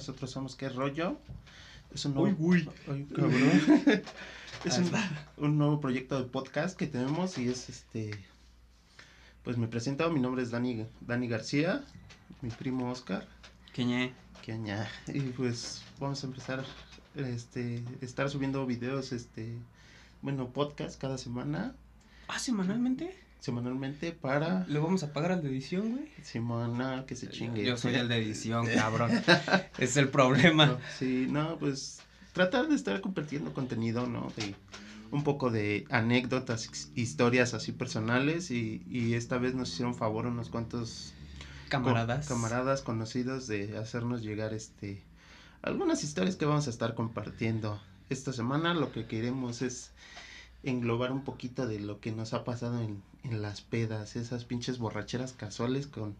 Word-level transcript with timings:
nosotros 0.00 0.30
somos 0.30 0.56
¿Qué 0.56 0.70
rollo? 0.70 1.18
Es 1.92 2.06
un 2.06 2.14
nuevo, 2.14 2.34
Uy, 2.38 2.66
uy. 2.66 2.70
Ay, 2.90 3.04
cabrón. 3.14 3.32
es 4.64 4.78
Ahí 4.78 4.90
un, 5.36 5.44
un 5.44 5.58
nuevo 5.58 5.78
proyecto 5.78 6.18
de 6.18 6.26
podcast 6.26 6.74
que 6.74 6.86
tenemos 6.86 7.36
y 7.36 7.48
es 7.48 7.68
este. 7.68 8.12
Pues 9.44 9.58
me 9.58 9.68
presento, 9.68 10.10
mi 10.10 10.18
nombre 10.18 10.42
es 10.42 10.50
Dani, 10.50 10.86
Dani 11.02 11.28
García, 11.28 11.84
mi 12.40 12.48
primo 12.48 12.90
Oscar. 12.90 13.28
Queñé. 13.74 14.14
Que 14.42 14.52
añá. 14.52 14.88
Y 15.06 15.20
pues 15.20 15.82
vamos 15.98 16.24
a 16.24 16.28
empezar 16.28 16.64
este 17.14 17.84
estar 18.00 18.30
subiendo 18.30 18.64
videos 18.64 19.12
este 19.12 19.54
bueno, 20.22 20.48
podcast 20.48 20.98
cada 20.98 21.18
semana, 21.18 21.74
Ah, 22.26 22.38
semanalmente. 22.38 23.14
Semanalmente 23.40 24.12
para 24.12 24.64
Le 24.68 24.78
vamos 24.78 25.02
a 25.02 25.12
pagar 25.12 25.32
al 25.32 25.42
de 25.42 25.48
edición, 25.48 25.92
güey. 25.92 26.08
Simona 26.22 27.04
que 27.06 27.16
se 27.16 27.28
chingue. 27.28 27.64
Yo 27.64 27.76
soy 27.76 27.94
el 27.94 28.08
de 28.08 28.16
edición, 28.18 28.66
cabrón. 28.66 29.10
es 29.78 29.96
el 29.96 30.08
problema. 30.08 30.66
No, 30.66 30.78
sí, 30.98 31.26
no, 31.28 31.58
pues 31.58 32.00
tratar 32.32 32.68
de 32.68 32.74
estar 32.76 33.00
compartiendo 33.00 33.52
contenido, 33.52 34.06
¿no? 34.06 34.32
De 34.36 34.54
un 35.10 35.24
poco 35.24 35.50
de 35.50 35.86
anécdotas, 35.90 36.70
historias 36.94 37.52
así 37.54 37.72
personales 37.72 38.50
y, 38.52 38.82
y 38.88 39.14
esta 39.14 39.38
vez 39.38 39.54
nos 39.54 39.72
hicieron 39.72 39.94
favor 39.96 40.26
unos 40.26 40.50
cuantos 40.50 41.12
co- 41.64 41.70
Camaradas. 41.70 42.28
camaradas 42.28 42.82
conocidos 42.82 43.46
de 43.48 43.76
hacernos 43.78 44.22
llegar 44.22 44.54
este 44.54 45.02
algunas 45.62 46.04
historias 46.04 46.36
que 46.36 46.44
vamos 46.46 46.66
a 46.68 46.70
estar 46.70 46.94
compartiendo 46.94 47.80
esta 48.08 48.32
semana. 48.32 48.72
Lo 48.74 48.92
que 48.92 49.06
queremos 49.06 49.62
es 49.62 49.90
englobar 50.62 51.12
un 51.12 51.24
poquito 51.24 51.66
de 51.66 51.80
lo 51.80 52.00
que 52.00 52.12
nos 52.12 52.32
ha 52.34 52.44
pasado 52.44 52.80
en, 52.82 53.02
en 53.24 53.42
las 53.42 53.60
pedas, 53.62 54.16
esas 54.16 54.44
pinches 54.44 54.78
borracheras 54.78 55.32
casuales 55.32 55.86
con, 55.86 56.14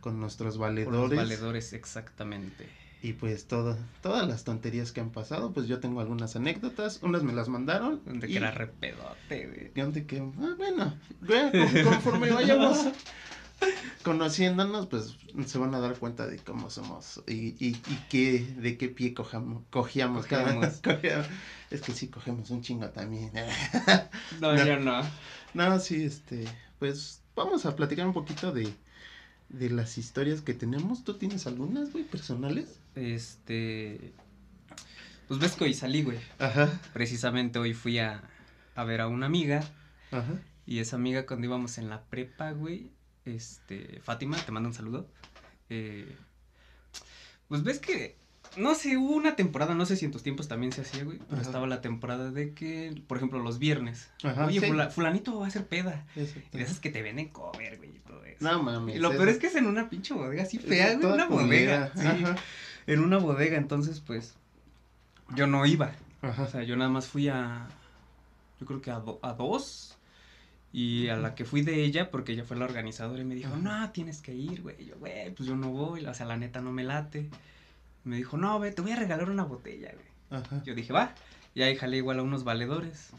con 0.00 0.18
nuestros 0.20 0.56
Por 0.58 0.68
los 0.72 0.86
valedores. 0.86 1.18
valedores, 1.18 1.72
exactamente. 1.72 2.68
Y 3.00 3.12
pues 3.12 3.46
todo, 3.46 3.76
todas 4.02 4.26
las 4.26 4.42
tonterías 4.42 4.90
que 4.90 5.00
han 5.00 5.10
pasado, 5.10 5.52
pues 5.52 5.68
yo 5.68 5.78
tengo 5.78 6.00
algunas 6.00 6.34
anécdotas, 6.34 6.98
unas 7.02 7.22
me 7.22 7.32
las 7.32 7.48
mandaron. 7.48 8.00
De 8.04 8.26
y 8.26 8.32
que 8.32 8.36
era 8.38 8.50
repedote, 8.50 9.46
güey. 9.46 9.70
donde 9.84 10.04
que, 10.04 10.18
ah, 10.18 10.54
bueno, 10.58 10.94
güey, 11.22 11.52
con- 11.52 11.84
conforme 11.92 12.30
vayamos 12.32 12.78
conociéndonos, 14.04 14.86
pues 14.86 15.16
se 15.46 15.58
van 15.58 15.74
a 15.74 15.80
dar 15.80 15.96
cuenta 15.98 16.26
de 16.26 16.38
cómo 16.38 16.70
somos 16.70 17.22
y, 17.26 17.48
y, 17.64 17.76
y 17.76 17.98
qué, 18.08 18.40
de 18.58 18.76
qué 18.78 18.88
pie 18.88 19.14
cojamos, 19.14 19.64
cogíamos 19.70 20.26
cada 20.26 20.54
Cogíamos. 20.54 20.80
cogíamos. 20.82 21.26
Es 21.70 21.80
que 21.82 21.92
sí, 21.92 22.08
cogemos 22.08 22.50
un 22.50 22.62
chingo 22.62 22.88
también. 22.90 23.30
No, 24.40 24.54
No. 24.54 24.64
yo 24.64 24.78
no. 24.78 25.02
No, 25.54 25.78
sí, 25.80 26.04
este, 26.04 26.44
pues 26.78 27.22
vamos 27.34 27.66
a 27.66 27.74
platicar 27.76 28.06
un 28.06 28.12
poquito 28.12 28.52
de, 28.52 28.72
de 29.48 29.70
las 29.70 29.98
historias 29.98 30.40
que 30.42 30.54
tenemos. 30.54 31.04
¿Tú 31.04 31.14
tienes 31.14 31.46
algunas, 31.46 31.92
güey, 31.92 32.04
personales? 32.04 32.78
Este. 32.94 34.12
Pues 35.26 35.40
ves 35.40 35.52
que 35.56 35.64
hoy 35.64 35.74
salí, 35.74 36.02
güey. 36.02 36.18
Ajá, 36.38 36.80
Precisamente 36.94 37.58
hoy 37.58 37.74
fui 37.74 37.98
a, 37.98 38.22
a 38.74 38.84
ver 38.84 39.00
a 39.02 39.08
una 39.08 39.26
amiga. 39.26 39.62
ajá. 40.10 40.40
Y 40.66 40.80
esa 40.80 40.96
amiga 40.96 41.24
cuando 41.24 41.46
íbamos 41.46 41.78
en 41.78 41.88
la 41.88 42.02
prepa, 42.04 42.50
güey. 42.52 42.90
Este. 43.34 44.00
Fátima, 44.02 44.36
te 44.38 44.52
mando 44.52 44.68
un 44.68 44.74
saludo. 44.74 45.06
Eh, 45.70 46.16
pues 47.48 47.62
ves 47.62 47.78
que. 47.78 48.16
No 48.56 48.74
sé, 48.74 48.96
hubo 48.96 49.14
una 49.14 49.36
temporada, 49.36 49.74
no 49.74 49.84
sé 49.84 49.94
si 49.96 50.06
en 50.06 50.10
tus 50.10 50.22
tiempos 50.22 50.48
también 50.48 50.72
se 50.72 50.80
hacía, 50.80 51.04
güey. 51.04 51.18
Pero 51.18 51.32
Ajá. 51.34 51.42
estaba 51.42 51.66
la 51.66 51.80
temporada 51.82 52.30
de 52.30 52.54
que, 52.54 53.00
por 53.06 53.18
ejemplo, 53.18 53.38
los 53.40 53.58
viernes. 53.58 54.10
Ajá, 54.24 54.46
Oye, 54.46 54.58
sí. 54.60 54.66
fula- 54.66 54.88
fulanito 54.90 55.38
va 55.38 55.44
a 55.44 55.48
hacer 55.48 55.66
peda. 55.66 56.06
Y 56.16 56.20
de 56.56 56.62
esas 56.62 56.80
que 56.80 56.90
te 56.90 57.02
venden 57.02 57.28
cover, 57.28 57.76
güey, 57.76 57.90
y 57.90 57.98
todo 58.00 58.24
eso. 58.24 58.38
No 58.40 58.62
mames. 58.62 58.96
y 58.96 58.98
lo 58.98 59.10
peor 59.10 59.28
es 59.28 59.36
que 59.38 59.48
es 59.48 59.54
en 59.54 59.66
una 59.66 59.90
pinche 59.90 60.14
bodega 60.14 60.44
así 60.44 60.58
fea, 60.58 60.88
güey. 60.94 61.00
toda 61.00 61.14
Una 61.14 61.26
bodega. 61.26 61.92
Sí, 61.94 62.24
en 62.86 63.00
una 63.00 63.18
bodega, 63.18 63.58
entonces, 63.58 64.00
pues. 64.00 64.34
Yo 65.36 65.46
no 65.46 65.66
iba. 65.66 65.92
ajá. 66.22 66.42
O 66.44 66.48
sea, 66.48 66.62
yo 66.62 66.74
nada 66.74 66.90
más 66.90 67.06
fui 67.06 67.28
a. 67.28 67.68
Yo 68.60 68.66
creo 68.66 68.80
que 68.80 68.90
a, 68.90 68.98
do- 68.98 69.20
a 69.22 69.34
dos. 69.34 69.97
Y 70.72 71.08
a 71.08 71.16
la 71.16 71.34
que 71.34 71.44
fui 71.44 71.62
de 71.62 71.82
ella, 71.82 72.10
porque 72.10 72.32
ella 72.32 72.44
fue 72.44 72.56
la 72.56 72.66
organizadora 72.66 73.22
y 73.22 73.24
me 73.24 73.34
dijo, 73.34 73.56
no, 73.56 73.90
tienes 73.90 74.20
que 74.20 74.34
ir, 74.34 74.62
güey. 74.62 74.76
Y 74.78 74.86
yo, 74.86 74.98
güey, 74.98 75.34
pues 75.34 75.48
yo 75.48 75.56
no 75.56 75.70
voy. 75.70 76.04
O 76.04 76.14
sea, 76.14 76.26
la 76.26 76.36
neta 76.36 76.60
no 76.60 76.72
me 76.72 76.84
late. 76.84 77.30
Me 78.04 78.16
dijo, 78.16 78.36
no, 78.36 78.58
ve, 78.60 78.70
te 78.72 78.82
voy 78.82 78.92
a 78.92 78.96
regalar 78.96 79.30
una 79.30 79.44
botella, 79.44 79.92
güey. 79.92 80.40
Ajá. 80.42 80.62
Yo 80.64 80.74
dije, 80.74 80.92
va. 80.92 81.14
Y 81.54 81.62
ahí 81.62 81.74
jalé 81.76 81.96
igual 81.96 82.18
a 82.18 82.22
unos 82.22 82.44
valedores. 82.44 83.10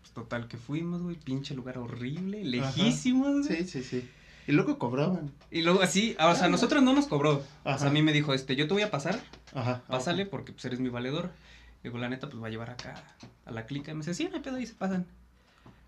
Pues 0.00 0.12
total 0.14 0.48
que 0.48 0.56
fuimos, 0.56 1.02
güey. 1.02 1.16
Pinche 1.16 1.54
lugar 1.54 1.76
horrible, 1.78 2.42
lejísimos, 2.44 3.46
güey. 3.46 3.64
Sí, 3.64 3.68
sí, 3.68 3.82
sí. 3.82 4.08
Y 4.46 4.52
luego 4.52 4.78
cobraban. 4.78 5.32
Y 5.50 5.62
luego 5.62 5.82
así, 5.82 6.16
o 6.18 6.34
sea, 6.34 6.46
a 6.46 6.48
nosotros 6.48 6.82
no 6.82 6.94
nos 6.94 7.06
cobró. 7.06 7.38
O 7.38 7.42
sea, 7.64 7.74
Ajá. 7.74 7.86
a 7.88 7.90
mí 7.90 8.00
me 8.02 8.12
dijo, 8.12 8.32
este, 8.32 8.56
yo 8.56 8.66
te 8.68 8.74
voy 8.74 8.82
a 8.82 8.90
pasar, 8.90 9.20
Ajá. 9.54 9.82
pásale 9.88 10.24
porque 10.24 10.52
pues 10.52 10.64
eres 10.64 10.80
mi 10.80 10.88
valedor. 10.88 11.30
Digo, 11.82 11.98
la 11.98 12.08
neta, 12.08 12.28
pues 12.28 12.42
va 12.42 12.46
a 12.46 12.50
llevar 12.50 12.70
acá 12.70 12.94
a 13.44 13.50
la 13.50 13.66
clica. 13.66 13.90
Y 13.90 13.94
me 13.94 14.00
dice, 14.00 14.14
sí, 14.14 14.28
no 14.28 14.36
hay 14.36 14.42
pedo, 14.42 14.56
ahí 14.56 14.66
se 14.66 14.74
pasan. 14.74 15.04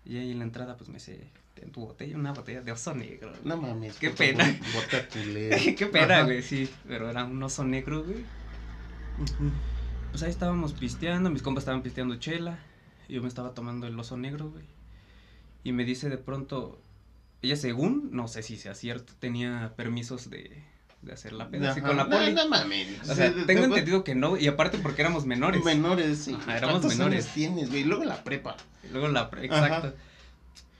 Y 0.09 0.17
ahí 0.17 0.31
en 0.31 0.39
la 0.39 0.43
entrada, 0.45 0.75
pues 0.75 0.89
me 0.89 0.95
dice, 0.95 1.19
ten 1.53 1.71
tu 1.71 1.81
botella, 1.81 2.17
una 2.17 2.33
botella 2.33 2.61
de 2.61 2.71
oso 2.71 2.95
negro. 2.95 3.31
No 3.43 3.57
mames. 3.57 3.95
Qué 3.97 4.09
puta 4.09 4.17
pena. 4.23 4.43
bo- 4.73 4.81
Bota. 4.81 5.07
Qué 5.77 5.85
pena, 5.91 6.15
Ajá. 6.15 6.23
güey, 6.23 6.41
sí. 6.41 6.67
Pero 6.87 7.09
era 7.09 7.25
un 7.25 7.41
oso 7.43 7.63
negro, 7.63 8.03
güey. 8.03 8.25
Pues 10.11 10.23
ahí 10.23 10.31
estábamos 10.31 10.73
pisteando, 10.73 11.29
mis 11.29 11.41
compas 11.43 11.61
estaban 11.61 11.83
pisteando 11.83 12.15
chela. 12.15 12.57
Y 13.07 13.13
yo 13.15 13.21
me 13.21 13.27
estaba 13.27 13.53
tomando 13.53 13.85
el 13.87 13.99
oso 13.99 14.17
negro, 14.17 14.49
güey. 14.49 14.65
Y 15.63 15.71
me 15.73 15.85
dice 15.85 16.09
de 16.09 16.17
pronto, 16.17 16.81
ella 17.43 17.55
según, 17.55 18.09
no 18.11 18.27
sé 18.27 18.41
si 18.43 18.57
sea 18.57 18.73
cierto, 18.75 19.13
tenía 19.19 19.73
permisos 19.75 20.29
de, 20.31 20.63
de 21.01 21.13
hacer 21.13 21.33
la 21.33 21.49
peda 21.49 21.71
así 21.71 21.81
con 21.81 21.95
la 21.95 22.03
No, 22.03 22.09
poli. 22.17 22.33
No, 22.33 22.47
mames. 22.49 23.09
O 23.09 23.13
sea, 23.15 23.33
tengo 23.33 23.45
te- 23.45 23.63
entendido 23.65 24.03
que 24.03 24.15
no, 24.15 24.37
y 24.37 24.47
aparte 24.47 24.77
porque 24.79 25.01
éramos 25.01 25.25
menores. 25.25 25.63
Menores, 25.63 26.17
sí. 26.19 26.33
Ajá, 26.33 26.57
éramos 26.57 26.79
¿Cuántos 26.81 26.97
menores. 26.97 27.23
años 27.25 27.33
tienes, 27.35 27.69
güey? 27.69 27.83
Luego 27.83 28.03
la 28.03 28.23
prepa. 28.23 28.55
Y 28.83 28.91
Luego 28.91 29.07
la, 29.07 29.29
pre- 29.29 29.49
Ajá. 29.49 29.65
exacto. 29.67 29.93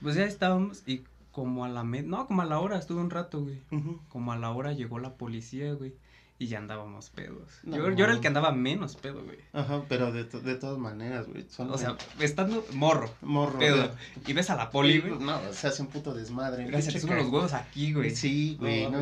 Pues 0.02 0.16
ya 0.16 0.24
estábamos 0.24 0.82
y 0.86 1.02
como 1.32 1.64
a 1.64 1.68
la 1.68 1.84
med, 1.84 2.04
no, 2.04 2.26
como 2.26 2.42
a 2.42 2.44
la 2.44 2.58
hora, 2.58 2.78
estuve 2.78 3.00
un 3.00 3.10
rato, 3.10 3.40
güey. 3.42 3.60
Como 4.08 4.32
a 4.32 4.36
la 4.36 4.50
hora 4.50 4.72
llegó 4.72 4.98
la 4.98 5.14
policía, 5.14 5.72
güey. 5.74 5.94
Y 6.42 6.46
ya 6.46 6.56
andábamos 6.56 7.10
pedos. 7.10 7.50
No, 7.64 7.76
yo, 7.76 7.90
yo 7.90 8.04
era 8.06 8.14
el 8.14 8.20
que 8.20 8.28
andaba 8.28 8.50
menos 8.50 8.96
pedo, 8.96 9.22
güey. 9.22 9.36
Ajá, 9.52 9.82
pero 9.90 10.10
de, 10.10 10.24
to- 10.24 10.40
de 10.40 10.54
todas 10.54 10.78
maneras, 10.78 11.26
güey. 11.28 11.44
Son 11.50 11.70
O 11.70 11.76
sea, 11.76 11.98
estando 12.18 12.66
morro, 12.72 13.10
morro. 13.20 13.58
pedo. 13.58 13.76
güey. 13.76 13.90
Y 14.26 14.32
ves 14.32 14.48
a 14.48 14.56
la 14.56 14.70
poli, 14.70 15.00
güey. 15.00 15.18
No, 15.20 15.38
se 15.52 15.66
hace 15.66 15.82
un 15.82 15.88
puto 15.88 16.14
desmadre. 16.14 16.64
Se 16.80 16.92
te 16.92 16.98
suben 17.00 17.18
los 17.18 17.26
huevos 17.28 17.52
aquí, 17.52 17.92
güey. 17.92 18.16
Sí, 18.16 18.56
güey, 18.58 18.90
no. 18.90 19.00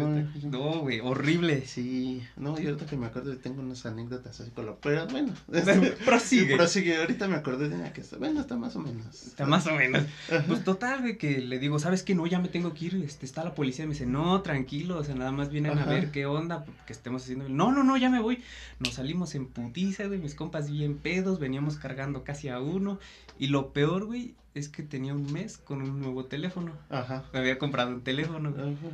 No, 0.50 0.81
güey, 0.81 0.99
horrible. 0.99 1.65
Sí, 1.65 2.25
no, 2.37 2.59
yo 2.59 2.71
ahorita 2.71 2.87
que 2.87 2.97
me 2.97 3.06
acuerdo 3.06 3.37
tengo 3.37 3.62
unas 3.62 3.87
anécdotas 3.87 4.41
así 4.41 4.50
con 4.50 4.66
lo, 4.66 4.75
pero 4.81 5.06
bueno. 5.06 5.32
Prosigue. 6.05 6.56
Prosigue, 6.56 6.97
ahorita 6.97 7.28
me 7.28 7.37
acordé 7.37 7.69
de 7.69 7.76
una 7.76 7.93
que 7.93 8.00
está, 8.00 8.16
bueno, 8.16 8.41
está 8.41 8.56
más 8.56 8.75
o 8.75 8.81
menos. 8.81 9.26
Está 9.26 9.47
más 9.47 9.65
o 9.69 9.75
menos. 9.75 10.03
Ajá. 10.28 10.43
Pues 10.49 10.65
total, 10.65 11.03
güey, 11.03 11.19
que 11.19 11.38
le 11.38 11.60
digo, 11.60 11.78
¿sabes 11.78 12.03
qué? 12.03 12.16
No, 12.16 12.26
ya 12.26 12.41
me 12.41 12.49
tengo 12.49 12.75
que 12.75 12.87
ir, 12.87 12.97
este, 12.97 13.26
está 13.26 13.44
la 13.44 13.55
policía. 13.55 13.87
Me 13.87 13.93
dice, 13.93 14.06
no, 14.06 14.43
tranquilo, 14.43 14.99
o 14.99 15.05
sea, 15.05 15.15
nada 15.15 15.31
más 15.31 15.50
vienen 15.50 15.78
a 15.78 15.84
ver 15.84 16.10
qué 16.10 16.26
onda, 16.26 16.65
que 16.84 16.93
estemos 16.93 17.28
haciendo. 17.33 17.49
No, 17.49 17.72
no, 17.72 17.84
no, 17.84 17.97
ya 17.97 18.11
me 18.11 18.21
voy. 18.21 18.43
Nos 18.78 18.94
salimos 18.94 19.34
en 19.34 19.47
putiza, 19.47 20.06
güey, 20.06 20.19
mis 20.19 20.34
compas 20.34 20.71
bien 20.71 20.99
pedos, 20.99 21.39
veníamos 21.39 21.77
cargando 21.77 22.25
casi 22.25 22.49
a 22.49 22.61
uno. 22.61 22.99
Y 23.39 23.49
lo 23.49 23.72
peor, 23.72 24.06
güey, 24.06 24.34
es 24.55 24.69
que 24.69 24.83
tenía 24.83 25.15
un 25.15 25.33
mes 25.33 25.59
con 25.59 25.83
un 25.83 26.00
nuevo 26.00 26.25
teléfono. 26.25 26.72
Ajá. 26.91 27.25
Me 27.33 27.38
había 27.38 27.59
comprado 27.59 27.91
un 27.91 28.03
teléfono, 28.03 28.53
güey. 28.53 28.72
Ajá. 28.72 28.88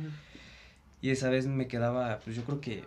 Y 1.01 1.11
esa 1.11 1.29
vez 1.29 1.45
me 1.47 1.67
quedaba, 1.67 2.19
pues 2.23 2.35
yo 2.35 2.43
creo 2.43 2.61
que 2.61 2.83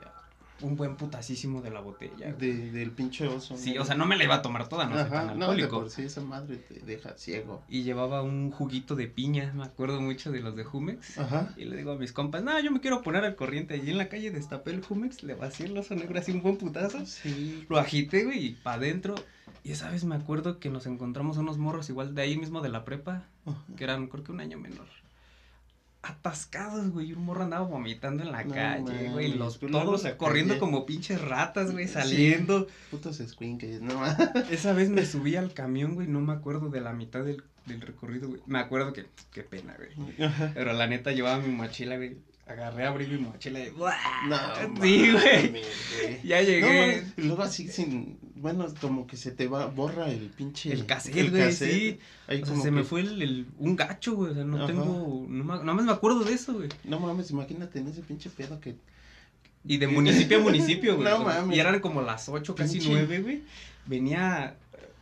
un 0.60 0.76
buen 0.76 0.96
putasísimo 0.96 1.62
de 1.62 1.70
la 1.70 1.80
botella. 1.80 2.32
De, 2.32 2.70
del 2.72 2.90
pinche 2.90 3.26
oso. 3.26 3.56
Sí, 3.56 3.78
o 3.78 3.84
sea, 3.84 3.94
no 3.94 4.06
me 4.06 4.16
la 4.16 4.24
iba 4.24 4.34
a 4.36 4.42
tomar 4.42 4.68
toda, 4.68 4.86
no 4.86 4.92
soy 4.96 5.02
Ajá, 5.02 5.26
tan 5.28 5.38
no, 5.38 5.46
de 5.46 5.62
alcohólico. 5.62 5.80
por 5.80 5.90
sí 5.90 6.02
esa 6.02 6.20
madre 6.20 6.56
te 6.56 6.80
deja 6.80 7.16
ciego. 7.16 7.62
Y 7.68 7.82
llevaba 7.82 8.22
un 8.22 8.50
juguito 8.50 8.96
de 8.96 9.06
piña, 9.06 9.52
me 9.54 9.64
acuerdo 9.64 10.00
mucho 10.00 10.32
de 10.32 10.40
los 10.40 10.56
de 10.56 10.64
Jumex. 10.64 11.18
Ajá. 11.18 11.54
Y 11.56 11.64
le 11.64 11.76
digo 11.76 11.92
a 11.92 11.96
mis 11.96 12.12
compas, 12.12 12.42
no, 12.42 12.58
yo 12.60 12.70
me 12.70 12.80
quiero 12.80 13.02
poner 13.02 13.24
al 13.24 13.36
corriente. 13.36 13.74
Allí 13.74 13.90
en 13.90 13.98
la 13.98 14.08
calle 14.08 14.30
destapé 14.30 14.72
el 14.72 14.82
Jumex, 14.84 15.22
le 15.22 15.34
vacié 15.34 15.66
el 15.66 15.76
oso 15.78 15.94
negro 15.94 16.18
así 16.18 16.32
un 16.32 16.42
buen 16.42 16.56
putazo. 16.56 17.04
Sí. 17.06 17.64
Lo 17.68 17.78
agité, 17.78 18.24
güey, 18.24 18.46
y 18.46 18.50
pa' 18.54 18.74
adentro. 18.74 19.14
Y 19.64 19.72
esa 19.72 19.90
vez 19.90 20.04
me 20.04 20.14
acuerdo 20.14 20.58
que 20.60 20.70
nos 20.70 20.86
encontramos 20.86 21.36
unos 21.36 21.58
morros 21.58 21.88
igual 21.90 22.14
de 22.14 22.22
ahí 22.22 22.36
mismo 22.36 22.60
de 22.62 22.68
la 22.68 22.84
prepa, 22.84 23.24
Ajá. 23.44 23.56
que 23.76 23.84
eran 23.84 24.06
creo 24.06 24.24
que 24.24 24.32
un 24.32 24.40
año 24.40 24.58
menor. 24.58 24.86
Atascados, 26.02 26.90
güey, 26.90 27.12
un 27.12 27.24
morro 27.24 27.42
andaba 27.42 27.66
vomitando 27.66 28.22
en 28.22 28.30
la 28.32 28.44
No 28.44 28.54
calle, 28.54 29.08
güey, 29.10 29.32
los 29.34 29.58
todos 29.58 30.06
corriendo 30.16 30.54
calle. 30.54 30.60
como 30.60 30.86
pinches 30.86 31.20
ratas, 31.20 31.72
güey, 31.72 31.86
Sí. 31.88 31.92
saliendo. 31.94 32.66
Putos 32.90 33.16
squinkles, 33.18 33.82
no 33.82 34.00
Esa 34.50 34.72
vez 34.72 34.90
me 34.90 35.04
subí 35.04 35.34
al 35.36 35.52
camión, 35.54 35.94
güey, 35.96 36.06
no 36.06 36.20
me 36.20 36.32
acuerdo 36.32 36.68
de 36.70 36.80
la 36.80 36.92
mitad 36.92 37.24
del, 37.24 37.42
del 37.66 37.80
recorrido, 37.80 38.28
güey. 38.28 38.40
Me 38.46 38.60
acuerdo 38.60 38.92
que, 38.92 39.06
qué 39.32 39.42
pena, 39.42 39.76
güey. 39.76 39.90
Pero 40.54 40.72
la 40.72 40.86
neta 40.86 41.10
llevaba 41.12 41.38
mi 41.42 41.52
mochila, 41.52 41.96
güey. 41.96 42.16
Agarré, 42.48 42.86
abrí 42.86 43.06
mi 43.06 43.18
mochila 43.18 43.60
y... 43.60 43.70
No, 43.72 44.72
sí, 44.82 45.12
güey. 45.12 45.62
Ya 46.24 46.40
llegué. 46.40 47.04
luego 47.18 47.42
así 47.42 47.68
sin, 47.68 48.18
bueno, 48.36 48.66
como 48.80 49.06
que 49.06 49.18
se 49.18 49.32
te 49.32 49.46
va, 49.48 49.66
borra 49.66 50.10
el 50.10 50.30
pinche. 50.30 50.72
el 50.72 50.86
cassette, 50.86 51.30
güey, 51.30 51.52
sí. 51.52 51.98
Ahí 52.26 52.40
O 52.42 52.46
sea, 52.46 52.56
se 52.56 52.70
me 52.70 52.84
fue 52.84 53.02
el, 53.02 53.20
el- 53.20 53.46
un 53.58 53.76
gacho, 53.76 54.14
güey. 54.14 54.30
O 54.32 54.34
sea, 54.34 54.44
no 54.44 54.56
Ajá. 54.56 54.66
tengo. 54.66 55.26
No, 55.28 55.44
más 55.74 55.84
me 55.84 55.92
acuerdo 55.92 56.24
de 56.24 56.32
eso, 56.32 56.54
güey. 56.54 56.70
No 56.84 56.98
mames, 56.98 57.30
imagínate 57.30 57.80
en 57.80 57.88
ese 57.88 58.00
pinche 58.00 58.30
pedo 58.30 58.58
que, 58.60 58.76
Y 59.64 59.76
de 59.76 59.86
municipio 59.86 60.38
a 60.38 60.40
municipio, 60.40 60.96
güey. 60.96 61.06
No 61.10 61.24
mames. 61.24 61.54
Y 61.54 61.60
eran 61.60 61.80
como 61.80 62.00
las 62.00 62.30
8, 62.30 62.54
casi. 62.54 62.80
9, 62.80 63.18
güey. 63.20 63.42
Venía 63.84 64.56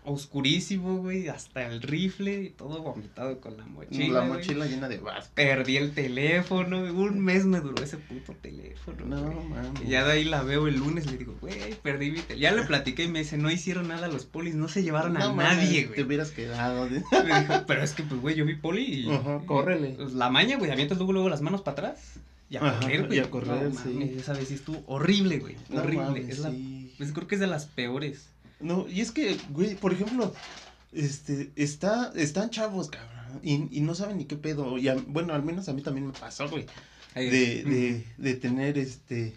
oscurísimo, 0.06 0.96
güey, 0.98 1.28
hasta 1.28 1.66
el 1.66 1.82
rifle 1.82 2.42
y 2.42 2.50
todo 2.50 2.82
vomitado 2.82 3.40
con 3.40 3.56
la 3.56 3.66
mochila. 3.66 4.20
la 4.20 4.26
güey. 4.26 4.38
mochila 4.38 4.66
llena 4.66 4.88
de 4.88 4.98
vasco. 4.98 5.32
Perdí 5.34 5.76
el 5.76 5.92
teléfono, 5.92 6.80
güey. 6.80 6.90
Un 6.90 7.20
mes 7.20 7.44
me 7.44 7.60
duró 7.60 7.82
ese 7.82 7.96
puto 7.98 8.32
teléfono. 8.40 9.04
No, 9.06 9.32
mames. 9.42 9.82
Y 9.84 9.88
ya 9.90 10.04
de 10.04 10.12
ahí 10.12 10.24
la 10.24 10.42
veo 10.42 10.66
el 10.68 10.76
lunes, 10.78 11.10
le 11.10 11.18
digo, 11.18 11.34
güey, 11.40 11.54
perdí 11.82 12.06
mi 12.10 12.20
teléfono. 12.20 12.38
Ya 12.40 12.52
le 12.52 12.62
platiqué 12.62 13.04
y 13.04 13.08
me 13.08 13.18
dice, 13.20 13.36
no 13.36 13.50
hicieron 13.50 13.88
nada 13.88 14.08
los 14.08 14.24
polis, 14.26 14.54
no 14.54 14.68
se 14.68 14.82
llevaron 14.82 15.16
a 15.16 15.32
mames, 15.32 15.58
nadie, 15.58 15.82
Te 15.82 15.88
güey. 15.88 16.02
hubieras 16.02 16.30
quedado. 16.30 16.88
Me 16.88 16.96
dijo, 17.40 17.64
pero 17.66 17.82
es 17.82 17.92
que, 17.92 18.02
pues, 18.02 18.20
güey, 18.20 18.34
yo 18.36 18.44
vi 18.44 18.54
poli 18.56 18.82
y. 18.84 19.10
Ajá, 19.12 19.40
córrele. 19.46 19.90
pues, 19.96 20.12
la 20.14 20.30
maña, 20.30 20.56
güey, 20.58 20.70
avientas 20.70 20.98
luego, 20.98 21.12
luego 21.12 21.28
las 21.28 21.42
manos 21.42 21.62
para 21.62 21.72
atrás. 21.90 22.14
Y 22.48 22.56
a 22.56 22.60
Ajá, 22.64 22.78
correr, 22.80 23.06
güey. 23.06 23.18
y 23.18 23.20
a 23.22 23.28
correr, 23.30 23.70
no, 23.72 23.78
sí. 23.80 23.88
mames, 23.88 24.10
esa 24.16 24.32
vez 24.32 24.46
sí 24.48 24.54
estuvo 24.54 24.82
horrible, 24.86 25.38
güey. 25.40 25.56
No 25.68 25.80
horrible. 25.80 26.04
mames, 26.04 26.28
es 26.28 26.38
la, 26.38 26.50
sí. 26.50 26.94
pues, 26.96 27.10
creo 27.12 27.26
que 27.26 27.34
es 27.34 27.40
de 27.40 27.48
las 27.48 27.66
peores. 27.66 28.28
No, 28.60 28.86
y 28.88 29.00
es 29.00 29.12
que, 29.12 29.36
güey, 29.50 29.74
por 29.74 29.92
ejemplo, 29.92 30.34
este, 30.92 31.50
está, 31.56 32.12
están 32.16 32.50
chavos, 32.50 32.88
cabrón, 32.88 33.40
y, 33.42 33.68
y 33.70 33.80
no 33.80 33.94
saben 33.94 34.16
ni 34.18 34.24
qué 34.24 34.36
pedo, 34.36 34.78
y 34.78 34.88
a- 34.88 34.96
bueno, 35.06 35.34
al 35.34 35.42
menos 35.42 35.68
a 35.68 35.72
mí 35.72 35.82
también 35.82 36.06
me 36.06 36.12
pasó, 36.12 36.48
güey, 36.48 36.66
de, 37.30 37.62
de, 37.64 38.04
de 38.16 38.34
tener, 38.34 38.78
este, 38.78 39.34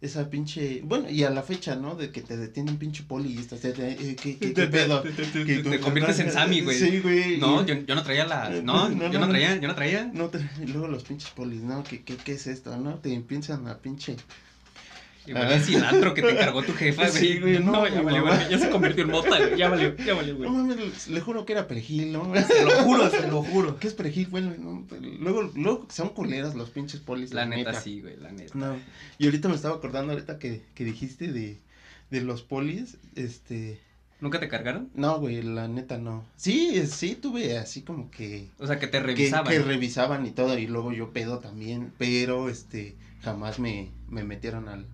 esa 0.00 0.30
pinche, 0.30 0.80
bueno, 0.84 1.10
y 1.10 1.24
a 1.24 1.30
la 1.30 1.42
fecha, 1.42 1.74
¿no? 1.76 1.94
De 1.96 2.10
que 2.12 2.20
te 2.22 2.36
detiene 2.36 2.70
un 2.70 2.76
pinche 2.78 3.02
poli 3.02 3.32
y 3.34 3.38
estás, 3.38 3.64
eh, 3.64 4.16
¿qué, 4.22 4.36
qué, 4.38 4.52
qué 4.52 4.66
pedo? 4.68 5.00
Te, 5.02 5.10
te- 5.10 5.80
conviertes 5.80 6.20
en 6.20 6.30
Sammy, 6.30 6.60
güey. 6.60 6.78
Sí, 6.78 7.00
güey. 7.00 7.38
No, 7.38 7.66
yo, 7.66 7.74
yo 7.74 7.94
no 7.96 8.02
traía 8.04 8.24
la. 8.24 8.48
No, 8.62 8.88
no, 8.90 9.10
yo 9.10 9.18
no, 9.18 9.28
traía, 9.28 9.56
yo 9.56 9.66
no 9.66 9.74
traía. 9.74 10.08
No 10.14 10.30
y 10.62 10.66
luego 10.68 10.86
los 10.88 11.02
pinches 11.04 11.30
polis, 11.30 11.62
¿no? 11.62 11.82
¿Qué, 11.82 12.02
qué, 12.02 12.16
qué 12.16 12.32
es 12.32 12.46
esto, 12.46 12.76
no? 12.76 12.96
Te 12.96 13.12
empiezan 13.12 13.66
a 13.66 13.78
pinche... 13.78 14.16
Igual 15.28 15.52
el 15.52 15.60
cilantro 15.62 16.14
que 16.14 16.22
te 16.22 16.30
encargó 16.30 16.62
tu 16.62 16.72
jefa, 16.72 17.08
güey. 17.08 17.22
Sí, 17.22 17.38
güey, 17.40 17.58
no, 17.58 17.86
ya 17.86 17.96
mi 17.98 18.04
valió, 18.04 18.22
güey, 18.22 18.48
ya 18.50 18.58
se 18.58 18.70
convirtió 18.70 19.04
en 19.04 19.10
mota, 19.10 19.38
güey. 19.38 19.56
Ya 19.58 19.68
valió, 19.68 19.96
ya 19.96 20.14
valió, 20.14 20.36
güey. 20.36 20.48
No 20.50 20.56
mames, 20.64 21.08
le 21.08 21.20
juro 21.20 21.44
que 21.44 21.52
era 21.52 21.66
perejil, 21.68 22.12
¿no? 22.12 22.32
Te 22.32 22.64
lo 22.64 22.70
juro, 22.82 23.10
te 23.10 23.26
lo 23.28 23.42
juro. 23.42 23.78
¿Qué 23.78 23.88
es 23.88 23.94
perejil, 23.94 24.28
güey? 24.28 24.44
No, 24.44 24.86
luego, 25.20 25.50
luego 25.54 25.86
son 25.90 26.10
culeras 26.10 26.54
los 26.54 26.70
pinches 26.70 27.00
polis, 27.00 27.32
La 27.32 27.46
neta, 27.46 27.74
sí, 27.80 28.00
güey, 28.00 28.16
la 28.16 28.32
neta. 28.32 28.52
No, 28.56 28.76
y 29.18 29.26
ahorita 29.26 29.48
me 29.48 29.54
estaba 29.54 29.76
acordando, 29.76 30.12
ahorita 30.12 30.38
que, 30.38 30.62
que 30.74 30.84
dijiste 30.84 31.32
de, 31.32 31.58
de 32.10 32.20
los 32.22 32.42
polis, 32.42 32.96
este... 33.14 33.80
¿Nunca 34.20 34.40
te 34.40 34.48
cargaron? 34.48 34.88
No, 34.94 35.20
güey, 35.20 35.42
la 35.42 35.68
neta 35.68 35.96
no. 35.98 36.24
Sí, 36.34 36.84
sí, 36.88 37.14
tuve 37.14 37.56
así 37.56 37.82
como 37.82 38.10
que... 38.10 38.48
O 38.58 38.66
sea, 38.66 38.80
que 38.80 38.88
te 38.88 38.98
que- 38.98 39.04
revisaban. 39.04 39.52
Que, 39.52 39.60
revisaban 39.60 40.26
y 40.26 40.30
todo, 40.32 40.58
y 40.58 40.66
luego 40.66 40.92
yo 40.92 41.12
pedo 41.12 41.38
también, 41.38 41.92
pero, 41.98 42.48
este, 42.48 42.96
jamás 43.22 43.60
me, 43.60 43.90
me 44.08 44.24
metieron 44.24 44.68
al... 44.68 44.86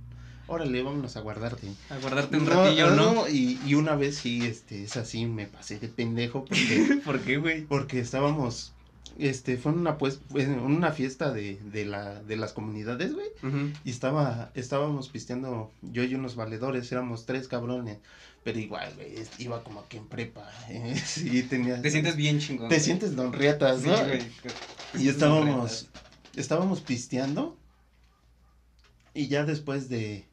Órale, 0.46 0.82
vámonos 0.82 1.16
a 1.16 1.20
guardarte. 1.20 1.68
A 1.90 1.98
guardarte 1.98 2.36
un 2.36 2.46
ratillo, 2.46 2.90
¿no? 2.90 3.28
y, 3.28 3.58
y 3.66 3.74
una 3.74 3.94
vez 3.96 4.16
sí, 4.16 4.44
este, 4.44 4.84
es 4.84 4.96
así, 4.96 5.24
me 5.26 5.46
pasé 5.46 5.78
de 5.78 5.88
pendejo 5.88 6.44
porque... 6.44 7.00
¿Por 7.04 7.20
qué, 7.20 7.38
güey? 7.38 7.62
porque 7.64 7.98
estábamos... 8.00 8.72
Este, 9.16 9.56
fue 9.58 9.70
en 9.70 9.78
una 9.78 9.96
pues, 9.96 10.18
una 10.32 10.90
fiesta 10.90 11.32
de, 11.32 11.56
de 11.72 11.84
la, 11.84 12.20
de 12.24 12.36
las 12.36 12.52
comunidades, 12.52 13.14
güey. 13.14 13.28
Y 13.84 13.90
estaba, 13.90 14.50
estábamos 14.54 15.08
pisteando, 15.08 15.70
yo 15.82 16.02
y 16.02 16.16
unos 16.16 16.34
valedores, 16.34 16.90
éramos 16.90 17.24
tres 17.24 17.46
cabrones, 17.46 17.98
pero 18.42 18.58
igual, 18.58 18.92
güey, 18.96 19.14
iba 19.38 19.62
como 19.62 19.86
que 19.86 19.98
en 19.98 20.08
prepa, 20.08 20.50
eh, 20.68 21.00
tenía... 21.48 21.80
Te 21.80 21.92
sientes 21.92 22.16
bien 22.16 22.40
chingón. 22.40 22.68
Te 22.68 22.74
güey. 22.74 22.84
sientes 22.84 23.14
don 23.14 23.32
Riatas, 23.32 23.82
Sí, 23.82 23.88
¿no? 23.88 24.04
güey. 24.04 24.22
Y 24.98 25.08
estábamos, 25.08 25.86
estábamos 26.34 26.80
pisteando, 26.80 27.56
y 29.14 29.28
ya 29.28 29.44
después 29.44 29.88
de, 29.88 30.24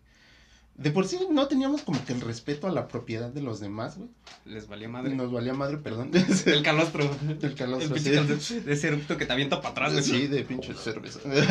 de 0.82 0.92
por 0.92 1.08
sí 1.08 1.20
no 1.30 1.48
teníamos 1.48 1.82
como 1.82 2.04
que 2.06 2.14
el 2.14 2.22
respeto 2.22 2.68
a 2.68 2.72
la 2.72 2.88
propiedad 2.88 3.30
de 3.30 3.42
los 3.42 3.60
demás, 3.60 3.98
güey, 3.98 4.10
Les 4.46 4.68
valió 4.68 4.90
madre. 4.90 5.14
nos 5.16 5.32
valía 5.32 5.54
madre, 5.54 5.78
perdón, 5.78 6.12
El 6.46 6.64
calostro. 6.64 7.04
el 7.30 7.56
calostro, 7.56 7.96
el 7.96 8.02
sí. 8.02 8.12
calostro 8.12 8.62
de 8.62 8.74
ese 8.74 8.88
eructo 8.88 9.18
que 9.18 9.26
te 9.26 9.34
avienta 9.34 9.58
para 9.62 9.70
atrás, 9.72 9.92
güey. 9.94 10.04
Sí, 10.04 10.28
de 10.28 10.44
pinche 10.44 10.74
cerveza. 10.74 11.20
De 11.28 11.42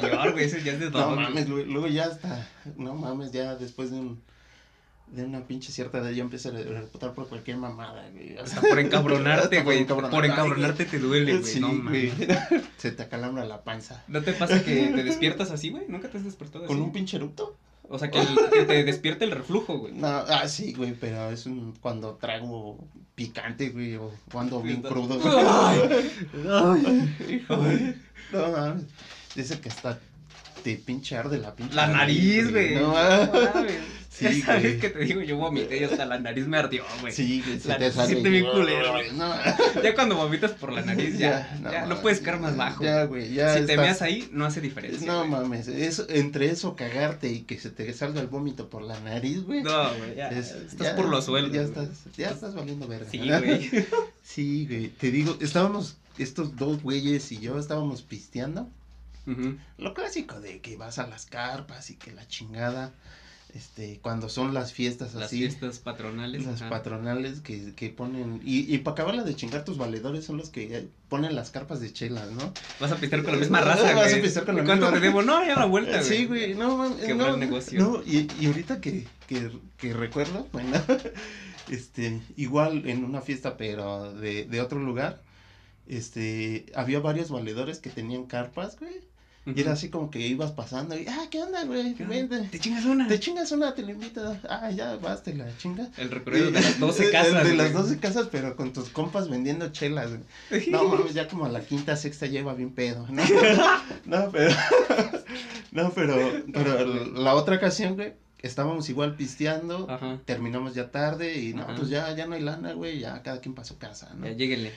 señor, 0.00 0.32
güey, 0.32 0.44
ese 0.44 0.62
ya 0.62 0.72
es 0.72 0.80
de 0.80 0.90
No 0.90 0.98
don. 0.98 1.16
mames, 1.22 1.48
luego, 1.48 1.70
luego 1.70 1.86
ya 1.88 2.04
hasta, 2.06 2.48
no 2.76 2.94
mames, 2.94 3.32
ya 3.32 3.54
después 3.56 3.90
de 3.90 3.98
un, 4.00 4.20
de 5.08 5.22
una 5.22 5.46
pinche 5.46 5.70
cierta 5.70 5.98
edad 5.98 6.10
ya 6.10 6.22
empieza 6.22 6.48
a 6.48 6.52
reputar 6.52 7.12
por 7.12 7.28
cualquier 7.28 7.58
mamada, 7.58 8.08
güey. 8.12 8.36
Hasta 8.38 8.60
por 8.60 8.78
encabronarte, 8.78 9.60
güey. 9.62 9.86
Por 9.86 10.24
encabronarte 10.24 10.86
te 10.86 10.98
duele, 10.98 11.38
güey. 11.38 11.44
Sí, 11.52 11.60
no 11.60 11.68
güey. 11.68 11.82
mames. 11.82 12.12
Se 12.78 12.90
te 12.90 13.02
acalambra 13.04 13.44
la 13.44 13.62
panza. 13.62 14.02
¿No 14.08 14.22
te 14.22 14.32
pasa 14.32 14.64
que 14.64 14.86
te 14.94 15.04
despiertas 15.04 15.50
así, 15.50 15.70
güey? 15.70 15.84
¿Nunca 15.88 16.08
te 16.08 16.18
has 16.18 16.24
despertado 16.24 16.64
así? 16.64 16.72
¿Con 16.74 16.82
un 16.82 16.90
pinche 16.92 17.16
eructo? 17.18 17.56
O 17.88 17.98
sea, 17.98 18.10
que, 18.10 18.18
el- 18.18 18.26
que 18.52 18.62
te 18.64 18.84
despierte 18.84 19.24
el 19.24 19.30
reflujo, 19.30 19.78
güey. 19.78 19.92
No, 19.94 20.06
ah, 20.08 20.48
sí, 20.48 20.72
güey, 20.72 20.94
pero 20.94 21.30
es 21.30 21.46
un, 21.46 21.74
cuando 21.80 22.14
trago 22.14 22.78
picante, 23.14 23.68
güey, 23.70 23.96
o 23.96 24.10
cuando 24.32 24.60
bien 24.62 24.82
crudo. 24.82 25.20
Ay, 25.24 25.80
ay, 26.50 27.16
hijo, 27.30 27.56
güey. 27.56 27.94
No 28.32 28.50
mames. 28.50 28.84
Dice 29.34 29.60
que 29.60 29.68
hasta 29.68 29.98
te 30.62 30.76
pinche 30.76 31.16
arde 31.16 31.38
la 31.38 31.54
pinche. 31.54 31.74
La 31.74 31.86
nariz, 31.88 32.50
güey. 32.50 32.74
No 32.76 32.88
No 32.88 32.94
mames. 33.54 33.74
Sí, 34.16 34.42
vez 34.46 34.80
que 34.80 34.90
te 34.90 35.00
digo, 35.00 35.20
yo 35.22 35.36
vomité 35.36 35.80
y 35.80 35.84
hasta 35.84 36.06
la 36.06 36.20
nariz 36.20 36.46
me 36.46 36.56
ardió, 36.56 36.84
güey. 37.00 37.12
Sí, 37.12 37.42
güey, 37.44 37.58
se 37.58 37.66
La 37.68 37.78
te 37.78 37.90
sale. 37.90 38.08
siente 38.08 38.28
bien 38.30 38.46
culero, 38.46 38.92
güey. 38.92 39.10
No, 39.12 39.34
Ya 39.82 39.92
cuando 39.96 40.14
vomitas 40.14 40.52
por 40.52 40.72
la 40.72 40.82
nariz, 40.82 41.18
ya, 41.18 41.58
ya, 41.62 41.80
no, 41.80 41.88
mames, 41.88 41.98
puedes 41.98 42.20
caer 42.20 42.38
más 42.38 42.56
bajo. 42.56 42.84
Ya, 42.84 43.04
güey, 43.04 43.34
ya. 43.34 43.58
si 43.58 43.66
te 43.66 43.76
meas 43.76 44.02
ahí, 44.02 44.28
no 44.30 44.44
hace 44.46 44.60
diferencia. 44.60 45.04
No 45.06 45.26
mames, 45.26 45.66
eso, 45.66 46.06
entre 46.08 46.46
eso 46.50 46.76
cagarte 46.76 47.28
y 47.32 47.40
que 47.40 47.58
se 47.58 47.70
te 47.70 47.92
salga 47.92 48.20
el 48.20 48.28
vómito 48.28 48.70
por 48.70 48.82
la 48.82 49.00
nariz, 49.00 49.42
güey. 49.42 49.64
No, 49.64 49.94
güey, 49.96 50.14
ya. 50.14 50.28
es- 50.28 50.52
estás 50.52 50.78
ya- 50.90 50.96
por 50.96 51.08
los 51.08 51.24
suelos. 51.24 51.50
Ya 51.50 51.62
estás, 51.62 51.88
ya 52.16 52.30
estás 52.30 52.54
valiendo 52.54 52.86
verga. 52.86 53.10
Sí, 53.10 53.18
güey. 53.18 53.70
Sí, 54.22 54.66
güey. 54.66 54.88
Te 54.90 55.10
digo, 55.10 55.36
estábamos, 55.40 55.96
estos 56.18 56.54
dos 56.56 56.82
güeyes 56.82 57.32
y 57.32 57.38
yo 57.40 57.58
estábamos 57.58 58.02
pisteando. 58.02 58.68
Lo 59.78 59.94
clásico 59.94 60.38
de 60.40 60.60
que 60.60 60.76
vas 60.76 60.98
a 60.98 61.06
las 61.06 61.24
carpas 61.26 61.88
y 61.90 61.96
que 61.96 62.12
la 62.12 62.28
chingada. 62.28 62.92
Este, 63.54 64.00
cuando 64.02 64.28
son 64.28 64.52
las 64.52 64.72
fiestas 64.72 65.14
Las 65.14 65.26
así. 65.26 65.38
fiestas 65.38 65.78
patronales. 65.78 66.44
Las 66.44 66.60
ajá. 66.60 66.70
patronales 66.70 67.40
que, 67.40 67.72
que 67.76 67.88
ponen. 67.88 68.40
Y, 68.44 68.74
y 68.74 68.78
para 68.78 68.94
acabarla 68.94 69.22
de 69.22 69.36
chingar, 69.36 69.64
tus 69.64 69.78
valedores 69.78 70.24
son 70.24 70.38
los 70.38 70.50
que 70.50 70.88
ponen 71.08 71.36
las 71.36 71.50
carpas 71.52 71.78
de 71.80 71.92
chelas, 71.92 72.32
¿no? 72.32 72.52
Vas 72.80 72.90
a 72.90 72.96
pistear 72.96 73.22
con 73.22 73.34
la 73.34 73.38
misma 73.38 73.60
raza, 73.62 73.82
güey. 73.92 73.94
Vas 73.94 74.12
a 74.12 74.20
pistear 74.20 74.44
con 74.44 74.56
la 74.56 74.62
¿Y 74.62 74.66
¿Cuánto 74.66 74.86
misma 74.86 75.00
te 75.00 75.06
debo? 75.06 75.22
No, 75.22 75.46
ya 75.46 75.54
la 75.54 75.66
vuelta, 75.66 75.98
güey. 76.00 76.04
Sí, 76.04 76.24
güey, 76.26 76.54
no 76.54 76.76
mames. 76.76 77.04
Qué 77.04 77.14
no, 77.14 77.28
buen 77.28 77.38
negocio. 77.38 77.80
No, 77.80 78.02
y, 78.04 78.28
y 78.40 78.46
ahorita 78.46 78.80
que, 78.80 79.06
que, 79.28 79.52
que 79.78 79.92
recuerdo, 79.94 80.48
bueno, 80.52 80.82
este, 81.68 82.22
igual 82.36 82.88
en 82.88 83.04
una 83.04 83.20
fiesta, 83.20 83.56
pero 83.56 84.12
de, 84.14 84.46
de 84.46 84.60
otro 84.62 84.80
lugar, 84.80 85.22
este, 85.86 86.66
había 86.74 86.98
varios 86.98 87.30
valedores 87.30 87.78
que 87.78 87.90
tenían 87.90 88.24
carpas, 88.26 88.76
güey. 88.80 89.00
Y 89.46 89.60
era 89.60 89.72
así 89.72 89.90
como 89.90 90.10
que 90.10 90.20
ibas 90.20 90.52
pasando 90.52 90.98
y, 90.98 91.06
ah, 91.06 91.26
¿qué 91.30 91.42
onda, 91.42 91.64
güey? 91.64 91.92
Vente. 91.92 92.48
Te 92.50 92.58
chingas 92.58 92.86
una. 92.86 93.06
Te 93.06 93.20
chingas 93.20 93.52
una, 93.52 93.74
te 93.74 93.82
la 93.82 93.92
invito. 93.92 94.36
Ah, 94.48 94.70
ya, 94.70 94.96
vas, 94.96 95.22
te 95.22 95.34
la 95.34 95.54
chinga. 95.58 95.90
El 95.98 96.10
recorrido 96.10 96.46
de 96.46 96.52
las 96.52 96.74
El 96.74 96.80
12 96.80 97.10
casas. 97.10 97.44
De, 97.44 97.54
las 97.54 97.72
12 97.74 97.98
casas, 97.98 98.28
pero 98.32 98.56
con 98.56 98.72
tus 98.72 98.88
compas 98.88 99.28
vendiendo 99.28 99.70
chelas, 99.70 100.12
güey. 100.50 100.70
No 100.70 100.84
mames, 100.84 101.12
ya 101.12 101.28
como 101.28 101.44
a 101.44 101.50
la 101.50 101.60
quinta, 101.60 101.94
sexta 101.96 102.26
lleva 102.26 102.54
bien 102.54 102.70
pedo, 102.70 103.06
¿no? 103.08 103.22
No, 104.06 104.30
pero. 104.32 104.54
No, 105.72 105.90
pero. 105.90 106.16
Pero 106.52 107.04
la 107.06 107.34
otra 107.34 107.56
ocasión, 107.56 107.96
güey, 107.96 108.14
estábamos 108.40 108.88
igual 108.88 109.16
pisteando. 109.16 109.90
Ajá. 109.90 110.20
Terminamos 110.24 110.74
ya 110.74 110.90
tarde 110.90 111.38
y 111.38 111.52
no, 111.52 111.64
Ajá. 111.64 111.74
pues 111.74 111.90
ya, 111.90 112.14
ya 112.14 112.26
no 112.26 112.34
hay 112.34 112.42
lana, 112.42 112.72
güey, 112.72 113.00
ya 113.00 113.22
cada 113.22 113.40
quien 113.40 113.54
para 113.54 113.66
su 113.66 113.76
casa, 113.76 114.14
¿no? 114.14 114.24
Ya 114.24 114.32
lléguenle. 114.32 114.72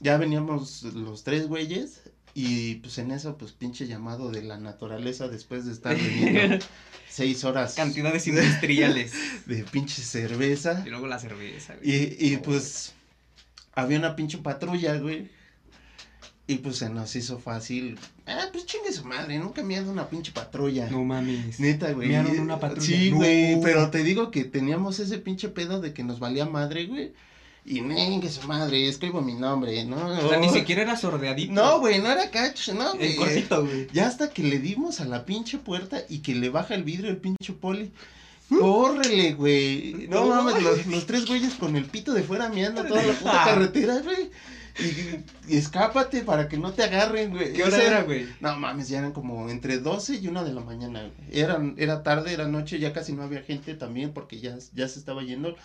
Ya 0.00 0.16
veníamos 0.16 0.82
los 0.84 1.24
tres 1.24 1.48
güeyes 1.48 2.02
y 2.38 2.74
pues 2.76 2.98
en 2.98 3.12
eso, 3.12 3.38
pues 3.38 3.52
pinche 3.52 3.86
llamado 3.86 4.30
de 4.30 4.42
la 4.42 4.58
naturaleza 4.58 5.26
después 5.28 5.64
de 5.64 5.72
estar 5.72 5.96
bebiendo 5.96 6.62
seis 7.08 7.42
horas 7.44 7.74
Cantidades 7.74 8.26
industriales. 8.26 9.12
de 9.46 9.64
pinche 9.64 10.02
cerveza. 10.02 10.82
y 10.86 10.90
luego 10.90 11.06
la 11.06 11.18
cerveza, 11.18 11.74
güey. 11.76 11.90
Y, 12.20 12.32
y 12.34 12.36
pues 12.36 12.92
había 13.74 13.98
una 13.98 14.14
pinche 14.16 14.36
patrulla, 14.38 14.98
güey. 14.98 15.30
Y 16.46 16.58
pues 16.58 16.76
se 16.76 16.90
nos 16.90 17.16
hizo 17.16 17.38
fácil. 17.38 17.98
Ah, 18.26 18.50
pues 18.52 18.66
chingue 18.66 18.92
su 18.92 19.04
madre, 19.04 19.38
nunca 19.38 19.62
me 19.64 19.76
dado 19.76 19.90
una 19.90 20.08
pinche 20.08 20.30
patrulla. 20.30 20.88
No 20.90 21.02
mames. 21.04 21.58
Neta, 21.58 21.90
güey. 21.92 22.08
Mearon 22.08 22.38
una 22.38 22.60
patrulla. 22.60 22.86
Sí, 22.86 23.10
No. 23.10 23.16
güey, 23.16 23.60
pero 23.62 23.90
te 23.90 24.04
digo 24.04 24.30
que 24.30 24.44
teníamos 24.44 25.00
ese 25.00 25.18
pinche 25.18 25.48
pedo 25.48 25.80
de 25.80 25.92
que 25.94 26.04
nos 26.04 26.20
valía 26.20 26.44
madre, 26.46 26.86
güey. 26.86 27.14
Y 27.68 28.20
que 28.20 28.28
su 28.28 28.46
madre, 28.46 28.88
escribo 28.88 29.20
mi 29.20 29.34
nombre, 29.34 29.84
¿no? 29.84 29.96
O 30.06 30.28
sea, 30.28 30.38
ni 30.38 30.48
siquiera 30.50 30.82
era 30.82 30.96
sordeadito. 30.96 31.52
No, 31.52 31.80
güey, 31.80 31.98
no 31.98 32.10
era 32.10 32.30
cacho, 32.30 32.72
no, 32.74 32.94
güey. 32.94 33.16
Cortito, 33.16 33.64
güey. 33.64 33.88
Ya 33.92 34.06
hasta 34.06 34.30
que 34.30 34.44
le 34.44 34.60
dimos 34.60 35.00
a 35.00 35.04
la 35.04 35.24
pinche 35.24 35.58
puerta 35.58 36.00
y 36.08 36.20
que 36.20 36.36
le 36.36 36.48
baja 36.48 36.74
el 36.74 36.84
vidrio 36.84 37.10
el 37.10 37.16
pinche 37.16 37.52
poli. 37.52 37.90
Córrele, 38.48 39.32
güey. 39.32 40.06
No 40.08 40.26
No 40.26 40.42
mames, 40.42 40.62
los, 40.62 40.86
los 40.86 41.06
tres 41.06 41.26
güeyes 41.26 41.54
con 41.54 41.74
el 41.74 41.86
pito 41.86 42.14
de 42.14 42.22
fuera 42.22 42.48
meando 42.48 42.84
toda 42.84 43.02
la 43.02 43.12
puta 43.12 43.32
carretera, 43.44 43.98
güey. 43.98 44.30
Y, 44.78 45.54
y 45.54 45.56
escápate 45.56 46.22
para 46.22 46.48
que 46.48 46.58
no 46.58 46.72
te 46.72 46.82
agarren, 46.82 47.30
güey. 47.30 47.52
¿Qué 47.52 47.64
hora 47.64 47.82
era, 47.82 48.02
güey? 48.02 48.26
No 48.40 48.56
mames, 48.58 48.88
ya 48.88 48.98
eran 48.98 49.12
como 49.12 49.48
entre 49.50 49.78
12 49.78 50.16
y 50.16 50.28
1 50.28 50.44
de 50.44 50.52
la 50.52 50.60
mañana, 50.60 51.00
güey. 51.00 51.40
Eran, 51.40 51.74
era 51.78 52.02
tarde, 52.02 52.32
era 52.32 52.46
noche, 52.48 52.78
ya 52.78 52.92
casi 52.92 53.12
no 53.12 53.22
había 53.22 53.42
gente 53.42 53.74
también 53.74 54.12
porque 54.12 54.40
ya, 54.40 54.56
ya 54.74 54.88
se 54.88 54.98
estaba 54.98 55.22
yendo. 55.22 55.56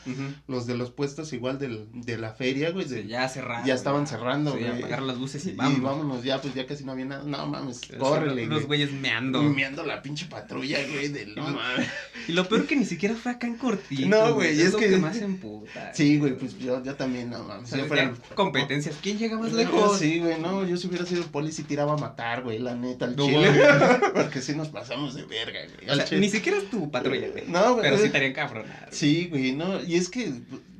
Los 0.47 0.65
de 0.67 0.75
los 0.75 0.91
puestos 0.91 1.33
igual 1.33 1.59
del, 1.59 1.87
de 1.93 2.17
la 2.17 2.33
feria, 2.33 2.71
güey. 2.71 2.87
de- 2.87 3.01
Sí, 3.03 3.07
ya 3.07 3.27
cerrado. 3.27 3.65
ya 3.65 3.73
estaban 3.73 4.01
güey. 4.05 4.09
cerrando, 4.11 4.53
Sí, 4.53 4.59
güey. 4.59 4.77
apagar 4.79 5.01
las 5.01 5.17
luces 5.17 5.45
y 5.45 5.49
y 5.51 5.53
vamos. 5.53 5.81
vámonos, 5.81 6.23
ya 6.23 6.41
pues 6.41 6.53
ya 6.53 6.65
casi 6.65 6.83
no 6.83 6.91
había 6.93 7.05
nada. 7.05 7.23
No 7.23 7.45
mames, 7.47 7.77
O 7.77 7.83
sea, 7.85 7.97
córrele, 7.97 8.45
Los 8.45 8.65
güey. 8.65 8.79
güeyes 8.81 8.91
meando. 8.93 9.41
Meando 9.43 9.83
la 9.85 10.01
pinche 10.01 10.25
patrulla, 10.27 10.79
güey, 10.91 11.09
del 11.09 11.35
no 11.35 11.43
mames. 11.43 11.87
Y 12.27 12.33
lo 12.33 12.47
peor 12.47 12.65
que 12.67 12.75
ni 12.75 12.85
siquiera 12.85 13.15
fue 13.15 13.31
acá 13.33 13.47
en 13.47 13.57
cortito. 13.57 14.07
No, 14.07 14.33
güey, 14.35 14.49
es 14.51 14.59
es 14.67 14.73
lo 14.73 14.79
que- 14.79 14.89
que 14.89 14.97
más 14.97 15.17
emputa. 15.17 15.93
Sí, 15.93 16.17
güey, 16.17 16.37
pues 16.37 16.57
yo, 16.57 16.83
yo 16.83 16.95
también, 16.95 17.29
no 17.29 17.43
mames. 17.43 17.65
O 17.65 17.75
sea, 17.75 17.79
yo 17.79 17.85
fuera- 17.87 18.13
ya 18.13 18.35
competencias. 18.35 18.95
¿Quién 19.01 19.17
llega 19.17 19.37
más 19.37 19.51
No, 19.51 19.57
lejos? 19.57 19.97
Sí, 19.99 20.19
güey, 20.19 20.39
no, 20.39 20.65
yo 20.65 20.77
si 20.77 20.87
hubiera 20.87 21.05
sido 21.05 21.23
poli 21.27 21.51
si 21.51 21.63
tiraba 21.63 21.93
a 21.93 21.97
matar, 21.97 22.43
güey, 22.43 22.59
la 22.59 22.75
neta, 22.75 23.05
al 23.05 23.15
No, 23.15 23.25
chile. 23.25 23.49
güey. 23.51 24.11
Porque 24.13 24.41
sí 24.41 24.55
nos 24.55 24.69
pasamos 24.69 25.15
de 25.15 25.23
verga, 25.25 25.59
güey. 25.75 25.89
O 25.89 25.91
al 25.91 25.97
sea, 25.99 26.05
chile. 26.07 26.21
ni 26.21 26.29
siquiera 26.29 26.57
es 26.59 26.69
tu 26.69 26.89
patrulla, 26.91 27.29
güey. 27.29 27.45
No, 27.47 27.73
güey. 27.73 27.83
Pero 27.83 27.97
sí 27.97 28.03
eh, 28.03 28.05
estarían 28.07 28.33
cabronadas. 28.33 28.89
Sí, 28.95 29.27
güey, 29.29 29.53
no, 29.53 29.83
y 29.83 29.95
es 29.95 30.09
que, 30.09 30.31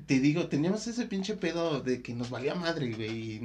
te 0.08 0.20
digo, 0.20 0.48
teníamos 0.48 0.86
ese 0.88 1.06
pinche 1.06 1.36
pedo 1.36 1.82
de 1.82 2.02
que 2.02 2.14
nos 2.14 2.30
valía 2.30 2.54
madre, 2.56 2.92
güey. 2.94 3.42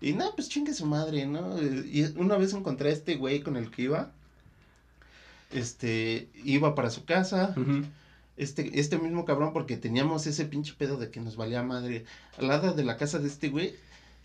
y- 0.00 0.12
no, 0.12 0.32
pues 0.36 0.48
chingue 0.48 0.74
su 0.74 0.84
madre, 0.86 1.26
¿no? 1.26 1.60
Y 1.62 2.04
una 2.16 2.36
vez 2.36 2.52
encontré 2.52 2.90
a 2.90 2.92
este 2.92 3.16
güey 3.16 3.40
con 3.40 3.56
el 3.56 3.70
que 3.70 3.82
iba. 3.82 4.12
Este, 5.52 6.28
iba 6.44 6.74
para 6.74 6.90
su 6.90 7.04
casa. 7.04 7.54
Este, 8.36 8.78
este 8.78 8.98
mismo 8.98 9.24
cabrón, 9.24 9.52
porque 9.54 9.76
teníamos 9.78 10.26
ese 10.26 10.44
pinche 10.44 10.74
pedo 10.76 10.98
de 10.98 11.10
que 11.10 11.20
nos 11.20 11.36
valía 11.36 11.62
madre. 11.62 12.04
Al 12.38 12.48
lado 12.48 12.74
de 12.74 12.84
la 12.84 12.96
casa 12.98 13.18
de 13.18 13.28
este 13.28 13.48
güey, 13.48 13.74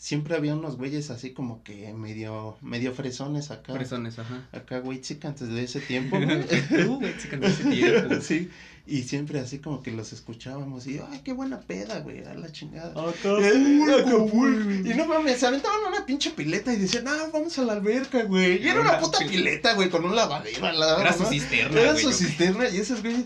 siempre 0.01 0.36
había 0.36 0.55
unos 0.55 0.77
güeyes 0.77 1.12
así 1.12 1.29
como 1.29 1.62
que 1.63 1.93
medio, 1.93 2.58
medio 2.62 2.91
fresones 2.91 3.51
acá. 3.51 3.74
Fresones, 3.74 4.17
ajá. 4.17 4.48
Acá, 4.51 4.79
güey, 4.79 5.00
chica, 5.00 5.27
antes 5.27 5.48
de 5.50 5.63
ese 5.63 5.79
tiempo, 5.79 6.17
güey. 6.20 6.43
Tú, 6.86 6.98
güey, 7.00 7.15
chica, 7.20 7.38
no 7.38 7.46
ese 7.46 7.63
tiempo. 7.65 8.15
sí. 8.22 8.50
Y 8.88 9.03
siempre 9.03 9.39
así 9.39 9.60
como 9.60 9.84
que 9.84 9.91
los 9.91 10.12
escuchábamos 10.12 10.88
y, 10.88 10.98
ay, 11.12 11.22
qué 11.24 11.34
buena 11.34 11.60
peda, 11.62 12.00
güey, 12.00 12.24
a 12.25 12.34
la 12.34 12.51
chingada. 12.51 12.93
Acapulco, 13.10 14.22
güey. 14.25 14.89
Y 14.91 14.93
no 14.96 15.05
mames, 15.05 15.39
se 15.39 15.46
aventaban 15.46 15.81
una 15.88 16.03
pinche 16.03 16.31
pileta 16.31 16.74
y 16.74 16.77
decían, 16.77 17.08
ah, 17.08 17.29
vamos 17.31 17.58
a 17.60 17.63
la 17.63 17.74
alberca, 17.74 18.24
güey. 18.24 18.60
Y 18.63 18.67
era 18.67 18.81
una 18.81 19.00
puta 19.00 19.20
pil- 19.20 19.29
pileta, 19.29 19.74
güey, 19.75 19.89
con 19.91 20.03
un 20.03 20.15
lavadero 20.15 20.65
al 20.65 20.79
lado. 20.79 21.00
Era 21.00 21.13
su 21.13 21.25
cisterna, 21.25 21.79
Era 21.79 21.96
su 21.96 22.12
cisterna 22.12 22.70
y 22.70 22.77
esos 22.77 23.03
güeyes. 23.03 23.25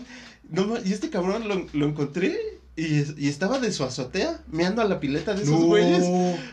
No, 0.50 0.66
ma- 0.66 0.80
y 0.84 0.92
este 0.92 1.08
cabrón 1.08 1.48
lo, 1.48 1.66
lo 1.72 1.86
encontré 1.86 2.38
y, 2.76 3.24
y 3.24 3.28
estaba 3.28 3.58
de 3.58 3.72
su 3.72 3.84
azotea 3.84 4.38
meando 4.48 4.82
a 4.82 4.84
la 4.84 5.00
pileta 5.00 5.32
de 5.34 5.42
esos 5.44 5.58
No. 5.60 5.66
güeyes. 5.66 6.04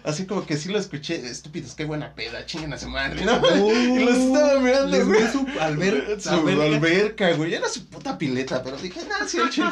Así 0.04 0.26
como 0.26 0.46
que 0.46 0.56
sí 0.58 0.70
lo 0.70 0.80
escuché, 0.80 1.16
estúpidos, 1.30 1.76
qué 1.76 1.84
buena 1.86 2.16
peda, 2.16 2.46
chinguen 2.46 2.72
a 2.74 2.78
su 2.78 2.88
madre, 2.88 3.26
¿no? 3.26 3.40
No. 3.40 3.72
Y 4.00 4.00
los 4.06 4.18
estaba 4.18 4.60
mirando, 4.60 4.88
Les 4.98 5.06
güey. 5.06 5.28
su 5.32 5.40
alber- 5.60 6.20
Su 6.22 6.30
alberca. 6.30 6.64
alberca, 6.76 7.34
güey. 7.34 7.54
Era 7.54 7.68
su 7.68 7.86
puta 7.88 8.18
pileta, 8.18 8.64
pero 8.64 8.78
dije, 8.78 9.02
no, 9.08 9.28
sí, 9.28 9.38
el 9.38 9.50
chile". 9.50 9.68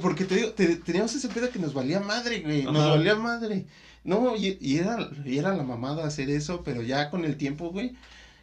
Porque 0.00 0.24
te 0.24 0.36
digo, 0.36 0.50
te- 0.50 0.76
teníamos 0.76 1.14
ese 1.14 1.28
pedo 1.28 1.50
que 1.50 1.58
nos 1.58 1.74
valía 1.74 1.98
madre, 2.00 2.40
güey. 2.40 2.62
Nos 2.62 2.76
Ajá. 2.76 2.90
valía 2.90 3.16
madre. 3.16 3.66
No, 4.04 4.36
y, 4.36 4.56
y 4.60 4.78
era, 4.78 5.10
y 5.24 5.38
era 5.38 5.52
la 5.56 5.64
mamada 5.64 6.06
hacer 6.06 6.30
eso, 6.30 6.62
pero 6.64 6.82
ya 6.82 7.10
con 7.10 7.24
el 7.24 7.36
tiempo, 7.36 7.70
güey, 7.72 7.96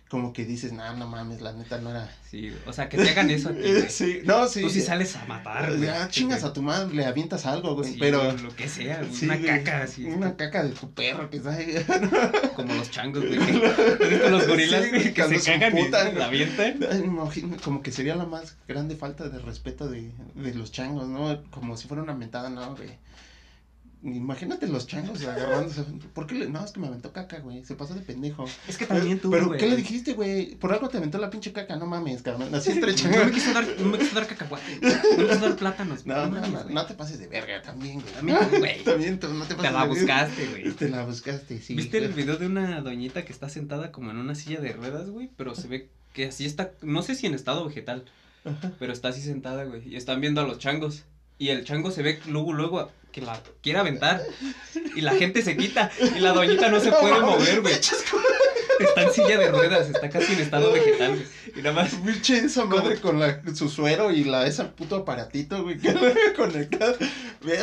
como 0.10 0.32
que 0.32 0.46
dices, 0.46 0.72
no, 0.74 0.96
no 0.96 1.08
mames, 1.08 1.42
la 1.42 1.54
neta 1.54 1.80
no 1.80 1.90
era. 1.90 2.08
Sí, 2.30 2.54
o 2.68 2.74
sea, 2.74 2.88
que 2.88 2.98
te 2.98 3.10
hagan 3.10 3.30
eso 3.32 3.50
a 3.50 3.54
ti, 3.54 3.62
güey. 3.62 3.86
Sí, 3.90 4.20
no, 4.26 4.48
sí. 4.48 4.62
Tú 4.62 4.70
sí 4.70 4.82
sales 4.82 5.16
a 5.16 5.26
matar, 5.26 5.70
güey. 5.70 5.86
Ya 5.86 6.08
chingas 6.08 6.44
a 6.44 6.54
tu 6.54 6.62
madre, 6.62 6.94
le 6.94 7.06
avientas 7.06 7.46
algo, 7.48 7.76
güey. 7.76 7.94
Sí, 7.94 7.98
pero. 8.00 8.32
lo 8.38 8.56
que 8.56 8.68
sea, 8.68 9.00
güey, 9.00 9.14
sí, 9.14 9.26
una 9.26 9.38
güey, 9.38 9.48
caca 9.48 9.84
así. 9.84 10.06
Una 10.06 10.36
caca 10.36 10.64
de 10.64 10.70
tu 10.72 10.92
perro 10.92 11.30
que 11.30 11.42
ahí. 11.50 11.84
Como 12.56 12.74
los 12.76 12.92
changos, 12.92 13.26
güey. 13.26 13.40
que- 13.40 13.66
¿Has 14.04 14.10
visto 14.10 14.30
los 14.30 14.48
gorilas, 14.48 14.90
güey, 14.90 15.14
que 15.14 15.24
se 15.24 15.40
se 15.40 15.52
cagan 15.52 15.76
y 15.76 15.80
emputan, 15.80 16.18
la 16.20 16.26
avientan? 16.26 16.78
Imagino, 17.04 17.58
como 17.64 17.82
que 17.82 17.92
sería 17.92 18.16
la 18.16 18.26
más 18.26 18.56
grande 18.68 18.96
falta 18.96 19.30
de 19.30 19.40
respeto 19.40 19.88
de, 19.90 20.12
de 20.36 20.54
los 20.54 20.72
changos, 20.72 21.08
¿no? 21.08 21.42
Como 21.50 21.76
si 21.78 21.88
fuera 21.88 22.04
una 22.04 22.14
mentada, 22.14 22.50
no, 22.50 22.76
güey. 22.76 22.90
Imagínate 24.04 24.68
los 24.68 24.86
changos 24.86 25.24
agarrándose. 25.26 25.84
¿Por 26.14 26.28
qué 26.28 26.36
le.? 26.36 26.50
No, 26.50 26.64
es 26.66 26.72
que 26.72 26.80
me 26.82 26.88
aventó 26.88 27.14
caca, 27.14 27.40
güey. 27.40 27.64
Se 27.64 27.76
pasó 27.76 27.94
de 27.94 28.02
pendejo. 28.02 28.46
Es 28.68 28.78
que 28.78 28.86
también 28.86 29.20
tú, 29.20 29.32
Pero, 29.32 29.48
güey. 29.48 29.60
¿qué 29.60 29.68
le 29.68 29.78
dijiste, 29.78 30.14
güey? 30.14 30.56
Por 30.56 30.74
algo 30.74 30.90
te 30.90 30.98
aventó 30.98 31.18
la 31.20 31.30
pinche 31.30 31.54
caca, 31.54 31.78
no 31.78 31.86
mames, 31.86 32.22
cabrón. 32.22 32.54
Así 32.54 32.72
entre 32.72 32.92
No 32.92 32.98
changos. 32.98 33.26
me 33.26 33.32
quiso 33.32 33.54
dar, 33.54 33.66
no 33.80 33.86
me 33.88 33.98
quiso 33.98 34.16
dar 34.16 34.28
cacahuate. 34.28 34.80
No 34.82 35.18
me 35.24 35.30
quiso 35.30 35.40
dar 35.40 35.56
plátanos. 35.56 36.06
No, 36.06 36.16
no, 36.26 36.32
mames, 36.32 36.52
no, 36.52 36.64
güey. 36.64 36.76
no 36.76 36.86
te 36.86 36.94
pases 36.96 37.18
de 37.20 37.28
verga 37.28 37.62
también, 37.62 38.02
güey. 38.02 38.14
También 38.14 38.38
tú, 38.50 38.58
güey. 38.60 38.84
También 38.84 39.20
tú, 39.20 39.28
no 39.34 39.46
te 39.46 39.56
pases 39.56 39.72
Te 39.72 39.78
la 39.78 39.84
de 39.84 39.88
buscaste, 39.90 40.48
güey. 40.48 40.72
Te 40.72 40.90
la 40.90 41.06
buscaste, 41.06 41.62
sí. 41.62 41.74
¿Viste 41.76 41.98
el 42.00 42.12
video 42.12 42.36
de 42.36 42.48
una 42.48 42.82
doñita 42.82 43.24
que 43.24 43.32
está 43.32 43.48
sentada 43.48 43.92
como 43.94 44.12
en 44.12 44.18
una 44.18 44.36
silla 44.36 44.60
de 44.60 44.74
ruedas, 44.74 45.10
güey? 45.10 45.30
Pero 45.38 45.56
se 45.56 45.68
ve 45.70 45.90
que 46.12 46.26
así 46.28 46.46
está, 46.46 46.72
no 46.82 47.02
sé 47.04 47.16
si 47.16 47.26
en 47.26 47.34
estado 47.36 47.66
vegetal, 47.66 48.04
Ajá. 48.44 48.74
pero 48.80 48.92
está 48.92 49.08
así 49.08 49.22
sentada, 49.22 49.64
güey. 49.64 49.88
Y 49.88 49.96
están 49.96 50.20
viendo 50.20 50.42
a 50.42 50.44
los 50.46 50.60
changos. 50.60 51.04
Y 51.40 51.50
el 51.50 51.64
chango 51.64 51.90
se 51.90 52.04
ve 52.04 52.20
luego, 52.28 52.52
luego 52.54 52.92
que 53.14 53.22
la 53.22 53.42
quiere 53.62 53.80
aventar. 53.80 54.22
Y 54.96 55.02
la 55.02 55.14
gente 55.14 55.42
se 55.42 55.56
quita. 55.56 55.90
Y 56.16 56.20
la 56.20 56.34
doñita 56.34 56.68
no 56.70 56.80
se 56.82 56.92
puede 56.92 57.22
mover, 57.22 57.62
güey. 57.62 57.74
Está 58.80 59.04
en 59.04 59.14
silla 59.14 59.38
de 59.38 59.52
ruedas, 59.52 59.88
está 59.88 60.10
casi 60.10 60.34
en 60.34 60.40
estado 60.42 60.72
vegetal, 60.74 61.12
güey. 61.12 61.26
Y 61.56 61.62
nada 61.62 61.76
más. 61.84 61.94
Pinche 61.94 62.40
esa 62.40 62.66
madre 62.66 63.00
con 63.00 63.20
la, 63.20 63.40
su 63.54 63.70
suero 63.70 64.12
y 64.12 64.24
la, 64.24 64.48
ese 64.48 64.64
puto 64.66 64.96
aparatito, 64.98 65.62
güey, 65.64 65.78
que 65.78 65.94
le 65.94 66.34
conectado. 66.36 66.96
Güey. 67.44 67.58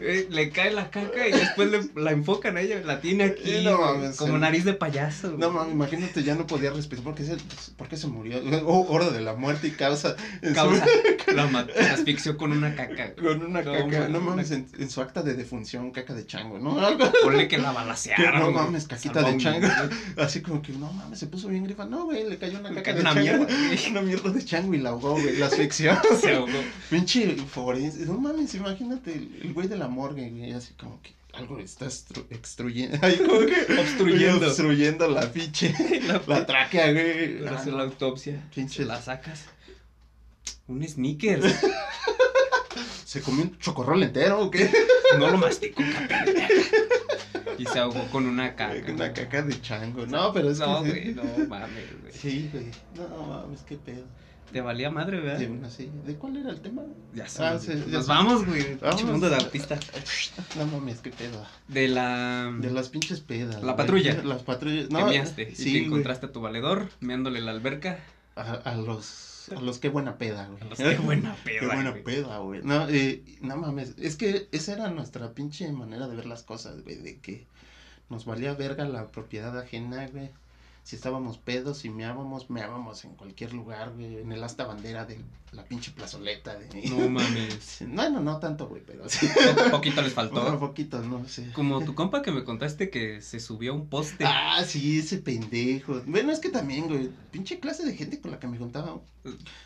eh, 0.00 0.26
le 0.30 0.50
cae 0.50 0.72
la 0.72 0.90
caca 0.90 1.28
y 1.28 1.32
después 1.32 1.70
le- 1.70 1.90
la 2.02 2.12
enfocan 2.12 2.56
a 2.56 2.62
ella, 2.62 2.80
la 2.84 3.00
tiene 3.02 3.24
aquí, 3.24 3.42
Eh, 3.56 3.62
no 3.64 3.76
güey, 3.76 3.92
mames, 3.98 4.16
como 4.16 4.34
sí. 4.34 4.38
nariz 4.40 4.64
de 4.64 4.72
payaso. 4.72 5.28
güey. 5.28 5.40
No 5.40 5.50
mames, 5.50 5.74
imagínate, 5.74 6.22
ya 6.22 6.34
no 6.34 6.46
podía 6.46 6.70
respirar 6.70 7.04
porque 7.04 7.24
se, 7.24 7.36
porque 7.76 7.96
se 7.98 8.06
murió. 8.06 8.40
Oh, 8.64 8.86
hora 8.88 9.10
de 9.10 9.20
la 9.20 9.34
muerte 9.34 9.66
y 9.66 9.72
causa. 9.72 10.16
su- 10.42 10.54
Causa, 10.54 10.86
la, 11.34 11.66
asfixió 11.92 12.38
con 12.38 12.52
una 12.52 12.74
caca. 12.74 13.12
güey. 13.20 13.36
con 13.36 13.44
una 13.46 13.60
No, 13.62 13.72
caca. 13.72 14.08
No 14.08 14.18
una- 14.18 14.20
mames, 14.20 14.50
en, 14.52 14.66
en 14.78 14.90
su 14.90 15.00
acta 15.00 15.22
de 15.22 15.34
defunción, 15.34 15.90
caca 15.90 16.14
de 16.14 16.26
chango, 16.26 16.58
¿no? 16.58 16.78
Algo 16.86 17.10
Ponle 17.22 17.48
que 17.48 17.58
la 17.58 17.70
que 17.70 17.74
balacearon. 17.76 18.40
no 18.40 18.50
mames, 18.50 18.86
caquita 18.86 19.22
de 19.22 19.36
chango. 19.38 19.68
Así 20.16 20.40
como 20.42 20.62
que, 20.62 20.72
no 20.72 20.92
mames, 20.92 21.18
se 21.18 21.26
puso 21.26 21.48
bien 21.48 21.64
grifa. 21.64 21.84
No, 21.84 22.04
güey, 22.04 22.28
le 22.28 22.38
cayó 22.38 22.58
una 22.60 22.70
Le 22.70 22.82
caca 22.82 22.94
cayó 22.94 22.96
de 22.96 23.00
una 23.02 23.14
chango. 23.14 23.44
mierda, 23.46 23.66
güey. 23.68 23.86
Una 23.90 24.02
mierda 24.02 24.30
de 24.30 24.44
chango 24.44 24.74
y 24.74 24.78
la 24.78 24.90
ahogó, 24.90 25.12
güey, 25.12 25.36
la 25.36 25.46
asfixió. 25.46 25.98
Se 26.20 26.34
ahogó. 26.34 26.48
Pinche 26.90 27.36
forense. 27.36 28.06
No 28.06 28.14
mames, 28.18 28.54
imagínate 28.54 29.12
el, 29.14 29.52
güey 29.52 29.68
de 29.68 29.76
la 29.76 29.88
morgue, 29.88 30.30
güey, 30.30 30.52
así 30.52 30.74
como 30.74 31.00
que 31.02 31.12
algo 31.32 31.58
está 31.60 31.86
extru- 31.86 32.24
extruyendo. 32.30 32.98
Ahí 33.02 33.16
como 33.18 33.40
que. 33.40 33.80
Obstruyendo. 33.80 34.46
Obstruyendo 34.46 35.08
la 35.08 35.30
pinche. 35.32 35.72
La- 36.06 36.20
La 36.26 36.44
tráquea, 36.46 36.92
güey. 36.92 37.42
Para 37.44 37.58
hacer 37.58 37.72
la 37.72 37.84
autopsia. 37.84 38.42
Pinche- 38.54 38.84
La 38.84 39.00
sacas. 39.00 39.44
Un 40.66 40.86
sneakers. 40.86 41.44
¿Se 43.10 43.20
comió 43.22 43.42
un 43.42 43.58
chocorrol 43.58 44.00
entero 44.04 44.38
o 44.38 44.50
qué? 44.52 44.70
No 45.18 45.28
lo 45.30 45.38
masticó. 45.38 45.82
Y 47.58 47.66
se 47.66 47.78
ahogó 47.80 48.04
con 48.12 48.24
una 48.26 48.54
caca. 48.54 48.92
Una 48.92 49.12
caca 49.12 49.42
de 49.42 49.60
chango. 49.60 50.06
No, 50.06 50.32
pero 50.32 50.50
es 50.50 50.60
No, 50.60 50.82
que. 50.84 50.88
güey, 50.90 51.14
no 51.14 51.24
mames, 51.48 52.00
güey. 52.00 52.12
Sí, 52.12 52.48
güey. 52.52 52.66
No 52.94 53.26
mames, 53.26 53.62
qué 53.68 53.76
pedo. 53.76 54.04
Te 54.52 54.60
valía 54.60 54.90
madre, 54.90 55.18
¿verdad? 55.20 55.38
De, 55.40 55.48
una, 55.48 55.68
sí. 55.68 55.90
¿De 56.06 56.14
cuál 56.14 56.36
era 56.38 56.50
el 56.50 56.60
tema? 56.60 56.82
Ya 57.12 57.24
Ah, 57.24 57.28
sabes. 57.28 57.62
sí, 57.64 57.72
Nos 57.88 58.06
vamos, 58.06 58.46
güey. 58.46 58.76
Vámonos. 58.76 59.04
mundo 59.04 59.28
de 59.28 59.36
autista. 59.36 59.78
No 60.56 60.66
mames, 60.66 61.00
qué 61.00 61.10
pedo. 61.10 61.44
De 61.68 61.88
la. 61.88 62.50
De 62.60 62.70
las 62.70 62.88
pinches 62.88 63.20
pedas. 63.20 63.56
La 63.56 63.60
güey. 63.72 63.76
patrulla. 63.76 64.22
Las 64.22 64.42
patrullas. 64.42 64.88
No, 64.88 65.06
measte. 65.08 65.50
y 65.50 65.54
sí, 65.56 65.64
te 65.64 65.70
güey. 65.72 65.84
encontraste 65.86 66.26
a 66.26 66.32
tu 66.32 66.40
valedor, 66.40 66.88
meándole 67.00 67.40
la 67.40 67.50
alberca. 67.50 67.98
A, 68.36 68.52
a 68.52 68.74
los. 68.76 69.26
A 69.48 69.60
los 69.60 69.78
qué 69.78 69.88
buena 69.88 70.18
peda, 70.18 70.46
güey. 70.46 70.60
A 70.62 70.64
los 70.66 70.78
qué 70.78 70.96
buena 70.98 71.34
peda, 71.44 71.60
Qué 71.60 71.66
buena 71.66 71.90
güey. 71.90 72.02
peda, 72.04 72.38
güey. 72.38 72.60
No, 72.62 72.88
eh, 72.88 73.24
no 73.40 73.56
mames. 73.56 73.94
Es 73.98 74.16
que 74.16 74.48
esa 74.52 74.72
era 74.74 74.90
nuestra 74.90 75.32
pinche 75.32 75.70
manera 75.72 76.08
de 76.08 76.16
ver 76.16 76.26
las 76.26 76.42
cosas, 76.42 76.82
güey. 76.82 76.96
De 76.96 77.18
que 77.20 77.46
nos 78.08 78.24
valía 78.24 78.54
verga 78.54 78.84
la 78.84 79.06
propiedad 79.08 79.56
ajena, 79.58 80.06
güey. 80.08 80.30
Si 80.82 80.96
estábamos 80.96 81.38
pedos 81.38 81.84
y 81.84 81.90
meábamos, 81.90 82.50
meábamos 82.50 83.04
en 83.04 83.14
cualquier 83.14 83.52
lugar, 83.54 83.92
güey. 83.94 84.18
En 84.18 84.32
el 84.32 84.42
asta 84.44 84.64
bandera 84.66 85.04
de 85.04 85.20
la 85.52 85.64
pinche 85.64 85.90
plazoleta. 85.90 86.54
De... 86.56 86.88
No 86.90 87.08
mames. 87.10 87.80
No, 87.82 88.08
no, 88.10 88.20
no 88.20 88.38
tanto, 88.38 88.68
güey, 88.68 88.82
pero 88.86 89.08
sí. 89.08 89.26
Un 89.64 89.70
poquito 89.70 90.00
les 90.02 90.10
Un 90.10 90.14
faltó. 90.16 90.58
poquito, 90.60 91.00
no 91.02 91.26
sé. 91.28 91.50
Como 91.52 91.84
tu 91.84 91.94
compa 91.94 92.22
que 92.22 92.30
me 92.32 92.44
contaste 92.44 92.88
que 92.90 93.20
se 93.20 93.40
subió 93.40 93.72
a 93.72 93.74
un 93.74 93.88
poste. 93.88 94.24
Ah, 94.26 94.62
sí, 94.66 94.98
ese 95.00 95.18
pendejo. 95.18 96.02
Bueno, 96.06 96.30
es 96.32 96.38
que 96.38 96.48
también, 96.50 96.86
güey. 96.88 97.10
Pinche 97.30 97.58
clase 97.60 97.84
de 97.84 97.94
gente 97.96 98.20
con 98.20 98.30
la 98.30 98.38
que 98.38 98.46
me 98.46 98.58
juntaba. 98.58 99.00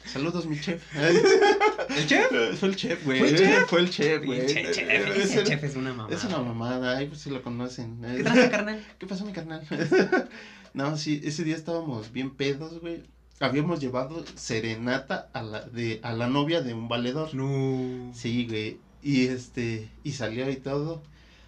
Saludos, 0.06 0.46
mi 0.46 0.58
chef. 0.60 0.82
¿El 0.96 2.06
chef? 2.06 2.58
Fue 2.58 2.68
el 2.68 2.76
chef, 2.76 3.04
güey. 3.04 3.18
¿Fue 3.20 3.28
el 3.28 3.36
chef? 3.36 3.68
Fue 3.68 3.80
el 3.80 3.90
chef, 3.90 4.24
güey. 4.24 4.40
Pinche 4.46 4.72
chef, 4.72 4.88
Es 4.88 5.16
ese 5.24 5.40
el- 5.40 5.46
chef 5.46 5.64
es 5.64 5.76
una 5.76 5.92
mamá. 5.94 6.14
Es 6.14 6.24
una 6.24 6.38
mamada, 6.38 6.96
ay, 6.96 7.06
pues 7.08 7.20
si 7.20 7.30
lo 7.30 7.42
conocen. 7.42 8.00
¿Qué 8.02 8.22
traza, 8.22 8.50
carnal? 8.50 8.84
¿Qué 8.98 9.06
pasó, 9.06 9.24
mi 9.24 9.32
carnal? 9.32 9.66
no, 10.74 10.96
sí, 10.96 11.20
ese 11.24 11.44
día 11.44 11.54
estábamos 11.56 12.10
bien 12.12 12.30
pedos, 12.34 12.80
güey. 12.80 13.02
Habíamos 13.40 13.80
llevado 13.80 14.24
serenata 14.36 15.28
a 15.32 15.42
la, 15.42 15.60
de, 15.62 16.00
a 16.02 16.12
la 16.12 16.28
novia 16.28 16.60
de 16.62 16.72
un 16.74 16.88
valedor. 16.88 17.34
No. 17.34 18.12
Sí, 18.14 18.46
güey. 18.46 18.78
Y 19.02 19.26
este, 19.26 19.90
y 20.02 20.12
salió 20.12 20.50
y 20.50 20.56
todo. 20.56 21.02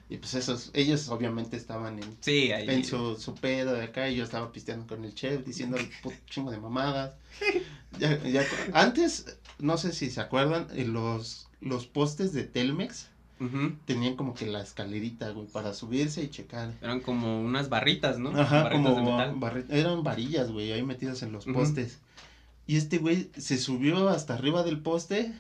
Y 0.09 0.19
pues 0.19 0.35
esos, 0.35 0.71
ellos 0.75 1.09
obviamente 1.09 1.57
estaban 1.57 1.99
en, 2.01 2.17
Sí, 2.21 2.53
ahí. 2.53 2.67
en 2.69 2.85
su, 2.85 3.17
su 3.17 3.35
pedo 3.35 3.73
de 3.75 3.85
acá 3.85 4.09
y 4.09 4.17
yo 4.17 4.25
estaba 4.25 4.53
pisteando 4.53 4.87
con 4.87 5.05
el 5.05 5.15
chef 5.15 5.45
diciendo 5.45 5.77
chingo 6.31 6.51
de 6.51 6.59
mamadas. 6.59 7.15
Ya- 7.99 8.23
ya- 8.25 8.45
antes, 8.75 9.39
no 9.59 9.79
sé 9.79 9.93
si 9.93 10.11
se 10.11 10.21
acuerdan, 10.21 10.67
eh, 10.75 10.85
los, 10.85 11.49
los 11.61 11.87
postes 11.87 12.33
de 12.35 12.43
Telmex 12.45 13.09
Tenían 13.85 14.17
como 14.17 14.33
que 14.35 14.47
la 14.47 14.63
escalerita, 14.63 15.29
güey, 15.31 15.47
para 15.47 15.75
subirse 15.75 16.23
y 16.23 16.29
checar. 16.31 16.73
Eran 16.81 17.01
como 17.01 17.41
unas 17.41 17.69
barritas, 17.69 18.19
¿no? 18.19 18.31
Ajá, 18.31 18.63
barritas 18.65 18.93
como 18.93 18.97
de 18.97 19.03
metal. 19.13 19.35
barri- 19.37 19.67
eran 19.71 20.03
varillas, 20.03 20.51
güey, 20.51 20.73
ahí 20.73 20.83
metidas 20.83 21.23
en 21.23 21.33
los 21.33 21.45
postes. 21.45 21.99
Y 22.67 22.77
este 22.77 22.99
güey 22.99 23.31
se 23.37 23.59
subió 23.59 24.09
hasta 24.09 24.35
arriba 24.35 24.63
del 24.63 24.81
poste 24.81 25.33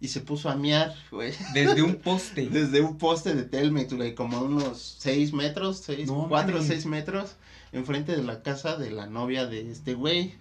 y 0.00 0.08
se 0.08 0.20
puso 0.20 0.50
a 0.50 0.54
miar, 0.54 0.94
güey. 1.10 1.32
Desde 1.54 1.82
un 1.82 1.96
poste. 1.96 2.46
Desde 2.48 2.80
un 2.82 2.98
poste 2.98 3.34
de 3.34 3.42
Telmex, 3.44 3.92
güey, 3.94 4.14
como 4.14 4.36
a 4.36 4.42
unos 4.42 4.96
6 4.98 5.32
metros, 5.32 5.78
6, 5.86 6.08
No 6.08 6.26
4 6.28 6.50
o 6.52 6.54
mames. 6.58 6.68
6 6.68 6.86
metros, 6.86 7.36
enfrente 7.72 8.14
de 8.14 8.22
la 8.22 8.42
casa 8.42 8.76
de 8.76 8.90
la 8.90 9.06
novia 9.06 9.46
de 9.46 9.70
este 9.70 9.94
güey. 9.94 10.34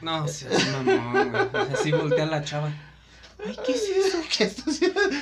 No, 0.00 0.24
mamón, 0.84 1.30
güey. 1.30 1.62
Así 1.72 1.92
voltea 1.92 2.26
la 2.26 2.42
chava. 2.44 2.72
Ay, 3.44 3.56
¿qué 3.64 3.72
es 3.72 3.88
eso? 4.06 4.18
¿Qué 4.36 4.44
está? 4.44 4.70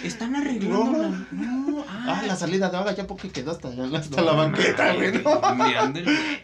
Están 0.05 0.37
arreglando 0.37 0.85
No, 0.85 1.03
la... 1.03 1.27
No, 1.33 1.85
Ah, 2.05 2.23
la 2.27 2.37
salida 2.37 2.69
de 2.69 2.77
agua 2.77 2.95
ya 2.95 3.07
porque 3.07 3.31
quedó 3.31 3.53
hasta, 3.53 3.69
hasta 3.69 4.17
No 4.17 4.25
la 4.25 4.33
banqueta, 4.33 4.95
güey. 4.95 5.13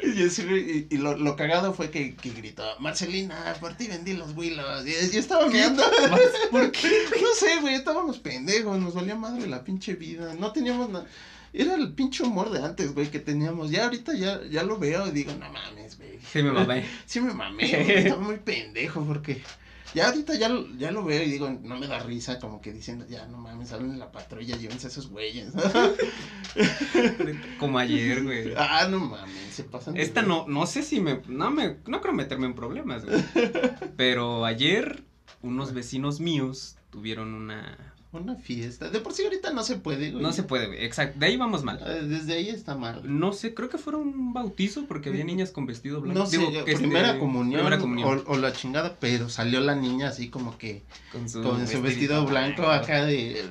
Y, 0.03 0.23
y, 0.23 0.87
y 0.91 0.97
lo, 0.99 1.17
lo 1.17 1.37
cagado 1.37 1.73
fue 1.75 1.91
que, 1.91 2.15
que 2.15 2.31
gritó, 2.31 2.65
Marcelina, 2.81 3.55
por 3.61 3.75
ti 3.75 3.87
vendí 3.89 4.15
los 4.15 4.33
huilos. 4.37 4.87
Y 4.87 5.17
estaba 5.17 5.47
mirando. 5.47 5.83
¿Por 6.51 6.71
qué? 6.73 6.89
No 7.21 7.29
sé, 7.35 7.61
güey, 7.61 7.75
estábamos 7.75 8.19
pendejos, 8.19 8.79
nos 8.79 8.95
valía 8.95 9.17
madre 9.17 9.47
la 9.47 9.65
pinche 9.65 9.95
vida. 9.95 10.35
No 10.39 10.53
teníamos 10.53 10.89
nada. 10.91 11.07
Era 11.53 11.75
el 11.75 11.93
pinche 11.93 12.23
humor 12.23 12.51
de 12.51 12.65
antes, 12.65 12.95
güey, 12.95 13.11
que 13.11 13.19
teníamos. 13.21 13.71
Ya 13.71 13.85
ahorita 13.85 14.15
ya, 14.15 14.41
ya 14.51 14.63
lo 14.63 14.79
veo 14.79 15.07
y 15.09 15.11
digo, 15.11 15.33
no 15.33 15.51
mames, 15.51 15.97
güey. 15.99 16.19
Sí, 16.33 16.43
me 16.43 16.53
mamé. 16.53 16.85
Sí 17.07 17.21
me 17.21 17.33
mamé, 17.33 17.69
güey, 17.69 17.99
estaba 17.99 18.21
muy 18.23 18.37
pendejo 18.39 19.03
porque 19.05 19.43
ya 19.95 20.09
ahorita 20.09 20.35
ya, 20.37 20.49
lo- 20.49 20.69
ya 20.77 20.91
lo 20.91 21.05
veo 21.05 21.23
y 21.23 21.31
digo, 21.31 21.51
no 21.63 21.79
me 21.79 21.87
da 21.87 21.99
risa, 22.01 22.39
como 22.39 22.61
que 22.61 22.73
diciendo, 22.73 23.07
ya 23.09 23.27
no 23.27 23.39
mames, 23.39 23.69
salen 23.71 23.91
en 23.93 23.99
la 23.99 24.13
patrulla, 24.13 24.57
llévense 24.57 24.87
a 24.87 24.91
esos 24.91 25.09
güeyes. 25.09 25.53
Como 27.59 27.79
ayer, 27.79 28.23
güey. 28.25 28.53
ah, 28.57 28.87
no 28.91 29.01
mames, 29.01 29.55
se 29.55 29.65
pasan. 29.65 29.97
Esta 29.97 30.23
no, 30.23 30.47
no 30.49 30.67
sé 30.67 30.83
si 30.83 31.01
me, 31.01 31.21
no 31.29 31.51
me, 31.51 31.77
no 31.87 32.01
creo 32.01 32.15
meterme 32.15 32.47
en 32.47 32.55
problemas, 32.55 33.05
güey. 33.05 33.23
Pero 33.97 34.45
ayer 34.45 35.03
unos 35.43 35.73
vecinos 35.75 36.21
míos 36.21 36.77
tuvieron 36.91 37.35
una, 37.35 37.88
Una 38.11 38.37
fiesta. 38.37 38.89
De 38.89 39.01
por 39.01 39.13
sí 39.13 39.23
ahorita 39.23 39.53
no 39.53 39.63
se 39.63 39.77
puede, 39.77 40.11
güey. 40.13 40.23
no 40.23 40.33
se 40.33 40.43
puede, 40.43 40.67
güey, 40.69 40.83
exacto, 40.83 41.19
de 41.21 41.27
ahí 41.27 41.37
vamos 41.37 41.63
mal. 41.63 41.79
Eh, 41.87 42.07
Desde 42.07 42.33
ahí 42.35 42.49
está 42.49 42.75
mal. 42.75 43.03
No 43.05 43.35
sé, 43.35 43.53
creo 43.53 43.69
que 43.69 43.77
fueron 43.77 44.09
un 44.09 44.33
bautizo 44.33 44.87
porque 44.87 45.11
había 45.11 45.25
niñas 45.25 45.51
con 45.51 45.67
vestido 45.67 46.01
blanco. 46.01 46.21
No 46.21 46.27
sé, 46.27 46.39
Digo, 46.39 46.51
que 46.51 46.59
este, 46.61 46.77
primera, 46.77 47.19
comunión, 47.19 47.61
primera 47.61 47.79
comunión. 47.79 48.25
O, 48.27 48.33
o 48.33 48.37
la 48.39 48.55
chingada, 48.55 48.97
pero 48.99 49.29
salió 49.29 49.61
la 49.61 49.75
niña 49.75 50.09
así 50.09 50.31
como 50.31 50.57
que 50.57 50.83
con 51.13 51.29
su, 51.29 51.43
con 51.43 51.69
su 51.69 51.83
vestido 51.83 52.25
blanco 52.25 52.63
acá 52.67 53.05
de, 53.05 53.45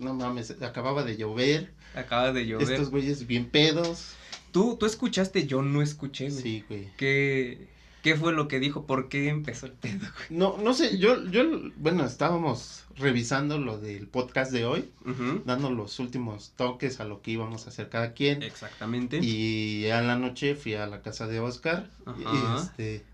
no 0.00 0.12
mames, 0.12 0.50
acababa 0.60 1.04
de 1.04 1.16
llover, 1.16 1.72
Acaba 1.94 2.32
de 2.32 2.46
llover. 2.46 2.70
estos 2.70 2.90
güeyes 2.90 3.26
bien 3.26 3.46
pedos. 3.46 4.10
Tú, 4.50 4.76
tú 4.78 4.84
escuchaste, 4.84 5.46
yo 5.46 5.62
no 5.62 5.80
escuché, 5.80 6.28
güey. 6.28 6.42
Sí, 6.42 6.64
güey. 6.68 6.88
¿Qué, 6.98 7.66
¿Qué 8.02 8.16
fue 8.16 8.32
lo 8.32 8.48
que 8.48 8.58
dijo? 8.58 8.84
¿Por 8.84 9.08
qué 9.08 9.28
empezó 9.28 9.66
el 9.66 9.72
pedo, 9.72 10.00
güey? 10.00 10.26
No, 10.30 10.58
no 10.58 10.74
sé, 10.74 10.98
yo, 10.98 11.24
yo, 11.30 11.44
bueno, 11.76 12.04
estábamos 12.04 12.84
revisando 12.96 13.58
lo 13.58 13.78
del 13.78 14.08
podcast 14.08 14.50
de 14.50 14.64
hoy, 14.64 14.90
Ujú, 15.06 15.42
dando 15.46 15.70
los 15.70 15.98
últimos 16.00 16.52
toques 16.56 16.98
a 16.98 17.04
lo 17.04 17.22
que 17.22 17.30
íbamos 17.30 17.66
a 17.66 17.70
hacer 17.70 17.88
cada 17.88 18.12
quien. 18.12 18.42
Exactamente. 18.42 19.20
Y 19.22 19.86
a 19.90 20.02
la 20.02 20.16
noche 20.16 20.56
fui 20.56 20.74
a 20.74 20.86
la 20.86 21.00
casa 21.00 21.28
de 21.28 21.38
Oscar. 21.38 21.90
Y, 22.18 22.60
este, 22.60 23.04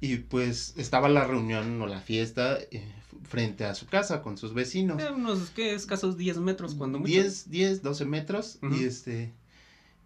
y 0.00 0.16
pues 0.16 0.74
estaba 0.76 1.08
la 1.08 1.24
reunión 1.24 1.80
o 1.80 1.86
la 1.86 2.00
fiesta 2.00 2.58
eh, 2.72 2.92
frente 3.28 3.64
a 3.64 3.74
su 3.74 3.86
casa 3.86 4.20
con 4.20 4.36
sus 4.36 4.52
vecinos. 4.52 5.00
Eh, 5.00 5.10
unos, 5.14 5.50
¿qué? 5.50 5.74
Escasos 5.74 6.16
10 6.16 6.38
metros 6.38 6.74
cuando 6.74 6.98
mucho. 6.98 7.08
10, 7.08 7.50
10, 7.50 7.82
12 7.82 8.04
metros. 8.04 8.58
Y 8.62 8.82
este. 8.82 9.32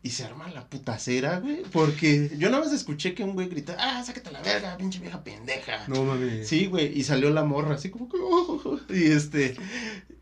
Y 0.07 0.11
se 0.11 0.25
arma 0.25 0.49
la 0.51 0.69
putacera, 0.69 1.41
güey. 1.41 1.63
Porque 1.73 2.31
yo 2.39 2.49
nada 2.51 2.63
más 2.65 2.73
escuché 2.73 3.15
que 3.15 3.25
un 3.25 3.33
güey 3.35 3.49
gritó, 3.49 3.75
ah, 3.79 4.03
sácate 4.05 4.31
la 4.31 4.41
verga, 4.41 4.77
pinche 4.77 5.01
vieja 5.01 5.25
pendeja. 5.25 5.85
No 5.89 6.05
mames. 6.05 6.47
Sí, 6.47 6.67
güey, 6.67 6.97
y 6.97 7.03
salió 7.03 7.31
la 7.31 7.43
morra 7.45 7.75
así 7.75 7.91
como 7.91 8.09
que, 8.09 8.17
"Oh", 8.21 8.79
y 8.89 9.05
este, 9.05 9.57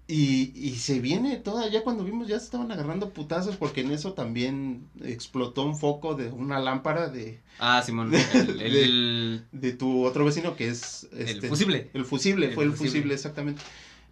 y, 0.06 0.52
y 0.54 0.76
se 0.76 1.00
viene 1.00 1.36
toda, 1.36 1.68
ya 1.68 1.82
cuando 1.82 2.04
vimos 2.04 2.28
ya 2.28 2.38
se 2.38 2.44
estaban 2.46 2.70
agarrando 2.72 3.10
putazos 3.10 3.56
porque 3.56 3.80
en 3.82 3.90
eso 3.90 4.12
también 4.12 4.86
explotó 5.02 5.64
un 5.64 5.76
foco 5.78 6.14
de 6.14 6.28
una 6.28 6.58
lámpara 6.60 7.08
de, 7.08 7.40
Ah, 7.58 7.82
Simón. 7.84 8.10
De- 8.10 8.20
El, 8.64 8.76
el- 8.76 9.44
de 9.52 9.72
tu 9.72 10.04
otro 10.04 10.24
vecino 10.24 10.56
que 10.56 10.68
es, 10.68 11.08
el 11.12 11.28
este, 11.28 11.48
fusible. 11.48 11.90
el 11.94 12.04
fusible, 12.04 12.46
El 12.48 12.54
fue 12.54 12.64
el 12.64 12.72
fusible, 12.72 13.14
exactamente. 13.14 13.62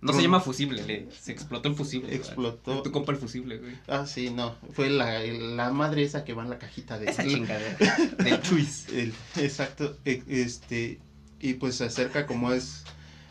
No 0.03 0.13
se 0.13 0.21
llama 0.23 0.41
fusible, 0.41 0.83
le, 0.83 1.09
se 1.19 1.31
explotó 1.33 1.69
el 1.69 1.77
fusible. 1.77 2.15
Explotó. 2.15 2.83
Tu 2.83 2.91
compa 2.91 3.13
el 3.13 3.19
fusible, 3.19 3.59
güey. 3.59 3.75
Ah, 3.87 4.05
sí, 4.07 4.31
no, 4.31 4.57
fue 4.73 4.91
la, 4.91 5.21
la 5.21 5.71
madre 5.71 6.03
esa 6.03 6.25
que 6.25 6.35
va 6.35 6.43
en 6.43 6.51
la 6.51 6.59
cajita 6.59 6.99
de... 6.99 7.09
Esa 7.09 7.23
chingadera. 7.29 7.97
De 8.19 8.41
Chuis. 8.43 8.89
El- 8.89 9.15
exacto, 9.37 9.97
e- 10.05 10.23
este, 10.27 10.99
y 11.41 11.55
pues 11.55 11.77
se 11.77 11.85
acerca 11.85 12.27
como 12.27 12.53
es, 12.53 12.83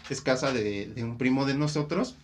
es 0.10 0.22
casa 0.22 0.54
de, 0.54 0.86
de 0.88 1.04
un 1.04 1.18
primo 1.18 1.46
de 1.46 1.56
nosotros, 1.56 2.16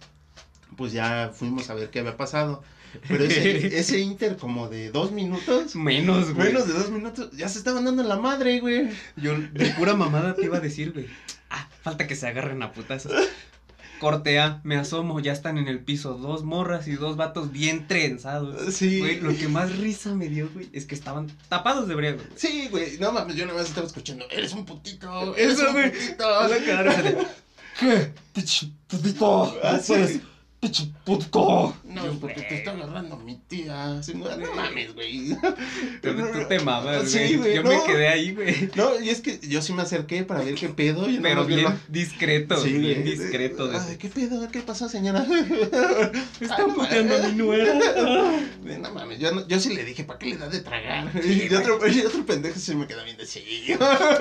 pues 0.78 0.94
ya 0.94 1.32
fuimos 1.36 1.70
a 1.70 1.74
ver 1.74 1.90
qué 1.90 2.00
había 2.00 2.16
pasado. 2.16 2.64
Pero 3.10 3.26
ese, 3.26 3.78
ese 3.80 4.00
inter 4.00 4.38
como 4.38 4.70
de 4.70 4.92
dos 4.92 5.12
minutos, 5.12 5.76
Menos, 5.76 6.34
güey. 6.34 6.48
menos 6.48 6.68
de 6.70 6.74
dos 6.74 6.90
minutos, 6.90 7.32
ya 7.36 7.50
se 7.50 7.58
estaban 7.60 7.84
dando 7.84 8.02
en 8.02 8.08
la 8.08 8.16
madre, 8.16 8.62
güey. 8.62 8.90
Yo 9.18 9.38
de 9.38 9.66
pura 9.78 9.94
mamada 9.94 10.36
te 10.36 10.46
iba 10.46 10.56
a 10.56 10.62
decir, 10.62 10.94
güey. 10.94 11.08
Ah, 11.50 11.68
falta 11.82 12.08
que 12.08 12.16
se 12.16 12.28
agarren 12.28 12.64
a 12.64 12.72
putazos. 12.72 13.12
Corte 14.00 14.40
A, 14.40 14.62
me 14.64 14.76
asomo, 14.78 15.20
ya 15.20 15.32
están 15.32 15.58
en 15.58 15.68
el 15.68 15.80
piso 15.80 16.14
dos 16.16 16.44
morras 16.44 16.88
y 16.88 16.94
dos 16.94 17.18
vatos 17.18 17.52
bien 17.52 17.88
trenzados. 17.88 18.74
Sí. 18.74 19.00
Güey, 19.00 19.20
lo 19.22 19.36
que 19.36 19.48
más 19.48 19.76
risa 19.78 20.14
me 20.14 20.28
dio, 20.30 20.50
güey, 20.54 20.70
es 20.74 20.86
que 20.86 20.96
estaban 20.96 21.28
tapados 21.50 21.88
de 21.88 21.96
güey. 21.96 22.28
Sí, 22.36 22.68
güey, 22.70 22.98
no 23.00 23.12
mames, 23.12 23.36
yo 23.36 23.46
nada 23.46 23.58
más 23.58 23.68
estaba 23.70 23.88
escuchando, 23.88 24.26
eres 24.30 24.54
un 24.54 24.66
putito, 24.66 25.36
eres 25.36 25.54
Eso, 25.60 25.68
un 25.68 25.74
güey. 25.74 25.92
putito. 25.92 26.48
La 26.48 26.58
cara 26.66 27.28
¿Qué? 27.80 28.14
Putito. 28.88 29.60
Ah, 29.64 29.80
sí. 29.82 29.94
Pues, 29.94 30.20
Pinche. 30.72 30.92
No, 31.06 32.06
Yo, 32.06 32.20
porque 32.20 32.36
güey, 32.36 32.48
te 32.50 32.56
está 32.58 32.72
agarrando 32.72 33.18
mi 33.18 33.36
tía. 33.48 34.02
Sí, 34.04 34.14
no, 34.14 34.26
no 34.36 34.54
mames, 34.56 34.94
güey. 34.94 35.30
Tú, 36.02 36.10
tú 36.34 36.48
te 36.48 36.60
mamas, 36.60 37.10
Sí, 37.10 37.36
güey. 37.38 37.56
Yo 37.56 37.64
no. 37.64 37.70
me 37.70 37.84
quedé 37.86 38.08
ahí, 38.10 38.34
güey. 38.36 38.70
No, 38.76 39.00
y 39.00 39.10
es 39.10 39.22
que 39.22 39.40
yo 39.40 39.62
sí 39.62 39.74
me 39.74 39.82
acerqué 39.84 40.24
para 40.24 40.42
ver 40.44 40.56
qué 40.56 40.70
pedo. 40.70 41.08
Pero 41.22 41.46
bien 41.46 41.64
la- 41.64 41.78
discreto, 41.88 42.62
Sí, 42.62 42.74
bien 42.74 43.04
discreto. 43.04 43.68
de- 43.68 43.78
Ay, 43.78 43.98
¿qué 43.98 44.10
pedo? 44.10 44.48
¿Qué 44.52 44.62
pasó, 44.62 44.90
señora? 44.90 45.26
Están 46.42 46.62
Ay, 46.62 46.68
no 46.68 46.74
puteando 46.76 47.16
a 47.16 47.28
mi 47.30 47.36
nuera. 47.36 47.74
No 48.80 48.92
mames, 48.94 49.20
yo, 49.20 49.32
no- 49.32 49.48
yo 49.48 49.60
sí 49.60 49.74
le 49.74 49.84
dije, 49.86 50.04
¿para 50.04 50.20
qué 50.20 50.28
le 50.28 50.38
da 50.38 50.50
de 50.50 50.60
tragar? 50.62 51.12
Sí, 51.22 51.48
y, 51.50 51.54
otro, 51.56 51.80
y 51.88 52.00
otro 52.02 52.26
pendejo 52.26 52.60
se 52.60 52.76
me 52.76 52.86
queda 52.88 53.04
bien 53.04 53.18
de 53.18 53.26
sí. 53.26 53.44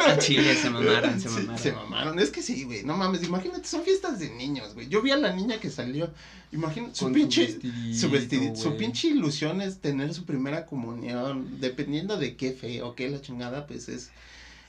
Al 0.06 0.18
chile 0.18 0.54
se 0.54 0.70
mamaron, 0.70 1.20
se 1.20 1.28
Sí, 1.28 1.34
mamaron. 1.34 1.58
se 1.58 1.72
mamaron. 1.72 2.18
Es 2.18 2.30
que 2.30 2.42
sí, 2.42 2.64
güey. 2.64 2.84
No 2.84 2.96
mames, 2.96 3.22
imagínate, 3.24 3.66
son 3.66 3.82
fiestas 3.82 4.18
de 4.18 4.30
niños, 4.30 4.74
güey. 4.74 4.88
Yo 4.88 5.02
vi 5.02 5.10
a 5.10 5.16
la 5.16 5.32
niña 5.32 5.58
que 5.58 5.70
salió. 5.70 6.10
Imagínate, 6.52 6.94
su 6.94 7.12
pinche. 7.12 7.42
vestidito, 7.46 7.98
Su, 7.98 8.10
vestidito, 8.10 8.56
su 8.56 8.68
güey. 8.68 8.78
pinche 8.78 9.08
ilusión 9.08 9.60
es 9.60 9.78
tener 9.80 10.14
su 10.14 10.24
primera 10.24 10.64
comunión. 10.66 11.60
Dependiendo 11.60 12.16
de 12.16 12.36
qué 12.36 12.52
fe 12.52 12.82
o 12.82 12.94
qué 12.94 13.08
la 13.10 13.20
chingada, 13.20 13.66
pues 13.66 13.88
es. 13.88 14.10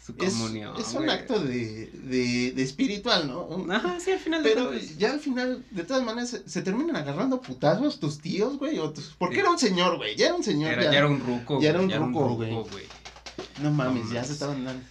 Su 0.05 0.15
comunión. 0.15 0.73
es 0.79 0.93
un 0.93 1.09
acto 1.09 1.37
de, 1.41 1.87
de, 1.91 2.51
de 2.53 2.63
espiritual, 2.63 3.27
¿no? 3.27 3.65
Ajá, 3.73 3.99
sí, 3.99 4.11
al 4.11 4.19
final 4.19 4.41
de 4.41 4.49
Pero 4.51 4.71
ya 4.97 5.11
al 5.11 5.19
final, 5.19 5.65
de 5.69 5.83
todas 5.83 6.01
maneras, 6.01 6.29
se, 6.29 6.47
se 6.49 6.61
terminan 6.61 6.95
agarrando 6.95 7.41
putazos 7.41 7.99
tus 7.99 8.19
tíos, 8.19 8.57
güey. 8.57 8.79
O 8.79 8.91
tus, 8.91 9.13
porque 9.17 9.35
Sí. 9.35 9.41
era 9.41 9.51
un 9.51 9.59
señor, 9.59 9.97
güey. 9.97 10.15
Ya 10.15 10.27
era 10.27 10.35
un 10.35 10.43
señor. 10.45 10.71
Era, 10.71 10.83
ya, 10.85 10.91
ya 10.93 10.97
era 10.99 11.07
un 11.07 11.19
ruco. 11.19 11.59
ya 11.61 11.69
era 11.71 11.81
un 11.81 11.91
ruco, 11.91 12.35
güey. 12.35 12.53
No 13.61 13.71
mames, 13.71 14.03
No 14.05 14.09
ya 14.09 14.13
mames. 14.15 14.27
se 14.27 14.33
estaban 14.33 14.63
dando. 14.63 14.83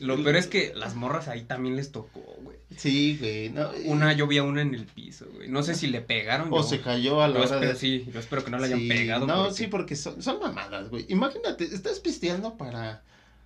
Lo 0.00 0.22
peor 0.22 0.36
es 0.36 0.46
que 0.46 0.72
las 0.74 0.94
morras 0.94 1.28
ahí 1.28 1.42
también 1.44 1.76
les 1.76 1.92
tocó, 1.92 2.20
güey. 2.42 2.56
Sí, 2.76 3.16
güey. 3.18 3.48
No, 3.50 3.70
Una, 3.86 4.12
yo 4.12 4.26
vi 4.26 4.38
a 4.38 4.42
una 4.42 4.60
en 4.62 4.74
el 4.74 4.84
piso, 4.84 5.26
güey. 5.34 5.48
No 5.48 5.62
sé 5.62 5.74
si 5.74 5.86
le 5.86 6.00
pegaron. 6.02 6.48
O 6.52 6.58
yo- 6.58 6.62
se 6.62 6.80
cayó 6.80 7.22
a 7.22 7.28
la 7.28 7.34
yo 7.34 7.40
hora 7.46 7.54
espero, 7.56 7.72
de. 7.72 7.78
sí, 7.78 8.06
yo 8.12 8.20
espero 8.20 8.44
que 8.44 8.50
no 8.50 8.58
le 8.58 8.66
hayan 8.66 8.80
Sí, 8.80 8.88
pegado. 8.88 9.26
No, 9.26 9.36
porque- 9.44 9.54
sí, 9.54 9.66
porque 9.66 9.96
son, 9.96 10.22
son 10.22 10.40
mamadas, 10.40 10.90
güey. 10.90 11.06
Imagínate, 11.08 11.64
estás 11.64 12.00
pisteando 12.00 12.56
para. 12.56 13.02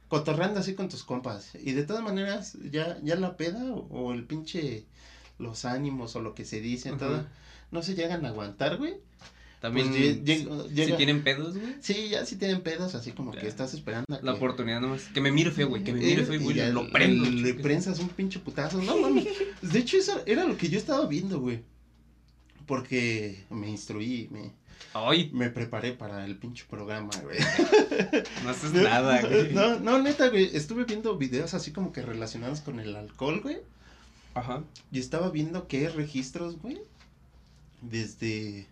cotorreando 0.09 0.61
así 0.61 0.75
con 0.75 0.89
tus 0.91 1.05
compas. 1.05 1.53
Y 1.55 1.73
de 1.73 1.85
todas 1.85 2.03
maneras, 2.03 2.59
ya, 2.71 2.99
ya 3.03 3.15
la 3.17 3.37
peda 3.37 3.65
o, 3.73 3.87
o 3.91 4.13
el 4.13 4.25
pinche. 4.25 4.85
los 5.39 5.65
ánimos 5.65 6.15
o 6.17 6.21
lo 6.21 6.35
que 6.35 6.45
se 6.45 6.61
dice, 6.61 6.91
Ajá. 6.91 6.99
todo. 6.99 7.27
No 7.71 7.83
se 7.83 7.95
llegan 7.95 8.25
a 8.27 8.29
aguantar, 8.29 8.77
güey. 8.77 8.95
También, 9.63 9.89
Pues 9.91 9.99
lle- 9.99 10.15
si- 10.69 10.75
llega- 10.75 10.87
si 10.91 10.97
tienen 10.97 11.23
pedos, 11.23 11.57
güey. 11.57 11.77
Sí, 11.81 12.09
ya 12.11 12.27
sí 12.27 12.37
tienen 12.37 12.61
pedos, 12.63 12.95
así 12.97 13.13
como 13.13 13.31
que 13.31 13.47
estás 13.47 13.73
esperando 13.75 14.13
a 14.15 14.19
que. 14.19 14.27
La 14.27 14.35
oportunidad 14.35 14.81
nomás. 14.81 15.05
Que 15.15 15.21
me 15.21 15.31
mire 15.33 15.51
feo, 15.53 15.69
güey. 15.69 15.85
Que 15.85 15.93
me 15.93 16.01
mire 16.01 16.25
feo, 16.25 16.35
Eh, 16.35 16.39
güey. 16.39 16.57
y 16.57 16.59
ya 16.59 16.69
Lo 16.69 16.91
prendo. 16.91 17.31
Le 17.31 17.55
prensas 17.55 17.99
un 18.01 18.09
pinche 18.09 18.41
putazo. 18.41 18.83
No 18.83 18.99
mames. 18.99 19.25
De 19.63 19.79
hecho, 19.79 19.97
eso 19.97 20.21
era 20.27 20.45
lo 20.45 20.57
que 20.59 20.69
yo 20.69 20.77
estaba 20.79 21.07
viendo, 21.07 21.39
güey. 21.41 21.63
Porque 22.67 23.45
me 23.51 23.69
instruí, 23.71 24.29
me, 24.31 24.51
Ay, 24.95 25.31
Me 25.33 25.49
preparé 25.49 25.93
para 25.93 26.25
el 26.27 26.37
pinche 26.37 26.65
programa, 26.69 27.11
güey. 27.23 27.39
no 28.45 28.51
haces 28.51 28.73
nada, 28.73 29.23
güey. 29.23 29.53
No, 29.53 29.79
no, 29.79 30.03
neta, 30.03 30.29
güey. 30.29 30.55
Estuve 30.57 30.85
viendo 30.85 31.17
videos 31.17 31.55
así 31.55 31.71
como 31.71 31.93
que 31.93 32.03
relacionados 32.03 32.61
con 32.63 32.79
el 32.81 32.95
alcohol, 32.97 33.41
güey. 33.43 33.59
Ajá. 34.35 34.65
Y 34.91 34.99
estaba 34.99 35.31
viendo 35.31 35.67
hay 35.79 35.87
registros, 35.89 36.59
güey. 36.61 36.81
Desde 37.81 38.67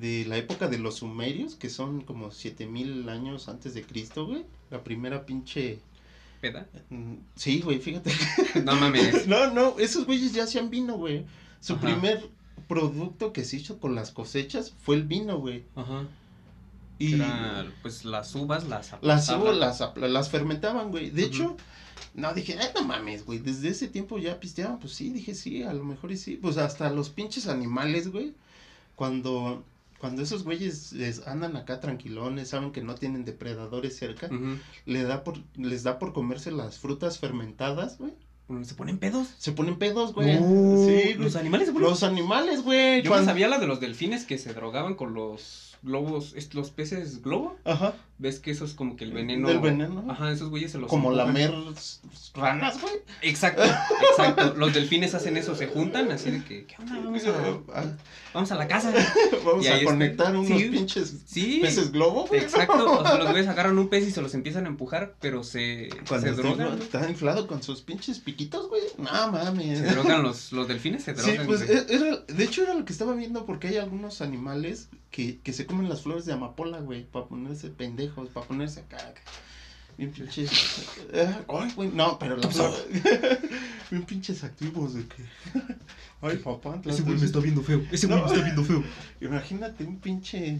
de 0.00 0.24
la 0.26 0.36
época 0.36 0.68
de 0.68 0.78
los 0.78 0.96
sumerios, 0.96 1.54
que 1.54 1.70
son 1.70 2.02
como 2.02 2.30
7000 2.30 3.08
años 3.08 3.48
antes 3.48 3.74
de 3.74 3.82
Cristo, 3.82 4.26
güey. 4.26 4.44
La 4.70 4.82
primera 4.84 5.26
pinche. 5.26 5.78
¿Peda? 6.40 6.66
mm, 6.90 7.14
Sí, 7.34 7.60
güey, 7.60 7.78
fíjate. 7.78 8.12
No 8.64 8.74
mames. 8.76 9.26
No, 9.28 9.52
no, 9.52 9.78
esos 9.78 10.06
güeyes 10.06 10.32
ya 10.32 10.44
hacían 10.44 10.70
vino, 10.70 10.96
güey. 10.96 11.24
Su 11.60 11.74
Ajá. 11.74 11.82
primer 11.82 12.28
producto 12.68 13.32
que 13.32 13.44
se 13.44 13.56
hizo 13.56 13.78
con 13.78 13.94
las 13.94 14.10
cosechas 14.10 14.74
fue 14.82 14.96
el 14.96 15.04
vino, 15.04 15.38
güey. 15.38 15.64
Ajá. 15.74 16.06
Y 16.98 17.14
Era, 17.14 17.66
pues 17.82 18.04
las 18.06 18.34
uvas 18.34 18.66
las 18.68 18.94
las 19.02 19.28
uvas 19.28 19.56
las, 19.56 19.80
las 19.96 20.30
fermentaban, 20.30 20.90
güey. 20.90 21.10
De 21.10 21.24
hecho, 21.24 21.56
no, 22.14 22.32
dije, 22.32 22.56
ay, 22.58 22.68
no 22.74 22.84
mames, 22.84 23.24
güey. 23.26 23.38
Desde 23.38 23.68
ese 23.68 23.88
tiempo 23.88 24.18
ya 24.18 24.40
pisteaban, 24.40 24.78
pues 24.78 24.94
sí, 24.94 25.10
dije, 25.10 25.34
sí, 25.34 25.62
a 25.62 25.72
lo 25.74 25.84
mejor 25.84 26.12
y 26.12 26.16
sí. 26.16 26.38
Pues 26.40 26.56
hasta 26.56 26.90
los 26.90 27.10
pinches 27.10 27.46
animales, 27.48 28.10
güey. 28.10 28.32
Cuando, 28.94 29.62
cuando 30.06 30.22
esos 30.22 30.44
güeyes 30.44 30.92
les 30.92 31.26
andan 31.26 31.56
acá 31.56 31.80
tranquilones, 31.80 32.48
saben 32.50 32.70
que 32.70 32.80
no 32.80 32.94
tienen 32.94 33.24
depredadores 33.24 33.96
cerca, 33.96 34.28
le 34.84 35.02
da 35.02 35.24
por, 35.24 35.38
les 35.56 35.82
da 35.82 35.98
por 35.98 36.12
comerse 36.12 36.52
las 36.52 36.78
frutas 36.78 37.18
fermentadas, 37.18 37.98
güey. 37.98 38.12
¿Se 38.64 38.74
ponen 38.74 38.98
pedos? 38.98 39.34
Se 39.38 39.50
ponen 39.50 39.76
pedos, 39.76 40.14
güey. 40.14 40.38
No, 40.38 40.86
sí, 40.86 41.14
güey. 41.14 41.14
Los 41.14 41.34
animales 41.34 41.66
se 41.66 41.72
ponen 41.72 41.88
Los 41.90 42.04
animales, 42.04 42.62
güey. 42.62 43.02
Yo 43.02 43.10
cuando- 43.10 43.26
no 43.26 43.32
sabía 43.32 43.48
la 43.48 43.58
de 43.58 43.66
los 43.66 43.80
delfines 43.80 44.24
que 44.24 44.38
se 44.38 44.54
drogaban 44.54 44.94
con 44.94 45.14
los 45.14 45.75
globos, 45.86 46.34
los 46.52 46.70
peces 46.70 47.22
globo. 47.22 47.56
Ajá. 47.64 47.94
¿Ves 48.18 48.40
que 48.40 48.50
eso 48.50 48.64
es 48.64 48.72
como 48.72 48.96
que 48.96 49.04
el 49.04 49.12
veneno? 49.12 49.46
Del 49.48 49.60
veneno. 49.60 50.04
Ajá, 50.08 50.32
esos 50.32 50.48
güeyes 50.48 50.72
se 50.72 50.78
los 50.78 50.88
Como 50.88 51.12
lamer 51.12 51.52
ranas, 52.34 52.80
güey. 52.80 52.94
Exacto, 53.22 53.62
exacto. 54.10 54.54
Los 54.56 54.72
delfines 54.74 55.14
hacen 55.14 55.36
eso, 55.36 55.54
se 55.54 55.66
juntan 55.66 56.10
así 56.10 56.30
de 56.30 56.42
que, 56.42 56.64
¿qué 56.64 56.76
onda? 56.78 56.98
Vamos 56.98 57.22
a, 57.26 57.94
vamos 58.32 58.52
a 58.52 58.54
la 58.54 58.68
casa. 58.68 58.92
Vamos 59.44 59.64
Y 59.64 59.68
a 59.68 59.84
conectar 59.84 60.34
unos 60.34 60.46
Sí. 60.60 60.68
pinches 60.70 61.14
Sí. 61.26 61.58
peces 61.62 61.92
globo, 61.92 62.26
güey. 62.26 62.40
Exacto, 62.40 63.00
o 63.00 63.02
sea, 63.06 63.18
los 63.18 63.28
güeyes 63.30 63.48
agarran 63.48 63.78
un 63.78 63.88
pez 63.88 64.08
y 64.08 64.10
se 64.10 64.22
los 64.22 64.34
empiezan 64.34 64.64
a 64.64 64.68
empujar, 64.68 65.14
pero 65.20 65.44
se, 65.44 65.88
Cuando 66.08 66.26
se 66.26 66.32
drogan. 66.34 66.80
está 66.80 67.08
inflado 67.08 67.46
con 67.46 67.62
sus 67.62 67.82
pinches 67.82 68.18
piquitos, 68.18 68.68
güey. 68.70 68.82
No 68.98 69.04
mames. 69.30 69.78
Se 69.78 69.84
drogan 69.86 70.22
los, 70.22 70.52
los 70.52 70.66
delfines, 70.68 71.04
se 71.04 71.14
Sí, 71.16 71.20
drogan. 71.32 71.46
pues 71.46 71.66
güey. 71.66 71.78
e- 71.78 71.94
era, 71.94 72.16
de 72.26 72.44
hecho 72.44 72.62
era 72.62 72.72
lo 72.74 72.84
que 72.86 72.92
estaba 72.92 73.14
viendo 73.14 73.44
porque 73.44 73.68
hay 73.68 73.76
algunos 73.76 74.22
animales 74.22 74.88
que, 75.10 75.38
que 75.40 75.52
se 75.52 75.64
comen 75.66 75.75
las 75.82 76.02
flores 76.02 76.24
de 76.26 76.32
amapola, 76.32 76.80
güey, 76.80 77.04
para 77.04 77.26
ponerse 77.26 77.68
pendejos, 77.70 78.28
para 78.30 78.46
ponerse 78.46 78.80
acá. 78.80 78.98
Bien 79.98 80.10
pinches. 80.12 80.50
Ay, 81.48 81.72
güey, 81.74 81.90
no, 81.90 82.18
pero 82.18 82.36
la 82.36 82.48
flor. 82.50 82.72
Bien 83.90 84.04
pinches 84.04 84.44
activos 84.44 84.94
de 84.94 85.06
que. 85.06 85.24
Ay, 86.22 86.36
papá. 86.38 86.80
Ese 86.84 87.02
güey 87.02 87.16
me 87.18 87.24
está 87.26 87.38
viendo 87.38 87.62
feo, 87.62 87.82
ese 87.90 88.06
güey 88.06 88.18
No. 88.18 88.26
me 88.26 88.32
está 88.32 88.44
viendo 88.44 88.64
feo. 88.64 88.84
Imagínate 89.20 89.84
un 89.84 89.98
pinche. 89.98 90.58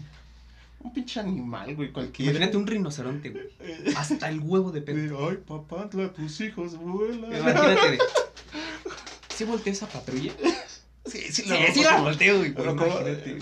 Un 0.80 0.92
pinche 0.92 1.18
animal, 1.20 1.74
güey, 1.74 1.90
cualquiera. 1.90 2.30
Imagínate 2.32 2.56
un 2.56 2.66
rinoceronte, 2.66 3.30
güey. 3.30 3.44
Hasta 3.96 4.28
el 4.28 4.40
huevo 4.40 4.70
de 4.72 4.82
pedo. 4.82 5.28
Ay, 5.28 5.38
papá, 5.38 5.88
tus 5.90 6.40
hijos 6.40 6.76
vuelan. 6.76 7.34
Imagínate 7.36 7.90
de. 7.92 7.98
¿Sí 9.34 9.44
volteó 9.44 9.72
esa 9.72 9.86
patrulla? 9.86 10.32
Sí, 11.06 11.20
sí, 11.30 11.42
Sí, 11.42 11.54
sí 11.74 11.82
la 11.84 12.00
volteo, 12.00 12.38
güey. 12.38 12.52
Pero 12.54 12.74
pues, 12.76 12.92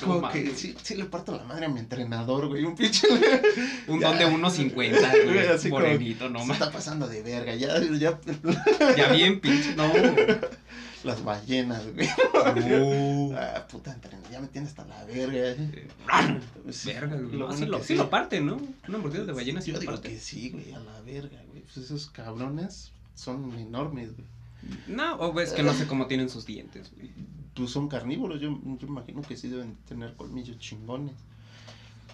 como, 0.02 0.28
que 0.30 0.40
mames. 0.42 0.58
sí, 0.58 0.74
sí 0.82 0.94
le 0.96 1.04
parto 1.06 1.34
la 1.36 1.44
madre 1.44 1.66
a 1.66 1.68
mi 1.68 1.80
entrenador, 1.80 2.48
güey. 2.48 2.64
Un 2.64 2.74
pinche. 2.76 3.06
Un 3.88 4.00
Ya. 4.00 4.08
don 4.10 4.18
de 4.18 4.26
1.50, 4.26 4.74
Güey, 5.24 5.46
así 5.48 5.68
Morenito, 5.70 6.28
no 6.28 6.44
más. 6.44 6.58
está 6.60 6.70
pasando 6.70 7.08
de 7.08 7.22
verga. 7.22 7.54
Ya, 7.54 7.80
ya. 7.80 8.18
Ya 8.96 9.12
bien, 9.12 9.40
pinche. 9.40 9.74
No. 9.76 9.90
Las 11.04 11.22
ballenas, 11.22 11.82
güey. 11.94 12.08
No. 12.68 13.36
Ah, 13.38 13.66
puta 13.70 13.92
entrenador. 13.92 14.30
Ya 14.30 14.40
me 14.40 14.46
tiene 14.48 14.66
hasta 14.68 14.84
la 14.86 15.04
verga. 15.04 15.38
eh. 15.50 15.88
Sí, 16.70 16.88
Verga, 16.92 17.16
güey. 17.16 17.36
lo 17.36 17.52
sí 17.52 17.58
bueno 17.64 17.78
lo, 17.78 17.84
sí 17.84 17.94
lo 17.94 18.08
parte, 18.10 18.40
¿no? 18.40 18.58
Una 18.88 18.98
mordida 18.98 19.24
de 19.24 19.32
ballena 19.32 19.60
sí 19.60 19.68
Yo 19.68 19.74
lo 19.74 19.80
digo 19.80 19.92
parte. 19.92 20.08
que 20.10 20.18
sí, 20.18 20.50
güey, 20.50 20.72
a 20.72 20.78
la 20.80 21.00
verga, 21.02 21.42
güey. 21.50 21.62
Pues 21.62 21.78
esos 21.78 22.08
cabrones 22.10 22.92
son 23.14 23.52
enormes, 23.58 24.10
güey. 24.14 24.26
No, 24.86 25.18
o 25.20 25.32
ves 25.34 25.52
que 25.52 25.62
no 25.62 25.74
sé 25.74 25.86
cómo 25.86 26.06
tienen 26.06 26.30
sus 26.30 26.46
dientes, 26.46 26.90
güey. 26.96 27.10
Pues 27.54 27.70
son 27.70 27.88
carnívoros, 27.88 28.40
yo, 28.40 28.58
yo 28.64 28.86
imagino 28.86 29.22
que 29.22 29.36
sí 29.36 29.48
deben 29.48 29.76
tener 29.88 30.14
colmillos 30.14 30.58
chingones. 30.58 31.14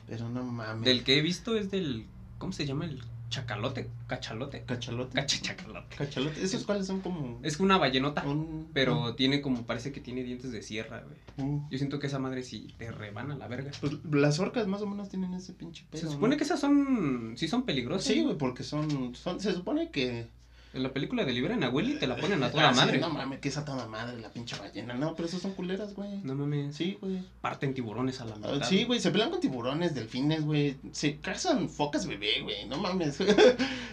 Pero 0.06 0.28
no 0.28 0.42
mames. 0.42 0.84
Del 0.84 1.04
que 1.04 1.18
he 1.18 1.22
visto 1.22 1.56
es 1.56 1.70
del. 1.70 2.06
¿Cómo 2.38 2.52
se 2.52 2.66
llama? 2.66 2.84
El 2.84 3.00
chacalote. 3.30 3.88
Cachalote. 4.06 4.64
cachalote. 4.64 5.14
Cacha 5.14 5.40
chacalote. 5.40 5.96
Cachalote. 5.96 6.42
¿Esos 6.42 6.64
cuáles 6.64 6.86
son 6.86 7.00
como 7.00 7.38
Es 7.42 7.60
una 7.60 7.78
ballenota. 7.78 8.24
un 8.26 8.68
Pero 8.74 9.14
tiene 9.14 9.40
como, 9.40 9.64
parece 9.64 9.92
que 9.92 10.00
tiene 10.00 10.22
dientes 10.22 10.52
de 10.52 10.62
sierra, 10.62 11.02
güey. 11.02 11.60
Yo 11.70 11.78
siento 11.78 11.98
que 11.98 12.08
esa 12.08 12.18
madre 12.18 12.42
sí 12.42 12.74
te 12.76 12.90
rebana 12.90 13.36
la 13.36 13.48
verga. 13.48 13.70
Pues 13.80 13.92
las 14.10 14.38
orcas 14.40 14.66
más 14.66 14.82
o 14.82 14.86
menos 14.86 15.08
tienen 15.08 15.32
ese 15.32 15.54
pinche 15.54 15.86
pedo. 15.90 16.00
Se 16.00 16.06
¿no? 16.06 16.12
supone 16.12 16.36
que 16.36 16.44
esas 16.44 16.60
son. 16.60 17.34
Sí 17.36 17.48
son 17.48 17.64
peligrosas. 17.64 18.04
Sí, 18.04 18.20
güey, 18.20 18.36
porque 18.36 18.64
son, 18.64 19.14
son 19.14 19.40
se 19.40 19.54
supone 19.54 19.90
que 19.90 20.28
En 20.72 20.84
la 20.84 20.92
película 20.92 21.24
de 21.24 21.32
Libera 21.32 21.54
en 21.54 21.64
Abueli 21.64 21.94
te 21.98 22.06
la 22.06 22.14
ponen 22.16 22.40
a 22.44 22.50
toda 22.52 22.68
Ah, 22.68 22.72
sí, 22.74 22.78
madre. 22.80 22.98
no 22.98 23.10
mames, 23.10 23.40
que 23.40 23.48
es 23.48 23.56
a 23.56 23.64
toda 23.64 23.86
madre 23.86 24.20
la 24.20 24.28
pinche 24.30 24.56
ballena. 24.56 24.94
No, 24.94 25.16
pero 25.16 25.26
esos 25.26 25.42
son 25.42 25.52
culeras, 25.54 25.94
güey. 25.94 26.18
No 26.22 26.36
mames. 26.36 26.76
Sí, 26.76 26.96
güey. 27.00 27.24
Parten 27.40 27.74
tiburones 27.74 28.20
a 28.20 28.24
la 28.26 28.34
Ah, 28.36 28.52
mitad. 28.54 28.68
Sí, 28.68 28.84
güey, 28.84 29.00
se 29.00 29.10
pelean 29.10 29.30
con 29.30 29.40
tiburones, 29.40 29.96
delfines, 29.96 30.44
güey. 30.44 30.76
Se 30.92 31.18
cazan 31.18 31.68
focas 31.68 32.06
bebé, 32.06 32.42
güey. 32.42 32.68
No 32.68 32.76
mames. 32.78 33.18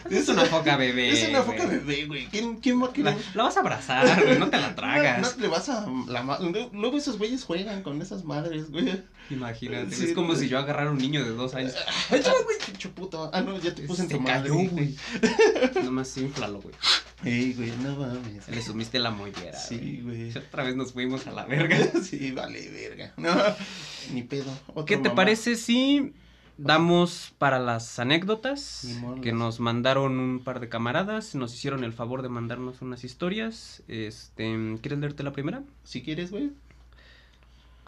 Es 0.10 0.30
una 0.30 0.46
foca 0.46 0.78
bebé. 0.78 1.10
Es 1.14 1.28
una 1.28 1.40
güey. 1.40 1.58
foca 1.58 1.68
bebé, 1.70 2.06
güey. 2.06 2.28
¿Quién, 2.28 2.58
quién 2.58 2.80
va 2.82 2.88
a 2.88 2.94
querer? 2.94 3.16
La, 3.16 3.20
la 3.34 3.44
vas 3.44 3.58
a 3.58 3.62
abrazar, 3.62 4.24
güey, 4.24 4.38
no 4.38 4.50
te 4.50 4.58
la 4.58 4.70
No, 4.70 4.76
tragas. 4.76 5.36
no 5.36 5.42
le 5.42 5.48
vas 5.48 5.70
a 5.70 5.88
la 6.08 6.40
luego 6.74 6.98
esos 6.98 7.18
güeyes 7.18 7.44
juegan 7.44 7.82
con 7.82 8.00
esas 8.04 8.24
madres, 8.24 8.70
güey. 8.70 9.02
Imagínate, 9.30 9.94
Sí, 9.96 10.06
es 10.06 10.14
como 10.14 10.36
si 10.36 10.48
yo 10.48 10.58
agarrara 10.60 10.90
a 10.90 10.94
un 10.94 10.98
niño 10.98 11.24
de 11.24 11.32
dos 11.32 11.54
años. 11.56 11.74
Ay, 12.10 12.22
güey, 12.22 12.58
pinche 12.66 12.90
puto. 12.90 13.30
Ah, 13.34 13.42
no, 13.42 13.60
ya 13.60 13.74
te 13.76 13.84
puse 13.84 14.04
en 14.04 14.10
tu 14.10 14.20
madre. 14.20 14.50
cayó, 14.50 14.70
güey. 14.70 14.96
Nomás 15.84 16.16
inflalo, 16.18 16.62
güey. 16.62 16.76
Ey, 17.24 17.54
güey, 17.54 17.72
no 17.84 17.96
mames. 17.96 18.48
Le 18.48 18.62
sumiste 18.62 19.00
la 19.00 19.12
mollera. 19.12 19.58
Sí, 19.58 20.02
güey. 20.04 20.30
Otra 20.38 20.64
vez 20.64 20.76
nos 20.76 20.94
fuimos 20.94 21.26
a 21.28 21.32
la 21.32 21.46
verga. 21.46 21.78
Sí, 22.04 22.32
vale, 22.32 22.70
verga. 22.70 23.14
No, 23.18 23.36
ni 24.14 24.24
pedo. 24.24 24.52
Otro 24.68 24.86
¿Qué 24.86 24.98
te 24.98 25.10
mamá. 25.10 25.16
parece 25.16 25.56
si 25.56 26.14
damos 26.58 27.34
para 27.38 27.60
las 27.60 28.00
anécdotas 28.00 28.88
que 29.22 29.32
nos 29.32 29.60
mandaron 29.60 30.20
un 30.20 30.44
par 30.44 30.60
de 30.60 30.70
camaradas? 30.70 31.36
Nos 31.36 31.54
hicieron 31.54 31.84
el 31.84 31.94
favor 31.94 32.22
de 32.22 32.30
mandarnos 32.30 32.82
unas 32.82 33.04
historias. 33.04 33.84
Este, 33.88 34.78
¿quieres 34.82 35.00
leerte 35.00 35.24
la 35.24 35.34
primera? 35.34 35.64
Si 35.84 36.02
quieres, 36.04 36.32
güey. 36.32 36.52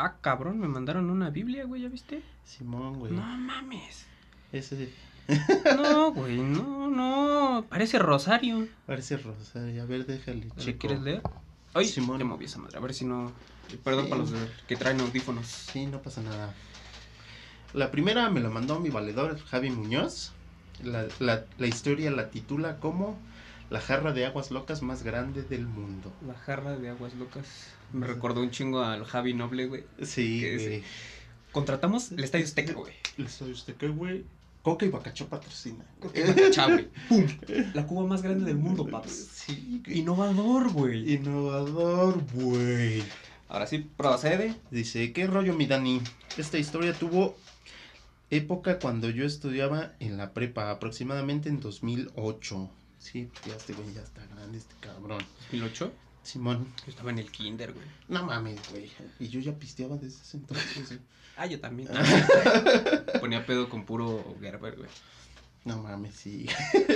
Ah, 0.01 0.15
cabrón, 0.21 0.59
me 0.59 0.67
mandaron 0.69 1.09
una 1.09 1.29
Biblia, 1.29 1.65
güey, 1.65 1.81
¿ya 1.81 1.89
viste? 1.89 2.23
Simón, 2.45 2.99
güey. 2.99 3.12
No 3.12 3.21
mames. 3.21 4.05
Ese 4.53 4.89
No, 5.75 6.13
güey, 6.13 6.38
no, 6.38 6.89
no. 6.89 7.65
Parece 7.67 7.99
rosario. 7.99 8.65
parece 8.85 9.17
rosario. 9.17 9.83
A 9.83 9.85
ver, 9.85 10.05
déjale, 10.05 10.45
¿Le 10.45 10.55
chico. 10.55 10.79
quieres 10.79 11.01
leer? 11.01 11.21
Ay, 11.73 11.83
Simón. 11.85 12.17
ya 12.17 12.23
moví 12.23 12.45
esa 12.45 12.59
madre. 12.59 12.77
A 12.77 12.81
ver 12.81 12.93
si 12.93 13.03
no. 13.03 13.31
Perdón 13.83 14.05
Sí. 14.05 14.09
para 14.09 14.21
los 14.21 14.31
que 14.69 14.75
traen 14.77 15.01
audífonos. 15.01 15.45
Sí, 15.47 15.85
no 15.85 16.01
pasa 16.01 16.21
nada. 16.21 16.53
La 17.73 17.91
primera 17.91 18.29
me 18.29 18.39
la 18.39 18.49
mandó 18.49 18.79
mi 18.79 18.89
valedor, 18.89 19.38
Javi 19.47 19.69
Muñoz. 19.69 20.31
La, 20.81 21.07
la, 21.19 21.43
la 21.57 21.67
historia 21.67 22.09
la 22.09 22.29
titula 22.29 22.77
como 22.79 23.19
La 23.69 23.81
jarra 23.81 24.13
de 24.13 24.25
aguas 24.25 24.49
locas 24.49 24.81
más 24.81 25.03
grande 25.03 25.43
del 25.43 25.67
mundo. 25.67 26.12
La 26.25 26.35
jarra 26.35 26.77
de 26.77 26.89
aguas 26.89 27.13
locas. 27.15 27.45
Me 27.93 28.08
recordó 28.08 28.41
un 28.41 28.52
chingo 28.52 28.82
al 28.82 29.04
Javi 29.06 29.34
Noble, 29.34 29.67
güey. 29.67 29.84
Sí, 30.04 30.41
¿Qué 30.41 30.58
güey. 30.58 30.84
Contratamos 31.52 32.12
el 32.12 32.23
Estadio 32.23 32.45
Azteca, 32.45 32.73
güey. 32.73 32.93
¿Le 33.17 33.28
soy 33.28 33.52
usted 33.52 33.75
qué, 33.75 33.88
güey? 33.88 34.23
Coca 34.62 34.86
y 34.86 34.89
Bacachó 34.89 35.28
patrocina. 35.28 35.86
Chao, 36.52 36.69
güey. 36.69 36.89
¡Pum! 37.10 37.25
La 37.73 37.88
cuba 37.88 38.06
más 38.06 38.21
grande 38.21 38.45
del 38.45 38.58
mundo, 38.58 38.86
paps. 38.86 39.12
Sí, 39.12 39.82
güey. 39.86 39.99
Innovador, 39.99 40.71
güey. 40.71 41.13
Innovador, 41.13 42.23
güey. 42.34 43.04
Ahora 43.47 43.65
sí, 43.65 43.80
procede. 43.97 44.56
Dice, 44.69 45.12
¿qué 45.12 45.25
rollo 45.25 45.54
mi 45.54 45.65
Dani? 45.65 46.02
Esta 46.38 46.60
historia 46.60 46.93
tuvo 46.93 47.36
época 48.30 48.78
cuando 48.80 49.10
yo 49.10 49.25
estudiaba 49.25 49.93
en 49.99 50.17
la 50.17 50.34
prepa, 50.34 50.69
aproximadamente 50.69 51.49
en 51.49 51.60
2008. 51.60 52.69
Sí, 52.99 53.30
ya 53.47 53.56
este 53.56 53.73
güey 53.73 53.93
ya 53.93 54.02
está 54.02 54.23
grande, 54.28 54.60
este 54.60 54.75
cabrón. 54.82 55.23
2008. 55.52 55.91
Simón, 56.29 56.67
Yo 56.85 56.91
estaba 56.91 57.09
en 57.09 57.17
el 57.17 57.31
kinder, 57.31 57.73
güey. 57.73 57.85
no 58.07 58.23
mames, 58.23 58.59
güey. 58.69 58.91
Y 59.19 59.29
yo 59.29 59.39
ya 59.39 59.57
pisteaba 59.57 59.95
desde 59.97 60.21
ese 60.21 60.37
entonces. 60.37 60.87
güey. 60.87 60.99
Ah, 61.37 61.45
yo 61.45 61.59
también. 61.61 61.87
Ponía 63.21 63.45
pedo 63.45 63.69
con 63.69 63.85
puro 63.85 64.35
Gerber, 64.41 64.75
güey. 64.75 64.89
No 65.63 65.81
mames, 65.81 66.13
sí. 66.13 66.47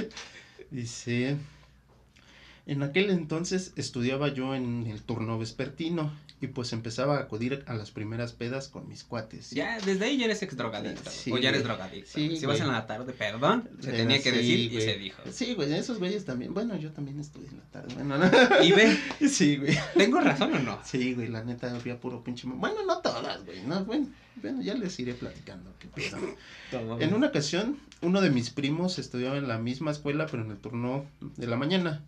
Dice, 0.70 1.38
En 2.66 2.84
aquel 2.84 3.10
entonces 3.10 3.72
estudiaba 3.78 4.28
yo 4.28 4.54
en 4.54 4.86
el 4.86 5.02
turno 5.02 5.40
vespertino 5.40 6.12
y 6.42 6.48
pues 6.48 6.74
empezaba 6.74 7.18
a 7.18 7.22
acudir 7.22 7.64
a 7.68 7.74
las 7.74 7.92
primeras 7.92 8.34
pedas 8.34 8.68
con 8.68 8.88
mis 8.90 9.04
cuates. 9.04 9.52
Ya, 9.52 9.80
desde 9.80 10.06
ahí 10.06 10.18
ya 10.18 10.26
eres 10.26 10.42
ex 10.42 10.58
drogadicto. 10.58 11.10
Sí, 11.10 11.32
o 11.32 11.38
ya 11.38 11.50
eres 11.50 11.64
drogadicto. 11.64 12.10
Sí, 12.14 12.36
si 12.36 12.46
vas 12.46 12.60
en 12.60 12.68
la 12.68 12.86
tarde, 12.86 13.14
perdón, 13.14 13.70
se 13.80 13.90
Era 13.90 13.98
tenía 14.00 14.22
que 14.22 14.32
decir 14.32 14.74
y 14.74 14.82
se 14.82 14.98
dijo. 14.98 15.22
Sí, 15.32 15.54
güey, 15.54 15.74
esos 15.74 16.00
güeyes 16.00 16.26
también. 16.26 16.54
Bueno, 16.54 16.76
yo 16.78 16.92
también 16.92 17.20
estudié 17.20 17.48
en 17.50 17.58
la 17.58 17.64
tarde. 17.66 17.94
Bueno, 17.96 18.18
no. 18.18 18.64
Y 18.64 18.72
ve, 18.74 18.98
Sí, 19.30 19.58
güey. 19.58 19.78
¿tengo 19.96 20.20
razón 20.20 20.54
o 20.54 20.60
no? 20.60 20.80
Sí, 20.84 21.14
güey, 21.14 21.30
la 21.30 21.44
neta 21.44 21.74
había 21.74 22.00
puro 22.00 22.24
pinche. 22.24 22.48
Bueno, 22.48 22.86
no 22.86 23.00
todas, 23.00 23.46
güey. 23.46 23.62
No, 23.64 23.86
bueno, 23.86 24.08
bueno, 24.36 24.62
ya 24.62 24.74
les 24.74 25.00
iré 25.00 25.14
platicando. 25.14 25.72
qué. 25.80 25.88
En 27.00 27.14
una 27.14 27.28
ocasión, 27.28 27.80
uno 28.02 28.20
de 28.20 28.32
mis 28.32 28.50
primos 28.50 28.98
estudiaba 29.00 29.38
en 29.38 29.48
la 29.48 29.60
misma 29.60 29.92
escuela, 29.92 30.26
pero 30.26 30.44
en 30.44 30.52
el 30.52 30.58
turno 30.58 31.06
de 31.22 31.48
la 31.48 31.56
mañana. 31.56 32.04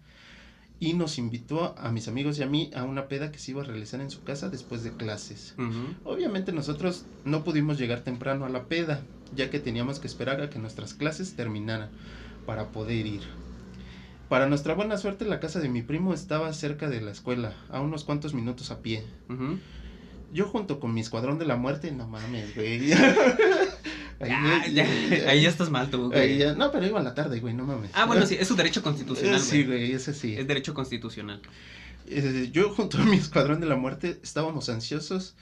Y 0.79 0.93
nos 0.93 1.17
invitó 1.17 1.73
a 1.77 1.91
mis 1.91 2.07
amigos 2.07 2.37
y 2.37 2.43
a 2.43 2.47
mí 2.47 2.69
a 2.75 2.83
una 2.83 3.07
peda 3.07 3.31
que 3.31 3.39
se 3.39 3.51
iba 3.51 3.61
a 3.61 3.65
realizar 3.65 4.01
en 4.01 4.11
su 4.11 4.23
casa 4.23 4.49
después 4.49 4.83
de 4.83 4.91
clases. 4.91 5.55
Obviamente 6.03 6.51
nosotros 6.51 7.05
no 7.23 7.43
pudimos 7.43 7.77
llegar 7.77 8.01
temprano 8.01 8.45
a 8.45 8.49
la 8.49 8.65
peda, 8.65 9.01
ya 9.33 9.49
que 9.49 9.59
teníamos 9.59 9.99
que 9.99 10.07
esperar 10.07 10.41
a 10.41 10.49
que 10.49 10.59
nuestras 10.59 10.93
clases 10.93 11.35
terminaran 11.35 11.89
para 12.45 12.67
poder 12.71 13.05
ir. 13.05 13.21
Para 14.27 14.47
nuestra 14.47 14.73
buena 14.73 14.97
suerte, 14.97 15.23
la 15.23 15.39
casa 15.39 15.59
de 15.59 15.69
mi 15.69 15.81
primo 15.81 16.13
estaba 16.13 16.51
cerca 16.51 16.89
de 16.89 16.99
la 16.99 17.11
escuela, 17.11 17.53
a 17.69 17.79
unos 17.79 18.03
cuantos 18.03 18.33
minutos 18.33 18.71
a 18.71 18.81
pie. 18.81 19.03
Yo 20.33 20.47
junto 20.47 20.79
con 20.79 20.93
mi 20.93 20.99
escuadrón 21.01 21.37
de 21.39 21.45
la 21.45 21.55
muerte, 21.55 21.91
no 21.91 22.07
mames, 22.07 22.53
güey. 22.55 22.91
Ahí, 24.19 24.29
Ya, 24.29 24.67
ya, 24.73 25.29
ahí 25.29 25.41
ya 25.41 25.49
estás 25.49 25.69
mal 25.69 25.89
tú, 25.89 26.07
güey. 26.09 26.19
ahí 26.19 26.37
ya- 26.37 26.53
No, 26.53 26.71
pero 26.71 26.85
iba 26.87 26.99
a 26.99 27.03
la 27.03 27.13
tarde, 27.13 27.39
güey, 27.39 27.53
no 27.53 27.65
mames. 27.65 27.91
Ah, 27.93 28.05
bueno, 28.05 28.25
sí, 28.25 28.35
es 28.39 28.47
su 28.47 28.55
derecho 28.55 28.81
constitucional, 28.81 29.35
Eh, 29.35 29.39
Sí, 29.43 29.63
güey. 29.63 29.79
güey, 29.79 29.91
ese 29.93 30.13
sí. 30.13 30.35
Es 30.37 30.47
derecho 30.47 30.73
constitucional. 30.73 31.41
Eh, 32.07 32.49
yo 32.51 32.69
junto 32.73 32.97
a 32.99 33.05
mi 33.05 33.17
escuadrón 33.17 33.59
de 33.59 33.65
la 33.65 33.75
muerte 33.75 34.19
estábamos 34.23 34.69
ansiosos 34.69 35.35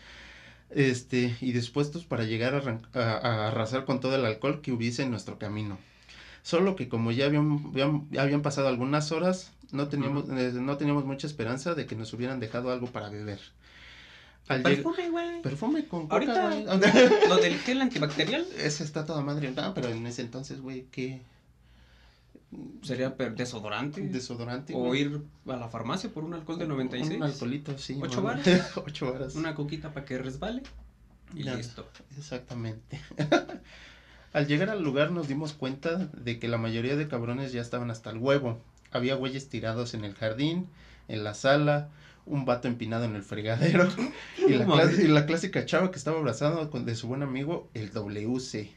este, 0.69 1.35
y 1.41 1.51
dispuestos 1.51 2.05
para 2.05 2.23
llegar 2.23 2.55
a, 2.55 2.61
arran- 2.61 2.87
a- 2.93 2.99
a 3.17 3.47
arrasar 3.49 3.85
con 3.85 3.99
todo 3.99 4.15
el 4.15 4.25
alcohol 4.25 4.61
que 4.61 4.71
hubiese 4.71 5.03
en 5.03 5.11
nuestro 5.11 5.37
camino. 5.37 5.77
Solo 6.41 6.75
que 6.75 6.89
como 6.89 7.11
ya 7.11 7.25
habían, 7.25 7.63
habían, 7.71 8.07
ya 8.11 8.21
habían 8.23 8.41
pasado 8.41 8.67
algunas 8.67 9.11
horas, 9.11 9.51
no 9.71 9.87
teníamos, 9.87 10.25
eh, 10.29 10.51
no 10.53 10.77
teníamos 10.77 11.05
mucha 11.05 11.27
esperanza 11.27 11.73
de 11.75 11.85
que 11.85 11.95
nos 11.95 12.11
hubieran 12.13 12.39
dejado 12.39 12.71
algo 12.71 12.87
para 12.87 13.09
beber. 13.09 13.39
Al 14.47 14.61
Perfume, 14.61 15.09
güey. 15.09 15.41
Perfume 15.41 15.87
con 15.87 16.03
coca, 16.03 16.15
Ahorita, 16.15 16.49
güey. 16.49 17.29
lo 17.29 17.37
del 17.37 17.57
gel 17.59 17.81
antibacterial 17.81 18.45
Ese 18.57 18.83
está 18.83 19.05
toda 19.05 19.21
madre. 19.21 19.51
No, 19.51 19.73
pero 19.73 19.89
en 19.89 20.05
ese 20.05 20.21
entonces, 20.21 20.61
güey, 20.61 20.87
¿qué? 20.91 21.21
sería 22.81 23.09
desodorante. 23.09 24.01
Desodorante. 24.01 24.73
o 24.75 24.79
güey. 24.79 25.01
ir 25.01 25.21
a 25.47 25.55
la 25.55 25.67
farmacia 25.69 26.09
por 26.09 26.23
un 26.23 26.33
alcohol 26.33 26.59
de 26.59 26.67
96. 26.67 27.17
Un 27.17 27.23
alcoholito, 27.23 27.77
sí. 27.77 27.97
¿Ocho 28.01 28.21
mamá. 28.21 28.41
varas? 28.43 28.77
Ocho 28.85 29.11
varas. 29.11 29.35
Una 29.35 29.55
coquita 29.55 29.93
para 29.93 30.05
que 30.05 30.17
resbale. 30.17 30.61
Y 31.33 31.43
listo. 31.43 31.87
Exactamente. 32.17 33.01
Al 34.33 34.47
llegar 34.47 34.71
al 34.71 34.81
lugar 34.81 35.11
nos 35.11 35.27
dimos 35.27 35.53
cuenta 35.53 36.07
de 36.07 36.39
que 36.39 36.47
la 36.47 36.57
mayoría 36.57 36.95
de 36.95 37.07
cabrones 37.07 37.51
ya 37.51 37.61
estaban 37.61 37.91
hasta 37.91 38.09
el 38.09 38.17
huevo. 38.17 38.59
Había 38.91 39.13
güeyes 39.13 39.47
tirados 39.47 39.93
en 39.93 40.03
el 40.03 40.15
jardín, 40.15 40.67
en 41.07 41.23
la 41.23 41.35
sala, 41.35 41.89
un 42.25 42.45
vato 42.45 42.67
empinado 42.67 43.05
en 43.05 43.15
el 43.15 43.23
fregadero 43.23 43.87
y 44.37 44.53
la, 44.53 44.91
y 44.91 45.07
la 45.07 45.25
clásica 45.25 45.65
chava 45.65 45.91
que 45.91 45.97
estaba 45.97 46.17
abrazando 46.17 46.69
con 46.69 46.85
de 46.85 46.95
su 46.95 47.07
buen 47.07 47.23
amigo 47.23 47.69
el 47.73 47.91
WC. 47.91 48.71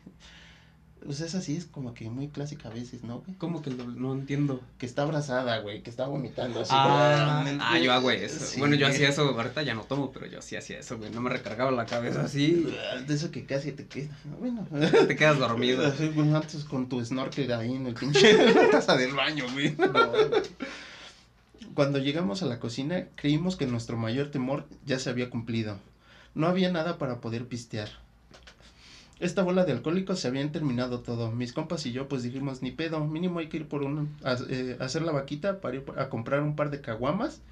Pues 1.06 1.20
esa 1.20 1.40
sí 1.40 1.56
es 1.56 1.66
como 1.66 1.94
que 1.94 2.10
muy 2.10 2.26
clásica 2.28 2.68
a 2.68 2.72
veces, 2.72 3.04
¿no? 3.04 3.20
güey? 3.20 3.36
¿Cómo 3.38 3.62
que 3.62 3.70
el 3.70 3.76
doble? 3.76 3.94
No 3.96 4.12
entiendo. 4.12 4.60
Que 4.76 4.86
está 4.86 5.02
abrazada, 5.02 5.60
güey, 5.60 5.80
que 5.80 5.88
está 5.88 6.08
vomitando 6.08 6.60
así. 6.62 6.72
Ah, 6.74 7.42
güey. 7.44 7.58
ah, 7.60 7.78
yo 7.78 7.92
hago 7.92 8.10
eso. 8.10 8.44
Sí, 8.44 8.58
bueno, 8.58 8.74
yo 8.74 8.86
güey. 8.86 8.96
hacía 8.96 9.10
eso, 9.10 9.22
ahorita 9.22 9.62
ya 9.62 9.74
no 9.74 9.82
tomo, 9.82 10.10
pero 10.10 10.26
yo 10.26 10.42
sí 10.42 10.56
hacía 10.56 10.80
eso, 10.80 10.98
güey. 10.98 11.12
No 11.12 11.20
me 11.20 11.30
recargaba 11.30 11.70
la 11.70 11.86
cabeza 11.86 12.22
así. 12.22 12.66
De 13.06 13.14
eso 13.14 13.30
que 13.30 13.44
casi 13.44 13.70
te 13.70 13.86
queda. 13.86 14.16
Bueno. 14.40 14.66
Te 15.06 15.14
quedas 15.14 15.38
dormido. 15.38 15.92
Güey, 16.14 16.34
antes 16.34 16.64
con 16.64 16.88
tu 16.88 17.04
snorkel 17.04 17.52
ahí 17.52 17.74
en 17.74 17.86
el 17.86 17.94
pinche 17.94 18.34
taza 18.72 18.96
del 18.96 19.14
baño, 19.14 19.44
güey. 19.52 19.76
No, 19.76 20.12
Cuando 21.76 21.98
llegamos 21.98 22.42
a 22.42 22.46
la 22.46 22.58
cocina, 22.58 23.06
creímos 23.16 23.54
que 23.54 23.66
nuestro 23.66 23.98
mayor 23.98 24.30
temor 24.30 24.64
ya 24.86 24.98
se 24.98 25.10
había 25.10 25.28
cumplido. 25.28 25.76
No 26.34 26.46
había 26.46 26.72
nada 26.72 26.96
para 26.96 27.20
poder 27.20 27.48
pistear. 27.48 27.90
Esta 29.20 29.42
bola 29.42 29.66
de 29.66 29.72
alcohólicos 29.72 30.18
se 30.18 30.26
habían 30.26 30.52
terminado 30.52 31.00
todo. 31.00 31.30
Mis 31.30 31.52
compas 31.52 31.84
y 31.84 31.92
yo 31.92 32.08
pues 32.08 32.22
dijimos, 32.22 32.62
ni 32.62 32.70
pedo, 32.70 33.04
mínimo 33.04 33.40
hay 33.40 33.48
que 33.50 33.58
ir 33.58 33.68
por 33.68 33.82
un, 33.82 34.16
a, 34.24 34.38
eh, 34.48 34.78
hacer 34.80 35.02
la 35.02 35.12
vaquita 35.12 35.60
para 35.60 35.76
ir 35.76 35.84
a 35.98 36.08
comprar 36.08 36.40
un 36.40 36.56
par 36.56 36.70
de 36.70 36.80
caguamas 36.80 37.42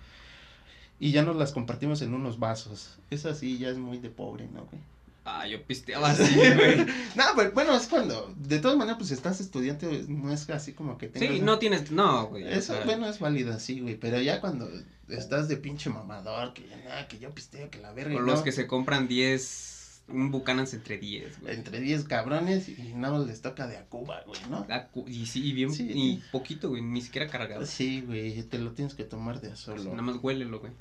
y 0.98 1.12
ya 1.12 1.22
nos 1.22 1.37
las 1.37 1.52
compartimos 1.52 2.00
en 2.00 2.14
unos 2.14 2.38
vasos. 2.38 2.96
Esa 3.10 3.34
sí 3.34 3.58
ya 3.58 3.68
es 3.68 3.76
muy 3.76 3.98
de 3.98 4.08
pobre, 4.08 4.48
¿no, 4.54 4.64
güey? 4.64 4.80
Ah, 5.24 5.46
yo 5.46 5.62
pisteaba 5.66 6.10
así, 6.10 6.34
güey. 6.34 6.84
No, 7.16 7.24
pero 7.37 7.52
bueno, 7.52 7.74
es 7.76 7.87
cuando, 7.87 8.32
de 8.37 8.58
todas 8.58 8.76
maneras, 8.76 8.98
pues 8.98 9.10
estás 9.10 9.40
estudiante, 9.40 10.04
no 10.08 10.32
es 10.32 10.48
así 10.50 10.72
como 10.72 10.98
que 10.98 11.08
tengas... 11.08 11.37
Sí, 11.37 11.40
no 11.42 11.58
tienes. 11.58 11.90
No, 11.90 12.26
güey. 12.26 12.44
o 12.44 12.48
Eso, 12.48 12.74
sea, 12.74 12.84
bueno, 12.84 13.08
es 13.08 13.18
válido, 13.20 13.58
sí, 13.58 13.80
güey, 13.80 13.96
pero 13.96 14.20
ya 14.20 14.40
cuando 14.40 14.68
estás 15.08 15.48
de 15.48 15.56
pinche 15.56 15.88
mamador, 15.90 16.52
que 16.52 16.68
ya 16.68 16.76
nada, 16.76 17.08
que 17.08 17.18
yo 17.18 17.30
pisteo, 17.30 17.70
que 17.70 17.78
la 17.78 17.92
verga, 17.92 18.16
O 18.16 18.20
los 18.20 18.42
que 18.42 18.52
se 18.52 18.66
compran 18.66 19.08
10. 19.08 19.70
Un 20.06 20.30
Bucanas 20.30 20.74
entre 20.74 20.98
10, 20.98 21.40
güey. 21.40 21.54
entre 21.54 21.80
10 21.80 22.04
cabrones 22.04 22.68
y 22.68 22.92
no 22.94 23.24
les 23.24 23.40
toca 23.40 23.66
de 23.66 23.78
a 23.78 23.87
Cuba, 23.87 24.20
güey, 24.26 24.38
¿no? 24.50 24.66
Cu- 24.92 25.06
Y 25.08 25.24
sí, 25.24 25.42
y 25.42 25.52
bien. 25.54 25.72
Sí. 25.72 25.90
Y 25.94 26.22
poquito, 26.30 26.68
güey. 26.68 26.82
Ni 26.82 27.00
siquiera 27.00 27.26
cargado. 27.30 27.64
Sí, 27.64 28.02
güey, 28.02 28.42
te 28.42 28.58
lo 28.58 28.72
tienes 28.72 28.92
que 28.92 29.04
tomar 29.04 29.40
de 29.40 29.52
a 29.52 29.56
solo. 29.56 29.82
Nada 29.84 30.02
más 30.02 30.16
huélelo, 30.22 30.60
güey. 30.60 30.72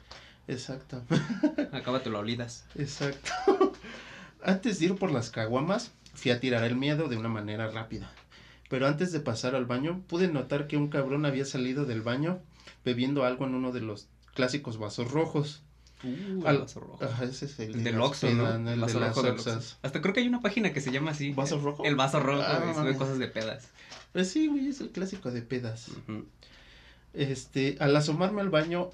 Exacto, 0.50 1.02
Acábate 1.72 2.10
lo 2.10 2.20
olidas. 2.20 2.66
exacto. 2.76 3.32
Antes 4.46 4.80
de 4.80 4.86
ir 4.88 4.96
por 4.96 5.12
las 5.12 5.30
caguamas, 5.30 5.92
fui 6.14 6.32
a 6.32 6.40
tirar 6.40 6.64
el 6.64 6.76
miedo 6.76 7.08
de 7.08 7.18
una 7.18 7.30
manera 7.30 7.70
rápida. 7.70 8.12
Pero 8.70 8.88
antes 8.88 9.12
de 9.12 9.20
pasar 9.20 9.56
al 9.56 9.66
baño, 9.66 10.02
pude 10.08 10.28
notar 10.28 10.68
que 10.68 10.78
un 10.78 10.88
cabrón 10.90 11.26
había 11.26 11.46
salido 11.46 11.86
del 11.86 12.02
baño 12.02 12.40
bebiendo 12.84 13.24
algo 13.24 13.46
en 13.46 13.56
uno 13.56 13.72
de 13.72 13.82
los 13.82 14.08
clásicos 14.34 14.78
vasos 14.78 15.12
rojos. 15.12 15.62
Uh, 16.04 16.46
Al- 16.46 16.56
el 16.56 16.62
vaso 16.64 16.80
rojo. 16.82 17.00
Ese 17.24 17.46
es 17.46 17.60
el, 17.60 17.76
El 17.76 17.84
de 17.84 17.92
del 17.92 18.02
Oxxo, 18.02 18.30
¿no? 18.32 18.50
El, 18.54 18.68
El 18.68 18.76
de 18.76 18.82
vaso 18.82 19.00
las 19.00 19.16
rojo. 19.16 19.30
Oxxas. 19.30 19.78
Hasta 19.84 20.02
creo 20.02 20.14
que 20.14 20.20
hay 20.22 20.28
una 20.28 20.42
página 20.42 20.74
que 20.74 20.82
se 20.82 20.92
llama 20.92 21.12
así. 21.12 21.32
¿Vaso 21.32 21.60
rojo? 21.60 21.86
El 21.86 21.96
vaso 21.96 22.20
rojo, 22.20 22.42
Ah, 22.46 22.60
güey. 22.62 22.74
Sube 22.74 22.98
cosas 22.98 23.20
de 23.20 23.28
pedas. 23.28 23.70
Pues 24.12 24.30
sí, 24.30 24.48
güey, 24.48 24.68
es 24.68 24.82
el 24.82 24.90
clásico 24.90 25.32
de 25.32 25.42
pedas. 25.44 25.92
Este, 27.14 27.78
al 27.80 27.96
asomarme 27.96 28.42
al 28.42 28.50
baño, 28.50 28.90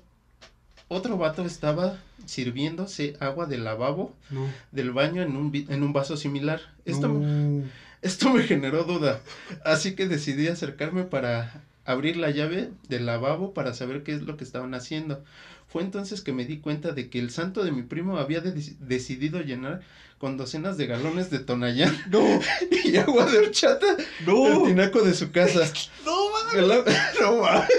otro 0.90 1.18
vato 1.18 1.46
estaba 1.46 1.98
sirviéndose 2.26 3.16
agua 3.20 3.46
del 3.46 3.64
lavabo 3.64 4.14
No. 4.30 4.48
del 4.72 4.92
baño 4.92 5.22
en 5.22 5.36
un, 5.38 5.52
en 5.70 5.84
un 5.84 5.94
vaso 5.94 6.18
similar. 6.18 6.60
Esto, 6.86 7.08
No. 7.08 7.64
esto 8.02 8.30
me 8.32 8.44
generó 8.44 8.84
duda, 8.84 9.22
así 9.66 9.96
que 9.96 10.08
decidí 10.08 10.48
acercarme 10.48 11.04
para 11.04 11.64
abrir 11.86 12.18
la 12.18 12.30
llave 12.30 12.70
del 12.88 13.06
lavabo 13.06 13.54
para 13.54 13.74
saber 13.74 14.04
qué 14.04 14.14
es 14.14 14.22
lo 14.24 14.36
que 14.38 14.44
estaban 14.44 14.74
haciendo. 14.76 15.24
Fue 15.68 15.82
entonces 15.84 16.22
que 16.22 16.34
me 16.34 16.46
di 16.46 16.58
cuenta 16.58 16.92
de 16.92 17.10
que 17.10 17.20
el 17.20 17.30
santo 17.30 17.64
de 17.64 17.72
mi 17.72 17.84
primo 17.84 18.18
había 18.18 18.42
de- 18.42 18.76
decidido 18.80 19.42
llenar 19.42 19.82
con 20.18 20.36
docenas 20.36 20.78
de 20.78 20.88
galones 20.88 21.30
de 21.30 21.40
Tonayán 21.40 21.96
No. 22.10 22.20
y 22.84 22.98
agua 22.98 23.26
de 23.26 23.38
horchata 23.38 23.86
el 24.26 24.64
tinaco 24.66 25.02
de 25.02 25.14
su 25.14 25.32
casa. 25.32 25.72
No, 26.06 26.16
mames. 26.32 26.92
No 27.22 27.38
mames. 27.42 27.70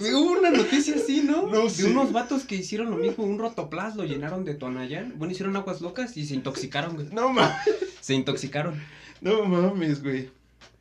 Hubo 0.00 0.38
una 0.38 0.50
noticia 0.50 0.94
así, 0.96 1.22
¿no? 1.22 1.46
No 1.46 1.68
de 1.68 1.84
unos 1.84 2.12
vatos 2.12 2.44
que 2.44 2.56
hicieron 2.56 2.90
lo 2.90 2.96
mismo, 2.96 3.24
un 3.24 3.38
rotoplas 3.38 3.96
lo 3.96 4.04
llenaron 4.04 4.44
de 4.44 4.54
Tonayán. 4.54 5.14
Bueno, 5.16 5.32
hicieron 5.32 5.56
aguas 5.56 5.80
locas 5.80 6.16
y 6.16 6.26
se 6.26 6.34
intoxicaron, 6.34 6.94
güey. 6.94 7.08
No 7.12 7.30
mames. 7.32 7.54
Se 8.00 8.14
intoxicaron. 8.14 8.80
No 9.20 9.44
mames, 9.44 10.02
güey. 10.02 10.30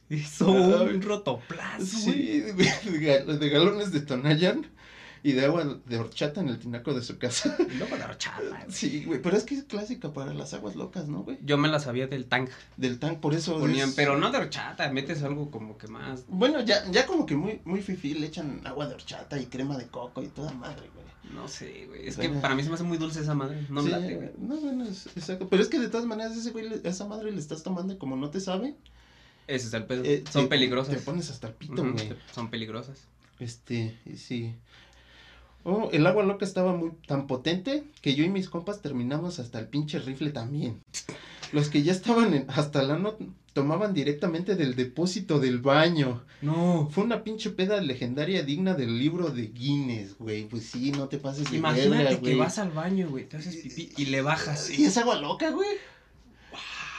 Hizo 0.09 0.49
Ay. 0.51 0.95
un 0.95 1.01
rotoplas, 1.01 2.03
güey. 2.05 2.15
Sí, 2.15 2.41
güey, 2.53 2.99
de, 2.99 2.99
gal- 3.25 3.39
de 3.39 3.49
galones 3.49 3.91
de 3.91 4.01
Tonayán 4.01 4.67
y 5.27 5.31
de 5.31 5.43
agua 5.45 5.79
de 5.85 5.97
horchata 5.97 6.39
en 6.41 6.49
el 6.49 6.59
tinaco 6.59 6.93
de 6.93 7.01
su 7.01 7.17
casa. 7.17 7.57
Y 7.69 7.77
luego 7.77 7.97
de 7.97 8.03
horchata, 8.03 8.41
güey. 8.47 8.61
Sí, 8.69 9.03
güey, 9.05 9.21
pero 9.21 9.35
es 9.35 9.43
que 9.43 9.55
es 9.55 9.63
clásica 9.63 10.13
para 10.13 10.33
las 10.35 10.53
aguas 10.53 10.75
locas, 10.75 11.07
¿no, 11.07 11.23
güey? 11.23 11.39
Yo 11.43 11.57
me 11.57 11.67
la 11.67 11.79
sabía 11.79 12.05
del 12.07 12.25
tank. 12.25 12.49
Del 12.77 12.99
tank, 12.99 13.19
por 13.19 13.33
eso 13.33 13.57
Ponían, 13.59 13.89
es- 13.89 13.95
pero 13.95 14.17
no 14.17 14.31
de 14.31 14.37
horchata, 14.37 14.91
metes 14.91 15.23
algo 15.23 15.49
como 15.49 15.77
que 15.79 15.87
más. 15.87 16.25
Bueno, 16.27 16.61
ya, 16.61 16.89
ya 16.91 17.07
como 17.07 17.25
que 17.25 17.35
muy, 17.35 17.59
muy 17.65 17.81
fifi 17.81 18.13
le 18.13 18.27
echan 18.27 18.61
agua 18.65 18.87
de 18.87 18.93
horchata 18.93 19.39
y 19.41 19.47
crema 19.47 19.77
de 19.77 19.87
coco 19.87 20.21
y 20.21 20.27
toda 20.27 20.51
madre, 20.53 20.89
güey. 20.93 21.05
No 21.33 21.47
sé, 21.47 21.85
güey. 21.87 22.07
Es 22.07 22.17
que 22.17 22.27
Bueno. 22.27 22.41
para 22.43 22.53
mí 22.53 22.61
se 22.61 22.69
me 22.69 22.75
hace 22.75 22.83
muy 22.83 22.99
dulce 22.99 23.21
esa 23.21 23.33
madre. 23.33 23.65
No 23.69 23.81
me 23.81 23.89
Sí, 23.89 23.95
late, 23.95 24.15
güey. 24.15 24.29
No, 24.37 24.57
bueno, 24.57 24.85
es, 24.85 25.07
exacto. 25.07 25.49
Pero 25.49 25.63
es 25.63 25.69
que 25.69 25.79
de 25.79 25.87
todas 25.89 26.05
maneras 26.05 26.37
ese 26.37 26.51
güey, 26.51 26.67
esa 26.83 27.05
madre 27.07 27.31
le 27.31 27.39
estás 27.39 27.63
tomando 27.63 27.93
y 27.93 27.97
como 27.97 28.15
no 28.15 28.29
te 28.29 28.39
sabe. 28.39 28.75
Ese 29.47 29.67
es 29.67 29.73
el 29.73 29.85
pedo. 29.85 30.03
eh, 30.05 30.23
Son 30.31 30.43
te- 30.43 30.49
peligrosas. 30.49 30.93
Te 30.95 31.01
pones 31.01 31.31
hasta 31.31 31.47
el 31.47 31.53
pito, 31.55 31.81
güey. 31.83 32.13
Son 32.33 32.51
peligrosas. 32.51 32.99
Este, 33.39 33.97
y 34.05 34.15
sí. 34.17 34.55
Oh, 35.67 35.89
el 35.91 36.05
agua 36.05 36.23
loca 36.23 36.45
estaba 36.45 36.73
muy 36.75 36.91
tan 37.07 37.25
potente 37.25 37.83
que 38.01 38.13
yo 38.13 38.23
y 38.23 38.29
mis 38.29 38.49
compas 38.49 38.81
terminamos 38.83 39.39
hasta 39.39 39.59
el 39.59 39.67
pinche 39.67 39.97
rifle 39.99 40.29
también. 40.29 40.79
los 41.51 41.69
que 41.69 41.81
ya 41.83 41.91
estaban 41.91 42.33
en, 42.35 42.45
hasta 42.49 42.83
la 42.83 42.97
no 42.99 43.15
tomaban 43.53 43.93
directamente 43.93 44.55
del 44.55 44.75
depósito 44.75 45.39
del 45.39 45.59
baño. 45.59 46.21
No. 46.41 46.87
Fue 46.91 47.03
una 47.03 47.23
pinche 47.23 47.49
peda 47.49 47.81
legendaria 47.81 48.43
digna 48.43 48.73
del 48.75 48.99
libro 48.99 49.29
de 49.29 49.47
Guinness, 49.47 50.17
güey. 50.19 50.45
Pues 50.47 50.65
sí, 50.65 50.91
no 50.91 51.07
te 51.07 51.17
pases 51.17 51.49
de 51.49 51.57
Imagínate 51.57 52.03
verga, 52.03 52.21
que 52.21 52.35
vas 52.35 52.59
al 52.59 52.71
baño, 52.71 53.09
güey, 53.09 53.27
te 53.27 53.37
haces 53.37 53.55
pipí 53.55 53.91
y 53.97 54.05
le 54.05 54.21
bajas. 54.21 54.69
Y 54.69 54.85
es 54.85 54.97
agua 54.97 55.19
loca, 55.19 55.49
güey. 55.51 55.69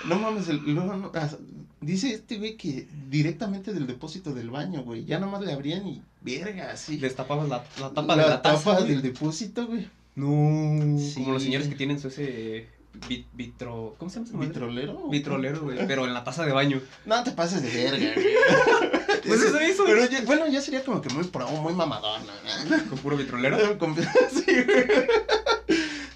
No 0.08 0.18
mames, 0.18 0.48
el- 0.48 0.74
no- 0.74 1.12
ah, 1.14 1.30
dice 1.80 2.12
este 2.14 2.38
güey 2.38 2.56
que 2.56 2.88
directamente 3.08 3.72
del 3.72 3.86
depósito 3.86 4.32
del 4.34 4.50
baño, 4.50 4.82
güey. 4.82 5.04
Ya 5.04 5.18
nomás 5.18 5.42
le 5.44 5.52
abrían 5.52 5.86
y 5.86 6.02
verga, 6.22 6.70
así. 6.72 6.96
Destapabas 6.96 7.48
la, 7.48 7.64
la 7.80 7.90
tapa 7.90 8.16
la 8.16 8.22
de 8.24 8.28
la 8.30 8.42
taza. 8.42 8.58
tapa 8.64 8.78
güey. 8.80 8.88
del 8.92 9.02
depósito, 9.02 9.66
güey. 9.66 9.88
No. 10.14 10.98
Sí. 10.98 11.14
Como 11.22 11.32
los 11.34 11.42
señores 11.42 11.68
que 11.68 11.74
tienen 11.74 12.00
su 12.00 12.08
ese 12.08 12.68
vit- 13.08 13.26
vitro. 13.34 13.94
¿Cómo 13.98 14.10
se 14.10 14.24
llama? 14.24 14.44
¿Vitrolero? 14.46 15.08
Vitrolero, 15.08 15.60
güey. 15.62 15.86
Pero 15.86 16.06
en 16.06 16.14
la 16.14 16.24
taza 16.24 16.46
de 16.46 16.52
baño. 16.52 16.80
No 17.04 17.22
te 17.22 17.32
pases 17.32 17.62
de 17.62 17.70
verga, 17.84 18.12
güey. 18.14 18.26
Pues 19.26 19.42
eso 19.42 19.60
hizo. 19.60 19.84
Pero 19.84 20.08
ya- 20.08 20.22
bueno, 20.24 20.46
ya 20.46 20.60
sería 20.60 20.84
como 20.84 21.00
que 21.02 21.12
muy 21.12 21.24
pro, 21.24 21.48
muy 21.48 21.74
mamador, 21.74 22.20
¿no? 22.20 22.88
Con 22.88 22.98
puro 23.00 23.16
vitrolero. 23.16 23.76
Con- 23.78 23.96
sí, 24.30 24.44
güey. 24.64 24.84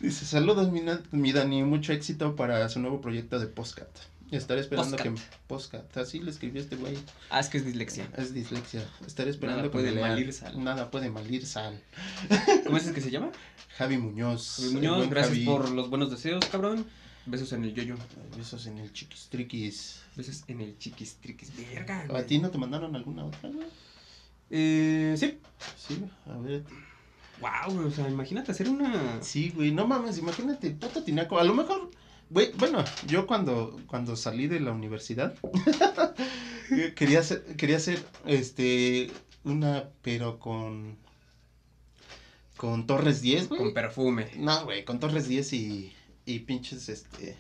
Dice, 0.01 0.25
saludos 0.25 0.71
mi, 0.71 0.83
mi 1.11 1.33
Dani, 1.33 1.63
mucho 1.65 1.93
éxito 1.93 2.37
para 2.37 2.69
su 2.69 2.79
nuevo 2.81 3.01
proyecto 3.01 3.39
de 3.41 3.47
Postcat. 3.49 3.89
Estaré 4.31 4.61
esperando 4.61 4.97
Postcat. 4.97 5.15
que... 5.15 5.21
Postcat, 5.49 5.97
así 5.97 6.21
le 6.21 6.31
escribió 6.31 6.61
este 6.63 6.77
güey. 6.77 6.97
Ah, 7.31 7.41
es 7.41 7.49
que 7.49 7.59
es 7.59 7.65
dislexia. 7.65 8.09
Es 8.17 8.33
dislexia. 8.33 8.89
Estaré 9.07 9.31
esperando 9.31 9.63
Nada 9.63 9.71
que 9.71 9.77
me 9.77 9.83
puede 9.83 9.95
lean. 9.95 10.11
malir 10.11 10.33
sal. 10.33 10.63
Nada 10.63 10.91
puede 10.91 11.11
malir 11.11 11.47
sal. 11.47 11.83
¿Cómo 12.65 12.77
es 12.77 12.87
el 12.87 12.95
que 12.95 13.01
se 13.01 13.11
llama? 13.11 13.31
Javi 13.77 13.99
Muñoz. 13.99 14.57
Javi 14.57 14.69
el 14.69 14.75
Muñoz, 14.75 15.11
gracias 15.11 15.35
Javi. 15.35 15.45
por 15.47 15.71
los 15.71 15.91
buenos 15.91 16.11
deseos, 16.11 16.45
cabrón. 16.47 16.87
Besos 17.27 17.53
en 17.53 17.65
el 17.65 17.75
yoyo. 17.75 17.97
Besos 18.37 18.67
en 18.67 18.79
el 18.79 18.93
chiquistriquis. 18.93 20.01
Besos 20.17 20.45
en 20.49 20.61
el 20.61 20.79
chiquis 20.79 21.17
triquis. 21.17 21.53
Verga. 21.57 22.07
¿A 22.17 22.23
ti 22.23 22.39
no 22.39 22.51
te 22.51 22.59
mandaron 22.59 22.95
alguna 22.97 23.25
otra, 23.25 23.51
güey? 23.51 23.67
Eh, 24.51 25.15
sí. 25.19 25.39
Sí, 25.77 26.03
a 26.27 26.37
ver. 26.39 26.65
Wow, 27.41 27.87
o 27.87 27.91
sea, 27.91 28.09
imagínate 28.09 28.53
hacer 28.53 28.69
una. 28.69 29.23
Sí, 29.23 29.51
güey, 29.55 29.71
no 29.73 29.87
mames, 29.87 30.19
imagínate, 30.19 30.71
puto 30.71 31.03
tinaco. 31.03 31.39
A 31.39 31.45
lo 31.45 31.55
mejor, 31.55 31.91
bueno, 32.31 32.85
yo 33.07 33.27
cuando, 33.27 33.79
cuando 33.87 34.17
salí 34.17 34.47
de 34.47 34.61
la 34.61 34.73
universidad, 34.73 35.35
quería 36.97 37.21
hacer, 37.21 37.45
quería 37.57 37.77
hacer, 37.77 38.03
este, 38.25 39.11
una, 39.45 39.91
pero 40.03 40.39
con, 40.39 40.97
con 42.57 42.87
Torres 42.87 43.21
10, 43.21 43.49
güey. 43.49 43.61
Con 43.61 43.75
perfume. 43.75 44.31
No, 44.37 44.65
güey, 44.65 44.85
con 44.85 45.01
Torres 45.01 45.27
10 45.27 45.53
y, 45.55 45.93
y 46.25 46.39
pinches, 46.41 46.89
este, 46.89 47.37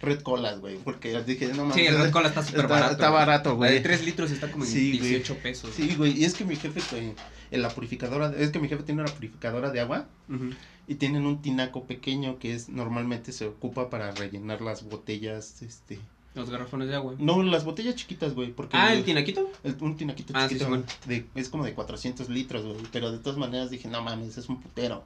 Red 0.00 0.22
Colas, 0.22 0.60
güey, 0.60 0.78
porque 0.78 1.20
dije, 1.24 1.48
no 1.48 1.64
mames. 1.66 1.74
Sí, 1.74 1.86
el 1.86 1.98
Red 1.98 2.10
Cola 2.10 2.28
está 2.28 2.42
súper 2.42 2.66
barato. 2.68 2.92
está 2.92 3.10
barato, 3.10 3.56
güey. 3.56 3.74
de 3.74 3.80
3 3.80 4.04
litros 4.04 4.30
está 4.30 4.50
como 4.50 4.64
en 4.64 4.70
Sí, 4.70 4.98
güey. 4.98 5.10
18 5.10 5.36
pesos. 5.42 5.74
Sí, 5.74 5.94
güey, 5.96 6.18
y 6.18 6.24
es 6.24 6.34
que 6.34 6.44
mi 6.44 6.56
jefe, 6.56 6.80
güey, 6.90 7.12
en 7.50 7.62
la 7.62 7.68
purificadora, 7.68 8.32
es 8.36 8.50
que 8.50 8.58
mi 8.58 8.68
jefe 8.68 8.82
tiene 8.82 9.02
una 9.02 9.12
purificadora 9.12 9.70
de 9.70 9.80
agua. 9.80 10.08
Y 10.88 10.96
tienen 10.96 11.24
un 11.26 11.40
tinaco 11.40 11.84
pequeño 11.86 12.38
que 12.38 12.52
es 12.54 12.68
normalmente 12.68 13.30
se 13.32 13.46
ocupa 13.46 13.90
para 13.90 14.10
rellenar 14.12 14.60
las 14.60 14.82
botellas, 14.84 15.62
este... 15.62 16.00
Los 16.34 16.48
garrafones 16.48 16.88
de 16.88 16.94
agua. 16.94 17.14
No, 17.18 17.42
las 17.42 17.64
botellas 17.64 17.94
chiquitas, 17.96 18.34
güey, 18.34 18.52
porque... 18.52 18.76
Ah, 18.76 18.92
el 18.94 19.04
tinaquito. 19.04 19.50
el- 19.64 19.76
un 19.80 19.96
tinaquito 19.96 20.32
Ah, 20.36 20.48
sí, 20.48 20.56
chiquito, 20.58 20.82
de, 21.06 21.26
es 21.34 21.48
como 21.48 21.64
de 21.64 21.74
400 21.74 22.28
litros, 22.28 22.64
güey, 22.64 22.76
pero 22.92 23.10
de 23.12 23.18
todas 23.18 23.36
maneras 23.38 23.70
dije, 23.70 23.88
no 23.88 24.00
mames, 24.02 24.36
es 24.38 24.48
un 24.48 24.60
putero. 24.60 25.04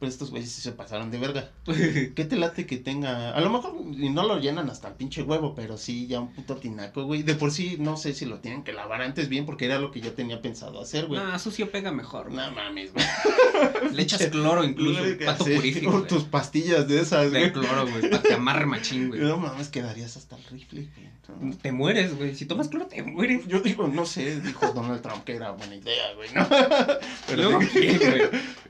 Pero 0.00 0.10
estos 0.10 0.30
güeyes 0.30 0.50
se 0.50 0.72
pasaron 0.72 1.10
de 1.10 1.18
verga. 1.18 1.50
¿Qué 1.66 2.24
te 2.26 2.36
late 2.36 2.66
que 2.66 2.78
tenga? 2.78 3.32
A 3.32 3.40
lo 3.42 3.50
mejor 3.50 3.74
no 3.84 4.26
lo 4.26 4.38
llenan 4.40 4.70
hasta 4.70 4.88
el 4.88 4.94
pinche 4.94 5.22
huevo, 5.22 5.54
pero 5.54 5.76
sí, 5.76 6.06
ya 6.06 6.20
un 6.20 6.32
puto 6.32 6.56
tinaco, 6.56 7.04
güey. 7.04 7.22
De 7.22 7.34
por 7.34 7.52
sí, 7.52 7.76
no 7.78 7.98
sé 7.98 8.14
si 8.14 8.24
lo 8.24 8.38
tienen 8.38 8.64
que 8.64 8.72
lavar 8.72 9.02
antes 9.02 9.28
bien, 9.28 9.44
porque 9.44 9.66
era 9.66 9.78
lo 9.78 9.90
que 9.90 10.00
yo 10.00 10.14
tenía 10.14 10.40
pensado 10.40 10.80
hacer, 10.80 11.06
güey. 11.06 11.20
Ah, 11.22 11.38
sucio 11.38 11.70
pega 11.70 11.92
mejor. 11.92 12.32
No 12.32 12.50
mames, 12.50 12.94
güey. 12.94 13.04
Le 13.92 14.02
echas 14.02 14.26
cloro 14.28 14.64
incluso. 14.64 15.02
Pato 15.24 15.44
sí, 15.44 15.54
purífico. 15.54 15.92
güey. 15.92 16.06
tus 16.06 16.24
pastillas 16.24 16.88
de 16.88 17.00
esas, 17.00 17.30
De 17.30 17.38
güey. 17.38 17.52
cloro, 17.52 17.86
güey. 17.86 18.08
Para 18.10 18.22
que 18.22 18.32
amarre 18.32 18.64
machín, 18.64 19.08
güey. 19.08 19.20
No 19.20 19.36
mames, 19.36 19.68
quedarías 19.68 20.16
hasta 20.16 20.36
el 20.36 20.44
rifle, 20.44 20.88
güey. 20.96 21.10
No. 21.40 21.56
Te 21.56 21.72
mueres, 21.72 22.16
güey. 22.16 22.34
Si 22.34 22.46
tomas 22.46 22.68
cloro, 22.68 22.86
te 22.86 23.02
mueres. 23.02 23.46
Yo 23.46 23.60
digo, 23.60 23.88
no 23.88 24.04
sé, 24.06 24.40
dijo 24.40 24.72
Donald 24.72 25.02
Trump 25.02 25.24
que 25.24 25.34
era 25.36 25.50
buena 25.52 25.74
idea, 25.76 26.12
güey, 26.14 26.28
¿no? 26.34 26.48
¿qué, 27.72 27.98
güey? 27.98 28.22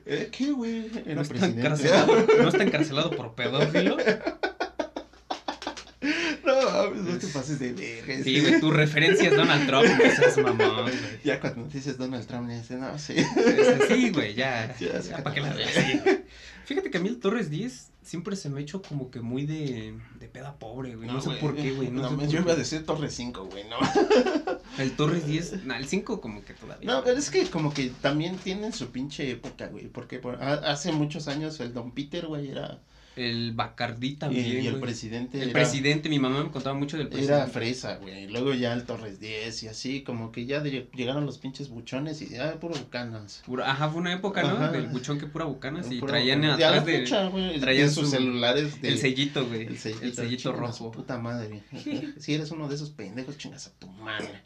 ¿Eh, 0.07 0.29
¿Qué, 0.31 0.53
güey? 0.53 0.87
Era 1.05 1.14
¿No 1.14 1.23
está, 1.23 1.35
presidente. 1.35 1.61
encarcelado, 1.61 2.27
¿No 2.42 2.49
está 2.49 2.62
encarcelado 2.64 3.11
por 3.11 3.35
pedófilo? 3.35 3.96
No, 6.44 6.90
no 6.94 7.18
te 7.18 7.27
pases 7.29 7.59
de 7.59 7.73
verga. 7.73 8.25
Sí, 8.25 8.40
güey. 8.40 8.61
Tu 8.61 8.70
referencia 8.70 9.29
es 9.29 9.37
Donald 9.37 9.66
Trump. 9.66 9.85
No 9.87 10.11
seas 10.16 10.38
mamón, 10.38 10.83
güey. 10.83 10.94
Ya 11.25 11.38
cuando 11.38 11.64
dices 11.68 11.99
Donald 11.99 12.27
Trump, 12.27 12.49
le 12.49 12.59
dices, 12.59 12.79
no, 12.79 12.99
sí. 12.99 13.14
Este, 13.16 13.87
Sí, 13.94 14.11
güey, 14.11 14.35
ya. 14.35 14.75
Ya, 14.79 15.18
para 15.23 15.35
que 15.35 15.40
la 15.42 15.53
veas. 15.53 15.70
Fíjate 16.64 16.90
que 16.90 16.99
a 16.99 17.01
mí 17.01 17.09
el 17.09 17.18
Torres 17.20 17.51
10 17.51 17.89
siempre 18.03 18.37
se 18.37 18.49
me 18.51 18.61
ha 18.61 18.63
hecho 18.63 18.83
como 18.83 19.11
que 19.11 19.21
muy 19.21 19.47
de, 19.47 19.95
de 20.19 20.29
peda 20.29 20.59
pobre, 20.59 20.97
güey. 20.97 21.09
No, 21.09 21.21
sé 21.21 21.31
por 21.33 21.55
qué, 21.55 21.73
güey. 21.73 21.91
No, 21.91 22.03
No, 22.11 22.21
sé 22.21 22.27
yo 22.27 22.39
qué. 22.39 22.45
iba 22.45 22.53
a 22.53 22.57
decir 22.57 22.85
Torre 22.87 23.11
5, 23.11 23.45
güey, 23.47 23.65
no. 23.69 23.77
El 24.79 24.93
Torres 24.97 25.27
10, 25.27 25.65
nah, 25.67 25.77
el 25.79 25.87
5 25.87 26.21
como 26.21 26.45
que 26.45 26.55
todavía. 26.55 26.91
No, 26.91 27.03
pero 27.05 27.19
es 27.19 27.31
que 27.31 27.45
como 27.51 27.75
que 27.75 27.91
también 28.01 28.37
tienen 28.39 28.73
su 28.73 28.91
pinche 28.91 29.31
época, 29.31 29.67
güey. 29.67 29.89
Porque 29.89 30.19
por- 30.19 30.43
ha- 30.43 30.71
hace 30.73 30.93
muchos 30.93 31.29
años 31.29 31.59
el 31.61 31.75
Don 31.75 31.91
Peter, 31.93 32.27
güey, 32.27 32.49
era. 32.51 32.79
El 33.16 33.53
Bacardí 33.53 34.14
también, 34.14 34.46
y 34.46 34.66
el 34.66 34.70
güey. 34.75 34.81
presidente. 34.83 35.38
El 35.38 35.51
era- 35.51 35.53
presidente, 35.53 36.09
mi 36.09 36.18
mamá 36.20 36.44
me 36.44 36.51
contaba 36.51 36.79
mucho 36.79 36.96
del 36.96 37.09
presidente. 37.09 37.35
Era 37.35 37.46
fresa, 37.49 37.96
güey. 37.96 38.29
Luego 38.29 38.55
ya 38.55 38.73
el 38.73 38.85
Torres 38.85 39.18
10 39.18 39.64
y 39.64 39.68
así, 39.68 40.03
como 40.03 40.31
que 40.31 40.46
ya 40.46 40.61
de- 40.61 40.88
llegaron 40.94 41.27
los 41.27 41.38
pinches 41.38 41.68
buchones 41.70 42.23
y 42.23 42.29
ya 42.29 42.55
puro 42.61 42.75
bucanas. 42.77 43.42
Pura- 43.44 43.68
ajá, 43.70 43.88
fue 43.90 44.01
una 44.01 44.12
época, 44.14 44.42
¿no? 44.42 44.51
Ajá. 44.51 44.70
Del 44.70 44.87
buchón 44.87 45.18
que 45.18 45.27
pura 45.27 45.44
bucanas 45.44 45.90
y 45.90 46.01
traían 46.01 46.40
bucanas. 46.40 46.62
Atrás 46.62 46.87
de, 46.87 46.99
fecha, 47.01 47.27
güey, 47.29 47.59
traían 47.61 47.90
sus 47.90 48.05
su- 48.07 48.11
celulares 48.12 48.81
de, 48.81 48.88
el 48.88 48.99
sellito, 48.99 49.44
güey. 49.46 49.66
el 49.66 49.77
sellito, 49.79 50.05
el 50.05 50.14
sellito 50.14 50.53
rojo. 50.53 50.92
puta 50.92 51.18
madre. 51.18 51.62
si 52.18 52.35
eres 52.35 52.51
uno 52.53 52.68
de 52.68 52.77
esos 52.77 52.90
pendejos, 52.90 53.37
chingas 53.37 53.66
a 53.66 53.70
tu 53.73 53.88
madre. 53.88 54.40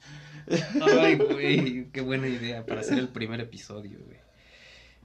Ay, 1.01 1.17
güey, 1.31 1.87
qué 1.93 2.01
buena 2.01 2.29
idea 2.29 2.65
para 2.65 2.81
hacer 2.81 2.99
el 2.99 3.09
primer 3.09 3.41
episodio, 3.41 3.99
güey. 4.07 4.19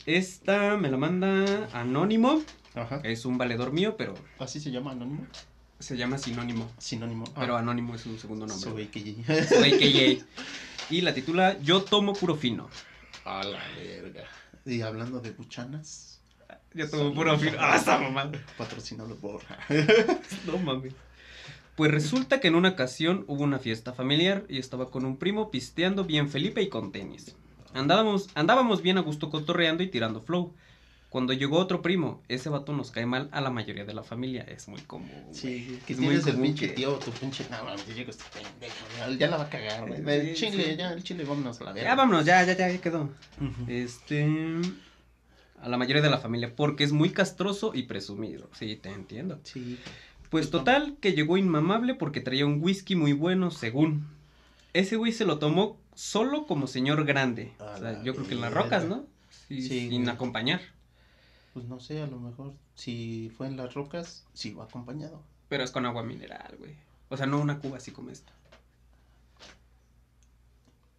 Esta 0.05 0.77
me 0.77 0.89
la 0.89 0.97
manda 0.97 1.67
Anónimo, 1.73 2.41
Ajá. 2.75 3.01
es 3.03 3.25
un 3.25 3.37
valedor 3.37 3.71
mío, 3.71 3.95
pero 3.97 4.13
Así 4.39 4.59
se 4.59 4.71
llama 4.71 4.91
anónimo. 4.91 5.25
se 5.79 5.97
llama 5.97 6.17
Sinónimo. 6.17 6.69
Sinónimo. 6.77 7.25
Ah, 7.35 7.41
Pero 7.41 7.57
Anónimo 7.57 7.95
es 7.95 8.05
un 8.05 8.17
segundo 8.19 8.45
nombre. 8.45 8.63
soy 8.63 8.73
güey. 8.73 8.87
que 8.87 9.45
Soy 9.47 9.71
KJ. 9.71 10.25
Y 10.91 11.01
la 11.01 11.13
titula 11.13 11.59
Yo 11.61 11.83
tomo 11.83 12.13
puro 12.13 12.35
fino. 12.35 12.67
A 13.25 13.43
la 13.43 13.59
verga. 13.77 14.23
Y 14.65 14.81
hablando 14.81 15.19
de 15.19 15.31
buchanas, 15.31 16.19
Yo 16.73 16.89
tomo 16.89 17.13
puro 17.13 17.37
fino. 17.37 17.57
Ah, 17.59 17.75
esa 17.77 17.99
mamá. 17.99 18.31
patrocinado 18.57 19.15
por. 19.15 19.41
No 20.47 20.57
mames. 20.57 20.93
Pues 21.75 21.91
resulta 21.91 22.39
que 22.41 22.49
en 22.49 22.55
una 22.55 22.69
ocasión 22.69 23.23
hubo 23.27 23.43
una 23.43 23.57
fiesta 23.59 23.93
familiar 23.93 24.43
y 24.49 24.57
estaba 24.59 24.89
con 24.91 25.05
un 25.05 25.15
primo 25.17 25.49
pisteando 25.49 26.03
bien 26.03 26.29
Felipe 26.29 26.61
y 26.61 26.67
con 26.69 26.91
tenis. 26.91 27.35
Andábamos, 27.73 28.27
andábamos 28.35 28.81
bien 28.81 28.97
a 28.97 29.01
gusto 29.01 29.29
cotorreando 29.29 29.81
y 29.83 29.87
tirando 29.87 30.21
flow. 30.21 30.53
Cuando 31.09 31.33
llegó 31.33 31.57
otro 31.57 31.81
primo, 31.81 32.21
ese 32.27 32.49
vato 32.49 32.71
nos 32.71 32.91
cae 32.91 33.07
mal 33.07 33.29
a 33.31 33.41
la 33.41 33.49
mayoría 33.49 33.83
de 33.83 33.93
la 33.95 34.03
familia. 34.03 34.43
Es 34.43 34.67
muy 34.67 34.79
común. 34.81 35.09
güey. 35.23 35.33
Sí, 35.33 35.79
que 35.87 35.93
Es 35.93 35.99
muy 35.99 36.09
tienes 36.09 36.27
el 36.27 36.33
común 36.33 36.47
pinche 36.49 36.67
que- 36.67 36.73
tío, 36.73 36.93
tu 36.99 37.09
pinche. 37.11 37.45
No, 37.49 37.63
mames, 37.63 37.87
ya 37.87 37.93
llegó 37.95 38.11
este 38.11 38.23
pendejo. 38.31 39.17
ya- 39.17 39.27
la 39.27 39.37
va 39.37 39.43
a 39.45 39.49
cagar, 39.49 39.87
güey. 39.87 40.07
El 40.07 40.35
chile, 40.35 40.65
sí. 40.71 40.75
ya, 40.77 40.93
el 40.93 41.03
chile, 41.03 41.23
vámonos 41.23 41.59
a 41.61 41.63
la 41.63 41.73
verga. 41.73 41.89
Ya 41.89 41.95
vámonos, 41.95 42.25
ya, 42.25 42.43
ya, 42.43 42.55
ya, 42.55 42.69
ya 42.71 42.79
quedó. 42.79 43.09
Este. 43.67 44.27
A 45.61 45.67
la 45.67 45.77
mayoría 45.77 46.01
de 46.01 46.09
la 46.09 46.19
familia, 46.19 46.53
porque 46.55 46.83
es 46.85 46.91
muy 46.93 47.09
castroso 47.09 47.71
y 47.73 47.83
presumido. 47.83 48.49
Sí, 48.53 48.75
te 48.77 48.89
entiendo. 48.91 49.39
Sí. 49.43 49.77
Pues 50.29 50.51
total, 50.51 50.95
que 51.01 51.13
llegó 51.13 51.37
inmamable 51.37 51.95
porque 51.95 52.21
traía 52.21 52.45
un 52.45 52.61
whisky 52.63 52.95
muy 52.95 53.13
bueno, 53.13 53.49
según. 53.51 54.07
Ese 54.73 54.95
güey 54.95 55.11
se 55.11 55.25
lo 55.25 55.39
tomó 55.39 55.77
solo 55.95 56.45
como 56.45 56.67
señor 56.67 57.03
grande. 57.03 57.51
A 57.59 57.63
O 57.73 57.77
sea, 57.79 58.03
yo 58.03 58.13
creo 58.13 58.27
que 58.27 58.35
en 58.35 58.41
las 58.41 58.53
rocas, 58.53 58.85
¿no? 58.85 59.05
Sí, 59.47 59.61
Sí, 59.63 59.89
sin 59.89 60.07
acompañar. 60.07 60.61
Pues 61.53 61.65
no 61.65 61.79
sé, 61.79 62.01
a 62.01 62.07
lo 62.07 62.19
mejor 62.19 62.53
si 62.75 63.31
fue 63.35 63.47
en 63.47 63.57
las 63.57 63.73
rocas, 63.73 64.25
sí 64.33 64.53
va 64.53 64.65
acompañado. 64.65 65.21
Pero 65.47 65.63
es 65.63 65.71
con 65.71 65.85
agua 65.85 66.03
mineral, 66.03 66.55
güey. 66.59 66.75
O 67.09 67.17
sea, 67.17 67.25
no 67.25 67.39
una 67.39 67.59
cuba 67.59 67.77
así 67.77 67.91
como 67.91 68.11
esta. 68.11 68.31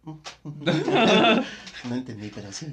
No 1.83 1.95
entendí, 1.95 2.31
pero 2.33 2.51
sí. 2.51 2.67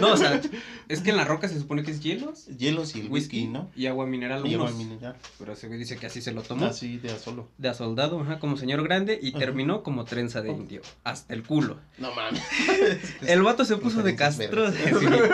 No, 0.00 0.12
o 0.12 0.16
sea, 0.16 0.40
es 0.88 1.00
que 1.00 1.10
en 1.10 1.16
la 1.16 1.24
roca 1.24 1.48
se 1.48 1.58
supone 1.58 1.82
que 1.82 1.90
es 1.90 2.00
hielos, 2.00 2.46
Hielos 2.46 2.96
y 2.96 3.00
el 3.00 3.08
whisky, 3.10 3.46
¿no? 3.46 3.68
y 3.76 3.86
agua 3.86 4.06
mineral 4.06 4.46
Y 4.46 4.54
agua 4.54 4.66
unos. 4.66 4.78
mineral. 4.78 5.16
Pero 5.38 5.52
ese 5.52 5.66
güey 5.66 5.78
dice 5.78 5.96
que 5.96 6.06
así 6.06 6.22
se 6.22 6.32
lo 6.32 6.42
tomó. 6.42 6.64
Así 6.66 6.96
de 6.98 7.10
a 7.10 7.18
solo. 7.18 7.48
De 7.58 7.68
a 7.68 7.74
soldado, 7.74 8.20
ajá, 8.20 8.38
como 8.38 8.56
señor 8.56 8.82
grande, 8.82 9.18
y 9.20 9.30
Ajá. 9.30 9.38
terminó 9.40 9.82
como 9.82 10.04
trenza 10.06 10.40
de 10.40 10.48
Oh. 10.50 10.56
indio. 10.56 10.80
Hasta 11.04 11.34
el 11.34 11.42
culo. 11.42 11.76
No 11.98 12.14
mames. 12.14 12.42
El 13.26 13.42
vato 13.42 13.64
se 13.66 13.76
puso 13.76 14.02
de 14.02 14.16
castroso. 14.16 14.74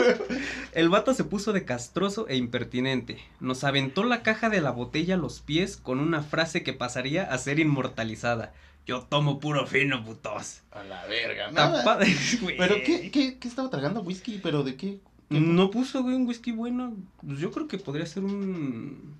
El 0.72 0.88
vato 0.88 1.14
se 1.14 1.22
puso 1.24 1.52
de 1.52 1.64
castroso 1.64 2.26
e 2.28 2.36
impertinente. 2.36 3.18
Nos 3.38 3.62
aventó 3.62 4.02
la 4.02 4.22
caja 4.22 4.50
de 4.50 4.60
la 4.60 4.70
botella 4.72 5.14
a 5.14 5.18
los 5.18 5.40
pies 5.40 5.76
con 5.76 6.00
una 6.00 6.22
frase 6.22 6.64
que 6.64 6.72
pasaría 6.72 7.22
a 7.24 7.38
ser 7.38 7.60
inmortalizada. 7.60 8.52
Yo 8.86 9.00
tomo 9.02 9.40
puro 9.40 9.66
fino, 9.66 10.04
putos. 10.04 10.60
A 10.70 10.82
la 10.84 11.06
verga. 11.06 11.50
Nada. 11.50 11.82
Tapa- 11.84 12.04
güey. 12.42 12.56
¿Pero 12.58 12.74
qué, 12.84 13.10
qué, 13.10 13.38
qué 13.38 13.48
estaba 13.48 13.70
tragando? 13.70 14.02
¿Whisky? 14.02 14.40
¿Pero 14.42 14.62
de 14.62 14.76
qué? 14.76 14.98
¿Qué? 15.30 15.40
No 15.40 15.70
puso, 15.70 16.02
güey, 16.02 16.14
un 16.16 16.26
whisky 16.26 16.52
bueno. 16.52 16.94
Pues 17.26 17.38
yo 17.38 17.50
creo 17.50 17.66
que 17.66 17.78
podría 17.78 18.04
ser 18.06 18.24
un. 18.24 19.14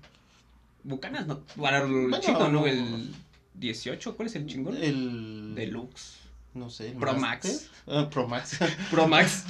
Bucanas, 0.83 1.25
no. 1.25 1.39
Para 1.59 1.79
el 1.83 1.91
Bueno, 1.91 2.19
chico, 2.19 2.47
¿no? 2.49 2.67
El 2.67 3.11
18, 3.55 4.15
¿cuál 4.15 4.27
es 4.27 4.35
el 4.35 4.45
chingón? 4.45 4.77
El... 4.77 5.55
Deluxe. 5.55 6.17
No 6.53 6.69
sé. 6.69 6.89
el 6.91 6.97
Pro 6.97 7.13
Master. 7.15 7.51
Max. 7.51 7.69
Ah, 7.87 8.07
Pro 8.09 8.27
Max. 8.27 8.59
Pro 8.91 9.07
Max. 9.07 9.43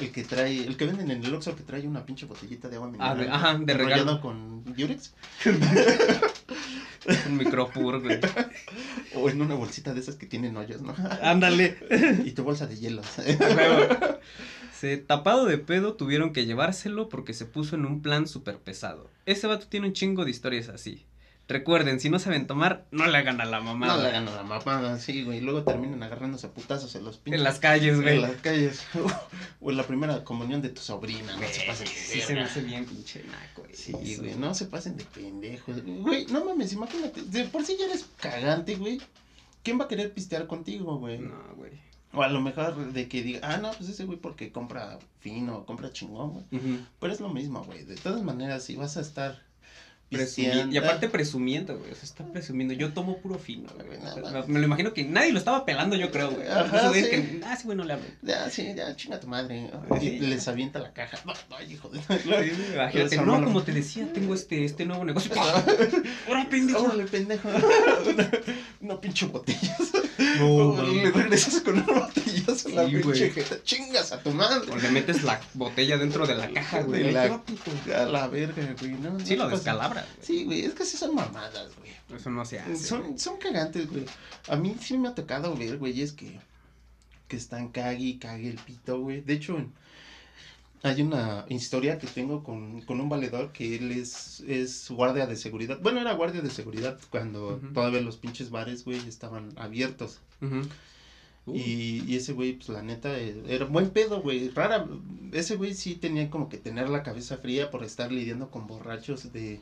el 0.00 0.10
que 0.10 0.24
trae... 0.24 0.64
El 0.66 0.76
que 0.76 0.84
venden 0.86 1.10
en 1.12 1.24
el 1.24 1.34
Oxxo 1.34 1.54
que 1.56 1.62
trae 1.62 1.86
una 1.86 2.04
pinche 2.04 2.26
botellita 2.26 2.68
de 2.68 2.76
agua 2.76 2.88
Ah, 2.88 3.14
mineral. 3.14 3.18
de- 3.18 3.30
ajá, 3.30 3.58
de 3.58 3.74
regalo. 3.74 4.20
con 4.20 4.64
Durex. 4.74 5.14
Un 7.26 7.36
micropur, 7.36 8.00
güey. 8.00 8.20
O 9.14 9.28
en 9.28 9.42
una 9.42 9.54
bolsita 9.54 9.92
de 9.92 10.00
esas 10.00 10.16
que 10.16 10.26
tienen 10.26 10.56
hoyos, 10.56 10.80
¿no? 10.80 10.94
Ándale. 11.22 11.76
y 12.24 12.32
tu 12.32 12.44
bolsa 12.44 12.66
de 12.66 12.76
hielos. 12.76 13.06
Se 14.72 14.96
tapado 14.96 15.44
de 15.44 15.58
pedo 15.58 15.94
tuvieron 15.94 16.32
que 16.32 16.46
llevárselo 16.46 17.08
porque 17.08 17.34
se 17.34 17.44
puso 17.44 17.76
en 17.76 17.84
un 17.84 18.00
plan 18.02 18.26
súper 18.26 18.58
pesado. 18.58 19.10
Ese 19.26 19.46
vato 19.46 19.68
tiene 19.68 19.88
un 19.88 19.92
chingo 19.92 20.24
de 20.24 20.30
historias 20.30 20.68
así. 20.68 21.04
Recuerden, 21.52 22.00
si 22.00 22.08
no 22.08 22.18
saben 22.18 22.46
tomar, 22.46 22.86
no 22.90 23.06
le 23.06 23.18
hagan 23.18 23.42
a 23.42 23.44
la 23.44 23.60
mamada. 23.60 23.96
No 23.96 24.02
le 24.02 24.08
hagan 24.08 24.26
a 24.26 24.36
la 24.36 24.42
mamada, 24.42 24.98
sí, 24.98 25.22
güey. 25.22 25.36
Y 25.36 25.40
luego 25.42 25.64
terminan 25.64 26.02
agarrándose 26.02 26.46
a 26.46 26.50
putazos 26.50 26.94
en 26.94 27.04
los 27.04 27.18
pinches. 27.18 27.40
En 27.40 27.44
las 27.44 27.58
calles, 27.58 28.00
güey. 28.00 28.16
En 28.16 28.22
las 28.22 28.40
calles. 28.40 28.86
o 29.60 29.70
en 29.70 29.76
la 29.76 29.82
primera 29.82 30.24
comunión 30.24 30.62
de 30.62 30.70
tu 30.70 30.80
sobrina, 30.80 31.32
no 31.32 31.38
Güey, 31.38 31.52
se 31.52 31.66
pasen 31.66 31.84
de 31.84 31.92
sí 31.92 32.20
se 32.22 32.34
me 32.34 32.40
hace 32.40 32.62
bien 32.62 32.86
pinche 32.86 33.22
naco, 33.24 33.64
güey. 33.64 33.74
Sí, 33.74 33.92
güey, 33.92 34.34
no 34.36 34.54
se 34.54 34.64
pasen 34.64 34.96
de 34.96 35.04
pendejos. 35.04 35.84
Güey, 35.84 36.24
no 36.26 36.42
mames, 36.42 36.72
imagínate. 36.72 37.20
De 37.20 37.44
por 37.44 37.66
sí 37.66 37.76
ya 37.78 37.84
eres 37.84 38.06
cagante, 38.18 38.76
güey. 38.76 38.98
¿Quién 39.62 39.78
va 39.78 39.84
a 39.84 39.88
querer 39.88 40.14
pistear 40.14 40.46
contigo, 40.46 40.96
güey? 40.96 41.18
No, 41.18 41.38
güey. 41.56 41.72
O 42.14 42.22
a 42.22 42.28
lo 42.28 42.40
mejor 42.40 42.92
de 42.94 43.08
que 43.08 43.22
diga, 43.22 43.40
ah, 43.42 43.58
no, 43.58 43.72
pues 43.72 43.90
ese 43.90 44.06
güey 44.06 44.18
porque 44.18 44.52
compra 44.52 44.98
fino, 45.20 45.66
compra 45.66 45.92
chingón, 45.92 46.30
güey. 46.30 46.44
Pero 46.98 47.12
es 47.12 47.20
lo 47.20 47.28
mismo, 47.28 47.62
güey. 47.64 47.84
De 47.84 47.96
todas 47.96 48.22
maneras, 48.22 48.64
si 48.64 48.74
vas 48.76 48.96
a 48.96 49.02
estar 49.02 49.42
Presumi- 50.12 50.44
pisteando. 50.44 50.74
y 50.74 50.78
aparte 50.78 51.08
presumiendo, 51.08 51.78
güey. 51.78 51.90
O 51.90 51.94
sea, 51.94 52.04
está 52.04 52.24
presumiendo. 52.24 52.74
Yo 52.74 52.92
tomo 52.92 53.18
puro 53.18 53.38
fino, 53.38 53.68
güey. 53.74 53.98
O 53.98 54.30
sea, 54.30 54.44
me 54.46 54.58
lo 54.60 54.66
imagino 54.66 54.92
que 54.92 55.04
nadie 55.04 55.32
lo 55.32 55.38
estaba 55.38 55.64
pelando, 55.64 55.96
yo 55.96 56.10
creo, 56.10 56.30
güey. 56.30 56.46
Ajá, 56.48 56.92
sí. 56.92 57.02
que, 57.02 57.40
ah, 57.44 57.56
sí, 57.56 57.64
güey, 57.64 57.76
no 57.76 57.84
le 57.84 57.94
hablo. 57.94 58.04
Ya, 58.22 58.48
sí, 58.50 58.72
ya, 58.76 58.94
chinga 58.96 59.18
tu 59.20 59.26
madre. 59.26 59.70
Sí. 60.00 60.06
Y 60.08 60.20
les 60.20 60.46
avienta 60.48 60.78
la 60.78 60.92
caja. 60.92 61.18
No, 61.24 61.32
no, 61.50 61.62
hijo 61.70 61.88
de. 61.88 61.98
Imagínate, 62.74 63.16
no, 63.18 63.42
como 63.44 63.62
te 63.62 63.72
decía, 63.72 64.06
tengo 64.12 64.34
este, 64.34 64.64
este 64.64 64.84
nuevo 64.86 65.04
negocio. 65.04 65.32
¡Ahora, 66.28 66.46
pendejo! 66.48 66.82
Órale, 66.84 67.04
pendejo. 67.04 67.48
Una 68.80 69.00
pinche 69.00 69.26
botellazo. 69.26 70.02
No, 70.38 70.82
Le 70.82 70.88
mames. 70.88 71.12
regresas 71.14 71.60
con 71.60 71.74
una 71.74 72.00
botellazo 72.06 72.68
a 72.68 72.72
la 72.72 72.86
Sí, 72.88 72.96
pinche 72.96 73.30
jeta. 73.30 73.56
Chingas 73.62 74.12
a 74.12 74.18
tu 74.20 74.30
madre. 74.30 74.70
O 74.70 74.76
le 74.76 74.90
metes 74.90 75.22
la 75.24 75.40
botella 75.54 75.96
dentro 75.98 76.26
de 76.26 76.34
la 76.34 76.48
caja, 76.50 76.82
güey. 76.82 77.12
La-. 77.12 77.40
A 77.96 78.04
la 78.06 78.28
verga, 78.28 78.74
güey. 78.80 78.92
No, 78.92 79.18
Sí, 79.20 79.36
no 79.36 79.48
lo 79.48 79.58
te 79.58 79.70
güey. 80.04 80.26
Sí, 80.26 80.44
güey, 80.44 80.60
es 80.64 80.74
que 80.74 80.84
sí 80.84 80.96
son 80.96 81.14
mamadas, 81.14 81.70
güey. 81.78 81.92
Eso 82.18 82.30
no 82.30 82.44
se 82.44 82.60
hace. 82.60 82.76
Son, 82.76 83.02
güey. 83.02 83.18
son 83.18 83.36
cagantes, 83.38 83.88
güey. 83.90 84.04
A 84.48 84.56
mí 84.56 84.76
sí 84.80 84.98
me 84.98 85.08
ha 85.08 85.14
tocado 85.14 85.56
ver, 85.56 85.78
güey, 85.78 86.00
es 86.00 86.12
que, 86.12 86.38
que 87.28 87.36
están 87.36 87.68
cague 87.68 88.04
y 88.04 88.18
cague 88.18 88.48
el 88.50 88.56
pito, 88.58 89.00
güey. 89.00 89.20
De 89.22 89.34
hecho, 89.34 89.56
hay 90.82 91.00
una 91.02 91.46
historia 91.48 91.98
que 91.98 92.06
tengo 92.08 92.42
con, 92.42 92.80
con 92.82 93.00
un 93.00 93.08
valedor 93.08 93.52
que 93.52 93.76
él 93.76 93.92
es, 93.92 94.40
es 94.48 94.90
guardia 94.90 95.26
de 95.26 95.36
seguridad. 95.36 95.78
Bueno, 95.80 96.00
era 96.00 96.12
guardia 96.14 96.40
de 96.42 96.50
seguridad 96.50 96.98
cuando 97.10 97.60
todavía 97.72 98.00
los 98.00 98.16
pinches 98.16 98.50
bares, 98.50 98.84
güey, 98.84 98.98
estaban 99.08 99.52
abiertos. 99.56 100.20
Uh, 101.46 101.56
Y, 101.56 102.04
y 102.06 102.16
ese 102.16 102.32
güey, 102.32 102.52
pues 102.54 102.68
la 102.68 102.82
neta, 102.82 103.18
eh, 103.18 103.42
era 103.48 103.64
buen 103.64 103.90
pedo, 103.90 104.22
güey. 104.22 104.48
Rara, 104.50 104.86
ese 105.32 105.56
güey 105.56 105.74
sí 105.74 105.94
tenía 105.96 106.30
como 106.30 106.48
que 106.48 106.56
tener 106.58 106.88
la 106.88 107.02
cabeza 107.02 107.36
fría 107.36 107.70
por 107.70 107.84
estar 107.84 108.12
lidiando 108.12 108.50
con 108.50 108.66
borrachos 108.66 109.32
de... 109.32 109.60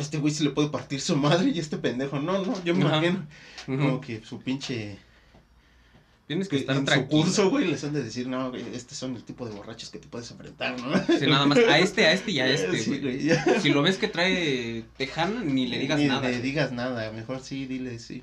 Este 0.00 0.18
güey 0.18 0.32
sí 0.32 0.42
le 0.44 0.50
puede 0.50 0.68
partir 0.70 1.00
su 1.00 1.16
madre 1.16 1.50
y 1.50 1.58
este 1.58 1.76
pendejo, 1.78 2.18
no, 2.20 2.44
no, 2.44 2.64
yo 2.64 2.74
me 2.74 2.84
Ajá. 2.84 2.98
imagino 2.98 3.26
como 3.66 4.00
que 4.00 4.20
su 4.24 4.38
pinche... 4.40 4.98
Tienes 6.26 6.46
que 6.48 6.56
que 6.56 6.60
estar 6.60 6.76
en 6.76 6.82
su 6.82 6.86
tranquilo. 6.86 7.22
curso, 7.22 7.50
güey, 7.50 7.66
les 7.66 7.82
han 7.82 7.92
de 7.92 8.04
decir, 8.04 8.28
no, 8.28 8.50
güey, 8.50 8.62
estos 8.72 8.96
son 8.96 9.16
el 9.16 9.24
tipo 9.24 9.48
de 9.48 9.52
borrachos 9.54 9.90
que 9.90 9.98
te 9.98 10.06
puedes 10.06 10.30
enfrentar, 10.30 10.80
¿no? 10.80 10.96
Sí, 11.18 11.26
nada 11.26 11.44
más 11.44 11.58
a 11.58 11.78
este, 11.80 12.06
a 12.06 12.12
este 12.12 12.30
y 12.30 12.38
a 12.38 12.46
este, 12.54 12.78
Sí, 12.78 12.88
güey. 12.90 13.00
güey, 13.00 13.22
ya. 13.24 13.60
Si 13.60 13.70
lo 13.70 13.82
ves 13.82 13.96
que 13.96 14.06
trae 14.06 14.84
tejana, 14.96 15.42
ni 15.42 15.66
le 15.66 15.80
digas 15.80 15.98
Ni 15.98 16.06
nada. 16.06 16.20
le 16.22 16.30
güey. 16.30 16.42
digas 16.42 16.70
nada, 16.70 17.10
mejor 17.10 17.40
sí, 17.42 17.66
dile 17.66 17.98
sí. 17.98 18.22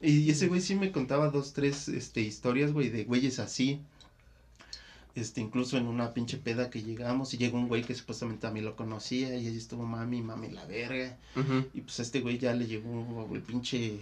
Y 0.00 0.30
ese 0.30 0.46
güey 0.46 0.60
sí 0.60 0.76
me 0.76 0.92
contaba 0.92 1.30
dos, 1.30 1.52
tres, 1.52 1.88
este, 1.88 2.20
historias, 2.20 2.72
güey, 2.72 2.90
de 2.90 3.02
güeyes 3.02 3.40
así. 3.40 3.80
Este, 5.18 5.40
incluso 5.40 5.76
en 5.76 5.86
una 5.86 6.14
pinche 6.14 6.36
peda 6.36 6.70
que 6.70 6.82
llegamos 6.82 7.34
y 7.34 7.38
llegó 7.38 7.58
un 7.58 7.66
güey 7.66 7.82
que 7.82 7.94
supuestamente 7.94 8.46
a 8.46 8.50
mí 8.50 8.60
lo 8.60 8.76
conocía 8.76 9.34
y 9.36 9.46
ahí 9.48 9.56
estuvo 9.56 9.84
mami, 9.84 10.22
mami 10.22 10.48
la 10.50 10.64
verga. 10.66 11.16
Y 11.74 11.80
pues 11.80 11.98
a 11.98 12.02
este 12.02 12.20
güey 12.20 12.38
ya 12.38 12.54
le 12.54 12.66
llegó 12.66 13.28
el 13.32 13.42
pinche, 13.42 13.98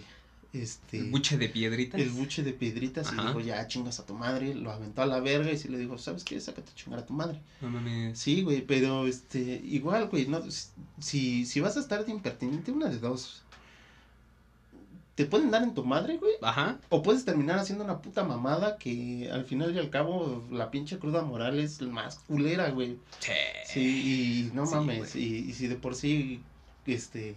este... 0.53 0.99
El 0.99 1.11
buche 1.11 1.39
de 1.39 1.49
piedritas. 1.49 2.01
el 2.01 2.11
buche 2.11 2.43
de 2.43 2.53
piedritas 2.53 3.13
y 3.13 3.17
dijo, 3.17 3.41
ya 3.41 3.67
chingas 3.67 3.99
a 3.99 4.07
tu 4.07 4.15
madre, 4.15 4.55
lo 4.55 4.71
aventó 4.71 5.03
a 5.03 5.07
la 5.07 5.21
verga 5.21 5.51
y 5.51 5.57
sí 5.57 5.69
le 5.69 5.79
dijo, 5.79 5.97
¿sabes 5.97 6.23
qué? 6.23 6.39
Sácate 6.39 6.71
a 6.71 6.75
chingar 6.75 7.01
a 7.01 7.07
tu 7.07 7.15
madre. 7.15 7.41
No 7.63 7.71
mames. 7.71 8.19
Sí, 8.19 8.43
güey, 8.43 8.61
pero 8.61 9.07
este, 9.07 9.41
igual, 9.65 10.09
güey, 10.09 10.27
no, 10.27 10.43
si, 11.01 11.47
si 11.47 11.61
vas 11.61 11.77
a 11.79 11.81
estar 11.81 12.05
de 12.05 12.13
impertinente, 12.13 12.73
una 12.73 12.89
de 12.89 12.99
dos. 12.99 13.43
Te 15.17 15.25
pueden 15.25 15.51
dar 15.51 15.63
en 15.63 15.75
tu 15.75 15.83
madre, 15.85 16.19
güey, 16.19 16.35
Ajá. 16.43 16.79
o 16.91 17.03
puedes 17.03 17.25
terminar 17.25 17.59
haciendo 17.59 17.83
una 17.85 18.01
puta 18.03 18.23
mamada 18.23 18.77
que 18.77 19.29
al 19.33 19.45
final 19.45 19.75
y 19.75 19.79
al 19.79 19.91
cabo 19.91 20.47
la 20.53 20.71
pinche 20.71 20.99
cruda 20.99 21.23
moral 21.23 21.59
es 21.59 21.81
más 21.83 22.21
culera, 22.29 22.69
güey. 22.71 22.99
Sí. 23.21 23.33
Sí, 23.67 24.51
y 24.51 24.55
no 24.55 24.67
Sí, 24.67 24.75
mames, 24.75 25.17
y, 25.17 25.37
y 25.49 25.53
si 25.55 25.69
de 25.69 25.77
por 25.77 25.95
sí, 25.95 26.43
este, 26.87 27.35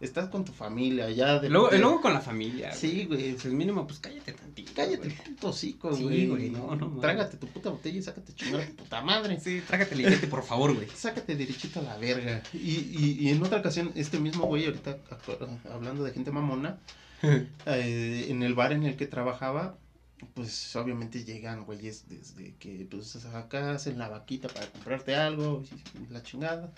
estás 0.00 0.28
con 0.28 0.44
tu 0.44 0.50
familia, 0.52 1.08
ya 1.10 1.38
de... 1.38 1.48
Luego, 1.50 1.68
de- 1.68 1.80
con 2.02 2.12
la 2.12 2.20
familia. 2.20 2.72
Sí, 2.72 3.04
güey. 3.04 3.34
Pues 3.34 3.44
mínimo, 3.54 3.86
pues 3.86 4.00
cállate 4.00 4.32
tantito. 4.32 4.72
Cállate, 4.74 4.96
güey. 5.08 5.14
puto 5.24 5.48
hocico, 5.50 5.94
Sí, 5.94 6.02
güey. 6.02 6.26
güey, 6.26 6.50
no, 6.50 6.74
no 6.74 6.86
mames. 6.88 7.00
Trágate 7.00 7.36
tu 7.36 7.46
puta 7.46 7.70
botella 7.70 7.96
y 7.98 8.02
sácate 8.02 8.34
chingar 8.34 8.62
a 8.62 8.66
tu 8.66 8.74
puta 8.74 9.02
madre. 9.02 9.38
Sí, 9.38 9.62
trágate 9.68 9.94
el 9.94 10.02
billete, 10.04 10.26
por 10.26 10.42
favor, 10.42 10.74
güey. 10.74 10.88
Sácate 10.96 11.36
derechito 11.36 11.78
a 11.78 11.82
la 11.84 11.96
verga. 11.96 12.42
Y, 12.52 12.58
y, 12.58 13.16
y 13.20 13.28
en 13.28 13.40
otra 13.40 13.58
ocasión, 13.60 13.92
este 13.94 14.18
mismo 14.18 14.46
güey, 14.46 14.66
ahorita 14.66 14.98
hablando 15.72 16.02
de 16.02 16.10
gente 16.12 16.32
mamona, 16.32 16.78
eh, 17.66 18.26
en 18.28 18.42
el 18.42 18.54
bar 18.54 18.72
en 18.72 18.84
el 18.84 18.96
que 18.96 19.06
trabajaba, 19.06 19.76
pues 20.34 20.74
obviamente 20.76 21.24
llegan 21.24 21.64
güeyes 21.64 22.04
desde 22.08 22.54
que 22.58 22.86
pues 22.90 23.16
acá 23.26 23.72
hacen 23.72 23.98
la 23.98 24.08
vaquita 24.08 24.48
para 24.48 24.66
comprarte 24.70 25.14
algo, 25.16 25.62
la 26.10 26.22
chingada, 26.22 26.72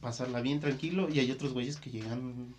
pasarla 0.00 0.40
bien 0.40 0.60
tranquilo, 0.60 1.08
y 1.08 1.20
hay 1.20 1.30
otros 1.30 1.52
güeyes 1.52 1.76
que 1.76 1.90
llegan 1.90 2.54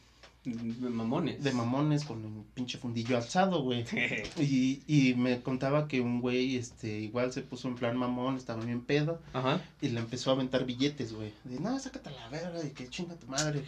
Mamones. 0.45 1.43
de 1.43 1.51
mamones 1.51 2.05
con 2.05 2.23
un 2.23 2.45
pinche 2.53 2.77
fundillo 2.77 3.17
alzado, 3.17 3.63
güey. 3.63 3.83
Y, 4.39 4.81
y 4.87 5.13
me 5.15 5.41
contaba 5.41 5.89
que 5.89 5.99
un 5.99 6.21
güey, 6.21 6.55
este, 6.55 6.99
igual 6.99 7.33
se 7.33 7.41
puso 7.41 7.67
en 7.67 7.75
plan 7.75 7.97
mamón, 7.97 8.37
estaba 8.37 8.63
bien 8.63 8.79
pedo, 8.81 9.21
Ajá. 9.33 9.61
y 9.81 9.89
le 9.89 9.99
empezó 9.99 10.29
a 10.29 10.35
aventar 10.35 10.65
billetes, 10.65 11.11
güey. 11.11 11.33
De, 11.43 11.59
no, 11.59 11.77
sácate 11.79 12.09
a 12.09 12.11
la 12.13 12.29
verga, 12.29 12.63
y 12.63 12.69
que 12.69 12.87
chinga 12.87 13.15
tu 13.15 13.27
madre. 13.27 13.63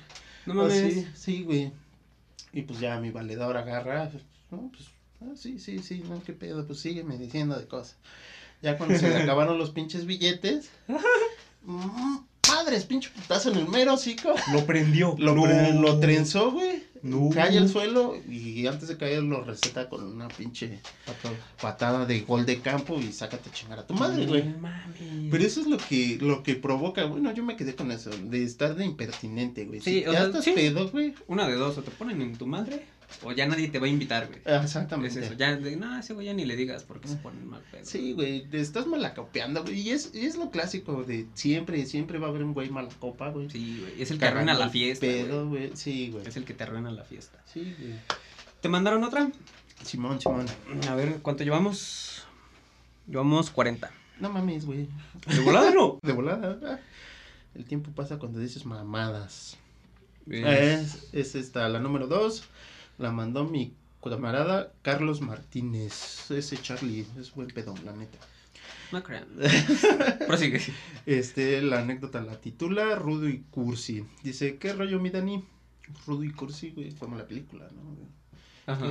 No 0.46 0.54
mames. 0.54 1.08
sí, 1.16 1.44
güey. 1.44 1.74
Y 2.54 2.64
pues 2.64 2.80
ya 2.80 3.00
mi 3.00 3.12
valedor 3.12 3.58
agarra, 3.58 4.10
no, 4.52 4.72
pues, 4.76 4.90
ah, 5.22 5.36
sí, 5.36 5.60
sí, 5.60 5.80
sí, 5.80 6.04
no, 6.10 6.22
qué 6.24 6.34
pedo, 6.34 6.66
pues 6.66 6.80
sígueme 6.80 7.18
diciendo 7.18 7.58
de 7.58 7.68
cosas. 7.68 7.98
Ya 8.62 8.78
cuando 8.78 8.98
se 8.98 9.08
le 9.10 9.18
acabaron 9.24 9.58
los 9.58 9.70
pinches 9.72 10.06
billetes, 10.06 10.70
mm, 11.64 12.18
madres, 12.50 12.86
pinche 12.86 13.10
putazo 13.12 13.52
en 13.52 13.58
el 13.60 13.68
mero 13.68 13.94
hocico. 13.94 14.34
Lo 14.54 14.66
prendió. 14.66 15.16
Lo, 15.18 15.36
No. 15.36 15.44
pre- 15.44 15.74
lo 15.74 16.00
trenzó, 16.00 16.52
güey. 16.52 16.84
No. 17.02 17.30
Cae 17.30 17.58
al 17.58 17.70
suelo 17.70 18.16
y 18.30 18.66
antes 18.68 18.90
de 18.90 18.98
caer 18.98 19.24
lo 19.24 19.44
receta 19.44 19.90
con 19.90 20.04
una 20.04 20.28
pinche 20.28 20.80
patada 21.62 22.06
de 22.06 22.22
gol 22.22 22.46
de 22.46 22.60
campo 22.60 23.00
y 23.00 23.12
sácate 23.12 23.50
a 23.50 23.54
chingar 23.54 23.80
a 23.80 23.88
tu 23.88 23.94
madre, 23.94 24.26
güey. 24.26 24.44
No. 24.44 24.70
Pero 25.32 25.44
eso 25.44 25.62
es 25.62 25.68
lo 25.68 25.78
que, 25.78 26.18
lo 26.22 26.44
que 26.44 26.56
provoca, 26.56 27.06
bueno, 27.06 27.34
yo 27.34 27.44
me 27.44 27.56
quedé 27.56 27.76
con 27.76 27.92
eso, 27.92 28.10
de 28.10 28.44
estar 28.44 28.76
de 28.76 28.86
impertinente, 28.86 29.66
güey. 29.66 29.80
Sí, 29.80 30.02
si 30.02 30.08
o 30.08 30.12
ya 30.12 30.20
sea, 30.20 30.28
estás 30.28 30.44
sí. 30.44 30.52
pedo, 30.54 30.90
güey. 30.90 31.14
Una 31.28 31.48
de 31.48 31.56
dos, 31.56 31.78
o 31.78 31.82
te 31.82 31.92
ponen 31.92 32.22
en 32.22 32.38
tu 32.38 32.48
madre 32.48 32.86
O 33.24 33.32
ya 33.32 33.48
nadie 33.48 33.68
te 33.70 33.80
va 33.80 33.88
a 33.88 33.90
invitar, 33.90 34.28
güey. 34.28 34.40
Ah, 34.46 34.58
Es 34.58 34.66
Exactamente. 34.66 35.20
eso. 35.20 35.34
Ya, 35.34 35.56
de, 35.56 35.76
no, 35.76 35.98
ese 36.00 36.14
güey 36.14 36.28
ya 36.28 36.34
ni 36.34 36.46
le 36.46 36.56
digas 36.56 36.84
porque 36.84 37.08
se 37.08 37.16
ponen 37.18 37.48
mal 37.48 37.62
pedo. 37.72 37.84
Sí, 37.86 38.14
güey, 38.14 38.46
te 38.48 38.60
estás 38.62 38.86
malacopeando, 38.88 39.64
güey. 39.64 39.80
Y 39.82 39.90
es, 39.92 40.12
y 40.14 40.26
es 40.26 40.36
lo 40.38 40.52
clásico 40.52 41.04
de 41.04 41.28
siempre, 41.34 41.86
siempre 41.86 42.20
va 42.20 42.28
a 42.28 42.30
haber 42.30 42.44
un 42.44 42.54
güey 42.54 42.70
malacopa, 42.70 43.30
güey. 43.30 43.50
Sí, 43.50 43.80
güey. 43.82 44.02
Es 44.02 44.12
el 44.12 44.20
que 44.20 44.26
arruina 44.26 44.54
la 44.54 44.70
fiesta. 44.70 45.06
Pedo, 45.06 45.48
güey. 45.50 45.68
güey. 45.68 45.78
Sí, 45.78 46.12
güey. 46.12 46.28
Es 46.28 46.38
el 46.38 46.46
que 46.46 46.54
te 46.54 46.64
arruina 46.64 46.92
la 46.92 47.04
fiesta. 47.04 47.42
Sí, 47.52 47.76
güey. 47.80 47.94
¿Te 48.62 48.70
mandaron 48.70 49.04
otra? 49.04 49.30
Simón, 49.84 50.22
Simón. 50.22 50.46
A 50.90 50.96
ver, 50.96 51.20
¿cuánto 51.22 51.44
llevamos? 51.44 52.24
Llevamos 53.08 53.50
40. 53.50 53.90
No 54.20 54.30
mames, 54.30 54.66
güey. 54.66 54.88
¿De 55.28 55.40
volada 55.40 55.72
no? 55.72 55.98
De 56.04 56.14
volada. 56.14 56.60
ah. 56.66 56.80
El 57.56 57.66
tiempo 57.66 57.90
pasa 57.92 58.18
cuando 58.20 58.40
dices 58.40 58.66
mamadas. 58.66 59.58
Es- 60.30 60.46
Es, 60.46 61.08
es 61.14 61.36
esta, 61.36 61.68
la 61.70 61.80
número 61.80 62.06
dos. 62.08 62.44
La 63.00 63.12
mandó 63.12 63.46
mi 63.46 63.74
camarada 64.04 64.72
Carlos 64.82 65.22
Martínez. 65.22 66.30
Ese 66.30 66.58
Charlie 66.62 67.06
es 67.20 67.34
buen 67.34 67.48
pedo, 67.48 67.74
la 67.84 67.94
neta. 67.94 68.18
No 68.92 69.02
crean. 69.04 69.26
Prosigue. 70.28 70.62
Este, 71.06 71.62
la 71.62 71.80
anécdota 71.80 72.22
la 72.22 72.40
titula 72.40 72.96
Rudo 72.96 73.28
y 73.30 73.40
Cursi. 73.50 74.06
Dice, 74.24 74.58
¿qué 74.58 74.74
rollo, 74.74 75.00
mi 75.00 75.10
Dani? 75.10 75.44
Rudo 76.06 76.24
y 76.24 76.32
Cursi, 76.32 76.72
güey, 76.72 76.94
como 76.94 77.18
la 77.18 77.28
película, 77.28 77.68
¿no? 77.72 77.98
Ajá. 78.72 78.86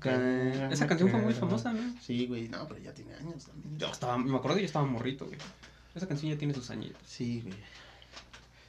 Creo, 0.00 0.70
Esa 0.70 0.86
canción 0.86 1.10
fue 1.10 1.20
muy 1.20 1.32
creo. 1.32 1.46
famosa, 1.46 1.72
¿no? 1.72 1.94
Sí, 2.02 2.26
güey, 2.26 2.48
no, 2.48 2.66
pero 2.68 2.80
ya 2.80 2.92
tiene 2.92 3.14
años 3.14 3.46
también. 3.46 3.78
Yo 3.78 3.86
estaba, 3.86 4.18
me 4.18 4.36
acuerdo 4.36 4.56
que 4.56 4.62
yo 4.62 4.66
estaba 4.66 4.86
morrito, 4.86 5.26
güey. 5.26 5.38
Esa 5.94 6.06
canción 6.08 6.32
ya 6.32 6.38
tiene 6.38 6.52
sus 6.52 6.70
añitos. 6.70 7.00
Sí, 7.06 7.40
güey. 7.42 7.54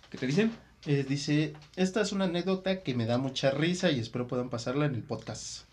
¿Qué 0.09 0.17
te 0.17 0.27
dicen? 0.27 0.51
Eh, 0.85 1.05
dice, 1.07 1.53
esta 1.75 2.01
es 2.01 2.11
una 2.11 2.25
anécdota 2.25 2.83
que 2.83 2.93
me 2.93 3.05
da 3.05 3.17
mucha 3.17 3.51
risa 3.51 3.91
y 3.91 3.99
espero 3.99 4.27
puedan 4.27 4.49
pasarla 4.49 4.85
en 4.85 4.95
el 4.95 5.01
podcast. 5.03 5.63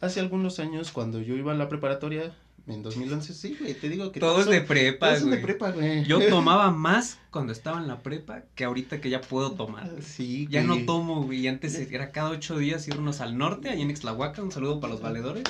Hace 0.00 0.20
algunos 0.20 0.58
años, 0.60 0.92
cuando 0.92 1.20
yo 1.20 1.34
iba 1.34 1.52
a 1.52 1.56
la 1.56 1.68
preparatoria, 1.68 2.32
en 2.66 2.82
2011, 2.82 3.34
sí, 3.34 3.56
güey, 3.60 3.74
te 3.74 3.88
digo 3.88 4.10
que... 4.12 4.20
Todo 4.20 4.38
es 4.38 4.44
son- 4.44 4.54
de 4.54 4.60
prepa, 4.62 5.14
todos 5.16 5.30
de 5.30 5.36
prepa, 5.38 5.70
güey. 5.72 6.04
Yo 6.04 6.18
tomaba 6.30 6.70
más 6.70 7.18
cuando 7.30 7.52
estaba 7.52 7.78
en 7.80 7.88
la 7.88 8.02
prepa 8.02 8.42
que 8.54 8.64
ahorita 8.64 9.00
que 9.00 9.10
ya 9.10 9.20
puedo 9.20 9.52
tomar. 9.52 9.90
güey. 9.90 10.02
Sí, 10.02 10.46
Ya 10.50 10.62
no 10.62 10.78
tomo, 10.86 11.24
güey. 11.24 11.46
Antes 11.48 11.74
era 11.74 12.10
cada 12.12 12.30
ocho 12.30 12.56
días 12.56 12.86
irnos 12.88 13.20
al 13.20 13.36
norte, 13.36 13.68
allá 13.70 13.82
en 13.82 13.90
Ixtlahuaca. 13.90 14.42
Un 14.42 14.52
saludo 14.52 14.78
para 14.80 14.92
los 14.92 15.02
valedores. 15.02 15.44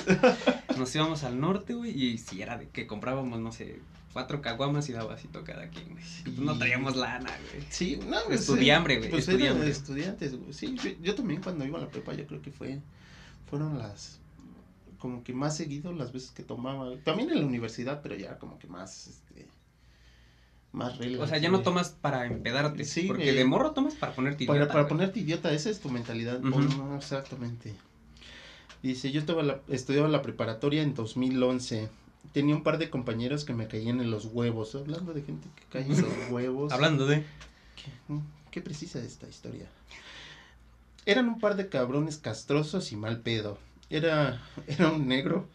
Nos 0.77 0.93
íbamos 0.95 1.23
al 1.23 1.39
norte, 1.39 1.73
güey. 1.73 1.91
Y 1.91 2.17
si 2.17 2.41
era 2.41 2.57
de 2.57 2.67
que 2.69 2.85
comprábamos, 2.87 3.39
no 3.39 3.51
sé, 3.51 3.79
cuatro 4.15 4.41
caguamas 4.41 4.87
y 4.87 4.93
daba 4.93 5.09
vasito 5.09 5.43
cada 5.43 5.67
quien, 5.67 5.89
güey. 5.89 6.03
Pues 6.23 6.37
no 6.39 6.57
traíamos 6.57 6.95
lana, 6.95 7.29
güey. 7.51 7.65
Sí, 7.69 7.99
no, 8.07 8.15
pues, 8.27 8.39
Estudiambre, 8.39 8.95
güey, 8.99 9.09
Pues 9.09 9.27
estudiambre. 9.27 9.69
estudiantes, 9.69 10.39
güey. 10.39 10.53
Sí, 10.53 10.73
yo, 10.81 10.91
yo 11.03 11.15
también 11.15 11.41
cuando 11.41 11.65
iba 11.65 11.77
a 11.77 11.81
la 11.81 11.89
prepa, 11.89 12.13
yo 12.13 12.25
creo 12.25 12.41
que 12.41 12.49
fue, 12.49 12.79
fueron 13.49 13.77
las, 13.77 14.19
como 14.99 15.21
que 15.21 15.33
más 15.33 15.57
seguido 15.57 15.91
las 15.91 16.13
veces 16.13 16.31
que 16.31 16.43
tomaba. 16.43 16.95
También 17.03 17.29
en 17.29 17.39
la 17.41 17.45
universidad, 17.45 18.01
pero 18.01 18.15
ya 18.15 18.39
como 18.39 18.57
que 18.57 18.67
más, 18.67 19.07
este, 19.07 19.47
más 20.71 20.97
relax. 20.97 21.21
O 21.21 21.27
sea, 21.27 21.37
ya 21.37 21.49
no 21.49 21.57
güey. 21.57 21.65
tomas 21.65 21.89
para 21.89 22.25
empedarte. 22.25 22.85
Sí, 22.85 23.07
porque 23.07 23.23
güey. 23.25 23.35
de 23.35 23.43
morro 23.43 23.71
tomas 23.71 23.95
para 23.95 24.13
ponerte 24.15 24.45
Para, 24.45 24.59
idiota. 24.59 24.71
para 24.71 24.83
güey. 24.85 24.93
ponerte 24.95 25.19
idiota, 25.19 25.51
esa 25.51 25.69
es 25.69 25.81
tu 25.81 25.89
mentalidad. 25.89 26.39
Ujú. 26.39 26.51
bueno, 26.51 26.95
exactamente. 26.95 27.73
Dice, 28.81 29.11
yo 29.11 29.19
estaba 29.19 29.43
la, 29.43 29.59
estudiaba 29.67 30.07
la 30.07 30.21
preparatoria 30.21 30.83
en 30.83 30.93
2011. 30.93 31.89
Tenía 32.33 32.55
un 32.55 32.63
par 32.63 32.77
de 32.77 32.89
compañeros 32.89 33.45
que 33.45 33.53
me 33.53 33.67
caían 33.67 33.99
en 34.01 34.11
los 34.11 34.25
huevos. 34.25 34.75
Hablando 34.75 35.13
de 35.13 35.21
gente 35.21 35.47
que 35.55 35.63
cae 35.71 35.83
en 35.83 36.01
los 36.01 36.11
huevos. 36.31 36.71
Hablando 36.71 37.05
de. 37.07 37.23
¿Qué, 37.75 37.91
qué 38.51 38.61
precisa 38.61 38.99
esta 38.99 39.27
historia? 39.27 39.67
Eran 41.05 41.27
un 41.29 41.39
par 41.39 41.55
de 41.55 41.69
cabrones 41.69 42.17
castrosos 42.17 42.91
y 42.91 42.95
mal 42.95 43.19
pedo. 43.21 43.57
Era, 43.89 44.41
era 44.67 44.89
un 44.89 45.07
negro 45.07 45.47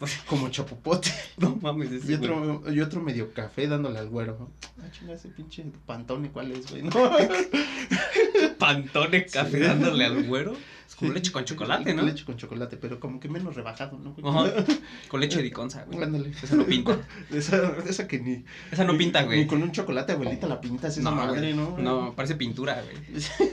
como 0.28 0.48
chapopote 0.50 1.10
No 1.38 1.56
mames, 1.62 1.90
ese 1.92 2.12
y 2.12 2.16
güey. 2.16 2.30
otro, 2.30 2.72
y 2.72 2.80
otro 2.80 3.00
medio 3.00 3.32
café 3.32 3.68
dándole 3.68 3.98
al 3.98 4.08
güero. 4.08 4.50
Ah, 4.80 4.90
chinga, 4.90 5.14
ese 5.14 5.28
pinche 5.28 5.64
pantone, 5.86 6.30
¿cuál 6.30 6.52
es, 6.52 6.70
güey? 6.70 6.82
No. 6.82 6.90
Pantone 8.58 9.26
café 9.26 9.60
dándole 9.60 10.04
al 10.04 10.24
güero. 10.24 10.56
Es 10.88 10.94
como 10.94 11.12
leche 11.12 11.32
con 11.32 11.44
chocolate, 11.44 11.92
¿no? 11.94 12.02
Leche 12.02 12.24
con 12.24 12.36
chocolate, 12.36 12.76
pero 12.76 13.00
como 13.00 13.18
que 13.18 13.28
menos 13.28 13.56
rebajado, 13.56 13.98
¿no? 13.98 14.14
Ajá. 14.30 14.52
Con 15.08 15.20
leche 15.20 15.42
de 15.42 15.50
conza, 15.50 15.84
güey. 15.84 16.00
Ándale. 16.00 16.30
Esa 16.30 16.54
no 16.54 16.64
pinta. 16.64 16.96
Esa, 17.32 17.74
esa 17.88 18.06
que 18.06 18.20
ni. 18.20 18.44
Esa 18.70 18.84
no 18.84 18.92
ni- 18.92 18.98
pinta, 19.00 19.20
Ni 19.22 19.26
güey. 19.26 19.46
con 19.48 19.62
un 19.62 19.72
chocolate, 19.72 20.12
abuelita, 20.12 20.46
la 20.46 20.60
pintas 20.60 20.96
esa 20.96 21.10
No, 21.10 21.16
madre. 21.16 21.52
¿no? 21.54 21.76
No, 21.76 22.14
parece 22.14 22.36
pintura, 22.36 22.80
güey. 22.82 22.96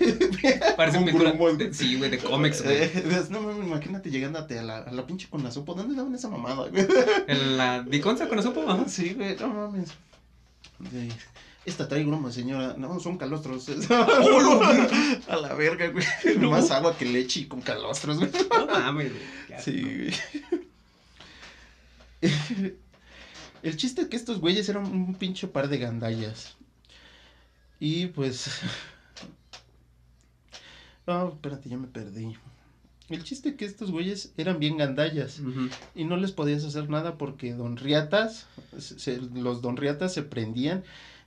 Parece 0.77 0.99
Un 0.99 1.05
pintura. 1.05 1.31
de- 1.31 1.73
sí, 1.73 1.95
güey, 1.97 2.11
de 2.11 2.19
cómics, 2.19 2.63
güey. 2.63 2.77
Eh, 2.83 3.23
no 3.31 3.41
mames, 3.41 3.65
imagínate 3.65 4.11
llegándote 4.11 4.59
a 4.59 4.63
la, 4.63 4.77
a 4.83 4.91
la 4.91 5.05
pinche 5.07 5.27
con 5.27 5.43
la 5.43 5.51
sopa. 5.51 5.73
¿Dónde 5.73 5.95
daban 5.95 6.13
esa 6.13 6.29
mamada, 6.29 6.67
güey? 6.69 6.85
En 7.27 7.57
la 7.57 7.81
diconza 7.81 8.27
con 8.27 8.37
la 8.37 8.43
sopa, 8.43 8.61
ajá. 8.71 8.85
Sí, 8.87 9.15
güey, 9.15 9.35
no 9.37 9.47
mames. 9.47 9.89
De, 10.79 11.09
esta 11.65 11.87
trae 11.87 12.03
groma, 12.03 12.31
señora. 12.31 12.75
No, 12.77 12.99
son 12.99 13.17
calostros. 13.17 13.67
a 13.89 15.35
la 15.35 15.53
verga, 15.53 15.87
güey. 15.89 16.05
No. 16.39 16.51
Más 16.51 16.71
agua 16.71 16.97
que 16.97 17.05
leche 17.05 17.41
y 17.41 17.45
con 17.45 17.61
calostros, 17.61 18.17
güey. 18.19 18.31
No 18.49 18.65
mames, 18.67 19.11
güey. 19.11 19.61
Sí, 19.61 19.81
güey. 19.81 20.13
El 23.63 23.77
chiste 23.77 24.01
es 24.01 24.07
que 24.09 24.17
estos 24.17 24.39
güeyes 24.39 24.67
eran 24.67 24.85
un 24.85 25.15
pinche 25.15 25.47
par 25.47 25.69
de 25.69 25.77
gandallas. 25.77 26.55
Y 27.79 28.07
pues. 28.07 28.49
No, 31.07 31.29
espérate, 31.29 31.69
ya 31.69 31.77
me 31.77 31.87
perdí. 31.87 32.33
El 33.09 33.23
chiste 33.23 33.49
es 33.49 33.55
que 33.55 33.65
estos 33.65 33.91
güeyes 33.91 34.31
eran 34.37 34.59
bien 34.59 34.77
gandallas. 34.77 35.39
Y 35.95 36.05
no 36.05 36.17
les 36.17 36.31
podías 36.31 36.63
hacer 36.63 36.89
nada 36.89 37.17
porque 37.17 37.53
don 37.53 37.77
Riatas, 37.77 38.47
se- 38.79 39.21
los 39.21 39.61
don 39.61 39.75
Riatas 39.77 40.13
se 40.13 40.23
prendían 40.23 40.83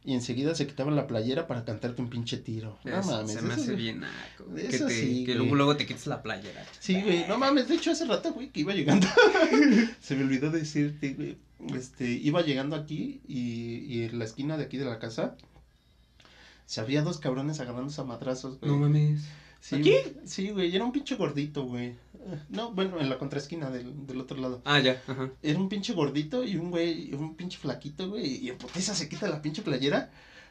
y 0.07 0.15
enseguida 0.15 0.55
se 0.55 0.67
quitaban 0.67 0.95
la 0.97 1.07
playera 1.07 1.47
para 1.49 1.65
cantarte 1.65 2.01
un 2.01 2.09
pinche 2.09 2.39
tiro. 2.39 2.79
No 2.85 3.01
Es- 3.01 3.07
mames. 3.07 3.33
se 3.33 3.43
me 3.43 3.53
hace 3.55 3.75
bien 3.75 4.01
naco. 4.01 4.45
güey, 4.49 4.69
Que, 4.69 4.77
eso 4.77 4.87
te, 4.87 4.95
sí, 4.95 5.25
que 5.25 5.33
güey. 5.33 5.39
luego, 5.39 5.55
luego 5.57 5.77
te 5.77 5.85
quites 5.85 6.07
la 6.07 6.23
playera. 6.23 6.65
Sí, 6.81 7.03
güey, 7.03 7.27
no 7.29 7.37
mames, 7.37 7.69
de 7.69 7.75
hecho 7.75 7.91
hace 7.91 8.07
rato, 8.07 8.33
güey, 8.33 8.51
que 8.51 8.61
iba 8.61 8.73
llegando, 8.73 9.07
se 10.01 10.15
me 10.17 10.23
olvidó 10.25 10.51
decirte, 10.51 11.13
güey, 11.15 11.37
este, 11.77 12.09
iba 12.09 12.41
llegando 12.43 12.77
aquí 12.77 13.21
y, 13.27 13.79
y 13.87 14.05
en 14.05 14.19
la 14.19 14.25
esquina 14.25 14.57
de 14.57 14.65
aquí 14.65 14.77
de 14.79 14.85
la 14.85 14.99
casa, 15.01 15.37
se 16.67 16.81
había 16.81 17.03
dos 17.03 17.19
cabrones 17.19 17.61
agarrándose 17.61 18.01
a 18.01 18.05
madrazos, 18.05 18.59
güey. 18.61 18.71
No 18.73 18.79
mames. 18.79 19.23
Sí, 19.67 19.75
¿Aquí? 19.75 19.95
Sí, 20.25 20.51
güey, 20.51 20.77
era 20.77 20.85
un 20.85 20.93
pinche 20.93 21.17
gordito, 21.17 21.65
güey. 21.65 21.93
No, 22.51 22.71
bueno, 22.71 23.01
en 23.01 23.09
la 23.09 23.19
contraesquina 23.19 23.69
del, 23.69 24.07
del 24.07 24.21
otro 24.21 24.37
lado. 24.37 24.63
Ah, 24.65 24.79
ya, 24.79 25.03
ajá. 25.09 25.31
Era 25.43 25.59
un 25.59 25.69
pinche 25.69 25.93
gordito 25.93 26.45
y 26.45 26.57
un 26.57 26.71
güey, 26.71 27.13
un 27.15 27.35
pinche 27.35 27.59
flaquito, 27.59 28.09
güey, 28.09 28.45
y 28.45 28.51
en 28.51 28.59
se 28.81 29.09
quita 29.09 29.27
la 29.27 29.43
pinche 29.43 29.63
playera, 29.63 30.09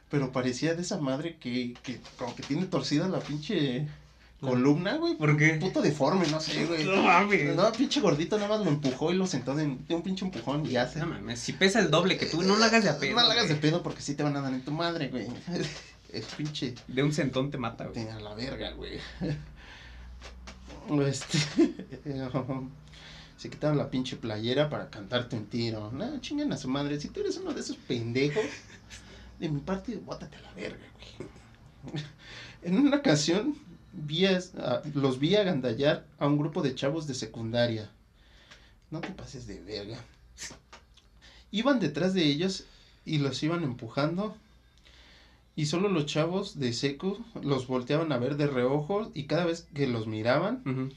pero 0.09 0.34
parecía 0.34 0.76
de 0.76 0.82
esa 0.82 0.99
madre 0.99 1.38
que, 1.39 1.76
que 1.82 2.01
como 2.18 2.36
que 2.36 2.43
tiene 2.43 2.66
torcida 2.66 3.07
la 3.07 3.22
pinche 3.22 3.88
columna, 4.41 4.97
güey. 4.97 5.16
¿Por 5.16 5.38
qué? 5.38 5.53
Puto 5.61 5.82
deforme, 5.82 6.28
no 6.28 6.41
sé, 6.41 6.66
güey. 6.66 6.84
No 6.84 7.01
mames. 7.01 7.55
No, 7.55 7.72
pinche 7.72 8.01
gordito 8.01 8.36
nada 8.36 8.49
más 8.49 8.66
lo 8.66 8.70
empujó 8.70 9.13
y 9.13 9.16
lo 9.16 9.28
sentó 9.28 9.55
de, 9.55 9.78
de 9.88 9.95
un 9.95 10.01
pinche 10.01 10.26
empujón 10.26 10.66
y 10.66 10.72
ya 10.72 10.89
se. 10.89 10.99
No 10.99 11.05
mames, 11.05 11.39
si 11.39 11.53
pesa 11.53 11.80
el 11.80 11.89
doble 11.89 12.18
que 12.18 12.26
tú, 12.26 12.41
no 12.41 12.57
lo 12.57 12.66
hagas 12.66 12.84
de 12.84 12.91
pedo. 12.91 13.16
No 13.16 13.24
lo 13.24 13.32
hagas 13.32 13.47
de 13.47 13.55
pedo 13.55 13.82
porque 13.82 14.01
sí 14.01 14.16
te 14.16 14.24
van 14.24 14.36
a 14.36 14.41
dar 14.41 14.53
en 14.53 14.66
tu 14.66 14.72
madre, 14.72 15.07
güey. 15.07 15.28
Es 16.18 16.26
pinche 16.36 16.76
De 16.88 17.03
un 17.03 17.11
centón 17.13 17.51
te 17.51 17.57
mata, 17.57 17.86
güey. 17.88 18.07
a 18.07 18.20
la 18.20 18.34
verga, 18.34 18.72
güey. 18.72 18.99
Este. 21.07 21.38
Se 23.38 23.49
quitaron 23.49 23.78
la 23.78 23.89
pinche 23.89 24.16
playera 24.16 24.70
para 24.70 24.89
cantarte 24.89 25.36
un 25.36 25.45
tiro. 25.47 25.91
No, 25.91 26.20
chingan 26.22 26.51
a 26.53 26.57
su 26.57 26.68
madre. 26.70 26.99
Si 26.99 27.09
tú 27.09 27.20
eres 27.20 27.38
uno 27.38 27.53
de 27.53 27.59
esos 27.61 27.76
pendejos, 27.78 28.43
de 29.39 29.49
mi 29.49 29.59
parte, 29.59 29.97
bótate 29.97 30.38
a 30.38 30.41
la 30.41 30.53
verga, 30.53 30.86
güey. 30.93 32.03
En 32.63 32.78
una 32.80 32.97
ocasión, 32.97 33.55
vi 33.93 34.26
a- 34.26 34.39
a- 34.57 34.82
los 34.95 35.20
vi 35.20 35.36
agandallar 35.36 36.05
a 36.18 36.26
un 36.28 36.38
grupo 36.38 36.61
de 36.63 36.74
chavos 36.74 37.05
de 37.07 37.13
secundaria. 37.13 37.91
No 38.89 39.01
te 39.01 39.09
pases 39.09 39.45
de 39.47 39.59
verga. 39.61 39.97
Iban 41.51 41.80
detrás 41.80 42.13
de 42.16 42.24
ellos 42.26 42.63
y 43.05 43.20
los 43.20 43.41
iban 43.43 43.63
empujando. 43.63 44.36
Y 45.56 45.68
solo 45.68 45.88
los 45.89 46.06
chavos 46.06 46.60
de 46.60 46.74
seco 46.74 47.18
los 47.41 47.68
volteaban 47.68 48.12
a 48.12 48.18
ver 48.18 48.36
de 48.38 48.47
reojo 48.47 49.12
y 49.14 49.24
cada 49.26 49.45
vez 49.45 49.68
que 49.74 49.88
los 49.88 50.06
miraban 50.08 50.62
Ujú. 50.66 50.89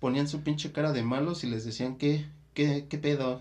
ponían 0.00 0.28
su 0.28 0.42
pinche 0.42 0.70
cara 0.72 0.92
de 0.92 1.02
malos 1.02 1.44
y 1.44 1.46
les 1.48 1.64
decían, 1.64 1.96
¿qué, 1.96 2.26
qué, 2.54 2.86
qué 2.90 2.98
pedo? 2.98 3.40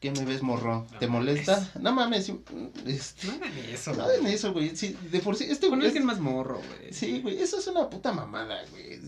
¿Qué 0.00 0.12
me 0.12 0.24
ves, 0.24 0.42
morro? 0.44 0.86
¿Te 1.00 1.06
No 1.08 1.14
molesta? 1.14 1.72
No 1.80 1.92
mames, 1.92 2.26
sí, 2.26 2.38
este, 2.86 3.26
No 3.26 3.32
hagan 3.32 3.52
eso, 3.72 3.92
no 3.94 4.04
güey. 4.04 4.16
hagan 4.16 4.26
eso, 4.28 4.52
güey. 4.52 4.76
Sí, 4.76 4.96
de 5.10 5.18
por 5.18 5.34
sí, 5.34 5.46
este 5.50 5.68
Con 5.68 5.78
güey. 5.80 5.88
alguien 5.88 6.06
más 6.06 6.20
morro, 6.20 6.58
güey. 6.64 6.92
Sí, 6.92 7.20
güey, 7.20 7.42
eso 7.42 7.58
es 7.58 7.66
una 7.66 7.90
puta 7.90 8.12
mamada, 8.12 8.60
güey. 8.70 9.00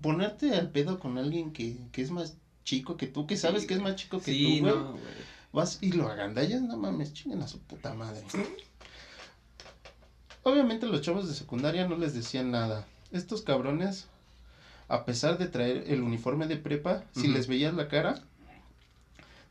Ponerte 0.00 0.54
al 0.54 0.70
pedo 0.70 0.98
con 0.98 1.18
alguien 1.18 1.52
que, 1.52 1.76
que 1.92 2.00
es 2.00 2.10
más 2.10 2.36
chico 2.64 2.96
que 2.96 3.06
tú, 3.06 3.26
que 3.26 3.36
sabes 3.36 3.62
Sí, 3.62 3.68
que 3.68 3.74
es 3.74 3.80
más 3.82 3.96
chico 3.96 4.18
que 4.18 4.32
Sí, 4.32 4.44
tú, 4.60 4.64
güey. 4.66 4.74
no, 4.74 4.92
güey. 4.92 5.02
Vas 5.52 5.78
y 5.82 5.92
lo 5.92 6.08
agandallas, 6.08 6.62
no 6.62 6.78
mames, 6.78 7.12
chinguen 7.12 7.42
a 7.42 7.48
su 7.48 7.58
puta 7.60 7.92
madre. 7.92 8.22
Obviamente 10.42 10.86
los 10.86 11.02
chavos 11.02 11.28
de 11.28 11.34
secundaria 11.34 11.86
no 11.86 11.96
les 11.96 12.14
decían 12.14 12.50
nada. 12.50 12.86
Estos 13.12 13.42
cabrones 13.42 14.06
a 14.90 15.04
pesar 15.04 15.38
de 15.38 15.46
traer 15.46 15.84
el 15.86 16.02
uniforme 16.02 16.48
de 16.48 16.56
prepa, 16.56 17.04
si 17.14 17.28
les 17.28 17.46
veías 17.46 17.72
la 17.74 17.86
cara, 17.86 18.20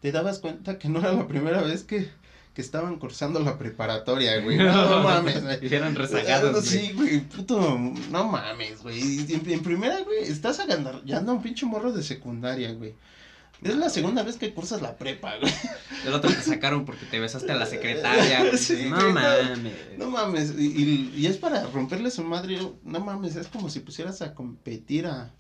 te 0.02 0.12
dabas 0.12 0.40
cuenta 0.40 0.78
que 0.78 0.90
no 0.90 1.00
era 1.00 1.14
la 1.14 1.28
primera 1.30 1.62
vez 1.62 1.84
que, 1.84 2.10
que 2.54 2.62
estaban 2.62 3.00
cursando 3.00 3.40
la 3.40 3.58
preparatoria, 3.58 4.42
güey. 4.42 4.58
No, 4.58 5.02
mames, 5.02 5.42
güey. 5.42 5.60
Y 5.66 5.74
eran 5.74 5.96
rezagados, 5.96 6.66
Sí, 6.66 6.92
güey, 6.94 7.22
puto, 7.22 7.80
no 8.12 8.28
mames, 8.28 8.84
güey. 8.84 9.32
En, 9.34 9.50
en 9.50 9.64
primera, 9.64 10.02
güey, 10.02 10.24
estás 10.24 10.60
agarrando 10.60 11.32
un 11.32 11.42
pinche 11.42 11.66
morro 11.66 11.94
de 11.94 12.04
secundaria, 12.04 12.74
güey. 12.74 12.94
Es 13.62 13.76
la 13.76 13.90
segunda 13.90 14.24
vez 14.24 14.38
que 14.38 14.54
cursas 14.54 14.82
la 14.82 14.96
prepa, 14.98 15.36
güey. 15.38 15.52
El 16.06 16.14
otro 16.14 16.30
te 16.32 16.42
sacaron 16.42 16.86
porque 16.86 17.06
te 17.06 17.20
besaste 17.20 17.52
a 17.52 17.56
la 17.56 17.66
secretaria. 17.66 18.40
güey. 18.46 18.58
Sí, 18.58 18.86
no 18.90 18.96
güey, 18.98 19.14
mames. 19.14 19.98
No 19.98 20.10
mames, 20.10 20.54
y, 20.58 20.66
y- 20.66 21.14
y 21.18 21.26
es 21.28 21.38
para 21.38 21.64
romperle 21.68 22.10
su 22.12 22.24
madre, 22.24 22.58
no 22.84 23.00
mames, 23.02 23.36
es 23.36 23.48
como 23.48 23.70
si 23.70 23.82
pusieras 23.82 24.22
a 24.22 24.34
competir 24.34 25.08
a, 25.08 25.34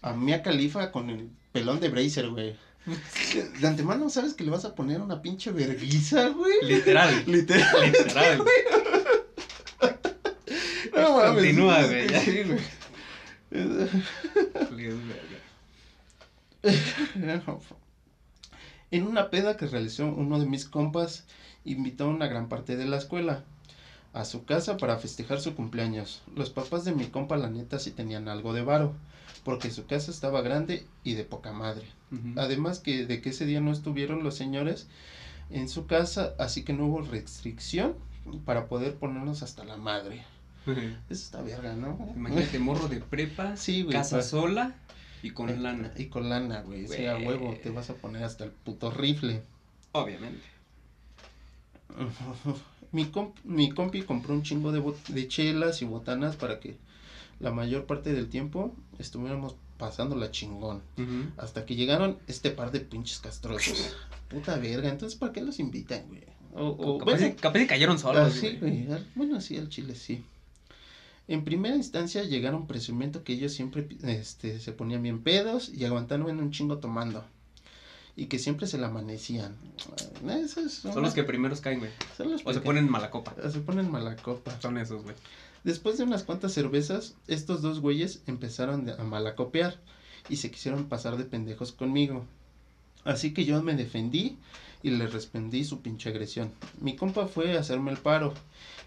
a 0.00 0.12
Mia 0.14 0.42
Khalifa 0.42 0.90
con 0.90 1.10
el 1.10 1.28
pelón 1.52 1.80
de 1.80 1.88
Bracer, 1.90 2.28
güey. 2.30 2.56
De 3.60 3.66
antemano 3.68 4.08
sabes 4.08 4.32
que 4.32 4.44
le 4.44 4.50
vas 4.50 4.64
a 4.64 4.74
poner 4.74 5.02
una 5.02 5.20
pinche 5.20 5.50
verguiza, 5.52 6.28
güey. 6.28 6.54
Literal. 6.62 7.24
Literal. 7.26 7.92
Literal. 7.92 8.42
No 10.94 11.16
mames. 11.18 11.34
Continúa, 11.34 11.82
güey. 11.84 12.08
Sí, 12.24 12.42
güey. 12.44 12.58
En 18.90 19.06
una 19.06 19.28
peda 19.30 19.56
que 19.56 19.66
realizó 19.66 20.06
uno 20.06 20.38
de 20.40 20.46
mis 20.46 20.64
compas, 20.64 21.24
invitó 21.64 22.04
a 22.04 22.08
una 22.08 22.26
gran 22.26 22.48
parte 22.48 22.76
de 22.76 22.86
la 22.86 22.96
escuela 22.96 23.44
a 24.14 24.24
su 24.24 24.44
casa 24.46 24.78
para 24.78 24.96
festejar 24.96 25.40
su 25.40 25.54
cumpleaños. 25.54 26.22
Los 26.34 26.48
papás 26.48 26.84
de 26.86 26.94
mi 26.94 27.04
compa, 27.06 27.36
la 27.36 27.50
neta, 27.50 27.78
sí 27.78 27.90
tenían 27.90 28.28
algo 28.28 28.54
de 28.54 28.62
varo, 28.62 28.94
porque 29.44 29.70
su 29.70 29.86
casa 29.86 30.10
estaba 30.10 30.40
grande 30.40 30.86
y 31.04 31.12
de 31.14 31.24
poca 31.24 31.52
madre. 31.52 31.86
Además 32.36 32.78
que 32.78 33.04
de 33.04 33.20
que 33.20 33.28
ese 33.30 33.44
día 33.44 33.60
no 33.60 33.70
estuvieron 33.72 34.22
los 34.24 34.34
señores 34.34 34.86
en 35.50 35.68
su 35.68 35.86
casa, 35.86 36.32
así 36.38 36.62
que 36.62 36.72
no 36.72 36.86
hubo 36.86 37.02
restricción 37.02 37.94
para 38.46 38.68
poder 38.68 38.94
ponernos 38.94 39.42
hasta 39.42 39.64
la 39.64 39.76
madre. 39.76 40.24
Eso 41.10 41.24
está 41.24 41.42
verga, 41.42 41.74
¿no? 41.74 41.98
Imagínate, 42.16 42.58
morro 42.58 42.88
de 42.88 43.00
prepa, 43.00 43.56
Sí, 43.58 43.82
güey. 43.82 43.92
casa 43.94 44.16
pa- 44.18 44.22
sola 44.22 44.74
y 45.22 45.30
con 45.30 45.62
lana. 45.62 45.92
Y 45.96 46.06
con 46.06 46.28
lana, 46.28 46.62
güey. 46.62 46.86
Sí, 46.88 47.06
a 47.06 47.16
huevo, 47.16 47.56
te 47.62 47.70
vas 47.70 47.90
a 47.90 47.94
poner 47.94 48.22
hasta 48.24 48.44
el 48.44 48.50
puto 48.50 48.90
rifle. 48.90 49.42
Obviamente. 49.92 50.42
Mi, 52.92 53.04
comp- 53.04 53.34
mi 53.44 53.70
compi 53.70 54.02
compró 54.02 54.32
un 54.34 54.42
chingo 54.42 54.72
de, 54.72 54.82
de 55.08 55.28
chelas 55.28 55.82
y 55.82 55.84
botanas 55.84 56.36
para 56.36 56.58
que 56.58 56.76
la 57.38 57.50
mayor 57.50 57.84
parte 57.84 58.12
del 58.14 58.28
tiempo 58.30 58.74
estuviéramos 58.98 59.56
pasando 59.76 60.16
la 60.16 60.30
chingón. 60.30 60.82
Hasta 61.36 61.66
que 61.66 61.76
llegaron 61.76 62.18
este 62.26 62.50
par 62.50 62.70
de 62.72 62.80
pinches 62.80 63.18
castrosos. 63.18 63.94
Puta 64.28 64.56
verga, 64.58 64.88
entonces 64.88 65.18
¿para 65.18 65.32
qué 65.32 65.40
los 65.42 65.58
invitan, 65.58 66.04
güey? 66.08 66.22
O, 66.54 66.66
o, 66.68 66.98
Capaz, 66.98 67.18
bueno, 67.18 67.36
capaz 67.40 67.58
y 67.60 67.66
cayeron 67.66 67.96
ah, 67.96 67.98
solos. 67.98 68.32
sí, 68.32 68.56
güey. 68.58 68.84
güey. 68.84 68.92
al- 68.92 69.06
Bueno, 69.14 69.40
sí, 69.40 69.56
al 69.58 69.68
chile 69.68 69.94
sí. 69.94 70.24
En 71.28 71.44
primera 71.44 71.76
instancia 71.76 72.24
llegaron 72.24 72.66
presumiendo 72.66 73.22
que 73.22 73.34
ellos 73.34 73.52
siempre 73.52 73.86
este, 74.02 74.60
se 74.60 74.72
ponían 74.72 75.02
bien 75.02 75.22
pedos 75.22 75.68
y 75.68 75.84
aguantaron 75.84 76.40
un 76.40 76.50
chingo 76.50 76.78
tomando. 76.78 77.22
Y 78.16 78.26
que 78.26 78.38
siempre 78.38 78.66
se 78.66 78.78
la 78.78 78.88
amanecían. 78.88 79.54
Son 80.70 81.02
los 81.02 81.14
que 81.14 81.22
primeros 81.22 81.60
caen, 81.60 81.80
güey. 81.80 81.92
son 82.16 82.32
los 82.32 82.44
O 82.44 82.52
se 82.52 82.60
ponen 82.60 82.90
mala 82.90 83.10
copa. 83.10 83.36
se 83.48 83.60
ponen 83.60 83.90
mala 83.90 84.16
copa. 84.16 84.58
Son 84.60 84.78
esos, 84.78 85.04
güey. 85.04 85.14
Después 85.64 85.98
de 85.98 86.04
unas 86.04 86.24
cuantas 86.24 86.52
cervezas, 86.52 87.14
estos 87.26 87.62
dos 87.62 87.80
güeyes 87.80 88.22
empezaron 88.26 88.88
a 88.90 89.04
malacopiar 89.04 89.78
y 90.28 90.36
se 90.36 90.50
quisieron 90.50 90.88
pasar 90.88 91.16
de 91.16 91.24
pendejos 91.24 91.72
conmigo. 91.72 92.24
Así 93.04 93.34
que 93.34 93.44
yo 93.44 93.62
me 93.62 93.76
defendí 93.76 94.38
y 94.82 94.90
les 94.90 95.12
respondí 95.12 95.64
su 95.64 95.80
pinche 95.80 96.08
agresión. 96.10 96.50
Mi 96.80 96.96
compa 96.96 97.26
fue 97.26 97.56
a 97.56 97.60
hacerme 97.60 97.90
el 97.90 97.98
paro 97.98 98.34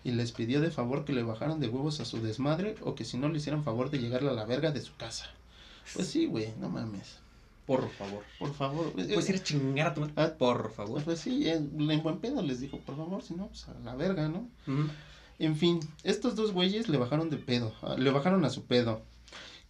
y 0.04 0.12
les 0.12 0.32
pidió 0.32 0.62
de 0.62 0.72
favor 0.72 1.06
que 1.06 1.14
le 1.14 1.24
bajaran 1.24 1.60
de 1.60 1.68
huevos 1.68 2.00
a 2.00 2.06
su 2.06 2.22
desmadre 2.22 2.76
o 2.82 2.96
que 2.96 3.06
si 3.06 3.18
no 3.18 3.30
le 3.30 3.38
hicieran 3.38 3.64
favor 3.64 3.90
de 3.92 4.00
llegarle 4.00 4.30
a 4.30 4.34
la 4.34 4.46
verga 4.46 4.72
de 4.72 4.82
su 4.82 4.96
casa. 4.96 5.30
Pues 5.94 6.08
sí, 6.08 6.26
güey, 6.26 6.54
no 6.60 6.70
mames. 6.70 7.18
Por 7.66 7.90
favor. 7.92 8.24
Por 8.40 8.54
favor. 8.54 8.92
güey. 8.94 9.08
Puedes 9.08 9.30
ir 9.30 9.36
a 9.36 9.44
chingar 9.44 9.88
a 9.88 9.94
tu 9.94 10.02
madre. 10.02 10.14
Ah, 10.18 10.32
Por 10.38 10.72
favor. 10.74 11.04
Pues 11.04 11.20
sí, 11.20 11.48
en, 11.48 11.90
en 11.90 12.04
buen 12.04 12.18
pedo 12.20 12.42
les 12.42 12.60
dijo, 12.60 12.80
por 12.80 12.98
favor, 12.98 13.22
si 13.22 13.34
no, 13.36 13.48
pues 13.48 13.68
a 13.68 13.74
la 13.86 13.96
verga, 13.96 14.28
¿no? 14.28 14.48
En 15.40 15.56
fin, 15.56 15.80
estos 16.04 16.36
dos 16.36 16.52
güeyes 16.52 16.88
le 16.90 16.98
bajaron 16.98 17.30
de 17.30 17.38
pedo, 17.38 17.74
le 17.98 18.12
bajaron 18.12 18.46
a 18.46 18.50
su 18.50 18.64
pedo. 18.64 19.02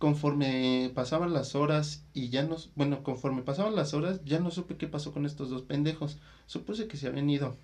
Conforme 0.02 0.92
pasaban 0.96 1.32
las 1.32 1.54
horas 1.54 2.04
y 2.12 2.30
ya 2.30 2.42
no, 2.42 2.58
bueno, 2.74 3.04
conforme 3.04 3.44
pasaban 3.44 3.76
las 3.76 3.94
horas, 3.94 4.20
ya 4.26 4.40
no 4.40 4.50
supe 4.50 4.76
qué 4.76 4.88
pasó 4.88 5.12
con 5.12 5.28
estos 5.28 5.52
dos 5.52 5.62
pendejos. 5.62 6.18
Supuse 6.48 6.88
que 6.88 6.98
se 6.98 7.06
habían 7.06 7.30
ido 7.30 7.56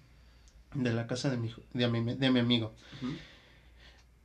de 0.76 0.94
la 0.94 1.08
casa 1.08 1.32
de 1.32 1.38
mi, 1.38 1.52
de 1.74 1.88
mi, 1.88 2.14
de 2.14 2.30
mi 2.30 2.40
amigo. 2.40 2.76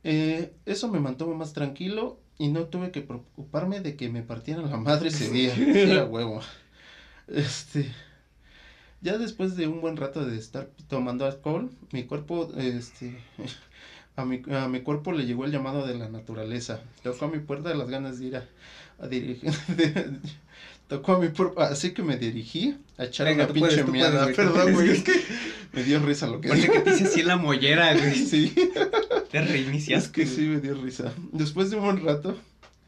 Eh, 0.03 0.53
eso 0.67 0.89
me 0.89 0.99
mantuvo 0.99 1.33
más 1.33 1.53
tranquilo 1.53 2.19
y 2.37 2.49
no 2.49 2.65
tuve 2.65 2.91
que 2.91 3.01
preocuparme 3.01 3.79
de 3.79 3.95
que 3.95 4.09
me 4.09 4.21
partieran 4.21 4.69
la 4.69 4.77
madre 4.77 5.07
ese 5.07 5.31
día. 5.31 5.55
Sí, 5.55 5.97
a 5.97 6.05
huevo. 6.05 6.39
Este, 7.27 7.91
ya 9.01 9.17
después 9.17 9.55
de 9.55 9.65
un 9.65 9.81
buen 9.81 9.97
rato 9.97 10.23
de 10.23 10.37
estar 10.37 10.69
tomando 10.87 11.25
alcohol, 11.25 11.71
mi 11.91 12.03
cuerpo, 12.03 12.51
este, 12.57 13.17
a 14.15 14.25
mi, 14.25 14.41
a 14.51 14.67
mi 14.67 14.81
cuerpo 14.81 15.11
le 15.11 15.25
llegó 15.25 15.45
el 15.45 15.51
llamado 15.51 15.85
de 15.87 15.95
la 15.95 16.09
naturaleza. 16.09 16.81
Tocó 17.03 17.25
a 17.25 17.27
mi 17.29 17.39
puerta 17.39 17.73
las 17.73 17.89
ganas 17.89 18.19
de 18.19 18.25
ir 18.25 18.35
a, 18.37 18.45
a 18.99 19.07
dirigir. 19.07 19.51
tocó 20.87 21.13
a 21.13 21.19
mi 21.19 21.29
puerta, 21.29 21.63
así 21.67 21.91
que 21.93 22.03
me 22.03 22.17
dirigí 22.17 22.75
a 22.97 23.05
echar 23.05 23.27
Venga, 23.27 23.45
una 23.45 23.53
puedes, 23.53 23.75
pinche 23.75 23.89
puedes, 23.91 24.29
tú 24.29 24.35
Perdón, 24.35 24.73
güey, 24.73 24.89
es 24.91 25.03
que 25.03 25.13
me 25.73 25.83
dio 25.83 25.99
risa 25.99 26.27
lo 26.27 26.39
que 26.41 26.53
dije. 26.53 26.69
que 26.71 26.79
te 26.81 26.89
hice 26.91 27.05
así 27.05 27.21
en 27.21 27.27
la 27.27 27.37
mollera, 27.37 27.93
güey. 27.93 28.13
Sí. 28.25 28.53
Te 29.31 29.41
reiniciaste. 29.41 30.05
Es 30.05 30.09
que 30.11 30.25
sí 30.27 30.41
me 30.41 30.59
dio 30.59 30.75
risa. 30.75 31.11
Después 31.31 31.71
de 31.71 31.77
un 31.77 31.83
buen 31.83 32.05
rato 32.05 32.37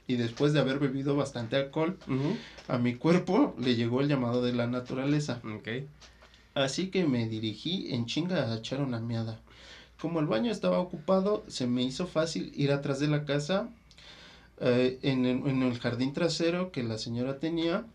y 0.07 0.15
después 0.17 0.53
de 0.53 0.59
haber 0.59 0.77
bebido 0.77 1.15
bastante 1.15 1.55
alcohol, 1.55 1.97
a 2.67 2.77
mi 2.77 2.93
cuerpo 2.93 3.55
le 3.59 3.75
llegó 3.75 4.01
el 4.01 4.07
llamado 4.07 4.43
de 4.43 4.53
la 4.53 4.67
naturaleza. 4.67 5.41
Ok. 5.55 5.67
Así 6.53 6.87
que 6.87 7.05
me 7.05 7.27
dirigí 7.27 7.91
en 7.91 8.05
chinga 8.05 8.51
a 8.51 8.57
echar 8.57 8.81
una 8.81 8.99
miada. 8.99 9.39
Como 9.99 10.19
el 10.19 10.27
baño 10.27 10.51
estaba 10.51 10.79
ocupado, 10.79 11.43
se 11.47 11.67
me 11.67 11.83
hizo 11.83 12.07
fácil 12.07 12.51
ir 12.55 12.71
atrás 12.71 12.99
de 12.99 13.07
la 13.07 13.25
casa, 13.25 13.69
eh, 14.61 14.99
en, 15.01 15.25
el, 15.25 15.47
en 15.47 15.63
el 15.63 15.77
jardín 15.79 16.13
trasero 16.13 16.71
que 16.71 16.83
la 16.83 16.97
señora 16.97 17.39
tenía. 17.39 17.85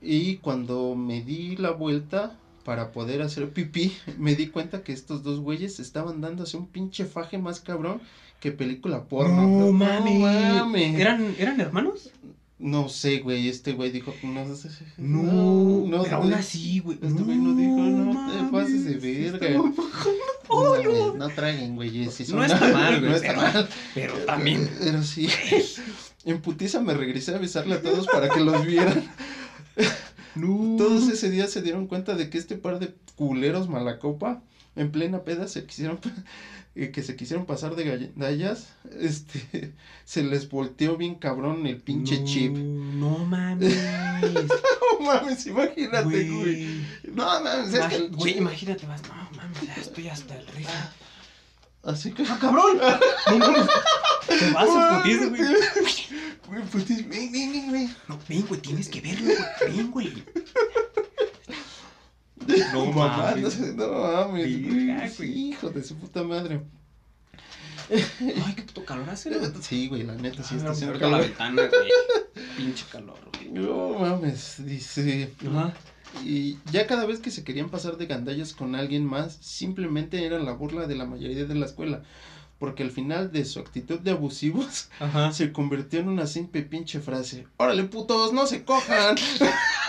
Y 0.00 0.36
cuando 0.36 0.94
me 0.94 1.22
di 1.22 1.56
la 1.56 1.70
vuelta 1.70 2.36
para 2.64 2.92
poder 2.92 3.22
hacer 3.22 3.50
pipí, 3.50 3.92
me 4.18 4.34
di 4.34 4.48
cuenta 4.48 4.82
que 4.82 4.92
estos 4.92 5.22
dos 5.22 5.40
güeyes 5.40 5.80
estaban 5.80 6.20
dándose 6.20 6.56
un 6.56 6.66
pinche 6.66 7.04
faje 7.04 7.38
más 7.38 7.60
cabrón 7.60 8.00
que 8.40 8.50
película 8.50 9.04
porno. 9.04 9.42
No 9.46 9.72
mames. 9.72 10.20
mames. 10.20 10.98
¿Eran, 10.98 11.34
¿Eran 11.38 11.60
hermanos? 11.60 12.10
No 12.62 12.88
sé, 12.88 13.18
güey, 13.18 13.48
este 13.48 13.72
güey 13.72 13.90
dijo, 13.90 14.14
no 14.22 14.54
sé. 14.54 14.68
No, 14.96 15.84
no, 15.86 16.02
pero 16.04 16.16
aún 16.16 16.30
no, 16.30 16.36
así, 16.36 16.78
güey. 16.78 16.96
Este 17.02 17.22
güey 17.22 17.36
no 17.36 17.54
dijo, 17.56 17.76
no 17.76 18.32
te 18.32 18.52
pases 18.52 18.84
de 18.84 18.94
mames, 18.94 19.32
verga. 19.32 19.48
No, 19.58 19.74
mames, 20.48 21.14
no 21.16 21.28
traguen, 21.30 21.74
güey. 21.74 22.08
si 22.10 22.32
No 22.32 22.44
está 22.44 22.68
mal, 22.72 23.00
güey, 23.00 23.10
no 23.10 23.16
está 23.16 23.28
pero- 23.28 23.42
mal. 23.42 23.68
Pero 23.94 24.14
también. 24.26 24.70
Pero 24.80 25.02
sí. 25.02 25.28
En 26.24 26.40
putiza 26.40 26.80
me 26.80 26.94
regresé 26.94 27.32
a 27.32 27.36
avisarle 27.38 27.74
a 27.74 27.82
todos 27.82 28.06
para 28.06 28.28
que 28.28 28.40
los 28.40 28.64
vieran. 28.64 29.04
No. 30.34 30.76
Todos 30.78 31.08
ese 31.10 31.30
día 31.30 31.46
se 31.46 31.60
dieron 31.60 31.86
cuenta 31.86 32.14
de 32.14 32.30
que 32.30 32.38
este 32.38 32.56
par 32.56 32.78
de 32.78 32.94
culeros 33.16 33.68
malacopa 33.68 34.42
en 34.76 34.90
plena 34.90 35.24
peda 35.24 35.46
se 35.46 35.66
quisieron 35.66 35.98
eh, 36.74 36.90
que 36.90 37.02
se 37.02 37.16
quisieron 37.16 37.44
pasar 37.44 37.74
de 37.76 38.12
gallas, 38.16 38.68
este 39.00 39.74
se 40.04 40.22
les 40.22 40.48
volteó 40.48 40.96
bien 40.96 41.16
cabrón 41.16 41.66
el 41.66 41.80
pinche 41.80 42.20
No, 42.20 42.24
chip. 42.24 42.56
No 42.56 43.18
mames. 43.18 43.76
No 45.02 45.06
mames, 45.06 45.46
imagínate, 45.46 46.04
güey. 46.04 46.28
Güey. 46.28 46.86
No 47.12 47.24
mames, 47.24 47.74
es 47.74 47.86
que 47.86 48.08
Güey, 48.08 48.38
imagínate, 48.38 48.86
vas. 48.86 49.02
No 49.02 49.14
mames, 49.36 49.60
ya 49.66 49.74
estoy 49.74 50.08
hasta 50.08 50.38
el 50.38 50.46
risa. 50.46 50.92
Así 51.82 52.12
que 52.12 52.22
¡Ah, 52.22 52.38
cabrón! 52.40 52.78
No 53.30 53.38
mames. 53.38 53.66
Te 54.28 54.50
vas 54.52 54.68
a 54.68 55.02
putiza, 55.02 55.26
güey. 55.26 55.42
Güey, 56.46 56.62
putis, 56.70 57.08
ven, 57.08 57.32
ven, 57.32 57.52
ven, 57.52 57.72
ven. 57.72 57.96
No, 58.06 58.18
ven, 58.28 58.46
güey, 58.46 58.60
tienes 58.60 58.88
que 58.88 59.00
verlo, 59.00 59.34
güey. 59.34 59.76
Ven, 59.76 59.90
güey. 59.90 60.24
No 62.72 62.86
mames. 62.92 63.58
no, 63.74 63.88
mames, 63.92 65.20
hijo 65.20 65.70
de 65.70 65.82
su 65.84 65.96
puta 65.96 66.22
madre. 66.22 66.62
Ay, 67.90 68.54
qué 68.56 68.62
puto 68.62 68.84
calor 68.84 69.08
hace, 69.10 69.30
¿no? 69.30 69.38
Sí, 69.60 69.88
güey, 69.88 70.04
la 70.04 70.14
neta, 70.14 70.42
sí 70.42 70.50
Ay, 70.54 70.58
está 70.58 70.70
haciendo 70.70 70.94
abrir 70.94 71.02
la 71.10 71.10
calor. 71.18 71.26
ventana, 71.28 71.62
güey. 71.68 71.90
Pinche 72.56 72.84
calor, 72.90 73.18
güey. 73.36 73.50
No 73.50 73.98
mames, 73.98 74.56
dice. 74.64 75.32
Ajá. 75.46 75.74
Y 76.24 76.58
ya 76.70 76.86
cada 76.86 77.06
vez 77.06 77.20
que 77.20 77.30
se 77.30 77.42
querían 77.44 77.70
pasar 77.70 77.96
de 77.96 78.06
gandallas 78.06 78.52
con 78.54 78.74
alguien 78.74 79.04
más, 79.04 79.36
simplemente 79.40 80.24
era 80.24 80.38
la 80.38 80.52
burla 80.52 80.86
de 80.86 80.94
la 80.96 81.04
mayoría 81.06 81.44
de 81.44 81.54
la 81.54 81.66
escuela. 81.66 82.02
porque 82.58 82.84
al 82.84 82.92
final 82.92 83.32
de 83.32 83.44
su 83.44 83.58
actitud 83.58 83.98
de 83.98 84.12
abusivos 84.12 84.88
Ajá. 85.00 85.32
se 85.32 85.50
convirtió 85.52 85.98
en 85.98 86.08
una 86.08 86.28
simple 86.28 86.62
pinche 86.62 87.00
frase. 87.00 87.46
Órale, 87.56 87.82
putos, 87.84 88.32
no 88.32 88.46
se 88.46 88.62
cojan. 88.64 89.16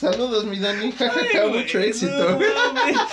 Saludos, 0.00 0.46
mi 0.46 0.58
Dani. 0.58 0.92
Jajaja, 0.92 1.46
mucho 1.52 1.78
éxito. 1.78 2.30
No, 2.30 2.38
mames. 2.38 2.96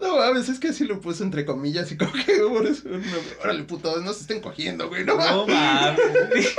No 0.00 0.18
mames, 0.18 0.48
es 0.48 0.58
que 0.58 0.68
así 0.68 0.84
lo 0.84 1.00
puso 1.00 1.24
entre 1.24 1.46
comillas 1.46 1.90
y 1.90 1.96
como 1.96 2.12
que 2.12 2.36
por 2.52 2.66
eso, 2.66 2.88
no, 2.88 3.00
órale 3.42 3.62
putos, 3.64 4.02
no 4.02 4.12
se 4.12 4.22
estén 4.22 4.40
cogiendo, 4.40 4.88
güey, 4.88 5.04
no, 5.04 5.16
No 5.16 5.46
mames. 5.46 6.54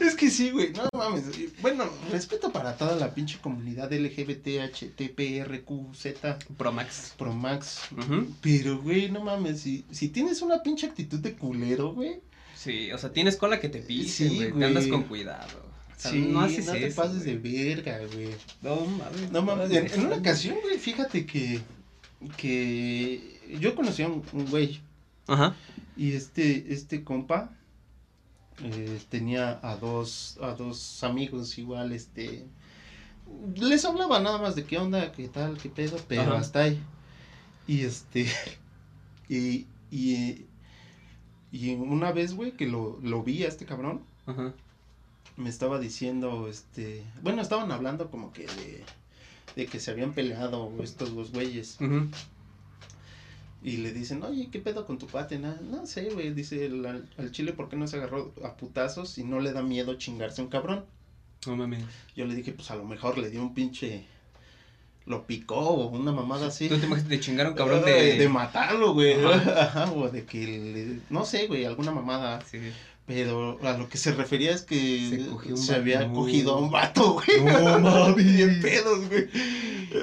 Es 0.00 0.14
que 0.14 0.30
sí, 0.30 0.50
güey, 0.50 0.72
no 0.72 0.88
mames. 0.96 1.24
Bueno, 1.60 1.84
respeto 2.10 2.50
para 2.52 2.76
toda 2.76 2.96
la 2.96 3.12
pinche 3.12 3.38
comunidad 3.40 3.92
LGBT, 3.92 4.72
HTPRQZ, 4.72 6.06
Pro 6.56 6.72
Max. 6.72 7.14
Pro 7.18 7.32
Max. 7.32 7.80
Ujú. 7.98 8.28
Pero, 8.40 8.80
güey, 8.80 9.10
no 9.10 9.20
mames, 9.20 9.60
si, 9.60 9.84
si 9.90 10.08
tienes 10.08 10.40
una 10.40 10.62
pinche 10.62 10.86
actitud 10.86 11.18
de 11.18 11.34
culero, 11.34 11.92
güey. 11.92 12.20
Sí, 12.56 12.90
o 12.92 12.98
sea, 12.98 13.12
tienes 13.12 13.36
cola 13.36 13.60
que 13.60 13.68
te 13.68 13.82
güey. 13.82 14.50
güey. 14.50 14.52
Te 14.52 14.64
andas 14.64 14.86
con 14.86 15.02
cuidado. 15.02 15.63
O 15.96 16.00
sea, 16.00 16.10
sí, 16.10 16.20
no 16.20 16.40
haces 16.40 16.66
te 16.66 16.86
eso, 16.86 17.00
pases 17.02 17.24
güey. 17.24 17.38
de 17.38 17.74
verga, 17.74 17.98
güey. 18.12 18.30
No 18.62 18.76
mames. 18.86 19.30
No 19.32 19.42
mames, 19.42 19.70
en, 19.70 19.86
en 19.92 20.06
una 20.06 20.16
ocasión, 20.16 20.56
güey, 20.62 20.78
fíjate 20.78 21.24
que, 21.26 21.60
que 22.36 23.40
yo 23.60 23.74
conocí 23.74 24.02
a 24.02 24.08
un, 24.08 24.22
un 24.32 24.46
güey 24.50 24.80
Ajá. 25.26 25.54
y 25.96 26.12
este, 26.12 26.72
este 26.72 27.04
compa 27.04 27.50
eh, 28.62 29.00
tenía 29.08 29.58
a 29.62 29.76
dos, 29.76 30.38
a 30.42 30.52
dos 30.54 31.02
amigos 31.04 31.56
igual, 31.58 31.92
este, 31.92 32.44
les 33.56 33.84
hablaba 33.84 34.20
nada 34.20 34.38
más 34.38 34.54
de 34.54 34.64
qué 34.64 34.78
onda, 34.78 35.12
qué 35.12 35.28
tal, 35.28 35.58
qué 35.58 35.68
pedo, 35.68 35.96
pero 36.08 36.22
Ajá. 36.22 36.38
hasta 36.38 36.62
ahí. 36.62 36.80
Y 37.66 37.80
este, 37.82 38.26
y, 39.28 39.66
y, 39.90 40.46
y 41.52 41.74
una 41.74 42.12
vez, 42.12 42.34
güey, 42.34 42.52
que 42.52 42.66
lo, 42.66 42.98
lo 43.02 43.22
vi 43.22 43.44
a 43.44 43.48
este 43.48 43.64
cabrón, 43.64 44.02
Ajá. 44.26 44.52
Me 45.36 45.50
estaba 45.50 45.78
diciendo, 45.78 46.48
este, 46.48 47.02
bueno, 47.22 47.42
estaban 47.42 47.72
hablando 47.72 48.10
como 48.10 48.32
que 48.32 48.46
de, 48.46 48.84
de 49.56 49.66
que 49.66 49.80
se 49.80 49.90
habían 49.90 50.12
peleado 50.12 50.72
estos 50.82 51.14
dos 51.14 51.32
güeyes. 51.32 51.76
Y 53.62 53.78
le 53.78 53.92
dicen, 53.92 54.22
oye, 54.22 54.48
¿qué 54.52 54.58
pedo 54.58 54.84
con 54.86 54.98
tu 54.98 55.06
pate? 55.06 55.38
No, 55.38 55.54
no 55.70 55.86
sé, 55.86 56.10
güey, 56.10 56.34
dice 56.34 56.66
el, 56.66 56.84
al, 56.84 57.08
al 57.16 57.30
chile, 57.32 57.54
¿por 57.54 57.70
qué 57.70 57.76
no 57.76 57.86
se 57.88 57.96
agarró 57.96 58.34
a 58.44 58.56
putazos 58.56 59.16
y 59.16 59.24
no 59.24 59.40
le 59.40 59.52
da 59.52 59.62
miedo 59.62 59.94
chingarse 59.94 60.42
a 60.42 60.44
un 60.44 60.50
cabrón? 60.50 60.84
No 61.46 61.56
mames. 61.56 61.82
Yo 62.14 62.26
le 62.26 62.34
dije, 62.34 62.52
pues 62.52 62.70
a 62.70 62.76
lo 62.76 62.84
mejor 62.84 63.16
le 63.16 63.30
dio 63.30 63.40
un 63.40 63.54
pinche, 63.54 64.04
lo 65.06 65.26
picó 65.26 65.56
o 65.56 65.88
una 65.88 66.12
mamada 66.12 66.48
así. 66.48 66.68
¿Tú 66.68 66.78
te 66.78 66.84
imaginas 66.86 67.08
de 67.08 67.20
chingar 67.20 67.46
a 67.46 67.50
un 67.50 67.56
cabrón 67.56 67.84
de, 67.86 67.92
de... 67.92 68.18
de 68.18 68.28
matarlo, 68.28 68.92
güey. 68.92 69.14
Ajá. 69.24 69.62
Ajá, 69.84 69.92
o 69.92 70.10
de 70.10 70.26
que, 70.26 70.46
le- 70.46 71.00
no 71.08 71.24
sé, 71.24 71.46
güey, 71.46 71.64
alguna 71.64 71.90
mamada. 71.90 72.42
Sí. 72.42 72.58
Pero 73.06 73.58
a 73.62 73.76
lo 73.76 73.88
que 73.90 73.98
se 73.98 74.12
refería 74.12 74.52
es 74.52 74.62
que 74.62 75.10
Se 75.10 75.24
se, 75.24 75.26
cogió 75.30 75.54
un 75.54 75.70
había 75.74 76.10
cogido 76.10 76.54
a 76.54 76.58
un 76.58 76.70
vato, 76.70 77.12
güey. 77.26 77.44
No 77.44 77.78
mames. 77.80 78.16
Bien 78.34 78.62
pedos, 78.62 79.08
güey. 79.08 79.28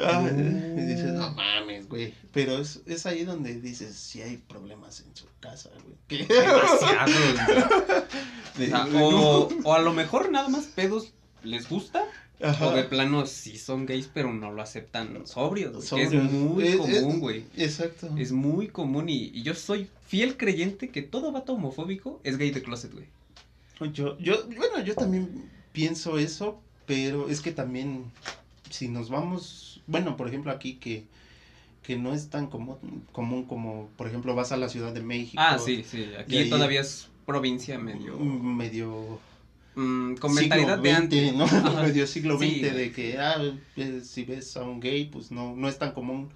Ah, 0.06 0.22
No. 0.22 0.82
Y 0.82 0.86
dices, 0.86 1.14
no 1.14 1.32
mames, 1.32 1.90
güey. 1.90 2.14
Pero 2.32 2.60
es, 2.60 2.82
es 2.86 3.06
ahí 3.08 3.24
donde 3.26 3.60
dices, 3.60 3.96
si 3.96 4.22
hay 4.22 4.38
problemas 4.38 5.02
en 5.02 5.16
su 5.16 5.26
casa, 5.40 5.70
güey. 5.84 5.96
¿Qué? 6.08 6.32
Demasiado, 6.32 7.12
güey. 7.12 8.70
De- 8.70 8.74
O, 8.74 8.86
sea, 8.86 8.86
o, 9.02 9.50
o 9.64 9.74
a 9.74 9.80
lo 9.80 9.94
mejor 9.94 10.30
nada 10.32 10.48
más 10.50 10.66
pedos 10.66 11.14
les 11.44 11.68
gusta. 11.68 12.06
Ajá. 12.44 12.68
O 12.68 12.76
de 12.76 12.84
plano 12.84 13.26
sí 13.26 13.58
son 13.58 13.86
gays, 13.86 14.10
pero 14.14 14.34
no 14.34 14.52
lo 14.52 14.62
aceptan 14.62 15.26
sobrios. 15.28 15.86
Sobrios. 15.86 16.14
es 16.14 16.32
muy 16.32 16.64
Es- 16.68 16.78
común, 16.78 17.20
güey. 17.20 17.46
Exacto. 17.58 18.10
Es 18.18 18.32
muy 18.32 18.68
común 18.68 19.10
y, 19.10 19.32
y 19.34 19.44
yo 19.44 19.54
soy 19.54 19.88
fiel 20.08 20.38
creyente 20.38 20.90
que 20.90 21.02
todo 21.02 21.32
vato 21.32 21.54
homofóbico 21.54 22.20
es 22.24 22.38
gay 22.38 22.52
de 22.52 22.62
closet, 22.62 22.92
güey. 22.94 23.06
Yo, 23.94 24.18
yo, 24.20 24.46
bueno, 24.58 24.80
yo 24.84 24.94
también 24.94 25.50
pienso 25.72 26.20
eso, 26.20 26.60
pero 26.86 27.30
es 27.30 27.42
que 27.42 27.52
también, 27.52 28.04
si 28.70 28.88
nos 28.88 29.10
vamos, 29.10 29.82
bueno, 29.88 30.16
por 30.18 30.28
ejemplo 30.28 30.52
aquí 30.52 30.76
que, 30.76 31.06
que 31.82 31.96
no 31.98 32.14
es 32.14 32.30
tan 32.30 32.46
común, 32.48 32.78
común 33.12 33.46
como, 33.46 33.90
por 33.98 34.06
ejemplo, 34.08 34.36
vas 34.36 34.52
a 34.52 34.58
la 34.58 34.70
Ciudad 34.70 34.94
de 34.94 35.02
México. 35.02 35.42
Ah, 35.44 35.58
sí, 35.58 35.84
sí. 35.84 36.06
Aquí 36.20 36.38
Y 36.38 36.50
todavía 36.50 36.82
es 36.82 37.08
provincia 37.26 37.80
medio. 37.80 38.18
Medio 38.20 39.20
mm, 39.76 40.16
con 40.16 40.34
mentalidad 40.34 40.78
de 40.80 40.92
antes. 40.92 41.34
¿no? 41.34 41.46
Medio 41.82 42.06
siglo 42.08 42.38
XX 42.38 42.48
Sí, 42.50 42.62
de 42.62 42.92
que, 42.92 43.18
ah, 43.20 43.36
eh, 43.78 44.02
si 44.04 44.24
ves 44.24 44.56
a 44.58 44.64
un 44.64 44.80
gay, 44.80 45.06
pues 45.06 45.32
no, 45.32 45.56
no 45.56 45.68
es 45.70 45.78
tan 45.78 45.92
común, 45.94 46.30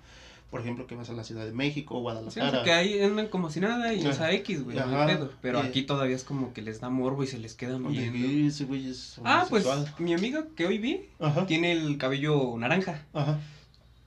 por 0.52 0.62
ejemplo, 0.62 0.88
que 0.88 0.96
vas 0.96 1.10
a 1.10 1.14
la 1.14 1.24
Ciudad 1.24 1.46
de 1.46 1.52
México 1.52 1.96
o 1.96 1.98
Sí, 1.98 2.02
Guadalajara. 2.04 2.52
porque 2.52 2.72
ahí 2.72 3.02
andan 3.02 3.28
como 3.28 3.50
si 3.50 3.60
nada 3.60 3.94
y, 3.94 4.06
o 4.08 4.14
sea, 4.14 4.32
X, 4.32 4.64
güey, 4.64 4.78
no 4.78 5.06
pedo. 5.06 5.32
Pero 5.42 5.62
Y- 5.64 5.68
aquí 5.68 5.82
todavía 5.82 6.16
es 6.16 6.24
como 6.24 6.54
que 6.54 6.62
les 6.62 6.80
da 6.80 6.90
morbo 6.90 7.24
y 7.24 7.28
se 7.28 7.38
les 7.40 7.56
quedan 7.56 7.84
De 7.84 7.90
viendo. 7.90 8.28
que 8.28 8.48
ese 8.48 8.64
güey 8.66 8.90
es 8.90 9.20
Ah, 9.26 9.46
pues 9.50 9.66
mi 10.00 10.14
amiga 10.14 10.46
que 10.56 10.66
hoy 10.66 10.78
vi 10.78 11.02
Ajá, 11.20 11.46
tiene 11.46 11.72
el 11.74 11.98
cabello 11.98 12.56
naranja. 12.58 13.04
ajá. 13.14 13.40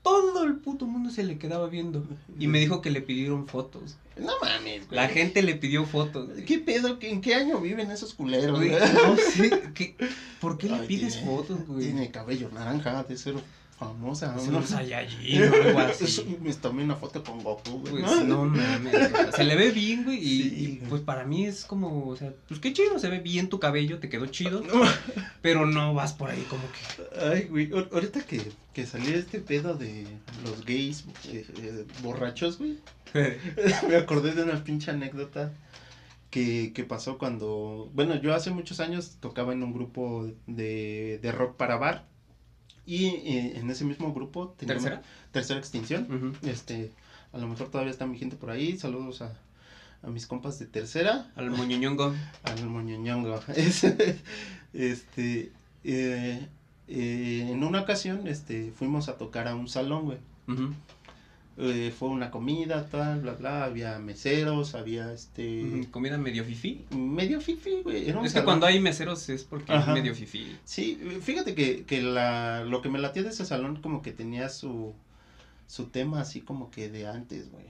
Todo 0.08 0.44
el 0.44 0.56
puto 0.56 0.86
mundo 0.86 1.10
se 1.10 1.22
le 1.22 1.38
quedaba 1.38 1.68
viendo. 1.68 2.02
Y 2.38 2.46
me 2.46 2.58
dijo 2.60 2.80
que 2.80 2.90
le 2.90 3.02
pidieron 3.02 3.46
fotos. 3.46 3.96
No 4.16 4.32
mames, 4.40 4.86
güey. 4.88 4.96
La 4.96 5.08
gente 5.08 5.42
le 5.42 5.54
pidió 5.54 5.84
fotos. 5.84 6.28
güey. 6.30 6.44
¿Qué 6.44 6.58
pedo? 6.58 6.96
¿En 7.00 7.20
qué 7.20 7.34
año 7.34 7.60
viven 7.60 7.90
esos 7.90 8.14
culeros? 8.14 8.56
Güey, 8.58 8.70
no 8.70 9.16
sé, 9.16 9.62
¿qué- 9.74 9.94
¿por 10.40 10.56
qué 10.58 10.68
le 10.68 10.78
pides 10.86 11.14
tiene- 11.16 11.26
fotos, 11.30 11.66
güey? 11.66 11.84
Tiene 11.86 12.10
cabello 12.10 12.50
naranja, 12.50 13.02
de 13.04 13.16
ser 13.18 13.34
famosa. 13.78 14.34
Es 14.36 14.48
¿no? 14.48 14.58
un 14.58 14.66
Saiyajin 14.66 15.42
o 15.42 15.54
algo 15.54 15.78
así. 15.80 16.38
Me 16.42 16.52
tomé 16.54 16.84
una 16.84 16.96
foto 16.96 17.22
con 17.22 17.42
Goku, 17.42 17.78
güey. 17.80 18.02
Pues 18.02 18.24
no 18.26 18.44
mames, 18.44 18.94
o 18.94 19.08
sea, 19.08 19.32
se 19.32 19.44
le 19.44 19.54
ve 19.56 19.70
bien, 19.70 20.04
güey, 20.04 20.18
y, 20.18 20.42
Sí, 20.42 20.54
y, 20.56 20.76
güey. 20.78 20.88
pues 20.90 21.02
para 21.02 21.24
mí 21.24 21.46
es 21.46 21.64
como, 21.64 22.08
o 22.08 22.16
sea, 22.16 22.32
pues 22.48 22.60
qué 22.60 22.72
chido, 22.72 22.98
se 22.98 23.08
ve 23.08 23.20
bien 23.20 23.48
tu 23.48 23.60
cabello, 23.60 23.98
te 23.98 24.08
quedó 24.08 24.26
chido, 24.26 24.60
No, 24.62 24.82
pero 25.42 25.64
no 25.66 25.94
vas 25.94 26.12
por 26.12 26.30
ahí 26.30 26.44
como 26.50 26.62
que... 26.72 27.26
Ay, 27.26 27.44
güey, 27.44 27.70
ahor- 27.70 27.88
ahorita 27.92 28.20
que, 28.22 28.42
que 28.72 28.86
salió 28.86 29.16
este 29.16 29.40
pedo 29.40 29.74
de 29.74 30.06
los 30.44 30.64
gays 30.64 31.04
eh, 31.28 31.46
eh, 31.58 31.84
borrachos, 32.02 32.58
güey, 32.58 32.78
me 33.88 33.96
acordé 33.96 34.34
de 34.34 34.42
una 34.42 34.62
pinche 34.64 34.90
anécdota 34.90 35.52
que, 36.30 36.72
que 36.74 36.84
pasó 36.84 37.16
cuando, 37.16 37.90
bueno, 37.94 38.20
yo 38.20 38.34
hace 38.34 38.50
muchos 38.50 38.80
años 38.80 39.16
tocaba 39.20 39.52
en 39.52 39.62
un 39.62 39.72
grupo 39.72 40.28
de, 40.46 41.18
de 41.22 41.32
rock 41.32 41.56
para 41.56 41.76
bar 41.76 42.06
y 42.88 43.06
eh, 43.06 43.58
en 43.58 43.68
ese 43.70 43.84
mismo 43.84 44.14
grupo 44.14 44.54
teníamos 44.58 44.82
¿Tercera? 44.84 45.02
tercera 45.30 45.60
extinción, 45.60 46.34
este, 46.42 46.90
a 47.34 47.38
lo 47.38 47.46
mejor 47.46 47.70
todavía 47.70 47.90
está 47.92 48.06
mi 48.06 48.18
gente 48.18 48.36
por 48.36 48.48
ahí, 48.50 48.78
saludos 48.78 49.20
a, 49.20 49.36
a 50.02 50.06
mis 50.08 50.26
compas 50.26 50.58
de 50.58 50.64
tercera, 50.64 51.30
Al 51.36 51.50
moñoñongo. 51.50 52.14
al 52.44 52.66
moñoñongo. 52.66 53.40
Este, 54.72 55.52
eh, 55.84 56.46
eh, 56.88 57.48
en 57.50 57.62
una 57.64 57.82
ocasión, 57.82 58.26
este, 58.26 58.72
fuimos 58.72 59.08
a 59.08 59.16
tocar 59.18 59.48
a 59.48 59.54
un 59.54 59.68
salón, 59.68 60.04
güey. 60.06 60.18
Ujú. 60.46 60.72
Eh, 61.60 61.92
fue 61.98 62.08
una 62.08 62.30
comida, 62.30 62.86
tal, 62.88 63.20
bla, 63.20 63.32
bla, 63.34 63.64
había 63.64 63.98
meseros, 63.98 64.76
había, 64.76 65.12
este, 65.12 65.88
Comida 65.90 66.16
medio 66.16 66.44
fifí. 66.44 66.84
medio 66.90 67.40
fifi, 67.40 67.82
güey. 67.82 68.08
Era 68.08 68.20
un 68.20 68.24
Es 68.26 68.32
que 68.32 68.38
salón- 68.38 68.44
cuando 68.44 68.66
hay 68.66 68.78
meseros 68.78 69.28
es 69.28 69.42
porque 69.42 69.72
Ajá. 69.72 69.90
es 69.92 69.98
medio 70.00 70.14
fifí. 70.14 70.56
Sí, 70.64 71.00
fíjate 71.20 71.56
que, 71.56 71.82
que 71.84 72.00
la, 72.00 72.62
lo 72.64 72.80
que 72.80 72.88
me 72.88 73.00
latía 73.00 73.24
de 73.24 73.30
ese 73.30 73.44
salón 73.44 73.82
como 73.82 74.02
que 74.02 74.12
tenía 74.12 74.48
su, 74.50 74.94
su 75.66 75.86
tema 75.86 76.20
así 76.20 76.42
como 76.42 76.70
que 76.70 76.88
de 76.90 77.08
antes, 77.08 77.50
güey. 77.50 77.64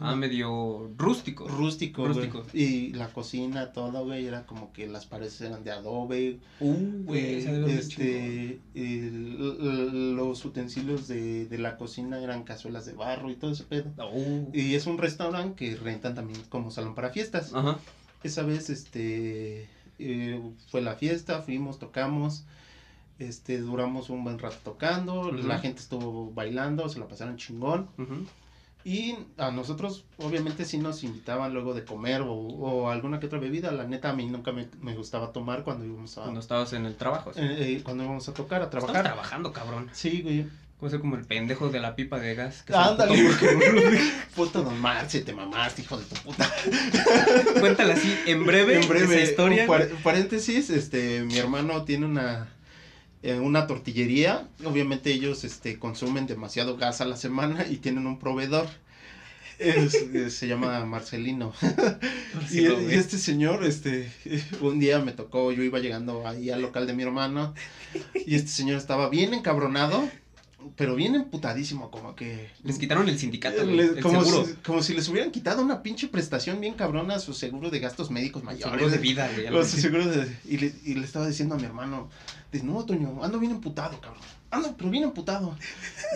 Ah, 0.00 0.14
medio 0.16 0.90
rústico. 0.96 1.46
Rústico. 1.46 2.44
Y 2.52 2.92
la 2.92 3.08
cocina, 3.12 3.72
todo, 3.72 4.04
güey, 4.04 4.26
era 4.26 4.46
como 4.46 4.72
que 4.72 4.86
las 4.86 5.06
paredes 5.06 5.40
eran 5.40 5.64
de 5.64 5.70
adobe. 5.72 6.38
Uh, 6.60 7.04
güey, 7.04 7.42
chingón. 7.44 7.70
este, 7.70 8.60
el- 8.74 9.56
el- 9.60 10.16
los 10.16 10.44
utensilios 10.44 11.08
de, 11.08 11.46
de 11.46 11.58
la 11.58 11.76
cocina 11.76 12.18
eran 12.20 12.44
cazuelas 12.44 12.86
de 12.86 12.92
barro 12.94 13.30
y 13.30 13.36
todo 13.36 13.52
ese 13.52 13.64
pedo. 13.64 13.90
Uh. 14.12 14.50
Y 14.52 14.74
es 14.74 14.86
un 14.86 14.98
restaurante 14.98 15.54
que 15.56 15.76
rentan 15.76 16.14
también 16.14 16.40
como 16.48 16.70
salón 16.70 16.94
para 16.94 17.10
fiestas. 17.10 17.52
Ajá. 17.54 17.78
Esa 18.22 18.42
vez, 18.42 18.70
este, 18.70 19.68
eh, 19.98 20.40
fue 20.70 20.80
la 20.80 20.94
fiesta, 20.94 21.42
fuimos, 21.42 21.78
tocamos, 21.78 22.44
este, 23.18 23.58
duramos 23.58 24.10
un 24.10 24.24
buen 24.24 24.38
rato 24.38 24.56
tocando, 24.64 25.30
la 25.30 25.58
gente 25.58 25.80
estuvo 25.80 26.32
bailando, 26.32 26.88
se 26.88 26.98
la 26.98 27.06
pasaron 27.06 27.36
chingón. 27.36 27.88
Y 28.84 29.16
a 29.38 29.50
nosotros, 29.50 30.04
obviamente, 30.18 30.66
sí 30.66 30.76
nos 30.76 31.02
invitaban 31.04 31.54
luego 31.54 31.72
de 31.72 31.84
comer 31.86 32.20
o, 32.20 32.32
o 32.34 32.90
alguna 32.90 33.18
que 33.18 33.26
otra 33.26 33.38
bebida. 33.38 33.72
La 33.72 33.84
neta, 33.84 34.10
a 34.10 34.12
mí 34.12 34.26
nunca 34.26 34.52
me, 34.52 34.68
me 34.82 34.94
gustaba 34.94 35.32
tomar 35.32 35.64
cuando 35.64 35.86
íbamos 35.86 36.18
a, 36.18 36.22
Cuando 36.22 36.40
estabas 36.40 36.72
en 36.74 36.84
el 36.84 36.94
trabajo. 36.96 37.32
sí. 37.32 37.40
eh, 37.40 37.76
eh, 37.76 37.80
cuando 37.82 38.04
íbamos 38.04 38.28
a 38.28 38.34
tocar, 38.34 38.60
a 38.60 38.64
Estás 38.64 38.80
trabajar. 38.84 39.04
trabajando, 39.04 39.52
cabrón. 39.54 39.88
Sí, 39.92 40.20
güey. 40.22 40.46
Puede 40.78 40.90
ser 40.90 41.00
como 41.00 41.16
el 41.16 41.24
pendejo 41.24 41.70
de 41.70 41.80
la 41.80 41.96
pipa 41.96 42.18
de 42.18 42.34
gas. 42.34 42.62
que 42.62 42.74
Ándale, 42.74 43.16
puto 44.34 44.62
don 44.62 44.78
Marce, 44.78 45.20
te 45.22 45.32
mamaste, 45.32 45.80
hijo 45.82 45.96
de 45.96 46.04
tu 46.04 46.16
puta. 46.16 46.50
Cuéntala 47.60 47.94
así, 47.94 48.14
en 48.26 48.44
breve, 48.44 48.80
en 48.82 48.88
breve, 48.88 49.14
esa 49.22 49.30
historia. 49.30 49.66
par- 49.66 49.88
paréntesis, 50.02 50.68
este, 50.70 51.22
mi 51.22 51.38
hermano 51.38 51.84
tiene 51.84 52.06
una 52.06 52.48
eh, 53.24 53.38
una 53.40 53.66
tortillería, 53.66 54.48
obviamente 54.64 55.10
ellos 55.12 55.44
este 55.44 55.78
consumen 55.78 56.26
demasiado 56.26 56.76
gas 56.76 57.00
a 57.00 57.04
la 57.06 57.16
semana 57.16 57.66
y 57.68 57.78
tienen 57.78 58.06
un 58.06 58.18
proveedor. 58.18 58.68
Es- 59.58 59.94
eh, 59.94 60.30
se 60.30 60.48
llama 60.48 60.84
Marcelino. 60.84 61.52
Y, 62.50 62.66
y 62.66 62.94
este 62.94 63.16
señor, 63.18 63.64
este, 63.64 64.10
un 64.60 64.78
día 64.80 64.98
me 64.98 65.12
tocó, 65.12 65.52
yo 65.52 65.62
iba 65.62 65.78
llegando 65.78 66.26
ahí 66.26 66.50
al 66.50 66.60
local 66.62 66.86
de 66.86 66.92
mi 66.94 67.02
hermano 67.04 67.54
y 68.26 68.34
este 68.34 68.48
señor 68.50 68.76
estaba 68.78 69.08
bien 69.08 69.32
encabronado, 69.34 70.08
pero 70.76 70.94
bien 70.94 71.14
emputadísimo, 71.14 71.90
como 71.90 72.14
que... 72.14 72.50
Les 72.62 72.78
quitaron 72.78 73.08
el 73.08 73.18
sindicato, 73.18 73.62
güey, 73.64 73.76
Le- 73.76 73.84
el 73.84 74.00
como, 74.00 74.24
seguro. 74.24 74.46
si, 74.46 74.52
como 74.54 74.82
si 74.82 74.94
les 74.94 75.08
hubieran 75.08 75.30
quitado 75.30 75.62
una 75.62 75.82
pinche 75.82 76.08
prestación 76.08 76.60
bien 76.60 76.74
cabrona 76.74 77.14
a 77.16 77.18
su 77.20 77.32
seguro 77.34 77.70
de 77.70 77.80
gastos 77.80 78.10
médicos 78.10 78.42
mayores. 78.44 78.72
Seguro 78.72 78.90
de 78.90 78.98
vida, 78.98 79.28
güey. 79.32 79.46
algo 79.46 79.60
O 79.60 79.62
su 79.64 79.72
así. 79.74 79.80
seguro 79.82 80.06
de- 80.06 80.36
y, 80.44 80.58
le, 80.58 80.74
y 80.84 80.94
le 80.94 81.04
estaba 81.04 81.26
diciendo 81.26 81.54
a 81.54 81.58
mi 81.58 81.64
hermano, 81.64 82.08
dice, 82.52 82.64
no, 82.64 82.84
Toño, 82.84 83.22
ando 83.22 83.38
bien 83.38 83.52
emputado, 83.52 84.00
cabrón. 84.00 84.22
Ando, 84.50 84.76
pero 84.76 84.88
bien 84.90 85.02
emputado. 85.02 85.56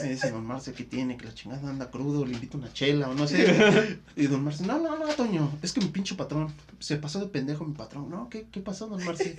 Me 0.01 0.11
dice 0.11 0.31
don 0.31 0.47
Marce 0.47 0.73
que 0.73 0.85
tiene, 0.85 1.17
que 1.17 1.27
la 1.27 1.35
chingada 1.35 1.69
anda 1.69 1.91
crudo, 1.91 2.25
le 2.25 2.35
invito 2.35 2.57
una 2.57 2.73
chela 2.73 3.09
o 3.09 3.15
no 3.15 3.27
sé. 3.27 3.99
Y 4.15 4.29
don 4.29 4.45
Marce, 4.45 4.65
no, 4.65 4.79
no, 4.79 4.97
no, 4.97 5.07
Toño, 5.09 5.51
es 5.61 5.73
que 5.73 5.81
mi 5.81 5.89
pinche 5.89 6.15
patrón, 6.15 6.53
se 6.79 6.97
pasó 6.99 7.19
de 7.19 7.27
pendejo 7.27 7.65
mi 7.65 7.75
patrón. 7.75 8.09
No, 8.09 8.29
¿qué, 8.29 8.47
qué 8.53 8.61
pasó, 8.61 8.87
don 8.87 9.05
Marce? 9.05 9.37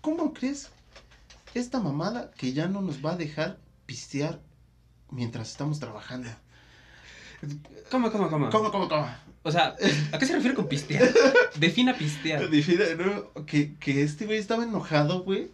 ¿Cómo 0.00 0.32
crees 0.32 0.68
esta 1.54 1.80
mamada 1.80 2.30
que 2.36 2.52
ya 2.52 2.68
no 2.68 2.80
nos 2.80 3.04
va 3.04 3.12
a 3.12 3.16
dejar 3.16 3.58
pistear 3.92 4.40
mientras 5.10 5.50
estamos 5.50 5.78
trabajando? 5.78 6.30
¿Cómo, 7.90 8.10
cómo, 8.10 8.30
cómo? 8.30 8.48
¿Cómo, 8.48 8.70
cómo, 8.70 8.88
cómo? 8.88 9.06
O 9.42 9.52
sea, 9.52 9.76
¿a 10.12 10.18
qué 10.18 10.24
se 10.24 10.32
refiere 10.32 10.54
con 10.54 10.66
pistear? 10.66 11.12
Defina 11.58 11.94
pistear. 11.94 12.48
Define, 12.48 12.94
¿no? 12.94 13.44
Que, 13.44 13.74
que 13.74 14.02
este 14.02 14.24
güey 14.24 14.38
estaba 14.38 14.64
enojado, 14.64 15.24
güey. 15.24 15.50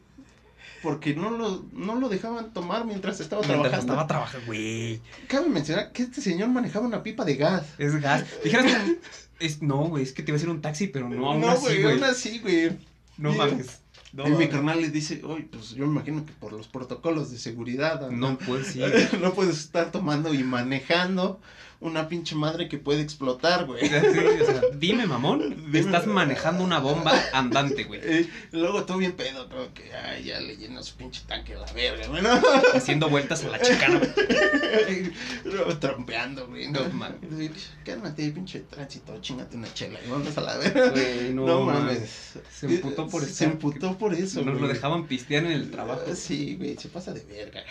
Porque 0.85 1.17
no 1.17 1.31
lo, 1.33 1.67
no 1.73 1.97
lo 1.97 2.09
dejaban 2.09 2.53
tomar 2.53 2.85
mientras 2.85 3.19
estaba 3.19 3.43
Mientras 3.43 3.61
trabajando. 3.61 3.93
estaba 3.93 4.07
trabajando, 4.07 4.47
güey. 4.47 5.01
Cabe 5.27 5.49
mencionar 5.49 5.91
que 5.91 6.05
este 6.05 6.21
señor 6.21 6.51
manejaba 6.51 6.87
una 6.87 7.03
pipa 7.03 7.25
de 7.25 7.35
gas. 7.35 7.67
Es 7.79 8.01
gas. 8.01 8.25
Dijeras 8.45 8.67
que... 8.67 9.01
Es, 9.41 9.63
no, 9.63 9.85
güey, 9.89 10.03
es 10.03 10.13
que 10.13 10.25
te 10.25 10.33
iba 10.33 10.37
a 10.37 10.39
decir 10.39 10.51
un 10.51 10.61
taxi, 10.61 10.89
pero 10.89 11.09
no, 11.09 11.31
aún 11.31 11.41
no, 11.41 11.51
así, 11.51 11.63
güey, 11.63 11.83
güey. 11.83 11.95
aún 11.95 12.05
así, 12.05 12.39
güey. 12.41 12.77
No 13.19 13.33
mames. 13.33 13.81
No, 14.13 14.27
y 14.27 14.31
mi 14.31 14.49
carnal 14.49 14.81
le 14.81 14.91
dice, 14.91 15.21
oye, 15.25 15.49
pues 15.51 15.71
yo 15.71 15.87
me 15.87 15.93
imagino 15.93 16.25
que 16.25 16.33
por 16.33 16.53
los 16.53 16.69
protocolos 16.69 17.31
de 17.31 17.39
seguridad. 17.39 18.11
No 18.11 18.39
puedes, 18.39 18.69
sí. 18.69 18.81
no 19.21 19.35
puedes 19.35 19.59
estar 19.59 19.91
tomando 19.91 20.33
y 20.33 20.43
manejando 20.45 21.41
una 21.81 22.09
pinche 22.09 22.35
madre 22.35 22.69
que 22.69 22.77
puede 22.79 23.03
explotar, 23.03 23.65
güey. 23.67 23.89
Sí, 23.89 23.95
o 23.95 24.45
sea, 24.47 24.61
dime, 24.75 25.07
mamón, 25.07 25.51
Dime. 25.67 25.79
estás 25.79 26.07
manejando 26.09 26.65
una 26.65 26.81
bomba 26.81 27.13
andante, 27.33 27.85
güey. 27.85 28.01
Eh, 28.03 28.29
luego 28.53 28.85
todo 28.85 28.99
bien 28.99 29.13
pedo, 29.13 29.49
creo 29.49 29.73
que 29.75 29.93
ay, 29.95 30.25
ya 30.25 30.41
le 30.41 30.57
lleno 30.57 30.83
su 30.83 30.97
pinche 30.97 31.23
tanque 31.29 31.55
a 31.55 31.59
la 31.61 31.73
verga, 31.73 32.07
güey, 32.09 32.21
¿no? 32.23 32.31
Haciendo 32.75 33.09
vueltas 33.09 33.45
a 33.45 33.49
la 33.49 33.61
chicana. 33.61 34.01
Luego 35.45 35.79
Trompeando, 35.79 36.47
güey. 36.49 36.69
No 36.69 36.81
mames. 36.91 37.71
Cálmate, 37.85 38.31
pinche 38.31 38.61
tránsito, 38.61 39.19
chingate 39.21 39.57
una 39.57 39.73
chela 39.73 39.99
y 40.05 40.11
vamos 40.11 40.37
a 40.37 40.41
la 40.41 40.57
verga. 40.57 40.91
Güey, 40.91 41.33
No, 41.33 41.47
no, 41.47 41.61
mames. 41.63 42.35
Se 42.55 42.67
emputó 42.67 43.07
por 43.09 43.23
Se 43.25 43.31
estar- 43.31 43.53
emputó 43.53 43.97
por 43.99 44.15
eso, 44.15 44.43
Nos 44.43 44.55
lo 44.55 44.61
güey. 44.61 44.73
dejaban 44.73 45.07
pistear 45.07 45.45
en 45.45 45.53
el 45.53 45.71
trabajo. 45.71 46.03
Sí, 46.15 46.57
güey, 46.57 46.77
se 46.77 46.89
pasa 46.89 47.13
de 47.13 47.21
verga, 47.25 47.63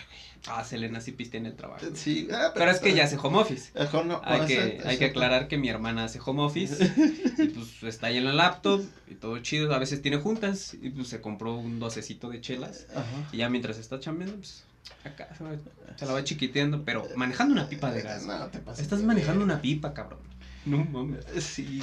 Ah, 0.46 0.64
Selena 0.64 1.00
sí 1.00 1.12
pistea 1.12 1.40
en 1.40 1.46
el 1.46 1.54
trabajo. 1.54 1.84
Sí, 1.94 2.28
ah, 2.32 2.52
Pero 2.54 2.70
es 2.70 2.78
que 2.78 2.94
ya 2.94 3.04
hace 3.04 3.16
home 3.16 3.38
office. 3.38 3.72
No, 4.06 4.20
Hay 4.24 4.46
que, 4.46 4.80
hay 4.84 4.96
que 4.98 5.06
aclarar 5.06 5.48
que 5.48 5.58
mi 5.58 5.68
hermana 5.68 6.04
hace 6.04 6.20
home 6.24 6.42
office 6.42 6.84
y 7.38 7.48
pues 7.48 7.82
está 7.82 8.06
ahí 8.06 8.16
en 8.18 8.24
la 8.24 8.32
laptop 8.32 8.82
y 9.08 9.14
todo 9.14 9.38
chido. 9.40 9.74
A 9.74 9.78
veces 9.78 10.00
tiene 10.00 10.18
juntas 10.18 10.74
y 10.80 10.90
pues 10.90 11.08
se 11.08 11.20
compró 11.20 11.54
un 11.56 11.78
docecito 11.80 12.30
de 12.30 12.40
chelas 12.40 12.86
Ajá. 12.94 13.04
y 13.32 13.38
ya 13.38 13.48
mientras 13.50 13.78
está 13.78 13.98
chambeando, 14.00 14.36
pues 14.36 14.64
acá 15.04 15.28
se, 15.36 15.44
va- 15.44 15.56
se 15.96 16.06
la 16.06 16.12
va 16.12 16.24
chiquiteando, 16.24 16.84
pero 16.84 17.06
manejando 17.16 17.52
una 17.52 17.68
pipa 17.68 17.90
de 17.90 18.02
gas. 18.02 18.24
No, 18.24 18.46
te 18.46 18.58
pasas 18.60 18.80
Estás 18.80 19.02
manejando 19.02 19.44
una 19.44 19.60
pipa, 19.60 19.92
cabrón. 19.92 20.20
No 20.64 20.78
mames. 20.84 21.24
Sí. 21.40 21.80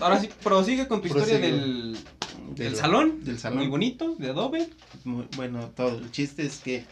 Ahora 0.00 0.20
sí, 0.20 0.28
prosigue 0.42 0.88
con 0.88 1.00
tu 1.00 1.06
historia 1.08 1.38
del 1.38 1.96
Del- 2.54 2.74
salón. 2.76 3.24
Del 3.24 3.38
salón. 3.38 3.58
Muy 3.58 3.68
bonito, 3.68 4.16
de 4.18 4.30
adobe. 4.30 4.68
Muy- 5.08 5.26
bueno, 5.36 5.68
todo. 5.70 5.98
El 5.98 6.10
chiste 6.10 6.44
es 6.44 6.58
que 6.58 6.84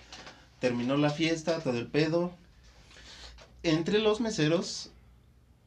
terminó 0.59 0.97
la 0.97 1.11
fiesta, 1.11 1.61
todo 1.61 1.79
el 1.79 1.87
pedo. 1.87 2.33
Entre 3.63 3.99
los 3.99 4.21
meseros 4.21 4.91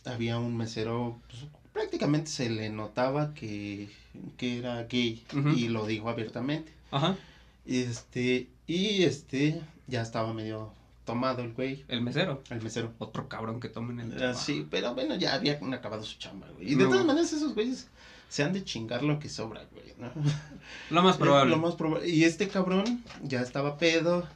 había 0.05 0.39
un 0.39 0.55
mesero, 0.57 1.19
pues, 1.29 1.43
prácticamente 1.73 2.29
se 2.31 2.49
le 2.49 2.69
notaba 2.69 3.33
que, 3.33 3.89
que 4.37 4.57
era 4.59 4.83
gay 4.83 5.23
y 5.55 5.67
lo 5.67 5.85
dijo 5.85 6.09
abiertamente. 6.09 6.71
Ajá. 6.91 7.17
Y 7.65 7.81
este, 7.83 8.47
y 8.67 9.03
este, 9.03 9.61
ya 9.87 10.01
estaba 10.01 10.33
medio 10.33 10.73
tomado 11.05 11.43
el 11.43 11.53
güey, 11.53 11.83
El 11.87 12.01
mesero. 12.01 12.41
el 12.49 12.61
mesero. 12.61 12.93
Otro 12.99 13.27
cabrón 13.27 13.59
que 13.59 13.67
tomen 13.69 13.99
el 13.99 14.23
Ah, 14.23 14.33
sí, 14.33 14.65
pero 14.71 14.93
bueno, 14.95 15.15
ya 15.15 15.33
había 15.35 15.59
acabado 15.73 16.03
su 16.03 16.17
chamba, 16.17 16.47
güey. 16.55 16.71
Y 16.71 16.75
de 16.75 16.83
No. 16.85 16.89
todas 16.91 17.05
maneras 17.05 17.31
esos 17.33 17.53
güeyes 17.53 17.87
se 18.30 18.43
han 18.43 18.53
de 18.53 18.63
chingar 18.63 19.03
lo 19.03 19.19
que 19.19 19.27
sobra, 19.27 19.65
güey, 19.71 19.93
¿no? 19.97 20.11
Lo 20.91 21.03
más 21.03 21.17
probable. 21.17 21.49
Lo 21.51 21.57
más 21.57 21.75
probable. 21.75 22.07
Y 22.09 22.23
este 22.23 22.47
cabrón 22.47 23.03
ya 23.23 23.41
estaba 23.41 23.77
pedo 23.77 24.27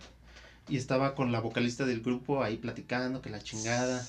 y 0.68 0.78
estaba 0.78 1.14
con 1.16 1.32
la 1.32 1.40
vocalista 1.40 1.86
del 1.86 2.02
grupo 2.02 2.44
ahí 2.44 2.58
platicando 2.58 3.22
que 3.22 3.30
la 3.30 3.42
chingada. 3.42 4.06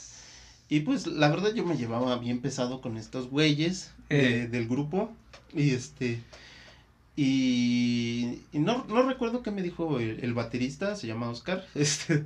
Y 0.70 0.80
pues 0.80 1.06
la 1.06 1.28
verdad 1.28 1.52
yo 1.54 1.64
me 1.66 1.76
llevaba 1.76 2.16
bien 2.18 2.40
pesado 2.40 2.80
con 2.80 2.96
estos 2.96 3.28
güeyes 3.28 3.92
de- 4.08 4.44
Eh. 4.44 4.48
del 4.48 4.66
grupo. 4.68 5.12
Y 5.54 5.70
este... 5.70 6.20
Y, 7.16 8.40
y 8.52 8.58
no, 8.58 8.84
no 8.88 9.02
recuerdo 9.02 9.42
qué 9.42 9.50
me 9.52 9.62
dijo 9.62 10.00
el, 10.00 10.18
el 10.24 10.34
baterista, 10.34 10.96
se 10.96 11.06
llama 11.06 11.28
Oscar. 11.30 11.64
Este, 11.74 12.24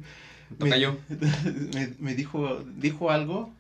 me- 0.59 0.79
me, 1.75 1.95
me 1.99 2.15
dijo, 2.15 2.65
dijo 2.77 3.11
algo 3.11 3.53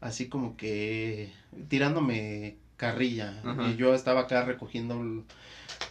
así 0.00 0.26
como 0.28 0.56
que 0.56 1.32
tirándome 1.68 2.56
carrilla. 2.82 3.40
Ajá. 3.44 3.70
Y 3.70 3.76
yo 3.76 3.94
estaba 3.94 4.22
acá 4.22 4.44
recogiendo 4.44 5.00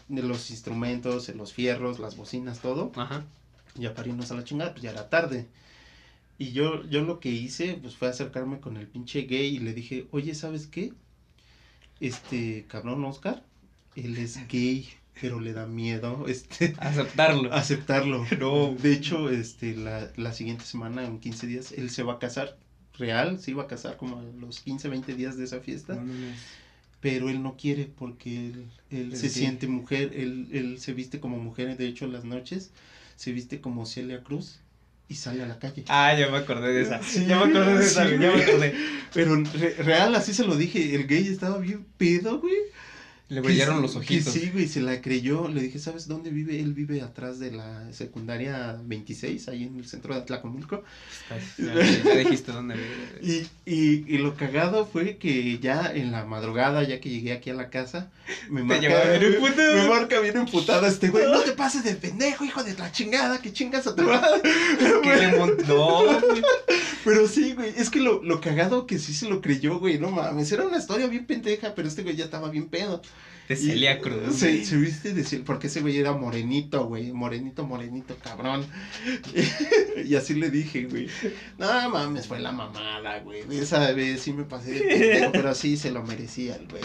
los 0.09 0.51
instrumentos, 0.51 1.29
los 1.29 1.53
fierros, 1.53 1.99
las 1.99 2.17
bocinas, 2.17 2.59
todo. 2.59 2.91
Ajá. 2.97 3.23
Ya 3.75 3.93
para 3.93 4.09
irnos 4.09 4.29
a 4.31 4.35
la 4.35 4.43
chingada, 4.43 4.71
pues 4.71 4.83
ya 4.83 4.91
era 4.91 5.09
tarde. 5.09 5.47
Y 6.37 6.51
yo, 6.51 6.83
yo 6.89 7.01
lo 7.03 7.21
que 7.21 7.29
hice, 7.29 7.79
pues 7.81 7.95
fue 7.95 8.09
acercarme 8.09 8.59
con 8.59 8.75
el 8.75 8.87
pinche 8.87 9.21
gay 9.21 9.55
y 9.55 9.59
le 9.59 9.73
dije, 9.73 10.07
oye, 10.11 10.35
¿sabes 10.35 10.67
qué? 10.67 10.91
Este 12.01 12.65
cabrón 12.67 13.05
Oscar, 13.05 13.41
él 13.95 14.17
es 14.17 14.45
gay, 14.49 14.89
pero 15.21 15.39
le 15.39 15.53
da 15.53 15.67
miedo, 15.67 16.25
este, 16.27 16.75
Aceptarlo. 16.79 17.53
aceptarlo. 17.53 18.25
No. 18.39 18.75
De 18.75 18.91
hecho, 18.91 19.29
este, 19.29 19.77
la, 19.77 20.11
la 20.17 20.33
siguiente 20.33 20.65
semana, 20.65 21.05
en 21.05 21.19
15 21.19 21.47
días, 21.47 21.71
él 21.71 21.89
se 21.89 22.03
va 22.03 22.13
a 22.13 22.19
casar. 22.19 22.57
Real, 22.97 23.39
se 23.39 23.51
iba 23.51 23.63
a 23.63 23.67
casar 23.67 23.95
como 23.95 24.19
a 24.19 24.23
los 24.23 24.59
15, 24.59 24.89
20 24.89 25.15
días 25.15 25.37
de 25.37 25.45
esa 25.45 25.61
fiesta. 25.61 25.95
No. 25.95 26.11
Pero 27.01 27.29
él 27.29 27.41
no 27.41 27.57
quiere 27.57 27.85
porque 27.97 28.53
él, 28.91 29.15
se 29.15 29.23
gay. 29.23 29.29
siente 29.29 29.67
mujer. 29.67 30.11
Él, 30.15 30.47
él 30.51 30.79
se 30.79 30.93
viste 30.93 31.19
como 31.19 31.37
mujer. 31.37 31.75
De 31.75 31.87
hecho, 31.87 32.07
las 32.07 32.23
noches 32.23 32.71
se 33.15 33.31
viste 33.31 33.59
como 33.59 33.85
Celia 33.85 34.23
Cruz 34.23 34.59
y 35.09 35.15
sale 35.15 35.43
a 35.43 35.47
la 35.47 35.59
calle. 35.59 35.83
Ah, 35.89 36.15
ya 36.17 36.29
me 36.29 36.37
acordé 36.37 36.71
de 36.73 36.81
esa. 36.83 37.01
Sí, 37.03 37.25
ya 37.25 37.43
me 37.43 37.49
acordé 37.51 37.77
de 37.79 37.85
esa, 37.85 38.05
sí, 38.07 38.11
ya 38.19 38.31
me 38.31 38.43
acordé. 38.43 38.75
Pero 39.13 39.35
re- 39.35 39.73
real, 39.79 40.13
así 40.15 40.33
se 40.33 40.45
lo 40.45 40.55
dije. 40.55 40.95
El 40.95 41.07
gay 41.07 41.27
estaba 41.27 41.57
bien 41.57 41.85
pedo, 41.97 42.39
güey. 42.39 42.53
Le 43.31 43.39
brillaron 43.39 43.81
los 43.81 43.95
ojitos. 43.95 44.33
Sí, 44.33 44.49
güey, 44.51 44.67
se 44.67 44.81
la 44.81 44.99
creyó. 45.01 45.47
Le 45.47 45.61
dije, 45.61 45.79
¿sabes 45.79 46.05
dónde 46.05 46.31
vive? 46.31 46.59
Él 46.59 46.73
vive 46.73 47.01
atrás 47.01 47.39
de 47.39 47.51
la 47.51 47.87
secundaria 47.93 48.77
26, 48.83 49.47
ahí 49.47 49.63
en 49.63 49.77
el 49.79 49.87
centro 49.87 50.13
de 50.13 50.19
Atlacomulco. 50.19 50.83
Ya, 51.57 51.73
ya 52.03 52.15
dijiste 52.17 52.51
dónde 52.51 52.75
vive. 52.75 53.47
Y, 53.65 53.71
y, 53.73 54.15
y 54.15 54.17
lo 54.17 54.35
cagado 54.35 54.85
fue 54.85 55.15
que 55.15 55.59
ya 55.59 55.89
en 55.95 56.11
la 56.11 56.25
madrugada, 56.25 56.83
ya 56.83 56.99
que 56.99 57.09
llegué 57.09 57.31
aquí 57.31 57.49
a 57.49 57.53
la 57.53 57.69
casa, 57.69 58.09
me 58.49 58.63
marca, 58.63 58.81
bien 58.87 59.21
me, 59.21 59.27
emputado. 59.37 59.75
me 59.77 59.87
marca 59.87 60.19
bien 60.19 60.35
emputado 60.37 60.85
este 60.87 61.07
güey. 61.07 61.23
No 61.31 61.39
te 61.39 61.53
pases 61.53 61.85
de 61.85 61.95
pendejo, 61.95 62.43
hijo 62.43 62.63
de 62.65 62.73
la 62.75 62.91
chingada, 62.91 63.41
que 63.41 63.53
chingas 63.53 63.87
a 63.87 63.95
tu 63.95 64.03
madre. 64.03 64.41
Que 65.03 65.15
le 65.15 65.37
mon- 65.37 65.55
No, 65.69 66.03
güey. 66.03 66.41
Pero 67.05 67.27
sí, 67.27 67.53
güey, 67.53 67.73
es 67.77 67.89
que 67.89 67.99
lo, 67.99 68.21
lo 68.21 68.41
cagado 68.41 68.85
que 68.85 68.99
sí 68.99 69.13
se 69.13 69.27
lo 69.29 69.41
creyó, 69.41 69.79
güey, 69.79 69.97
no 69.99 70.11
mames. 70.11 70.51
Era 70.51 70.65
una 70.65 70.77
historia 70.77 71.07
bien 71.07 71.25
pendeja, 71.25 71.73
pero 71.75 71.87
este 71.87 72.03
güey 72.03 72.15
ya 72.17 72.25
estaba 72.25 72.49
bien 72.51 72.67
pedo. 72.67 73.01
De 73.47 73.55
Celia 73.57 73.99
Cruz. 73.99 74.35
Se, 74.37 74.77
viste 74.77 75.13
de 75.13 75.39
porque 75.39 75.67
ese 75.67 75.81
güey 75.81 75.97
era 75.97 76.13
morenito, 76.13 76.85
güey. 76.85 77.11
Morenito, 77.11 77.65
morenito, 77.65 78.15
cabrón. 78.23 78.65
y 80.05 80.15
así 80.15 80.35
le 80.35 80.49
dije, 80.49 80.85
güey. 80.85 81.09
No 81.57 81.89
mames, 81.89 82.27
fue 82.27 82.39
la 82.39 82.53
mamada, 82.53 83.19
güey. 83.19 83.43
Esa 83.51 83.91
vez 83.91 84.21
sí 84.21 84.31
me 84.31 84.45
pasé 84.45 84.71
de 84.71 84.79
pendejo, 84.81 85.31
pero 85.33 85.53
sí 85.53 85.75
se 85.75 85.91
lo 85.91 86.01
merecía 86.03 86.55
el 86.55 86.67
güey. 86.67 86.83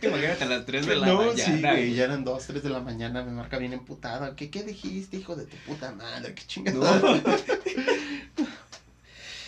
Te 0.00 0.08
imagínate 0.08 0.44
a 0.44 0.46
las 0.46 0.66
3 0.66 0.86
de 0.86 0.96
la 0.96 1.06
no, 1.06 1.16
mañana. 1.18 1.36
sí, 1.44 1.60
güey, 1.60 1.94
ya 1.94 2.04
eran 2.04 2.24
dos, 2.24 2.46
tres 2.46 2.62
de 2.62 2.70
la 2.70 2.80
mañana, 2.80 3.22
me 3.22 3.32
marca 3.32 3.58
bien 3.58 3.72
emputada. 3.72 4.34
¿Qué, 4.34 4.50
qué 4.50 4.62
dijiste, 4.62 5.16
hijo 5.16 5.36
de 5.36 5.44
tu 5.44 5.56
puta 5.58 5.92
madre? 5.92 6.34
¿Qué 6.34 6.42
chingada? 6.46 6.98
No. 6.98 7.20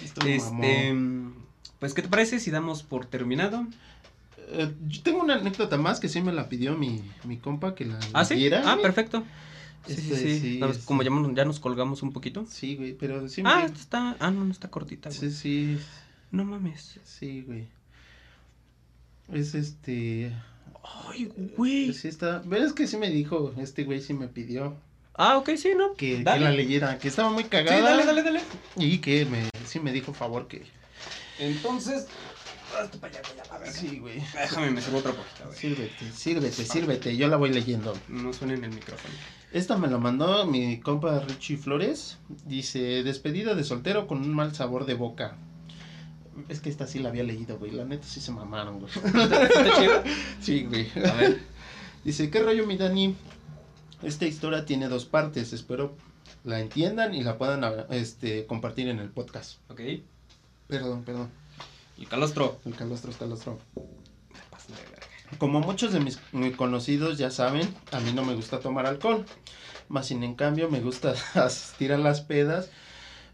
Este. 0.04 0.40
mamó. 0.92 1.42
Pues, 1.82 1.94
¿qué 1.94 2.02
te 2.02 2.06
parece 2.08 2.38
si 2.38 2.52
damos 2.52 2.84
por 2.84 3.06
terminado? 3.06 3.66
Eh, 4.50 4.72
yo 4.86 5.02
tengo 5.02 5.20
una 5.20 5.34
anécdota 5.34 5.76
más 5.78 5.98
que 5.98 6.08
sí 6.08 6.20
me 6.20 6.32
la 6.32 6.48
pidió 6.48 6.76
mi, 6.76 7.02
mi 7.24 7.38
compa 7.38 7.74
que 7.74 7.86
la 7.86 7.98
¿Ah, 8.12 8.24
sí? 8.24 8.36
diera, 8.36 8.62
Ah, 8.64 8.78
perfecto. 8.80 9.24
Sí, 9.88 9.96
sí, 9.96 10.12
Este, 10.12 10.38
sí. 10.40 10.58
No, 10.60 10.68
este, 10.68 10.84
Como 10.84 11.02
ya, 11.02 11.10
ya 11.34 11.44
nos 11.44 11.58
colgamos 11.58 12.04
un 12.04 12.12
poquito. 12.12 12.46
Sí, 12.48 12.76
güey, 12.76 12.92
pero 12.92 13.28
sí. 13.28 13.42
Ah, 13.44 13.64
esta 13.66 13.80
está. 13.80 14.16
Ah, 14.20 14.30
no, 14.30 14.44
no 14.44 14.52
está 14.52 14.68
cortita, 14.68 15.08
güey. 15.08 15.18
sí, 15.18 15.32
sí, 15.32 15.78
No 16.30 16.44
mames. 16.44 17.00
sí, 17.02 17.42
güey. 17.42 17.66
Es 19.32 19.56
este. 19.56 20.32
Ay, 21.08 21.32
güey. 21.56 21.92
Sí 21.94 22.06
está. 22.06 22.42
Pero 22.48 22.64
es 22.64 22.74
que 22.74 22.86
sí 22.86 22.96
me 22.96 23.10
dijo, 23.10 23.52
este 23.58 23.82
güey 23.82 24.00
sí 24.00 24.14
me 24.14 24.28
pidió 24.28 24.76
Ah, 25.14 25.36
ok, 25.36 25.50
sí, 25.56 25.70
¿no? 25.76 25.94
que, 25.94 26.22
la 26.22 26.36
leyera, 26.38 26.98
que 26.98 27.08
estaba 27.08 27.30
muy 27.30 27.42
Sí, 27.42 27.48
cagada. 27.50 27.80
dale, 27.82 28.06
dale, 28.06 28.22
dale. 28.22 28.40
Y 28.76 28.98
que 28.98 29.24
me, 29.26 29.48
sí 29.66 29.80
me 29.80 29.90
dijo 29.92 30.14
favor 30.14 30.46
que. 30.46 30.62
Entonces. 31.46 32.06
para 33.00 33.12
allá, 33.12 33.22
para 33.22 33.42
allá, 33.42 33.58
verga. 33.58 33.72
Sí, 33.72 33.98
güey. 33.98 34.20
Déjame, 34.34 34.70
me 34.70 34.80
sirvo 34.80 34.98
otra 34.98 35.12
poquita, 35.12 35.44
güey. 35.46 35.58
Sírvete, 35.58 36.12
sírvete, 36.12 36.64
sírvete. 36.64 37.16
Yo 37.16 37.28
la 37.28 37.36
voy 37.36 37.50
leyendo. 37.50 37.94
No 38.08 38.32
suena 38.32 38.54
en 38.54 38.64
el 38.64 38.70
micrófono. 38.70 39.14
Esta 39.52 39.76
me 39.76 39.88
la 39.88 39.98
mandó 39.98 40.46
mi 40.46 40.80
compa 40.80 41.20
Richie 41.20 41.56
Flores. 41.56 42.18
Dice, 42.46 43.02
despedida 43.02 43.54
de 43.54 43.64
soltero 43.64 44.06
con 44.06 44.18
un 44.18 44.34
mal 44.34 44.54
sabor 44.54 44.86
de 44.86 44.94
boca. 44.94 45.36
Es 46.48 46.60
que 46.60 46.70
esta 46.70 46.86
sí 46.86 47.00
la 47.00 47.10
había 47.10 47.24
leído, 47.24 47.58
güey. 47.58 47.72
La 47.72 47.84
neta 47.84 48.06
sí 48.06 48.20
se 48.20 48.32
mamaron, 48.32 48.80
güey. 48.80 48.92
¿Está 48.94 49.80
chido? 49.80 50.02
Sí, 50.40 50.64
güey. 50.64 50.90
A 51.06 51.12
ver. 51.14 51.40
Dice, 52.04 52.30
¿qué 52.30 52.42
rollo, 52.42 52.66
mi 52.66 52.76
Dani? 52.76 53.14
Esta 54.02 54.26
historia 54.26 54.64
tiene 54.64 54.88
dos 54.88 55.04
partes. 55.04 55.52
Espero 55.52 55.94
la 56.44 56.60
entiendan 56.60 57.14
y 57.14 57.22
la 57.22 57.38
puedan 57.38 57.62
este, 57.90 58.46
compartir 58.46 58.88
en 58.88 58.98
el 58.98 59.10
podcast. 59.10 59.58
Ok. 59.70 59.80
Perdón, 60.72 61.04
perdón. 61.04 61.30
El 61.98 62.08
calostro. 62.08 62.58
El 62.64 62.74
calostro, 62.74 63.10
el 63.10 63.16
calostro. 63.18 63.58
Como 65.36 65.60
muchos 65.60 65.92
de 65.92 66.00
mis 66.00 66.18
conocidos 66.56 67.18
ya 67.18 67.30
saben, 67.30 67.74
a 67.90 68.00
mí 68.00 68.14
no 68.14 68.24
me 68.24 68.34
gusta 68.34 68.58
tomar 68.58 68.86
alcohol. 68.86 69.26
Más 69.90 70.06
sin 70.06 70.22
en 70.22 70.34
cambio 70.34 70.70
me 70.70 70.80
gusta 70.80 71.12
asistir 71.34 71.92
a 71.92 71.98
las 71.98 72.22
pedas 72.22 72.70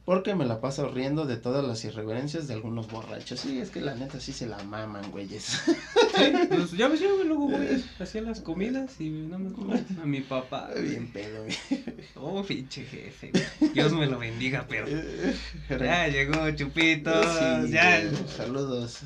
porque 0.09 0.35
me 0.35 0.47
la 0.47 0.59
paso 0.63 0.89
riendo 0.89 1.27
de 1.27 1.37
todas 1.37 1.63
las 1.63 1.85
irreverencias 1.85 2.49
de 2.49 2.55
algunos 2.55 2.91
borrachos. 2.91 3.41
Sí, 3.41 3.59
es 3.59 3.69
que 3.69 3.83
la 3.83 3.95
neta 3.95 4.19
sí 4.21 4.33
se 4.33 4.47
la 4.47 4.57
maman, 4.65 5.11
güeyes. 5.11 5.43
Sí, 5.45 6.33
pues 6.49 6.71
ya 6.73 6.89
ves 6.89 7.01
yo, 7.01 7.15
güey, 7.15 7.29
luego 7.29 7.49
voy 7.51 7.85
hacía 8.01 8.23
las 8.23 8.41
comidas 8.41 8.99
y 9.03 9.11
no 9.11 9.39
me 9.39 9.53
como 9.53 9.75
a 9.75 10.07
mi 10.07 10.23
papá. 10.23 10.71
güey. 10.73 10.89
Bien 10.89 11.13
pedo, 11.13 11.45
güey. 11.45 11.85
Oh, 12.15 12.43
pinche 12.43 12.85
jefe. 12.85 13.33
güey. 13.33 13.73
Dios 13.75 13.93
me 13.93 14.07
lo 14.07 14.19
bendiga, 14.19 14.65
pero. 14.67 14.87
Ya 15.69 16.09
llegó 16.09 16.51
Chupito. 16.53 17.13
Sí, 17.23 17.71
ya. 17.73 18.01
güey, 18.01 18.17
Saludos. 18.35 19.01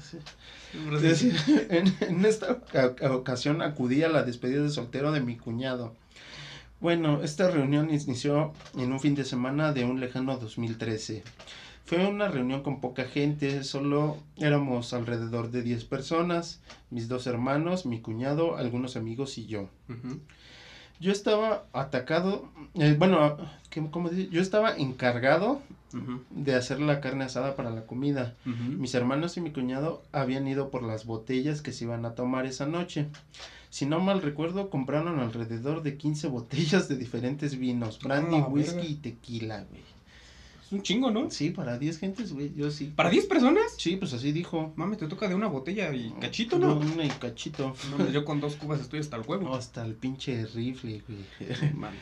En, 1.68 1.92
en 2.00 2.24
esta 2.24 2.52
oca- 2.52 2.94
ocasión 3.12 3.60
acudí 3.60 4.04
a 4.04 4.08
la 4.08 4.22
despedida 4.22 4.62
de 4.62 4.70
soltero 4.70 5.10
de 5.10 5.20
mi 5.20 5.36
cuñado. 5.36 5.96
Bueno, 6.82 7.22
esta 7.22 7.48
reunión 7.50 7.90
inició 7.90 8.52
en 8.76 8.92
un 8.92 8.98
fin 9.00 9.14
de 9.14 9.24
semana 9.24 9.72
de 9.72 9.84
un 9.84 10.00
lejano 10.00 10.36
2013. 10.36 11.22
Fue 11.84 12.04
una 12.06 12.26
reunión 12.28 12.62
con 12.62 12.80
poca 12.80 13.04
gente, 13.04 13.62
solo 13.62 14.16
éramos 14.36 14.92
alrededor 14.92 15.50
de 15.52 15.62
10 15.62 15.84
personas, 15.84 16.60
mis 16.90 17.06
dos 17.08 17.26
hermanos, 17.28 17.86
mi 17.86 18.00
cuñado, 18.00 18.56
algunos 18.56 18.96
amigos 18.96 19.38
y 19.38 19.46
yo. 19.46 19.68
Yo 21.00 21.10
estaba 21.12 21.64
atacado, 21.72 22.48
eh, 22.74 22.94
bueno, 22.98 23.36
¿qué- 23.70 23.88
¿cómo 23.90 24.08
decir? 24.08 24.30
Yo 24.30 24.40
estaba 24.42 24.76
encargado 24.76 25.60
de 26.30 26.54
hacer 26.54 26.80
la 26.80 27.00
carne 27.00 27.24
asada 27.24 27.54
para 27.54 27.70
la 27.70 27.82
comida. 27.86 28.34
Mis 28.80 28.94
hermanos 28.94 29.36
y 29.36 29.40
mi 29.40 29.50
cuñado 29.52 30.02
habían 30.10 30.48
ido 30.48 30.70
por 30.70 30.82
las 30.82 31.04
botellas 31.04 31.60
que 31.62 31.72
se 31.72 31.84
iban 31.84 32.04
a 32.06 32.14
tomar 32.14 32.46
esa 32.46 32.66
noche. 32.66 33.08
Si 33.72 33.86
no 33.86 34.00
mal 34.00 34.20
recuerdo, 34.20 34.68
compraron 34.68 35.18
alrededor 35.18 35.82
de 35.82 35.96
15 35.96 36.28
botellas 36.28 36.88
de 36.90 36.96
diferentes 36.98 37.58
vinos, 37.58 37.98
brandy, 37.98 38.36
Ah, 38.36 38.46
whisky 38.46 38.74
verga. 38.76 38.90
y 38.90 38.94
tequila, 38.96 39.64
güey. 39.70 39.80
Es 40.66 40.72
un 40.72 40.82
chingo, 40.82 41.10
¿no? 41.10 41.30
Sí, 41.30 41.48
para 41.48 41.78
10 41.78 41.98
gentes, 41.98 42.34
güey, 42.34 42.52
yo 42.54 42.70
sí. 42.70 42.92
¿Para 42.94 43.08
10 43.08 43.24
personas? 43.24 43.64
Sí, 43.78 43.96
pues 43.96 44.12
así 44.12 44.30
dijo. 44.30 44.74
Mami, 44.76 44.98
te 44.98 45.08
toca 45.08 45.26
de 45.26 45.34
una 45.34 45.46
botella 45.46 45.90
y 45.94 46.10
cachito, 46.20 46.58
¿no? 46.58 46.76
Una 46.76 47.06
y 47.06 47.08
cachito. 47.08 47.74
No, 47.96 48.10
yo 48.10 48.26
con 48.26 48.42
dos 48.42 48.56
cubas 48.56 48.78
estoy 48.82 49.00
hasta 49.00 49.16
el 49.16 49.22
huevo. 49.26 49.54
Hasta 49.56 49.82
el 49.86 49.94
pinche 49.94 50.44
rifle, 50.44 51.02
güey. 51.08 51.72
Mames. 51.72 51.98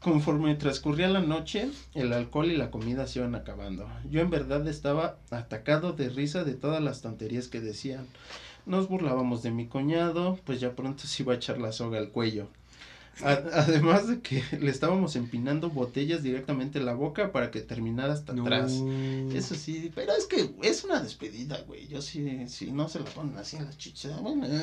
Conforme 0.00 0.54
transcurría 0.56 1.08
la 1.08 1.20
noche, 1.22 1.70
el 1.94 2.12
alcohol 2.12 2.52
y 2.52 2.58
la 2.58 2.70
comida 2.70 3.06
se 3.06 3.20
iban 3.20 3.34
acabando. 3.34 3.88
Yo 4.10 4.20
en 4.20 4.28
verdad 4.28 4.68
estaba 4.68 5.16
atacado 5.30 5.92
de 5.94 6.10
risa 6.10 6.44
de 6.44 6.52
todas 6.52 6.82
las 6.82 7.00
tonterías 7.00 7.48
que 7.48 7.62
decían. 7.62 8.06
Nos 8.66 8.88
burlábamos 8.88 9.42
de 9.42 9.50
mi 9.52 9.66
cuñado, 9.66 10.38
pues 10.44 10.60
ya 10.60 10.74
pronto 10.74 11.06
se 11.06 11.22
iba 11.22 11.32
a 11.32 11.36
echar 11.36 11.58
la 11.58 11.72
soga 11.72 11.98
al 11.98 12.10
cuello. 12.10 12.48
A- 13.24 13.40
además 13.54 14.08
de 14.08 14.20
que 14.20 14.42
le 14.60 14.70
estábamos 14.70 15.16
empinando 15.16 15.70
botellas 15.70 16.22
directamente 16.22 16.78
en 16.78 16.84
la 16.84 16.92
boca 16.92 17.32
para 17.32 17.50
que 17.50 17.60
terminara 17.60 18.12
hasta 18.12 18.34
No. 18.34 18.42
atrás. 18.42 18.72
Eso 19.32 19.54
sí, 19.54 19.90
pero 19.94 20.12
es 20.14 20.26
que 20.26 20.50
es 20.62 20.84
una 20.84 21.00
despedida, 21.00 21.62
güey. 21.66 21.86
Yo 21.86 22.02
sí, 22.02 22.46
si 22.48 22.70
no 22.72 22.88
se 22.90 22.98
la 22.98 23.06
ponen 23.06 23.38
así 23.38 23.56
en 23.56 23.64
las 23.64 23.78
chichas, 23.78 24.20
bueno. 24.20 24.46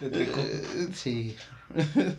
Eh, 0.00 0.88
sí. 0.94 1.34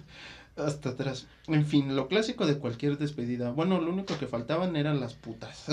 Hasta 0.57 0.89
atrás. 0.89 1.25
En 1.47 1.65
fin, 1.65 1.95
lo 1.95 2.09
clásico 2.09 2.45
de 2.45 2.57
cualquier 2.57 2.97
despedida. 2.97 3.51
Bueno, 3.51 3.79
lo 3.79 3.91
único 3.93 4.17
que 4.19 4.27
faltaban 4.27 4.75
eran 4.75 4.99
las 4.99 5.13
putas. 5.13 5.65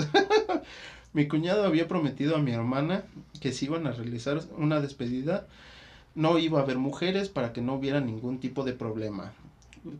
Mi 1.17 1.27
cuñado 1.27 1.65
había 1.65 1.87
prometido 1.87 2.35
a 2.35 2.39
mi 2.39 2.51
hermana 2.53 3.03
que 3.41 3.51
si 3.51 3.65
iban 3.65 3.87
a 3.87 3.91
realizar 3.91 4.39
una 4.57 4.79
despedida, 4.79 5.47
no 6.15 6.37
iba 6.37 6.59
a 6.59 6.63
haber 6.63 6.77
mujeres 6.77 7.27
para 7.29 7.51
que 7.53 7.61
no 7.61 7.73
hubiera 7.73 7.99
ningún 7.99 8.39
tipo 8.39 8.63
de 8.63 8.73
problema. 8.73 9.33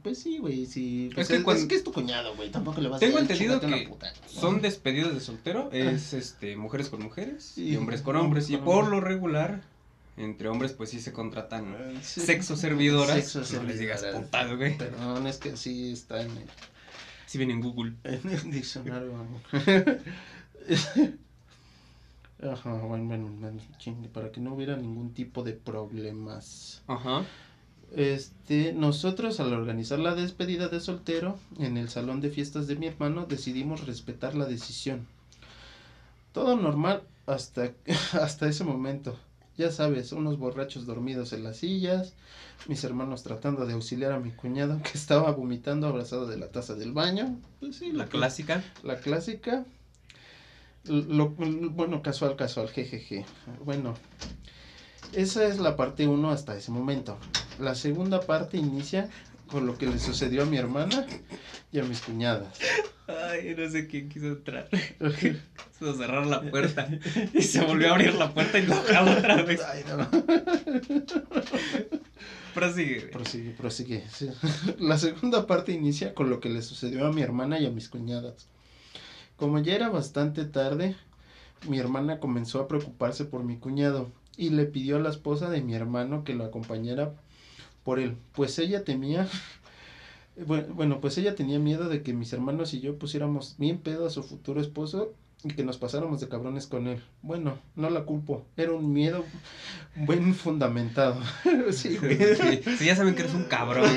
Pues 0.04 0.20
sí, 0.20 0.38
güey, 0.38 0.66
sí. 0.66 1.10
Pues 1.16 1.28
que 1.28 1.38
es, 1.38 1.44
cuando- 1.44 1.62
es 1.64 1.68
que 1.68 1.76
es 1.76 1.84
tu 1.84 1.92
cuñado, 1.94 2.36
güey. 2.36 2.50
Tampoco 2.52 2.82
le 2.82 2.90
vas 2.90 3.00
Tengo 3.00 3.18
a 3.18 3.22
entendido 3.22 3.60
chingarte 3.60 3.68
una 3.68 3.78
que 3.78 3.88
puta. 3.88 4.14
Son 4.28 4.62
despedidas 4.62 5.14
de 5.14 5.20
soltero, 5.22 5.70
es 5.72 6.14
este 6.14 6.56
mujeres 6.56 6.90
con 6.90 7.02
mujeres 7.02 7.44
Sí. 7.56 7.70
y 7.70 7.76
hombres 7.78 8.02
con 8.02 8.16
hombres. 8.16 8.50
Y 8.50 8.58
por 8.58 8.88
lo 8.88 9.00
regular, 9.02 9.62
entre 10.18 10.50
hombres, 10.50 10.74
pues 10.74 10.90
sí 10.90 11.00
se 11.00 11.14
contratan 11.14 11.76
Eh, 11.80 11.98
sí. 12.02 12.22
sexo 12.22 12.56
servidoras. 12.58 13.16
Sexo 13.28 13.58
no 13.58 13.64
les 13.64 13.80
digas 13.80 14.04
putas, 14.04 14.56
güey. 14.56 14.78
Perdón, 14.78 15.26
es 15.26 15.38
que 15.38 15.56
sí 15.58 15.94
está 15.94 16.22
en 16.22 16.32
el, 16.32 16.46
Si 17.26 17.38
viene 17.38 17.54
en 17.54 17.62
Google. 17.62 17.94
en 18.04 18.30
el 18.30 18.52
diccionario. 18.52 19.14
Ajá, 22.44 22.72
bueno, 22.74 23.06
bueno, 23.06 23.30
bueno, 23.40 23.60
chingue, 23.80 24.10
para 24.10 24.32
que 24.32 24.40
no 24.40 24.54
hubiera 24.54 24.76
ningún 24.78 25.14
tipo 25.14 25.44
de 25.44 25.54
problemas. 25.54 26.84
Ajá. 26.88 27.26
Este, 27.96 28.74
nosotros 28.74 29.40
al 29.40 29.54
organizar 29.54 29.98
la 30.00 30.14
despedida 30.14 30.68
de 30.68 30.80
soltero 30.80 31.40
en 31.58 31.78
el 31.78 31.90
salón 31.90 32.22
de 32.22 32.30
fiestas 32.30 32.68
de 32.68 32.76
mi 32.76 32.86
hermano 32.88 33.26
decidimos 33.26 33.86
respetar 33.88 34.36
la 34.36 34.46
decisión. 34.46 35.08
Todo 36.32 36.56
normal 36.56 37.04
hasta, 37.26 37.72
hasta 38.14 38.48
ese 38.48 38.64
momento. 38.64 39.18
Ya 39.58 39.72
sabes, 39.72 40.12
unos 40.12 40.38
borrachos 40.38 40.86
dormidos 40.86 41.34
en 41.34 41.44
las 41.44 41.58
sillas, 41.58 42.14
mis 42.68 42.84
hermanos 42.84 43.24
tratando 43.24 43.66
de 43.66 43.74
auxiliar 43.74 44.12
a 44.12 44.20
mi 44.20 44.30
cuñado 44.30 44.80
que 44.84 44.92
estaba 44.96 45.32
vomitando 45.32 45.88
abrazado 45.88 46.28
de 46.28 46.38
la 46.38 46.50
taza 46.50 46.76
del 46.76 46.92
baño. 46.94 47.40
Pues 47.60 47.78
sí, 47.78 47.92
La 47.92 48.06
clásica. 48.06 48.64
la 48.84 48.98
clásica. 49.00 49.66
Lo, 50.90 51.30
bueno, 51.30 52.02
casual, 52.02 52.36
casual, 52.36 52.70
jejeje. 52.70 53.26
Bueno, 53.64 53.94
esa 55.14 55.46
es 55.46 55.60
la 55.60 55.76
parte 55.76 56.08
1 56.08 56.30
hasta 56.30 56.58
ese 56.58 56.72
momento. 56.72 57.18
La 57.60 57.76
segunda 57.76 58.22
parte 58.22 58.58
inicia 58.58 59.10
con 59.48 59.66
lo 59.66 59.78
que 59.78 59.88
le 59.88 60.00
sucedió 60.00 60.44
a 60.44 60.46
mi 60.46 60.58
hermana 60.58 61.08
y 61.72 61.80
a 61.80 61.84
mis 61.84 62.02
cuñadas. 62.02 62.60
Ay, 63.08 63.56
no 63.58 63.70
sé 63.70 63.88
quién 63.88 64.10
quiso 64.10 64.28
entrar. 64.28 64.68
Quiso 64.70 65.94
cerrar 65.96 66.26
la 66.26 66.42
puerta. 66.42 66.90
Y 67.34 67.42
se 67.42 67.62
volvió 67.62 67.90
a 67.90 67.92
abrir 67.92 68.14
la 68.16 68.34
puerta 68.34 68.60
y 68.60 68.66
lo 68.66 68.78
otra 68.78 69.44
vez. 69.44 69.62
Ay, 69.64 69.84
no. 69.88 70.10
Prosigue. 72.54 73.02
Prosigue, 73.02 73.52
prosigue. 73.52 74.04
sí. 74.12 74.30
La 74.80 74.98
segunda 74.98 75.46
parte 75.48 75.72
inicia 75.72 76.14
con 76.14 76.30
lo 76.30 76.40
que 76.40 76.50
le 76.50 76.62
sucedió 76.62 77.06
a 77.06 77.14
mi 77.14 77.22
hermana 77.22 77.60
y 77.60 77.66
a 77.66 77.70
mis 77.70 77.88
cuñadas. 77.88 78.50
Como 79.38 79.60
ya 79.60 79.76
era 79.76 79.90
bastante 79.90 80.46
tarde, 80.46 80.96
mi 81.68 81.80
hermana 81.80 82.20
comenzó 82.20 82.60
a 82.60 82.68
preocuparse 82.68 83.26
por 83.26 83.44
mi 83.44 83.58
cuñado 83.58 84.10
y 84.36 84.50
le 84.50 84.66
pidió 84.66 84.98
a 84.98 85.00
la 85.00 85.10
esposa 85.10 85.50
de 85.50 85.62
mi 85.62 85.74
hermano 85.76 86.24
que 86.24 86.34
lo 86.36 86.44
acompañara 86.46 87.14
por 87.84 88.00
él, 88.00 88.18
pues 88.34 88.60
ella 88.60 88.84
temía, 88.84 89.28
bueno, 90.36 91.00
pues 91.02 91.18
ella 91.18 91.36
tenía 91.36 91.60
miedo 91.60 91.88
de 91.90 92.04
que 92.04 92.14
mis 92.14 92.34
hermanos 92.34 92.74
y 92.74 92.82
yo 92.82 92.98
pusiéramos 92.98 93.56
bien 93.58 93.78
pedo 93.80 94.06
a 94.06 94.10
su 94.10 94.24
futuro 94.24 94.60
esposo 94.62 95.14
y 95.44 95.50
que 95.50 95.64
nos 95.64 95.78
pasáramos 95.78 96.20
de 96.20 96.28
cabrones 96.28 96.68
con 96.68 96.88
él. 96.88 97.02
Bueno, 97.22 97.58
no 97.76 97.90
la 97.90 98.02
culpo, 98.06 98.44
era 98.58 98.72
un 98.74 98.92
miedo 98.92 99.24
buen 99.96 100.34
fundamentado. 100.36 101.22
sí. 101.72 101.98
Sí, 101.98 102.76
sí, 102.78 102.86
ya 102.86 102.96
saben 102.96 103.16
que 103.16 103.22
eres 103.22 103.34
un 103.36 103.46
cabrón. 103.46 103.88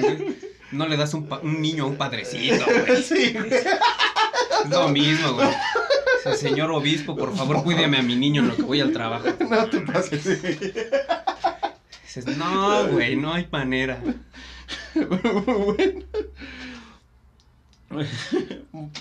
No 0.72 0.86
le 0.86 0.97
das 0.97 1.14
un, 1.14 1.26
pa- 1.26 1.41
un 1.41 1.61
niño 1.61 1.84
a 1.84 1.86
un 1.88 1.97
padrecito, 1.97 2.64
güey. 2.86 3.03
Sí, 3.03 3.32
güey. 3.32 3.51
Es 4.64 4.70
lo 4.70 4.88
mismo, 4.88 5.34
güey. 5.34 5.48
Señor 6.36 6.70
obispo, 6.70 7.16
por 7.16 7.34
favor, 7.34 7.62
cuídeme 7.62 7.98
a 7.98 8.02
mi 8.02 8.16
niño 8.16 8.42
en 8.42 8.48
lo 8.48 8.56
que 8.56 8.62
voy 8.62 8.80
al 8.80 8.92
trabajo. 8.92 9.26
No 9.48 9.68
te 9.68 9.80
pases. 9.80 10.24
Dices, 12.02 12.36
no, 12.36 12.88
güey, 12.88 13.16
no 13.16 13.32
hay 13.32 13.48
manera. 13.50 14.02
bueno, 14.94 16.04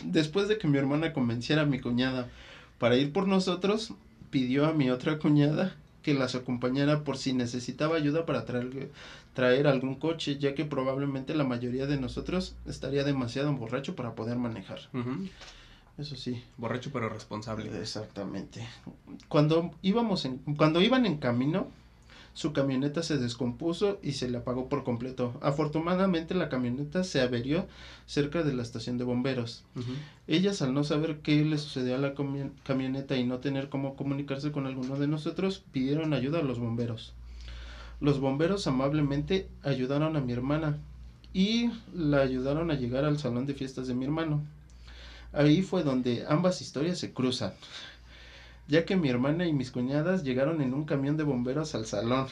después 0.03 0.47
de 0.47 0.57
que 0.57 0.68
mi 0.68 0.78
hermana 0.78 1.14
convenciera 1.14 1.64
a 1.64 1.66
mi 1.66 1.80
cuñada 1.80 2.30
para 2.78 2.95
ir 2.95 3.12
por 3.12 3.28
nosotros, 3.28 3.93
pidió 4.30 4.66
a 4.66 4.74
mi 4.74 4.89
otra 4.89 5.20
cuñada 5.20 5.76
que 6.03 6.14
las 6.14 6.36
acompañara 6.36 7.03
por 7.03 7.18
si 7.18 7.34
necesitaba 7.34 7.97
ayuda 7.97 8.26
para 8.26 8.45
traer, 8.45 8.89
traer 9.34 9.68
algún 9.68 9.96
coche, 9.96 10.38
ya 10.38 10.56
que 10.56 10.66
probablemente 10.66 11.34
la 11.34 11.44
mayoría 11.44 11.86
de 11.86 12.00
nosotros 12.00 12.56
estaría 12.66 13.04
demasiado 13.04 13.54
borracho 13.54 13.96
para 13.96 14.16
poder 14.16 14.38
manejar. 14.38 14.80
Eso 15.98 16.16
sí. 16.16 16.42
Borracho 16.58 16.92
pero 16.94 17.10
responsable. 17.10 17.70
Exactamente. 17.80 18.66
Cuando 19.28 19.72
íbamos 19.82 20.26
en, 20.26 20.38
cuando 20.56 20.82
iban 20.82 21.06
en 21.06 21.18
camino, 21.18 21.68
su 22.34 22.54
camioneta 22.54 23.04
se 23.04 23.18
descompuso 23.18 24.00
y 24.02 24.14
se 24.14 24.30
le 24.30 24.38
apagó 24.38 24.70
por 24.70 24.86
completo. 24.86 25.38
Afortunadamente 25.42 26.36
la 26.36 26.48
camioneta 26.48 27.04
se 27.04 27.20
averió 27.20 27.68
cerca 28.06 28.44
de 28.44 28.54
la 28.54 28.64
estación 28.64 28.98
de 28.98 29.04
bomberos. 29.04 29.66
Ellas 30.28 30.62
al 30.62 30.74
no 30.74 30.86
saber 30.86 31.20
qué 31.20 31.44
le 31.44 31.58
sucedió 31.58 31.96
a 31.96 32.00
la 32.00 32.14
camioneta 32.64 33.18
y 33.18 33.26
no 33.26 33.40
tener 33.40 33.68
cómo 33.68 33.96
comunicarse 33.98 34.54
con 34.54 34.68
alguno 34.68 34.98
de 34.98 35.08
nosotros, 35.08 35.64
pidieron 35.74 36.14
ayuda 36.14 36.40
a 36.40 36.44
los 36.44 36.60
bomberos. 36.60 37.14
Los 38.00 38.20
bomberos 38.20 38.68
amablemente 38.68 39.50
ayudaron 39.64 40.16
a 40.16 40.22
mi 40.22 40.34
hermana 40.34 40.78
y 41.34 41.70
la 41.93 42.22
ayudaron 42.22 42.72
a 42.72 42.76
llegar 42.76 43.06
al 43.06 43.20
salón 43.20 43.45
de 43.45 43.54
fiestas 43.54 43.88
de 43.88 43.93
mi 43.93 44.06
hermano. 44.06 44.43
Ahí 45.34 45.62
fue 45.62 45.84
donde 45.84 46.26
ambas 46.28 46.62
historias 46.62 46.97
se 46.97 47.14
cruzan 47.14 47.54
ya 48.70 48.86
que 48.86 48.95
mi 48.95 49.10
hermana 49.10 49.47
y 49.47 49.52
mis 49.52 49.72
cuñadas 49.72 50.24
llegaron 50.24 50.62
en 50.62 50.76
un 50.76 50.86
camión 50.86 51.18
de 51.18 51.24
bomberos 51.24 51.74
al 51.74 51.88
salón. 51.88 52.28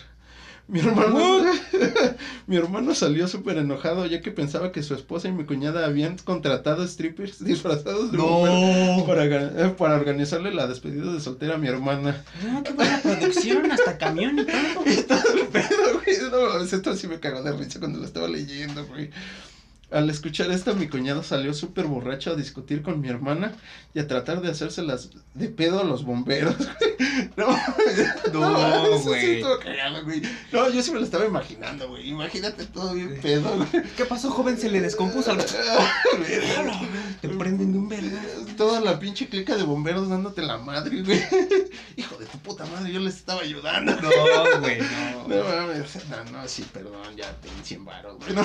Mi 0.70 0.80
hermano, 0.80 1.45
mi 2.47 2.57
hermano 2.57 2.93
salió 2.93 3.30
súper 3.30 3.57
enojado 3.57 4.05
ya 4.05 4.22
que 4.22 4.32
pensaba 4.32 4.74
que 4.74 4.84
su 4.84 4.95
esposa 4.95 5.30
y 5.30 5.32
mi 5.32 5.45
cuñada 5.45 5.86
habían 5.86 6.18
contratado 6.18 6.86
strippers 6.86 7.41
disfrazados 7.43 8.11
de 8.11 8.18
bomberos 8.18 9.03
para, 9.03 9.26
eh, 9.26 9.76
para, 9.78 9.95
organizarle 9.95 10.53
la 10.53 10.68
despedida 10.68 11.13
de 11.13 11.22
soltera 11.22 11.55
a 11.55 11.57
mi 11.57 11.68
hermana. 11.68 12.22
No, 12.45 12.63
qué 12.63 12.74
buena 12.74 12.99
producción, 13.01 13.72
hasta 13.72 13.97
camión 13.97 14.39
y 14.39 14.45
todo. 14.45 14.84
y 14.86 14.95
todo 15.03 15.34
el 15.36 15.47
pedo, 15.47 16.01
güey. 16.03 16.18
No, 16.30 16.61
esto 16.61 16.95
sí 16.95 17.07
me 17.07 17.22
cagó 17.22 17.41
de 17.43 17.53
risa 17.53 17.80
cuando 17.80 17.99
lo 17.99 18.05
estaba 18.05 18.28
leyendo, 18.28 18.86
güey. 18.88 19.09
Al 19.90 20.10
escuchar 20.10 20.52
esto, 20.52 20.76
mi 20.76 20.90
cuñado 20.90 21.24
salió 21.24 21.54
súper 21.54 21.86
borracho 21.86 22.32
a 22.32 22.36
discutir 22.36 22.82
con 22.82 23.00
mi 23.00 23.08
hermana 23.08 23.54
y 23.94 24.00
a 24.00 24.08
tratar 24.08 24.42
de 24.42 24.52
hacérselas 24.52 25.12
de 25.34 25.48
pedo 25.48 25.80
a 25.80 25.86
los 25.86 26.04
bomberos, 26.04 26.56
No, 27.38 27.48
no, 28.34 29.00
güey. 29.02 29.42
No, 30.52 30.70
yo 30.70 30.82
sí 30.82 30.92
me 30.92 31.00
lo 31.00 31.06
estaba 31.06 31.26
imaginando, 31.26 31.90
güey. 31.90 32.10
Imagínate 32.10 32.66
todo 32.66 32.94
bien 32.94 33.20
pedo, 33.22 33.56
güey. 33.56 33.84
¿Qué 33.96 34.06
pasó, 34.06 34.30
joven? 34.30 34.58
Se 34.58 34.70
le 34.70 34.82
descompuso 34.82 35.32
algo. 35.32 35.44
Te 37.22 37.30
prenden 37.30 37.74
de 37.74 37.80
un 37.80 37.90
verga. 37.90 38.22
Toda 38.56 38.80
la 38.82 39.00
pinche 39.00 39.28
clica 39.28 39.56
de 39.56 39.64
bomberos 39.64 40.10
dándote 40.10 40.42
la 40.42 40.58
madre, 40.58 41.02
güey. 41.02 41.22
Hijo 41.96 42.18
de 42.18 42.26
tu 42.26 42.38
puta 42.40 42.66
madre, 42.66 42.92
yo 42.92 43.00
les 43.00 43.16
estaba 43.16 43.42
ayudando. 43.42 43.96
No, 43.96 44.60
güey, 44.60 44.80
no. 44.80 45.28
No. 45.28 45.44
No, 45.48 46.32
no, 46.32 46.48
sí, 46.48 46.66
perdón, 46.72 47.16
ya 47.16 47.32
tengo 47.42 47.56
100 47.64 47.86
baros, 47.86 48.18
güey. 48.18 48.36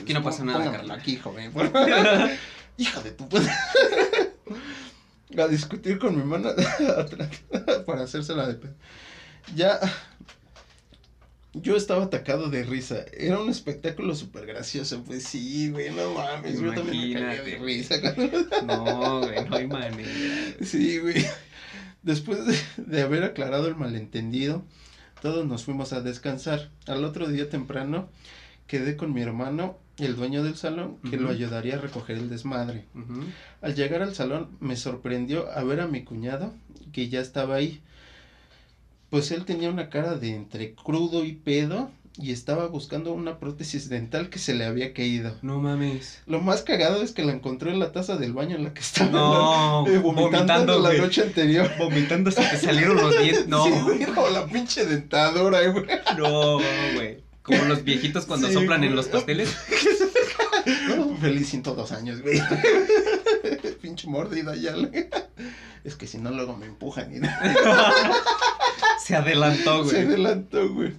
Aquí 0.00 0.14
no 0.14 0.22
pasa 0.22 0.35
nada, 0.44 0.72
Carla. 0.72 0.94
Aquí, 0.94 1.16
joven. 1.16 1.52
Hija 2.76 3.02
de 3.02 3.10
tu 3.12 3.28
puta. 3.28 3.58
a 5.42 5.48
discutir 5.48 5.98
con 5.98 6.14
mi 6.14 6.20
hermana 6.20 6.50
para 7.84 8.04
hacérsela 8.04 8.46
de 8.46 8.54
pedo. 8.54 8.74
Ya 9.54 9.78
yo 11.52 11.76
estaba 11.76 12.04
atacado 12.04 12.48
de 12.50 12.62
risa. 12.64 13.04
Era 13.12 13.38
un 13.38 13.48
espectáculo 13.48 14.14
súper 14.14 14.46
gracioso. 14.46 15.02
Pues 15.04 15.24
sí, 15.24 15.70
güey, 15.70 15.90
no 15.90 16.14
mames. 16.14 16.60
Yo 16.60 16.72
también 16.74 17.14
me 17.14 17.20
caía 17.20 17.42
de 17.42 17.58
risa. 17.58 17.96
No, 18.64 19.20
güey, 19.20 19.48
no 19.48 19.56
hay 19.56 19.66
manera. 19.66 20.10
Sí, 20.62 20.98
güey. 20.98 21.24
Después 22.02 22.46
de, 22.46 22.56
de, 22.76 23.02
haber 23.02 23.24
aclarado 23.24 23.66
el 23.66 23.74
malentendido, 23.74 24.64
todos 25.22 25.46
nos 25.46 25.64
fuimos 25.64 25.92
a 25.92 26.02
descansar. 26.02 26.70
Al 26.86 27.04
otro 27.04 27.26
día 27.26 27.48
temprano 27.48 28.08
quedé 28.66 28.96
con 28.96 29.12
mi 29.12 29.22
hermano, 29.22 29.78
el 29.98 30.16
dueño 30.16 30.42
del 30.42 30.56
salón, 30.56 30.98
que 31.08 31.16
lo 31.16 31.30
ayudaría 31.30 31.76
a 31.76 31.80
recoger 31.80 32.16
el 32.16 32.28
desmadre. 32.28 32.84
Al 33.62 33.74
llegar 33.74 34.02
al 34.02 34.14
salón 34.14 34.50
me 34.60 34.76
sorprendió 34.76 35.50
a 35.50 35.62
ver 35.64 35.80
a 35.80 35.86
mi 35.86 36.04
cuñado, 36.04 36.52
que 36.92 37.08
ya 37.08 37.20
estaba 37.20 37.56
ahí 37.56 37.82
pues 39.10 39.30
él 39.30 39.44
tenía 39.44 39.70
una 39.70 39.88
cara 39.88 40.16
de 40.16 40.34
entre 40.34 40.74
crudo 40.74 41.24
y 41.24 41.32
pedo 41.32 41.90
y 42.18 42.32
estaba 42.32 42.66
buscando 42.66 43.12
una 43.12 43.38
prótesis 43.38 43.88
dental 43.88 44.30
que 44.30 44.38
se 44.38 44.54
le 44.54 44.64
había 44.64 44.94
caído. 44.94 45.36
No 45.42 45.60
mames. 45.60 46.22
Lo 46.26 46.40
más 46.40 46.62
cagado 46.62 47.02
es 47.02 47.12
que 47.12 47.24
la 47.24 47.32
encontró 47.32 47.70
en 47.70 47.78
la 47.78 47.92
taza 47.92 48.16
del 48.16 48.32
baño 48.32 48.56
en 48.56 48.64
la 48.64 48.74
que 48.74 48.80
estaba 48.80 49.10
no, 49.10 49.86
eh, 49.88 49.98
vomitando, 49.98 50.78
la 50.80 50.94
noche 50.94 51.22
anterior. 51.22 51.70
Vomitando 51.78 52.30
hasta 52.30 52.50
que 52.50 52.56
salieron 52.56 52.96
los 52.96 53.18
dientes. 53.18 53.46
No. 53.48 53.64
Sí, 53.64 54.06
la 54.32 54.46
pinche 54.46 54.86
dentadora, 54.86 55.60
güey. 55.68 55.84
No, 56.18 56.58
güey. 56.94 57.25
Como 57.46 57.64
los 57.64 57.84
viejitos 57.84 58.26
cuando 58.26 58.50
soplan 58.50 58.82
en 58.82 58.96
los 58.96 59.06
pasteles. 59.06 59.56
Feliz 61.20 61.48
102 61.48 61.92
años, 61.92 62.22
güey. 62.22 62.42
pinche 63.80 64.08
mordida 64.08 64.54
ya. 64.56 64.74
Es 65.84 65.94
que 65.94 66.06
si 66.06 66.18
no, 66.18 66.30
luego 66.30 66.56
me 66.56 66.66
empujan. 66.66 67.12
Y... 67.14 67.20
Se 69.04 69.14
adelantó, 69.14 69.84
güey. 69.84 69.90
Se 69.90 70.00
adelantó, 70.02 70.68
güey. 70.72 70.94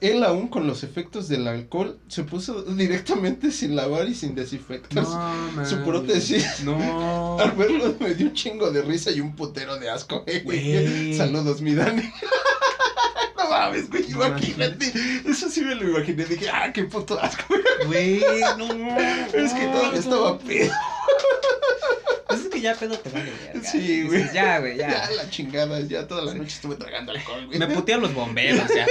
él 0.00 0.22
aún 0.22 0.48
con 0.48 0.66
los 0.66 0.84
efectos 0.84 1.28
del 1.28 1.48
alcohol 1.48 1.98
se 2.08 2.24
puso 2.24 2.62
directamente 2.62 3.50
sin 3.50 3.74
lavar 3.74 4.06
y 4.06 4.14
sin 4.14 4.34
desinfectar 4.34 5.06
su 5.64 5.82
prótesis. 5.82 6.60
No. 6.64 7.38
Al 7.40 7.52
verlo 7.52 7.96
me 7.98 8.14
dio 8.14 8.26
un 8.26 8.34
chingo 8.34 8.70
de 8.70 8.82
risa 8.82 9.10
y 9.10 9.20
un 9.20 9.34
putero 9.34 9.78
de 9.78 9.88
asco, 9.88 10.24
eh, 10.26 10.42
güey. 10.44 11.16
Saludos, 11.16 11.62
mi 11.62 11.74
Dani. 11.74 12.12
Mames, 13.54 13.90
güey, 13.90 14.10
imagínate. 14.10 14.92
Eso 15.26 15.48
sí 15.48 15.62
me 15.62 15.74
lo 15.74 15.88
imaginé. 15.88 16.24
Dije, 16.24 16.48
ah, 16.50 16.72
qué 16.72 16.84
puto 16.84 17.20
asco. 17.20 17.54
Güey, 17.86 18.20
no. 18.58 18.66
Es 19.32 19.52
que 19.52 19.66
todavía 19.66 20.00
estaba 20.00 20.38
pedo 20.38 20.72
ya 22.64 22.74
pedo 22.74 22.98
te 22.98 23.10
vale, 23.10 23.30
verga. 23.30 23.68
Sí, 23.70 24.04
güey. 24.04 24.32
Ya, 24.32 24.58
güey, 24.58 24.76
ya. 24.78 24.88
Ya 24.88 25.10
la 25.10 25.30
chingada, 25.30 25.80
ya 25.80 26.08
toda 26.08 26.22
la 26.22 26.34
noche 26.34 26.54
estuve 26.54 26.76
tragando 26.76 27.12
alcohol, 27.12 27.46
güey. 27.46 27.58
Me 27.58 27.66
putean 27.68 28.00
los 28.00 28.14
bomberos, 28.14 28.68
ya. 28.74 28.86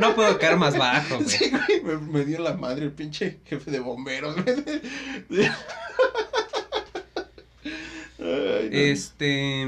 No 0.00 0.14
puedo 0.16 0.38
caer 0.38 0.56
más 0.56 0.76
bajo, 0.76 1.18
güey. 1.18 1.28
Sí, 1.28 1.50
güey, 1.82 1.98
me, 1.98 2.24
dio 2.24 2.40
la 2.40 2.54
madre 2.54 2.84
el 2.86 2.92
pinche 2.92 3.38
jefe 3.46 3.70
de 3.70 3.80
bomberos, 3.80 4.36
güey. 4.42 4.80
Este. 8.70 9.66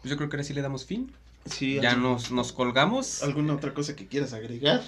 Pues 0.00 0.10
yo 0.10 0.16
creo 0.16 0.28
que 0.28 0.36
ahora 0.36 0.44
sí 0.44 0.54
le 0.54 0.60
damos 0.60 0.84
fin. 0.84 1.12
Sí. 1.48 1.78
Ya 1.80 1.96
nos, 1.96 2.30
nos 2.30 2.52
colgamos. 2.52 3.22
¿Alguna 3.22 3.54
otra 3.54 3.74
cosa 3.74 3.96
que 3.96 4.06
quieras 4.06 4.32
agregar? 4.32 4.82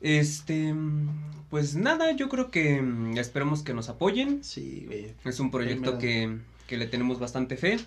Este, 0.00 0.74
pues 1.50 1.74
nada, 1.74 2.12
yo 2.12 2.28
creo 2.28 2.50
que 2.50 2.80
mm, 2.80 3.18
esperemos 3.18 3.62
que 3.62 3.74
nos 3.74 3.88
apoyen. 3.88 4.44
Sí, 4.44 4.84
güey. 4.86 5.14
Es 5.24 5.40
un 5.40 5.50
proyecto 5.50 5.98
que, 5.98 6.38
que 6.66 6.76
le 6.76 6.86
tenemos 6.86 7.18
bastante 7.18 7.56
fe. 7.56 7.78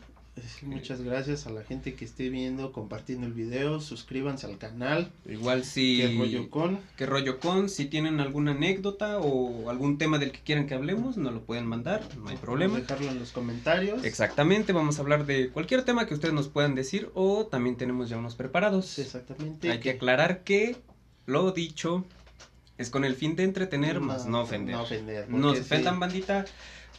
Muchas 0.63 1.01
gracias 1.01 1.47
a 1.47 1.49
la 1.49 1.63
gente 1.63 1.93
que 1.93 2.05
esté 2.05 2.29
viendo, 2.29 2.71
compartiendo 2.71 3.27
el 3.27 3.33
video, 3.33 3.79
suscríbanse 3.79 4.47
al 4.47 4.57
canal. 4.57 5.11
Igual 5.25 5.63
si... 5.63 5.97
¿Qué 5.97 6.17
rollo 6.17 6.49
con? 6.49 6.79
¿Qué 6.97 7.05
rollo 7.05 7.39
con? 7.39 7.69
Si 7.69 7.85
tienen 7.85 8.19
alguna 8.19 8.51
anécdota 8.51 9.19
o 9.19 9.69
algún 9.69 9.97
tema 9.97 10.17
del 10.19 10.31
que 10.31 10.39
quieran 10.39 10.67
que 10.67 10.73
hablemos, 10.73 11.17
nos 11.17 11.33
lo 11.33 11.41
pueden 11.41 11.65
mandar, 11.65 12.07
no 12.17 12.29
hay 12.29 12.37
problema. 12.37 12.79
Dejarlo 12.79 13.09
en 13.09 13.19
los 13.19 13.31
comentarios. 13.31 14.03
Exactamente, 14.03 14.73
vamos 14.73 14.97
a 14.97 15.01
hablar 15.01 15.25
de 15.25 15.49
cualquier 15.49 15.83
tema 15.83 16.05
que 16.07 16.13
ustedes 16.13 16.33
nos 16.33 16.47
puedan 16.47 16.75
decir 16.75 17.09
o 17.13 17.45
también 17.45 17.77
tenemos 17.77 18.09
ya 18.09 18.17
unos 18.17 18.35
preparados. 18.35 18.99
Exactamente. 18.99 19.71
Hay 19.71 19.79
que 19.79 19.91
aclarar 19.91 20.43
que 20.43 20.77
lo 21.25 21.51
dicho 21.51 22.05
es 22.77 22.89
con 22.89 23.05
el 23.05 23.15
fin 23.15 23.35
de 23.35 23.43
entretener, 23.43 23.99
más 23.99 24.25
no 24.25 24.41
ofender. 24.41 24.75
No 24.75 24.83
ofender. 24.83 25.29
No 25.29 25.53
se 25.53 25.61
ofendan, 25.61 25.99
bandita. 25.99 26.45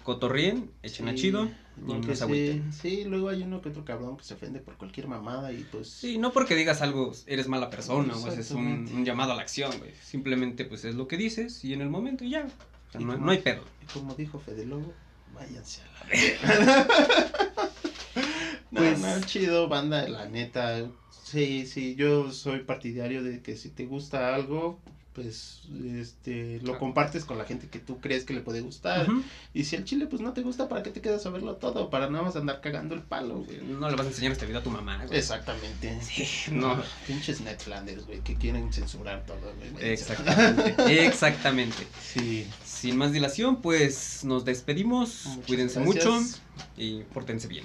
Cotorrien, 0.04 0.70
echen 0.82 1.08
a 1.08 1.14
chido. 1.14 1.48
Y 1.76 2.14
sí, 2.14 2.62
sí, 2.70 3.04
luego 3.04 3.28
hay 3.30 3.42
uno 3.42 3.60
que 3.62 3.70
otro 3.70 3.84
cabrón 3.84 4.16
que 4.16 4.24
se 4.24 4.34
ofende 4.34 4.60
por 4.60 4.76
cualquier 4.76 5.08
mamada 5.08 5.52
y 5.52 5.64
pues. 5.64 5.88
Sí, 5.88 6.18
no 6.18 6.32
porque 6.32 6.54
digas 6.54 6.82
algo, 6.82 7.12
eres 7.26 7.48
mala 7.48 7.70
persona, 7.70 8.16
o 8.16 8.28
es 8.28 8.50
un, 8.50 9.04
llamado 9.04 9.32
a 9.32 9.36
la 9.36 9.42
acción, 9.42 9.72
güey. 9.78 9.92
Simplemente, 10.02 10.64
pues 10.64 10.84
es 10.84 10.94
lo 10.94 11.08
que 11.08 11.16
dices 11.16 11.64
y 11.64 11.72
en 11.72 11.80
el 11.80 11.88
momento 11.88 12.24
ya. 12.24 12.46
no, 12.98 13.30
hay 13.30 13.38
pedo. 13.38 13.64
Y 13.82 13.86
como 13.86 14.14
dijo 14.14 14.38
Fede 14.38 14.66
Lobo, 14.66 14.92
váyanse 15.34 15.80
a 15.82 15.86
la 15.86 16.86
no, 18.70 18.80
pues, 18.80 19.00
no, 19.00 19.20
chido, 19.22 19.68
banda, 19.68 20.06
la 20.08 20.28
neta. 20.28 20.88
Sí, 21.10 21.66
sí, 21.66 21.94
yo 21.94 22.30
soy 22.32 22.60
partidario 22.60 23.22
de 23.22 23.40
que 23.40 23.56
si 23.56 23.70
te 23.70 23.86
gusta 23.86 24.34
algo, 24.34 24.78
pues 25.14 25.60
este 25.94 26.60
lo 26.62 26.78
compartes 26.78 27.24
con 27.24 27.36
la 27.36 27.44
gente 27.44 27.68
que 27.68 27.78
tú 27.78 28.00
crees 28.00 28.24
que 28.24 28.32
le 28.32 28.40
puede 28.40 28.60
gustar. 28.60 29.06
Y 29.52 29.64
si 29.64 29.76
el 29.76 29.84
chile 29.84 30.06
pues 30.06 30.22
no 30.22 30.32
te 30.32 30.42
gusta, 30.42 30.68
¿para 30.68 30.82
qué 30.82 30.90
te 30.90 31.00
quedas 31.00 31.26
a 31.26 31.30
verlo 31.30 31.56
todo? 31.56 31.90
Para 31.90 32.08
nada 32.08 32.24
más 32.24 32.36
andar 32.36 32.60
cagando 32.60 32.94
el 32.94 33.02
palo, 33.02 33.40
güey. 33.40 33.60
No 33.62 33.90
le 33.90 33.96
vas 33.96 34.06
a 34.06 34.08
enseñar 34.08 34.32
este 34.32 34.46
video 34.46 34.60
a 34.60 34.62
tu 34.62 34.70
mamá, 34.70 35.04
güey. 35.04 35.18
Exactamente. 35.18 35.98
no. 36.50 36.82
Pinches 37.06 37.40
Netlanders, 37.40 38.06
güey, 38.06 38.20
que 38.20 38.34
quieren 38.36 38.72
censurar 38.72 39.24
todo, 39.26 39.52
Exactamente. 39.80 41.06
Exactamente. 41.06 41.86
Sí. 42.00 42.46
sin 42.64 42.96
más 42.96 43.12
dilación, 43.12 43.60
pues 43.60 44.24
nos 44.24 44.44
despedimos. 44.44 45.26
Muchas 45.26 45.46
Cuídense 45.46 45.80
gracias. 45.80 46.06
mucho 46.06 46.26
y 46.76 47.02
pórtense 47.04 47.48
bien. 47.48 47.64